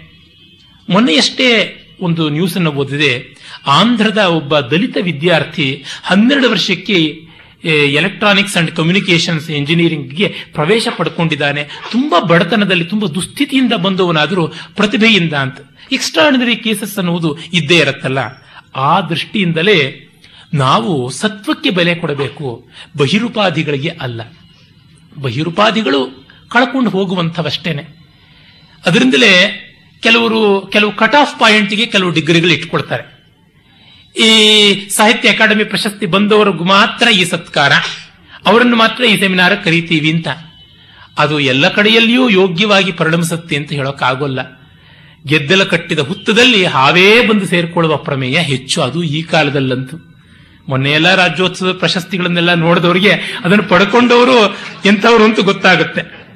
[0.89, 3.37] ಮೊನ್ನೆಯಷ್ಟೇ ಒಂದು ನ್ಯೂಸ್ ಅನ್ನು ಓದಿದೆ.
[3.67, 7.26] ಆಂಧ್ರದ ಒಬ್ಬ ದಲಿತ ವಿದ್ಯಾರ್ಥಿ ಹನ್ನೆರಡು ವರ್ಷಕ್ಕೆ
[7.63, 11.69] ಎಲೆಕ್ಟ್ರಾನಿಕ್ಸ್ ಅಂಡ್ ಕಮ್ಯುನಿಕೇಶನ್ಸ್ ಇಂಜಿನಿಯರಿಂಗ್ಗೆ ಪ್ರವೇಶ ಪಡ್ಕೊಂಡಿದ್ದಾನೆ.
[11.91, 15.57] ತುಂಬಾ ಬಡತನದಲ್ಲಿ, ತುಂಬಾ ದುಸ್ಥಿತಿಯಿಂದ ಬಂದವನಾದರೂ ಪ್ರತಿಭೆಯಿಂದ ಅಂತ.
[15.91, 18.19] ಎಕ್ಸ್ಟ್ರಾರ್ಡಿನರಿ ಕೇಸಸ್ ಅನ್ನುವುದು ಇದ್ದೇ ಇರುತ್ತಲ್ಲ.
[18.75, 20.03] ಆ ದೃಷ್ಟಿಯಿಂದಲೇ
[20.53, 22.67] ನಾವು ಸತ್ವಕ್ಕೆ ಬೆಲೆ ಕೊಡಬೇಕು.
[22.97, 24.21] ಬಹಿರುಪಾಧಿಗಳಿಗೆ ಅಲ್ಲ.
[25.17, 27.85] ಬಹಿರುಪಾಧಿಗಳು ಕಳ್ಕೊಂಡು ಹೋಗುವಂಥವಷ್ಟೇನೆ.
[28.85, 29.63] ಅದರಿಂದಲೇ
[29.99, 33.16] ಕೆಲವರು, ಕೆಲವು ಕಟ್ ಆಫ್ ಪಾಯಿಂಟ್ಗೆ ಕೆಲವು ಡಿಗ್ರಿಗಳು ಇಟ್ಕೊಳ್ತಾರೆ.
[34.17, 37.71] ಈ ಸಾಹಿತ್ಯ ಅಕಾಡೆಮಿ ಪ್ರಶಸ್ತಿ ಬಂದವರಿಗೂ ಮಾತ್ರ ಈ ಸತ್ಕಾರ.
[38.45, 40.27] ಅವರನ್ನು ಮಾತ್ರ ಈ ಸೆಮಿನಾರ್ ಕರೀತೀವಿ ಅಂತ.
[41.17, 44.39] ಅದು ಎಲ್ಲ ಕಡೆಯಲ್ಲಿಯೂ ಯೋಗ್ಯವಾಗಿ ಪರಿಣಮಿಸುತ್ತೆ ಅಂತ ಹೇಳೋಕ್ಕಾಗೋಲ್ಲ.
[45.27, 48.81] ಗೆದ್ದಲ ಕಟ್ಟಿದ ಹುತ್ತದಲ್ಲಿ ಹಾವೇ ಬಂದು ಸೇರಿಕೊಳ್ಳುವ ಪ್ರಮೇಯ ಹೆಚ್ಚು.
[48.81, 49.97] ಅದು ಈ ಕಾಲದಲ್ಲಂತೂ.
[50.69, 53.11] ಮೊನ್ನೆ ಎಲ್ಲ ರಾಜ್ಯೋತ್ಸವ ಪ್ರಶಸ್ತಿಗಳನ್ನೆಲ್ಲ ನೋಡಿದವರಿಗೆ
[53.45, 56.27] ಅದನ್ನು ಪಡ್ಕೊಂಡವರು ಎಂಥವ್ರು ಅಂತೂ ಗೊತ್ತಾಗುತ್ತೆ.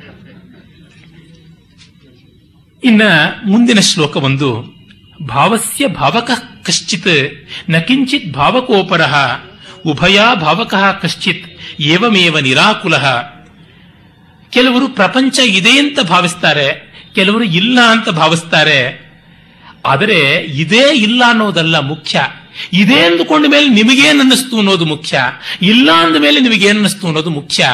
[2.83, 3.01] ಇನ್ನ
[3.45, 4.75] ಮುಂದಿನ ಶ್ಲೋಕ ಒಂದು
[5.27, 6.31] ಭಾವಸ್ಯ ಭಾವಕ
[6.65, 9.01] ಕಶ್ಚಿತ್ನ ಕಿಂಚಿತ್ ಭಾವಕೋಪರ
[9.85, 12.97] ಉಭಯ ಭಾವಕ ಕಶ್ಚಿತ್ ಏವಮೇವ ನಿರಾಕುಲ
[14.49, 19.11] ಕೆಲವರು ಪ್ರಪಂಚ ಇದೆ ಅಂತ ಭಾವಿಸ್ತಾರೆ, ಕೆಲವರು ಇಲ್ಲ ಅಂತ ಭಾವಿಸ್ತಾರೆ.
[19.85, 22.21] ಆದರೆ ಇದೇ ಇಲ್ಲ ಅನ್ನೋದಲ್ಲ ಮುಖ್ಯ.
[22.73, 25.19] ಇದೆ ಅಂದುಕೊಂಡ ಮೇಲೆ ನಿಮಗೇನಿಸ್ತು ಅನ್ನೋದು ಮುಖ್ಯ.
[25.61, 27.67] ಇಲ್ಲ ಅಂದ ಮೇಲೆ ನಿಮಗೇನಿಸ್ತು ಅನ್ನೋದು ಮುಖ್ಯ.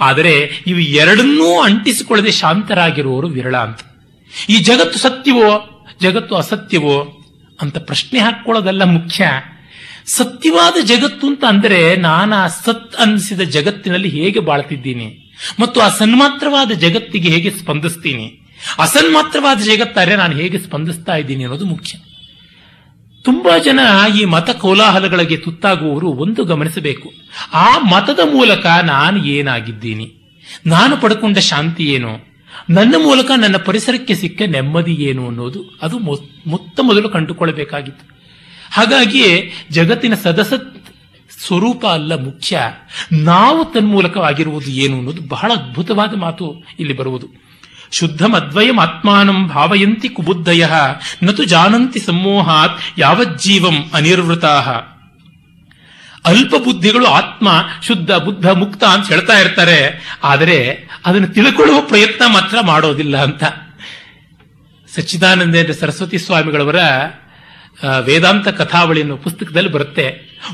[0.00, 3.80] ಆದರೆ ಇವು ಎರಡನ್ನೂ ಅಂಟಿಸಿಕೊಳ್ಳದೆ ಶಾಂತರಾಗಿರುವವರು ವಿರಳ ಅಂತ.
[4.48, 7.15] ಈ ಜಗತ್ತು ಸತ್ಯವೋ, ಜಗತ್ತು ಅಸತ್ಯವೋ
[7.60, 9.28] ಅಂತ ಪ್ರಶ್ನೆ ಹಾಕೊಳ್ಳೋದಲ್ಲ ಮುಖ್ಯ.
[10.06, 15.34] ಸತ್ಯವಾದ ಜಗತ್ತು ಅಂತ ಅಂದರೆ ನಾನು ಆ ಸತ್ ಅನಿಸಿದ ಜಗತ್ತಿನಲ್ಲಿ ಹೇಗೆ ಬಾಳ್ತಿದ್ದೀನಿ?
[15.60, 18.40] ಮತ್ತು ಆ ಸನ್ಮಾತ್ರವಾದ ಜಗತ್ತಿಗೆ ಹೇಗೆ ಸ್ಪಂದಿಸ್ತೀನಿ?
[18.78, 21.98] ಅಸನ್ಮಾತ್ರವಾದ ಜಗತ್ತಾರೆ ನಾನು ಹೇಗೆ ಸ್ಪಂದಿಸ್ತಾ ಇದ್ದೀನಿ ಅನ್ನೋದು ಮುಖ್ಯ.
[23.22, 23.80] ತುಂಬಾ ಜನ
[24.20, 27.12] ಈ ಮತ ಕೋಲಾಹಲಗಳಿಗೆ ತುತ್ತಾಗುವವರು ಒಂದು ಗಮನಿಸಬೇಕು.
[27.52, 30.12] ಆ ಮತದ ಮೂಲಕ ನಾನು ಏನಾಗಿದ್ದೀನಿ?
[30.66, 32.35] ನಾನು ಪಡ್ಕೊಂಡ ಶಾಂತಿ ಏನು?
[32.70, 38.16] ನನ್ನ ಮೂಲಕ ನನ್ನ ಪರಿಸರಕ್ಕೆ ಸಿಕ್ಕ ನೆಮ್ಮದಿ ಏನು ಅನ್ನೋದು ಅದು ಮೊತ್ತ ಮೊದಲು ಕಂಡುಕೊಳ್ಳಬೇಕಾಗಿತ್ತು.
[38.72, 40.86] ಹಾಗಾಗಿಯೇ ಜಗತ್ತಿನ ಸದಸತ್
[41.46, 42.60] ಸ್ವರೂಪ ಅಲ್ಲ ಮುಖ್ಯ.
[43.12, 47.28] ನಾವು ತನ್ಮೂಲಕವಾಗಿರುವುದು ಏನು ಅನ್ನೋದು ಬಹಳ ಅದ್ಭುತವಾದ ಮಾತು ಇಲ್ಲಿ ಬರುವುದು.
[47.92, 50.66] ಶುದ್ಧ ಅದ್ವಯಂ ಆತ್ಮಾನಂ ಭಾವಯಂತಿ ಕುಬುದ್ಧಯ
[51.22, 54.82] ನತು ಜಾನಂತಿ ಸಮೋಹಾತ್ ಯಾವಜ್ಜೀವಂ ಅನಿರ್ವೃತಾ.
[56.26, 57.48] ಅಲ್ಪ ಬುದ್ಧಿಗಳು ಆತ್ಮ,
[57.82, 59.78] ಶುದ್ಧ, ಬುದ್ಧ, ಮುಕ್ತ ಅಂತ ಹೇಳ್ತಾ ಇರ್ತಾರೆ.
[60.24, 60.58] ಆದರೆ
[61.06, 63.44] ಅದನ್ನು ತಿಳ್ಕೊಳ್ಳುವ ಪ್ರಯತ್ನ ಮಾತ್ರ ಮಾಡೋದಿಲ್ಲ ಅಂತ.
[64.88, 66.80] ಸಚ್ಚಿದಾನಂದೇಂದ್ರ ಸರಸ್ವತಿ ಸ್ವಾಮಿಗಳವರ
[68.00, 70.06] ವೇದಾಂತ ಕಥಾವಳಿ ಅನ್ನೋ ಪುಸ್ತಕದಲ್ಲಿ ಬರುತ್ತೆ.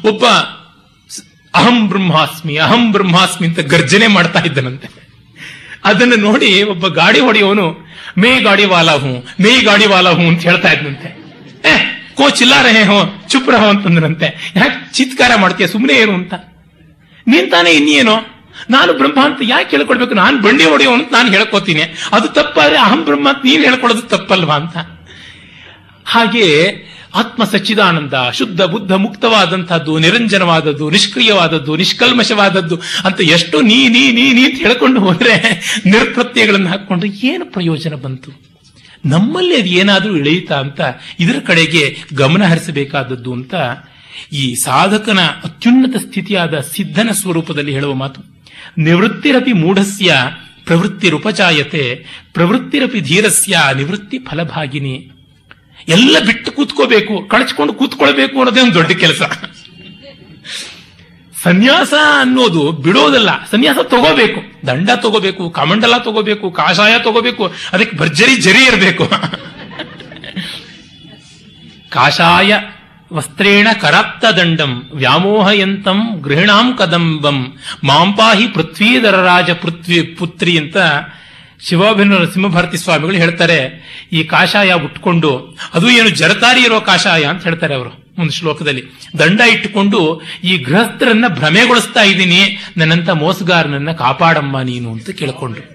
[0.09, 0.25] ಒಬ್ಬ
[1.55, 4.89] ಅಹಂ ಬ್ರಹ್ಮಾಸ್ಮಿ ಅಹಂ ಬ್ರಹ್ಮಾಸ್ಮಿ ಅಂತ ಗರ್ಜನೆ ಮಾಡ್ತಾ ಇದ್ದನಂತೆ.
[5.85, 7.67] ಅದನ್ನು ನೋಡಿ ಒಬ್ಬ ಗಾಡಿ ಹೊಡೆಯವನು
[8.19, 11.09] ಮೇ ಗಾಡಿ ವಾಲಾ ಹೂ, ಮೇ ಗಾಡಿ ವಾಲಾ ಹೂ ಅಂತ ಹೇಳ್ತಾ ಇದ್ನಂತೆ
[12.17, 14.53] ಕೋ ಚಿಲ್ಲಾ ರಹೇ ಹೋ, ಚುಪ್ ರಹೋ ಅಂತಂದ್ರಂತೆ.
[14.57, 15.67] ಯಾಕೆ ಚಿತ್ಕಾರ ಮಾಡ್ತೀಯ?
[15.67, 16.35] ಸುಮ್ಮನೆ ಏನು ಅಂತ.
[17.27, 18.17] ನೀನ್ ತಾನೇ ಇನ್ನೇನೋ?
[18.71, 20.15] ನಾನು ಬ್ರಹ್ಮ ಅಂತ ಯಾಕೆ ಹೇಳ್ಕೊಡ್ಬೇಕು?
[20.15, 21.81] ನಾನು ಬಂಡಿ ಹೊಡೆಯೋ ಅಂತ ನಾನು ಹೇಳ್ಕೊತೀನಿ.
[22.13, 24.77] ಅದು ತಪ್ಪಾದ್ರೆ ಅಹಂ ಬ್ರಹ್ಮ ಅಂತ ನೀನ್ ಹೇಳ್ಕೊಡೋದು ತಪ್ಪಲ್ವಾ ಅಂತ.
[26.05, 26.47] ಹಾಗೆ
[27.15, 34.59] ಆತ್ಮ ಸಚ್ಚಿದಾನಂದ, ಶುದ್ಧ, ಬುದ್ಧ ಮುಕ್ತವಾದಂತಹದ್ದು ನಿರಂಜನವಾದದ್ದು, ನಿಷ್ಕ್ರಿಯವಾದದ್ದು, ನಿಷ್ಕಲ್ಮಶವಾದದ್ದು ಅಂತ ಎಷ್ಟು ನೀ ನೀ ನೀ ನೀ ಅಂತ
[34.59, 35.35] ಹೇಳ್ಕೊಂಡು ಹೋದ್ರೆ
[35.87, 38.52] ನಿರ್ಪ್ರತ್ಯಗಳನ್ನು ಹಾಕ್ಕೊಂಡ್ರೆ ಏನು ಪ್ರಯೋಜನ ಬಂತು?
[39.05, 40.81] ನಮ್ಮಲ್ಲಿ ಅದು ಏನಾದರೂ ಇಳಿಯುತ್ತಾ ಅಂತ
[41.21, 43.55] ಇದರ ಕಡೆಗೆ ಗಮನ ಹರಿಸಬೇಕಾದದ್ದು ಅಂತ
[44.33, 48.21] ಈ ಸಾಧಕನ ಅತ್ಯುನ್ನತ ಸ್ಥಿತಿಯಾದ ಸಿದ್ಧನ ಸ್ವರೂಪದಲ್ಲಿ ಹೇಳುವ ಮಾತು.
[48.79, 50.15] ನಿವೃತ್ತಿರಪಿ ಮೂಢಸ್ಯ
[50.65, 55.11] ಪ್ರವೃತ್ತಿರುಪಚಾಯತೆ ಪ್ರವೃತ್ತಿರಪಿ ಧೀರಸ್ಯ, ನಿವೃತ್ತಿ ಫಲಭಾಗಿನಿ.
[55.89, 59.23] ಎಲ್ಲ ಬಿಟ್ಟು ಕೂತ್ಕೋಬೇಕು, ಕಳಚ್ಕೊಂಡು ಕೂತ್ಕೊಳ್ಬೇಕು ಅನ್ನೋದೇ ಒಂದು ದೊಡ್ಡ ಕೆಲಸ.
[61.43, 63.45] ಸನ್ಯಾಸ ಅನ್ನೋದು ಬಿಡೋದಲ್ಲ.
[63.45, 64.67] ಸನ್ಯಾಸ ತಗೋಬೇಕು.
[64.67, 69.05] ದಂಡ ತಗೋಬೇಕು, ಕಮಂಡಲ ತಗೋಬೇಕು, ಕಾಷಾಯ ತಗೋಬೇಕು, ಅದಕ್ಕೆ ಭರ್ಜರಿ ಜರಿ ಇರಬೇಕು.
[71.91, 72.53] ಕಾಷಾಯ
[73.13, 80.77] ವಸ್ತ್ರೇಣ ಕರಾಪ್ತ ದಂಡಂ ವ್ಯಾಮೋಹಯಂತಂ ಗೃಹಿಣಾಂ ಕದಂಬಂ ಮಾಂಪಾಹಿ ಪೃಥ್ವೀಧರ ರಾಜ ಪೃಥ್ವಿ ಪುತ್ರಿ ಅಂತ
[81.69, 83.59] ಶಿವಾಭಿನ ನರಸಿಂಹಭಾರತಿ ಸ್ವಾಮಿಗಳು ಹೇಳ್ತಾರೆ.
[84.13, 88.02] ಈ ಕಾಷಾಯ ಉಟ್ಕೊಂಡು, ಅದು ಏನು ಜರತಾರಿ ಇರೋ ಕಾಷಾಯ ಅಂತ ಹೇಳ್ತಾರೆ ಅವರು.
[88.19, 88.83] ಒಂದು ಶ್ಲೋಕದಲ್ಲಿ,
[89.19, 92.59] ದಂಡ ಇಟ್ಟುಕೊಂಡು ಈ ಗೃಹಸ್ಥರನ್ನ ಭ್ರಮೆಗೊಳಿಸ್ತಾ ಇದ್ದೀನಿ.
[92.77, 95.73] ನನ್ನಂತ ಮೋಸಗಾರನನ್ನ ಕಾಪಾಡಮ್ಮ ನೀನು ಅಂತ ಕೇಳಿಕೊಂಡ್ರು.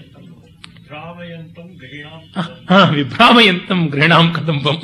[2.93, 4.81] ವಿಭ್ರಾಮಯಂತಂ ಗೃಹಣಾಂ ಕದಂಬಂ.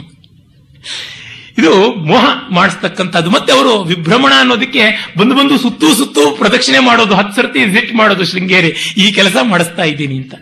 [1.58, 3.30] ಇದು ಮೋಹ ಮಾಡಿಸ್ತಕ್ಕಂಥದ್ದು.
[3.30, 8.94] ಮತ್ತೆ ಅವರು ವಿಭ್ರಮಣ ಅನ್ನೋದಕ್ಕೆ ಬಂದು ಬಂದು ಸುತ್ತು ಸುತ್ತು ಪ್ರದಕ್ಷಿಣೆ ಮಾಡೋದು, ಹತ್ತು ಸರ್ತಿ ವಿಸಿಟ್ ಮಾಡೋದು, ಶೃಂಗೇರಿ,
[8.98, 10.36] ಈ ಕೆಲಸ ಮಾಡಿಸ್ತಾ ಇದ್ದೀನಿ ಅಂತ.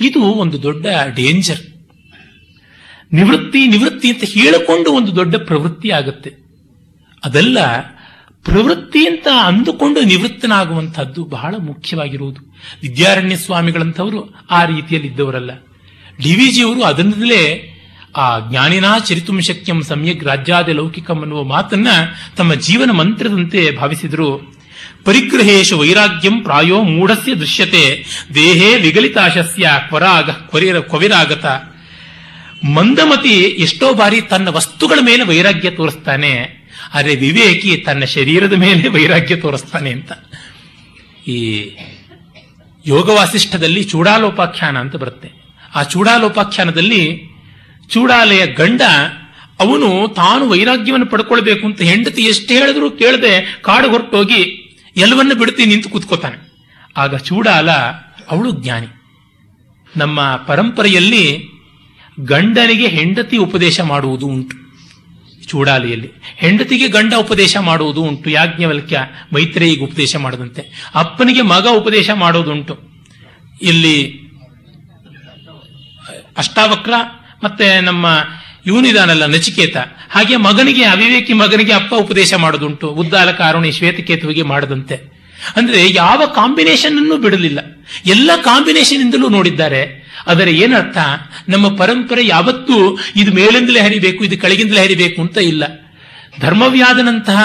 [0.00, 1.60] ಇದು ಒಂದು ದೊಡ್ಡ ಡೇಂಜರ್.
[3.12, 6.43] ನಿವೃತ್ತಿ ನಿವೃತ್ತಿ ಅಂತ ಹೇಳಿಕೊಂಡು ಒಂದು ದೊಡ್ಡ ಪ್ರವೃತ್ತಿ ಆಗುತ್ತೆ.
[7.24, 7.58] ಅದಲ್ಲ
[8.44, 12.40] ಪ್ರವೃತ್ತಿ ಅಂತ ಅಂದುಕೊಂಡು ನಿವೃತ್ತನಾಗುವಂತಹದ್ದು ಬಹಳ ಮುಖ್ಯವಾಗಿರುವುದು.
[12.82, 15.50] ವಿದ್ಯಾರಣ್ಯ ಸ್ವಾಮಿಗಳಂಥವರು ಆ ರೀತಿಯಲ್ಲಿ ಇದ್ದವರಲ್ಲ
[16.22, 17.70] ಡಿ ವಿ ಜಿಯವರು ಅದರಿಂದಲೇ
[18.16, 21.88] ಆ ಜ್ಞಾನಿನಾ ಚರಿತುಂ ಶಕ್ಯಂ ಸಮ್ಯಕ್ ರಾಜ್ಯಾದ ಲೌಕಿಕಂ ಅನ್ನುವ ಮಾತನ್ನ
[22.36, 24.56] ತಮ್ಮ ಜೀವನ ಮಂತ್ರದಂತೆ ಭಾವಿಸಿದರು.
[25.04, 31.44] ಪರಿಗ್ರಹೇಶು ವೈರಾಗ್ಯಂ ಪ್ರಾಯೋ ಮೂಢಸ್ಯ ದೃಶ್ಯತೆ, ದೇಹೇ ವಿಗಲಿತಾಶಸ್ಯ ಕ್ವರಾಗ ಕ್ವರಿರ ಕೊವಿರಾಗತ
[32.64, 33.34] ಮಂದಮತಿ
[33.64, 36.63] ಎಷ್ಟೋ ಬಾರಿ ತನ್ನ ವಸ್ತುಗಳ ಮೇಲೆ ವೈರಾಗ್ಯ ತೋರಿಸ್ತಾನೆ.
[36.94, 40.12] ಆದರೆ ವಿವೇಕಿ ತನ್ನ ಶರೀರದ ಮೇಲೆ ವೈರಾಗ್ಯ ತೋರಿಸ್ತಾನೆ ಅಂತ.
[41.28, 41.70] ಈ
[42.86, 45.30] ಯೋಗ ವಾಸಿಷ್ಠದಲ್ಲಿ ಚೂಡಾಲೋಪಾಖ್ಯಾನ ಅಂತ ಬರುತ್ತೆ.
[45.74, 47.22] ಆ ಚೂಡಾಲೋಪಾಖ್ಯಾನದಲ್ಲಿ
[47.90, 48.82] ಚೂಡಾಲಯ ಗಂಡ
[49.60, 54.60] ಅವನು ತಾನು ವೈರಾಗ್ಯವನ್ನು ಪಡ್ಕೊಳ್ಬೇಕು ಅಂತ ಹೆಂಡತಿ ಎಷ್ಟು ಹೇಳಿದ್ರು ಕೇಳದೆ ಕಾಡು ಹೊರಟೋಗಿ
[54.96, 56.52] ಎಲ್ಲವನ್ನು ಬಿಡ್ತಿ ನಿಂತು ಕೂತ್ಕೋತಾನೆ.
[56.96, 57.70] ಆಗ ಚೂಡಾಲ
[58.30, 58.86] ಅವಳು ಜ್ಞಾನಿ.
[59.96, 61.48] ನಮ್ಮ ಪರಂಪರೆಯಲ್ಲಿ
[62.20, 64.63] ಗಂಡನಿಗೆ ಹೆಂಡತಿ ಉಪದೇಶ ಮಾಡುವುದು ಉಂಟು.
[65.54, 66.10] ಚೂಡಾಲಿಯಲ್ಲಿ.
[66.36, 68.30] ಹೆಂಡತಿಗೆ ಗಂಡ ಉಪದೇಶ ಮಾಡುವುದು ಉಂಟು.
[68.30, 69.00] ಯಾಜ್ಞವಲ್ಕ್ಯ
[69.34, 70.90] ಮೈತ್ರೇಯಿಗೆ ಉಪದೇಶ ಮಾಡದಂತೆ.
[70.94, 72.78] ಅಪ್ಪನಿಗೆ ಮಗ ಉಪದೇಶ ಮಾಡೋದುಂಟು
[73.62, 74.24] ಇಲ್ಲಿ
[76.38, 76.94] ಅಷ್ಟಾವಕ್ರ
[77.44, 78.06] ಮತ್ತೆ ನಮ್ಮ
[78.66, 79.76] ಇವನಿದಾನಲ್ಲ ನಚಿಕೇತ.
[80.10, 84.96] ಹಾಗೆ ಮಗನಿಗೆ, ಅವಿವೇಕಿ ಮಗನಿಗೆ ಅಪ್ಪ ಉಪದೇಶ ಮಾಡೋದುಂಟು ಉದ್ದಾಲ ಕಾರುಣಿ ಶ್ವೇತಕೇತುವಿಗೆ ಮಾಡದಂತೆ.
[85.56, 87.58] ಅಂದ್ರೆ ಯಾವ ಕಾಂಬಿನೇಷನ್ ಅನ್ನು ಬಿಡಲಿಲ್ಲ.
[88.06, 90.03] ಎಲ್ಲ ಕಾಂಬಿನೇಷನ್ ಇಂದಲೂ ನೋಡಿದ್ದಾರೆ.
[90.26, 90.98] ಅದರ ಏನರ್ಥ?
[91.48, 95.64] ನಮ್ಮ ಪರಂಪರೆ ಯಾವತ್ತೂ ಇದು ಮೇಲಿಂದಲೇ ಹರಿಬೇಕು, ಇದು ಕೆಳಗಿಂದಲೇ ಹರಿಬೇಕು ಅಂತ ಇಲ್ಲ.
[96.40, 97.40] ಧರ್ಮವ್ಯಾದನಂತಹ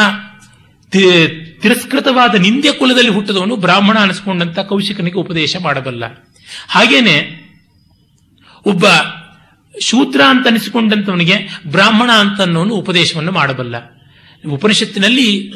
[1.61, 6.03] ತಿರಸ್ಕೃತವಾದ ನಿಂದ್ಯ ಕುಲದಲ್ಲಿ ಹುಟ್ಟಿದವನು ಬ್ರಾಹ್ಮಣ ಅನಿಸ್ಕೊಂಡಂತ ಕೌಶಿಕನಿಗೆ ಉಪದೇಶ ಮಾಡಬಲ್ಲ.
[6.69, 7.15] ಹಾಗೇನೆ
[8.65, 8.85] ಒಬ್ಬ
[9.81, 11.35] ಶೂದ್ರ ಅಂತ ಅನಿಸಿಕೊಂಡಂತವನಿಗೆ
[11.67, 13.75] ಬ್ರಾಹ್ಮಣ ಅಂತ ಅನ್ನೋನು ಉಪದೇಶವನ್ನು ಮಾಡಬಲ್ಲ.
[14.49, 15.53] ಉಪನಿಷತ್ತಿನಲ್ಲಿ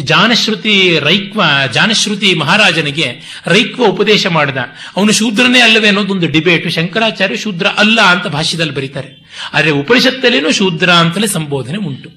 [0.00, 1.42] ಜಾನಶ್ರುತಿ ರೈಕ್ವ,
[1.72, 4.56] ಜಾನಶ್ರುತಿ ಮಹಾರಾಜನಿಗೆ ರೈಕ್ವ ಉಪದೇಶ ಮಾಡಿದ.
[4.96, 9.22] ಅವನು ಶೂದ್ರನೇ ಅಲ್ಲವೇ ಅನ್ನೋದೊಂದು ಡಿಬೇಟ್ ಶಂಕರಾಚಾರ್ಯ ಶೂದ್ರ ಅಲ್ಲ ಅಂತ ಭಾಷ್ಯದಲ್ಲಿ ಬರೀತಾರೆ.
[9.54, 12.10] ಆದರೆ ಉಪನಿಷತ್ತಲ್ಲೇನೂ ಶೂದ್ರ ಅಂತಲೇ ಸಂಬೋಧನೆ ಉಂಟು.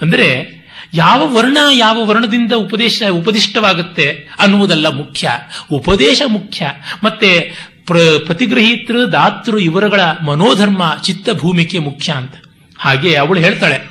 [0.00, 0.60] ಅಂದ್ರೆ
[0.94, 5.30] ಯಾವ ವರ್ಣ ಯಾವ ವರ್ಣದಿಂದ ಉಪದೇಶ, ಉಪದಿಷ್ಟವಾಗುತ್ತೆ ಅನ್ನುವುದಲ್ಲ ಮುಖ್ಯ.
[5.72, 6.70] ಉಪದೇಶ ಮುಖ್ಯ.
[7.04, 7.52] ಮತ್ತೆ
[7.86, 7.96] ಪ್ರ
[8.26, 12.34] ಪ್ರತಿಗ್ರಹೀತೃ ದಾತೃ ಇವರುಗಳ ಮನೋಧರ್ಮ ಚಿತ್ತ ಭೂಮಿಕೆ ಮುಖ್ಯ ಅಂತ.
[12.78, 13.89] ಹಾಗೆ ಅವಳು ಹೇಳ್ತಾಳೆ.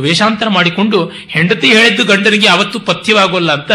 [0.00, 3.70] ವೇಷಾಂತರ ಮಾಡಿಕೊಂಡು ಹೆಂಡತಿ ಹೇಳಿದ್ದು ಗಂಡನಿಗೆ ಅವತ್ತು ಪಥ್ಯವಾಗೋಲ್ಲ ಅಂತ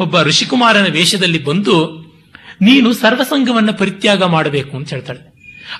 [0.00, 1.76] ಒಬ್ಬ ಋಷಿಕುಮಾರನ ವೇಷದಲ್ಲಿ ಬಂದು,
[2.62, 5.20] ನೀನು ಸರ್ವಸಂಗವನ್ನು ಪರಿತ್ಯಾಗ ಮಾಡಬೇಕು, ಅಂತ ಹೇಳ್ತಾಳೆ.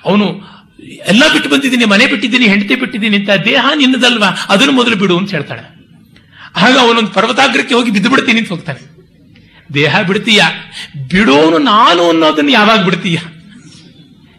[0.05, 0.59] ಅವನು
[1.06, 4.47] ಎಲ್ಲ ಬಿಟ್ಟು ಬಂದಿದ್ದೀನಿ, ಮನೆ ಬಿಟ್ಟಿದ್ದೀನಿ, ಹೆಂಡತಿ ಬಿಟ್ಟಿದ್ದೀನಿ ಅಂತ ದೇಹ ನಿನ್ನದಲ್ವಾ?
[4.48, 5.65] ಅದನ್ನು ಮೊದಲು ಬಿಡು, ಅಂತ ಹೇಳ್ತಾಳೆ.
[6.56, 8.81] ಆಗ ಅವನೊಂದು ಪರ್ವತಾಗ್ರಕ್ಕೆ ಹೋಗಿ ಬಿದ್ದು ಬಿಡ್ತೀನಿ ಅಂತ ಹೋಗ್ತಾನೆ.
[9.74, 10.43] ದೇಹ ಬಿಡ್ತೀಯ?
[11.10, 13.19] ಬಿಡೋನು ನಾನು ಅನ್ನೋದನ್ನು ಯಾವಾಗ ಬಿಡ್ತೀಯ?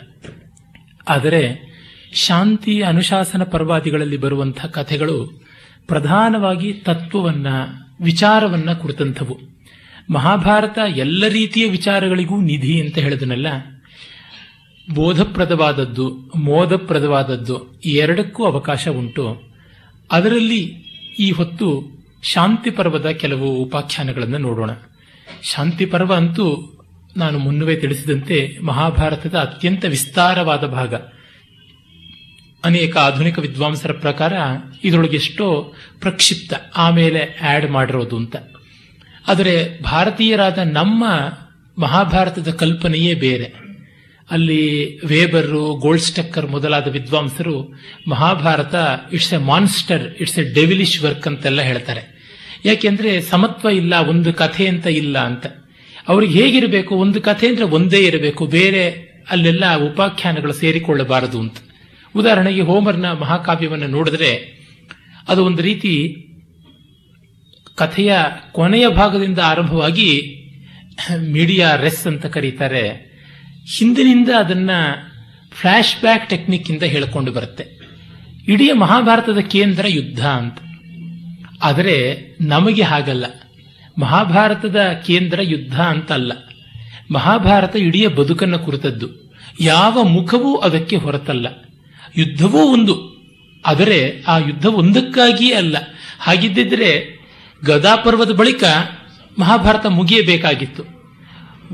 [1.08, 1.70] ಆದರೆ
[2.14, 5.44] ಶಾಂತಿ ಅನುಶಾಸನ ಪರ್ವಾದಿಗಳಲ್ಲಿ ಬರುವಂಥ ಕಥೆಗಳು
[5.86, 7.46] ಪ್ರಧಾನವಾಗಿ ತತ್ವವನ್ನ,
[8.00, 9.38] ವಿಚಾರವನ್ನ ಕುರಿತಂಥವು.
[10.10, 13.46] ಮಹಾಭಾರತ ಎಲ್ಲ ರೀತಿಯ ವಿಚಾರಗಳಿಗೂ ನಿಧಿ ಅಂತ ಹೇಳಿದನಲ್ಲ
[14.94, 19.54] ಬೋಧಪ್ರದವಾದದ್ದು, ಮೋದಪ್ರದವಾದದ್ದು ಎರಡಕ್ಕೂ ಅವಕಾಶ ಉಂಟು.
[20.12, 20.62] ಅದರಲ್ಲಿ
[21.18, 24.70] ಈ ಹೊತ್ತು ಶಾಂತಿ ಪರ್ವದ ಕೆಲವು ಉಪಾಖ್ಯಾನಗಳನ್ನು ನೋಡೋಣ.
[25.42, 26.76] ಶಾಂತಿ ಪರ್ವ ಅಂತೂ
[27.16, 30.94] ನಾನು ಮುನ್ನವೇ ತಿಳಿಸಿದಂತೆ ಮಹಾಭಾರತದ ಅತ್ಯಂತ ವಿಸ್ತಾರವಾದ ಭಾಗ.
[32.64, 34.32] ಅನೇಕ ಆಧುನಿಕ ವಿದ್ವಾಂಸರ ಪ್ರಕಾರ
[34.84, 38.36] ಇದರೊಳಗೆಷ್ಟೋ ಪ್ರಕ್ಷಿಪ್ತ, ಆಮೇಲೆ ಆಡ್ ಮಾಡಿರೋದು ಅಂತ.
[39.28, 41.04] ಆದರೆ ಭಾರತೀಯರಾದ ನಮ್ಮ
[41.78, 43.69] ಮಹಾಭಾರತದ ಕಲ್ಪನೆಯೇ ಬೇರೆ.
[44.30, 47.78] ಅಲ್ಲಿ ವೇಬರು ಗೋಲ್ಡ್ ಸ್ಟಕ್ಕರ್ ಮೊದಲಾದ ವಿದ್ವಾಂಸರು
[48.08, 48.74] Mahabharata
[49.12, 52.20] it's a monster, it's a devilish work ಅಂತೆಲ್ಲ ಹೇಳ್ತಾರೆ.
[52.64, 55.46] ಯಾಕೆಂದ್ರೆ ಸಮತ್ವ ಇಲ್ಲ, ಒಂದು ಕಥೆ ಅಂತ ಇಲ್ಲ ಅಂತ.
[56.08, 61.54] ಅವ್ರಿಗೆ ಹೇಗಿರಬೇಕು, ಒಂದು ಕಥೆ ಅಂದ್ರೆ ಒಂದೇ ಇರಬೇಕು, ಬೇರೆ ಅಲ್ಲೆಲ್ಲ ಉಪಾಖ್ಯಾನಗಳು ಸೇರಿಕೊಳ್ಳಬಾರದು ಅಂತ.
[62.16, 64.60] ಉದಾಹರಣೆಗೆ ಹೋಮರ್ನ ಮಹಾಕಾವ್ಯವನ್ನು ನೋಡಿದ್ರೆ
[65.28, 66.16] ಅದು ಒಂದು ರೀತಿ
[67.76, 68.12] ಕಥೆಯ
[68.52, 70.36] ಕೊನೆಯ ಭಾಗದಿಂದ ಆರಂಭವಾಗಿ
[71.20, 73.09] ಮೀಡಿಯಾ ರೆಸ್ ಅಂತ ಕರೀತಾರೆ.
[73.78, 74.70] ಹಿಂದಿನಿಂದ ಅದನ್ನ
[75.52, 77.80] ಫ್ಲಾಶ್ ಬ್ಯಾಕ್ ಟೆಕ್ನಿಕ್ ಇಂದ ಹೇಳಿಕೊಂಡು ಬರುತ್ತೆ.
[78.48, 80.58] ಇಡೀ ಮಹಾಭಾರತದ ಕೇಂದ್ರ ಯುದ್ಧ ಅಂತ.
[81.62, 83.26] ಆದರೆ ನಮಗೆ ಹಾಗಲ್ಲ.
[83.98, 86.32] ಮಹಾಭಾರತದ ಕೇಂದ್ರ ಯುದ್ಧ ಅಂತ ಅಲ್ಲ
[87.10, 89.34] ಮಹಾಭಾರತ ಇಡೀ ಬದುಕನ್ನು ಕುರಿತದ್ದು.
[89.60, 91.46] ಯಾವ ಮುಖವೂ ಅದಕ್ಕೆ ಹೊರತಲ್ಲ.
[92.16, 93.20] ಯುದ್ಧವೂ ಒಂದು.
[93.66, 95.76] ಆದರೆ ಆ ಯುದ್ಧ ಒಂದಕ್ಕಾಗಿಯೇ ಅಲ್ಲ.
[96.20, 97.20] ಹಾಗಿದ್ದಿದ್ರೆ
[97.64, 98.64] ಗದಾಪರ್ವದ ಬಳಿಕ
[99.38, 100.82] ಮಹಾಭಾರತ ಮುಗಿಯಬೇಕಾಗಿತ್ತು.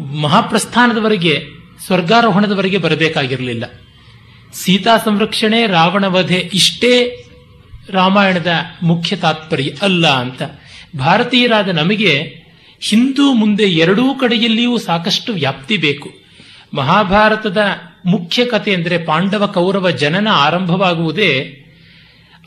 [0.01, 3.65] ಮಹಾಪ್ರಸ್ಥಾನದವರೆಗೆ ಸ್ವರ್ಗಾರೋಹಣದವರೆಗೆ ಬರಬೇಕಾಗಿರಲಿಲ್ಲ.
[4.53, 7.25] ಸೀತಾ ಸಂರಕ್ಷಣೆ ರಾವಣ ವಧೆ ಇಷ್ಟೇ
[7.91, 10.43] ರಾಮಾಯಣದ ಮುಖ್ಯ ತಾತ್ಪರ್ಯ ಅಲ್ಲ ಅಂತ.
[10.97, 12.23] ಭಾರತೀಯರಾದ ನಮಗೆ
[12.81, 16.13] ಹಿಂದೂ ಮುಂದೆ ಎರಡೂ ಕಡೆಯಲ್ಲಿಯೂ ಸಾಕಷ್ಟು ವ್ಯಾಪ್ತಿ ಬೇಕು.
[16.75, 17.59] ಮಹಾಭಾರತದ
[18.07, 21.63] ಮುಖ್ಯ ಕಥೆ ಅಂದರೆ ಪಾಂಡವ ಕೌರವ ಜನನ ಆರಂಭವಾಗುವುದೇ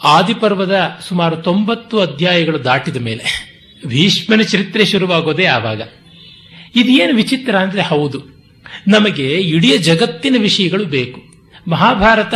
[0.03, 3.49] ಆದಿಪರ್ವದ ಸುಮಾರು ತೊಂಬತ್ತು ಅಧ್ಯಾಯಗಳು ದಾಟಿದ ಮೇಲೆ.
[3.85, 5.81] ಭೀಷ್ಮನ ಚರಿತ್ರೆ ಶುರುವಾಗೋದೇ ಆವಾಗ.
[6.75, 8.38] ಇದೇನು ವಿಚಿತ್ರ ಅಂದರೆ ಹೌದು.
[8.87, 11.21] ನಮಗೆ ಇಡೀ ಜಗತ್ತಿನ ವಿಷಯಗಳು ಬೇಕು.
[11.67, 12.33] ಮಹಾಭಾರತ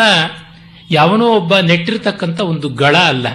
[0.92, 3.28] ಯಾವನೋ ಒಬ್ಬ ನೆಟ್ಟಿರ್ತಕ್ಕಂಥ ಒಂದು ಗಳ ಅಲ್ಲ.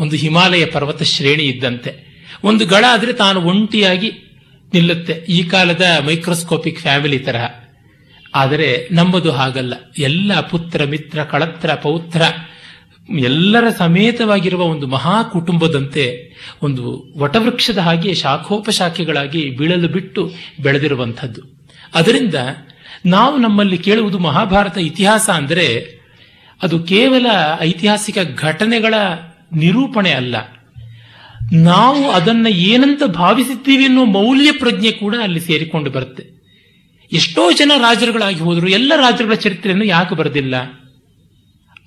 [0.00, 2.06] ಒಂದು ಹಿಮಾಲಯ ಪರ್ವತ ಶ್ರೇಣಿ ಇದ್ದಂತೆ.
[2.44, 4.12] ಒಂದು ಗಳ ಆದರೆ ತಾನು ಒಂಟಿಯಾಗಿ
[4.74, 5.12] ನಿಲ್ಲುತ್ತೆ.
[5.12, 7.44] ಈ ಕಾಲದ ಮೈಕ್ರೋಸ್ಕೋಪಿಕ್ ಫ್ಯಾಮಿಲಿ ತರಹ.
[8.34, 9.74] ಆದರೆ ನಮ್ಮದು ಹಾಗಲ್ಲ.
[9.98, 12.22] ಎಲ್ಲ ಪುತ್ರ, ಮಿತ್ರ, ಕಳತ್ರ, ಪೌತ್ರ,
[13.18, 21.55] ಎಲ್ಲರ ಸಮೇತವಾಗಿರುವ ಒಂದು ಮಹಾ ಕುಟುಂಬದಂತೆ ಒಂದು ವಟವೃಕ್ಷದ ಹಾಗೆ ಶಾಖೋಪಶಾಖೆಗಳಾಗಿ ಬೀಳಲು ಬಿಟ್ಟು ಬೆಳೆದಿರುವಂಥದ್ದು.
[21.96, 22.34] ಅದರಿಂದ
[23.06, 25.96] ನಾವು ನಮ್ಮಲ್ಲಿ ಕೇಳುವುದು ಮಹಾಭಾರತ ಇತಿಹಾಸ ಅಂದರೆ
[26.62, 27.26] ಅದು ಕೇವಲ
[27.60, 28.94] ಐತಿಹಾಸಿಕ ಘಟನೆಗಳ
[29.52, 30.36] ನಿರೂಪಣೆ ಅಲ್ಲ.
[31.52, 36.36] ನಾವು ಅದನ್ನ ಏನಂತ ಭಾವಿಸಿದ್ದೀವಿ ಅನ್ನೋ ಮೌಲ್ಯ ಪ್ರಜ್ಞೆ ಕೂಡ ಅಲ್ಲಿ ಸೇರಿಕೊಂಡು ಬರುತ್ತೆ.
[37.12, 40.54] ಎಷ್ಟೋ ಜನ ರಾಜರುಗಳಾಗಿ ಹೋದರೂ, ಎಲ್ಲ ರಾಜರುಗಳ ಚರಿತ್ರೆಯನ್ನು ಯಾಕೆ ಬರೆದಿಲ್ಲ?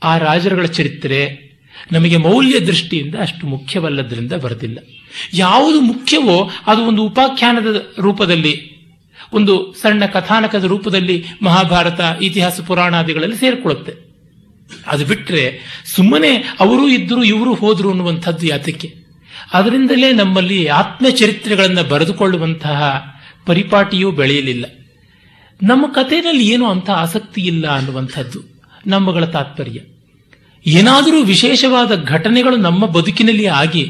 [0.03, 1.49] ಆ ರಾಜರುಗಳ ಚರಿತ್ರೆ
[1.91, 4.79] ನಮಗೆ ಮೌಲ್ಯ ದೃಷ್ಟಿಯಿಂದ ಅಷ್ಟು ಮುಖ್ಯವಲ್ಲದ್ರಿಂದ ಬರೆದಿಲ್ಲ.
[5.33, 8.68] ಯಾವುದು ಮುಖ್ಯವೋ ಅದು ಒಂದು ಉಪಾಖ್ಯಾನದ ರೂಪದಲ್ಲಿ
[9.33, 14.09] ಒಂದು ಸಣ್ಣ ಕಥಾನಕದ ರೂಪದಲ್ಲಿ ಮಹಾಭಾರತ ಇತಿಹಾಸ ಪುರಾಣಾದಿಗಳಲ್ಲಿ ಸೇರಿಕೊಳ್ಳುತ್ತೆ.
[14.87, 15.59] ಅದು ಬಿಟ್ಟರೆ
[15.95, 18.93] ಸುಮ್ಮನೆ ಅವರು ಇದ್ದರು, ಇವರು ಹೋದರು ಅನ್ನುವಂಥದ್ದು ಯಾತಕ್ಕೆ?
[19.53, 23.05] ಅದರಿಂದಲೇ ನಮ್ಮಲ್ಲಿ ಆತ್ಮಚರಿತ್ರೆಗಳನ್ನು ಬರೆದುಕೊಳ್ಳುವಂತಹ
[23.45, 24.65] ಪರಿಪಾಟಿಯೂ ಬೆಳೆಯಲಿಲ್ಲ.
[25.63, 28.39] ನಮ್ಮ ಕಥೆಯಲ್ಲಿ ಏನು ಅಂತ ಆಸಕ್ತಿ ಇಲ್ಲ ಅನ್ನುವಂಥದ್ದು
[28.87, 29.79] ನಮ್ಮಗಳ ತಾತ್ಪರ್ಯ.
[30.67, 33.89] ಏನಾದರೂ ವಿಶೇಷವಾದ ಘಟನೆಗಳು ನಮ್ಮ ಬದುಕಿನಲ್ಲಿ ಆಗಿ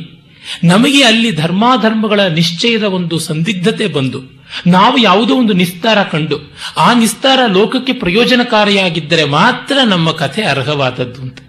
[0.63, 7.93] ನಮಗೆ ಅಲ್ಲಿ ಧರ್ಮಾಧರ್ಮಗಳ ನಿಶ್ಚಯದ ಒಂದು ಸಂದಿಗ್ಧತೆ ಬಂದು ನಾವು ಯಾವುದೋ ಒಂದು ನಿಸ್ತಾರ ಕಂಡು, ಆ ನಿಸ್ತಾರ ಲೋಕಕ್ಕೆ
[7.93, 11.39] ಪ್ರಯೋಜನಕಾರಿಯಾಗಿದ್ದರೆ ಮಾತ್ರ ನಮ್ಮ ಕಥೆ ಅರ್ಹವಾದದ್ದು ಅಂತ.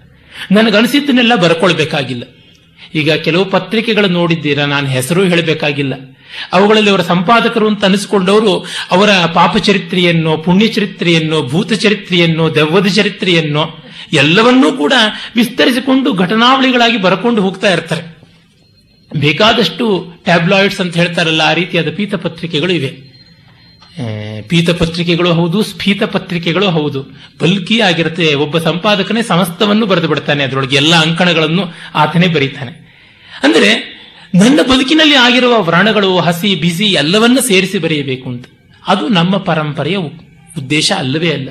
[0.51, 2.23] ನನಗನಿಸಿದ್ದನ್ನೆಲ್ಲ ಬರ್ಕೊಳ್ಬೇಕಾಗಿಲ್ಲ.
[2.95, 5.93] ಈಗ ಕೆಲವು ಪತ್ರಿಕೆಗಳು ನೋಡಿದ್ದೀರಾ, ನಾನು ಹೆಸರು ಹೇಳಬೇಕಾಗಿಲ್ಲ.
[6.53, 13.65] ಅವುಗಳಲ್ಲಿ ಅವರ ಸಂಪಾದಕರು ಅಂತ ಅನಿಸಿಕೊಂಡವರು ಅವರ ಪಾಪ ಚರಿತ್ರೆಯನ್ನೋ ಪುಣ್ಯ ಚರಿತ್ರೆಯನ್ನೋ ಭೂತ ಚರಿತ್ರೆಯನ್ನೋ ದೆವ್ವದ ಚರಿತ್ರೆಯನ್ನೋ,
[14.13, 14.93] ಎಲ್ಲವನ್ನೂ ಕೂಡ
[15.35, 18.10] ವಿಸ್ತರಿಸಿಕೊಂಡು ಘಟನಾವಳಿಗಳಾಗಿ ಬರಕೊಂಡು ಹೋಗ್ತಾ ಇರ್ತಾರೆ.
[19.15, 23.11] ಬೇಕಾದಷ್ಟು ಟ್ಯಾಬ್ಲಾಯ್ಡ್ಸ್ ಅಂತ ಹೇಳ್ತಾರಲ್ಲ, ಆ ರೀತಿಯಾದ ಪೀತಪತ್ರಿಕೆಗಳು ಇವೆ.
[24.41, 27.03] ಪೀತಪತ್ರಿಕೆಗಳು ಹೌದು ಸ್ಫೀತ ಪತ್ರಿಕೆಗಳು ಹೌದು.
[27.41, 31.63] ಬಲ್ಕಿ ಆಗಿರುತ್ತೆ, ಒಬ್ಬ ಸಂಪಾದಕನೇ ಸಮಸ್ತವನ್ನು ಬರೆದು ಬಿಡ್ತಾನೆ ಅದರೊಳಗೆ, ಎಲ್ಲ ಅಂಕಣಗಳನ್ನು
[31.95, 32.91] ಆತನೇ ಬರೀತಾನೆ.
[33.43, 34.01] ಅಂದರೆ,
[34.35, 38.45] ನನ್ನ ಬದುಕಿನಲ್ಲಿ ಆಗಿರುವ ವ್ರಣಗಳು, ಹಸಿ, ಬಿಸಿ, ಎಲ್ಲವನ್ನ ಸೇರಿಸಿ ಬರೆಯಬೇಕು ಅಂತ.
[38.87, 41.49] ಅದು ನಮ್ಮ ಪರಂಪರೆಯ ಉದ್ದೇಶ ಅಲ್ಲವೇ ಅಲ್ಲ.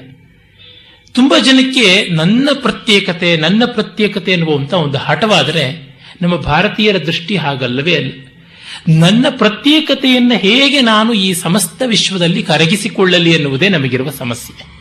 [1.12, 5.89] ತುಂಬಾ ಜನಕ್ಕೆ ನನ್ನ ಪ್ರತ್ಯೇಕತೆ ನನ್ನ ಪ್ರತ್ಯೇಕತೆ ಎನ್ನುವಂತ ಒಂದು ಹಠವಾದರೆ
[6.22, 8.12] ನಮ್ಮ ಭಾರತೀಯರ ದೃಷ್ಟಿ ಹಾಗಲ್ಲವೇ ಅಲ್ಲ.
[8.88, 14.79] ನನ್ನ ಪ್ರತ್ಯೇಕತೆಯನ್ನು ಹೇಗೆ ನಾನು ಈ ಸಮಸ್ತ ವಿಶ್ವದಲ್ಲಿ ಕರಗಿಸಿಕೊಳ್ಳಲಿ ಎನ್ನುವುದೇ ನಮಗಿರುವ ಸಮಸ್ಯೆ.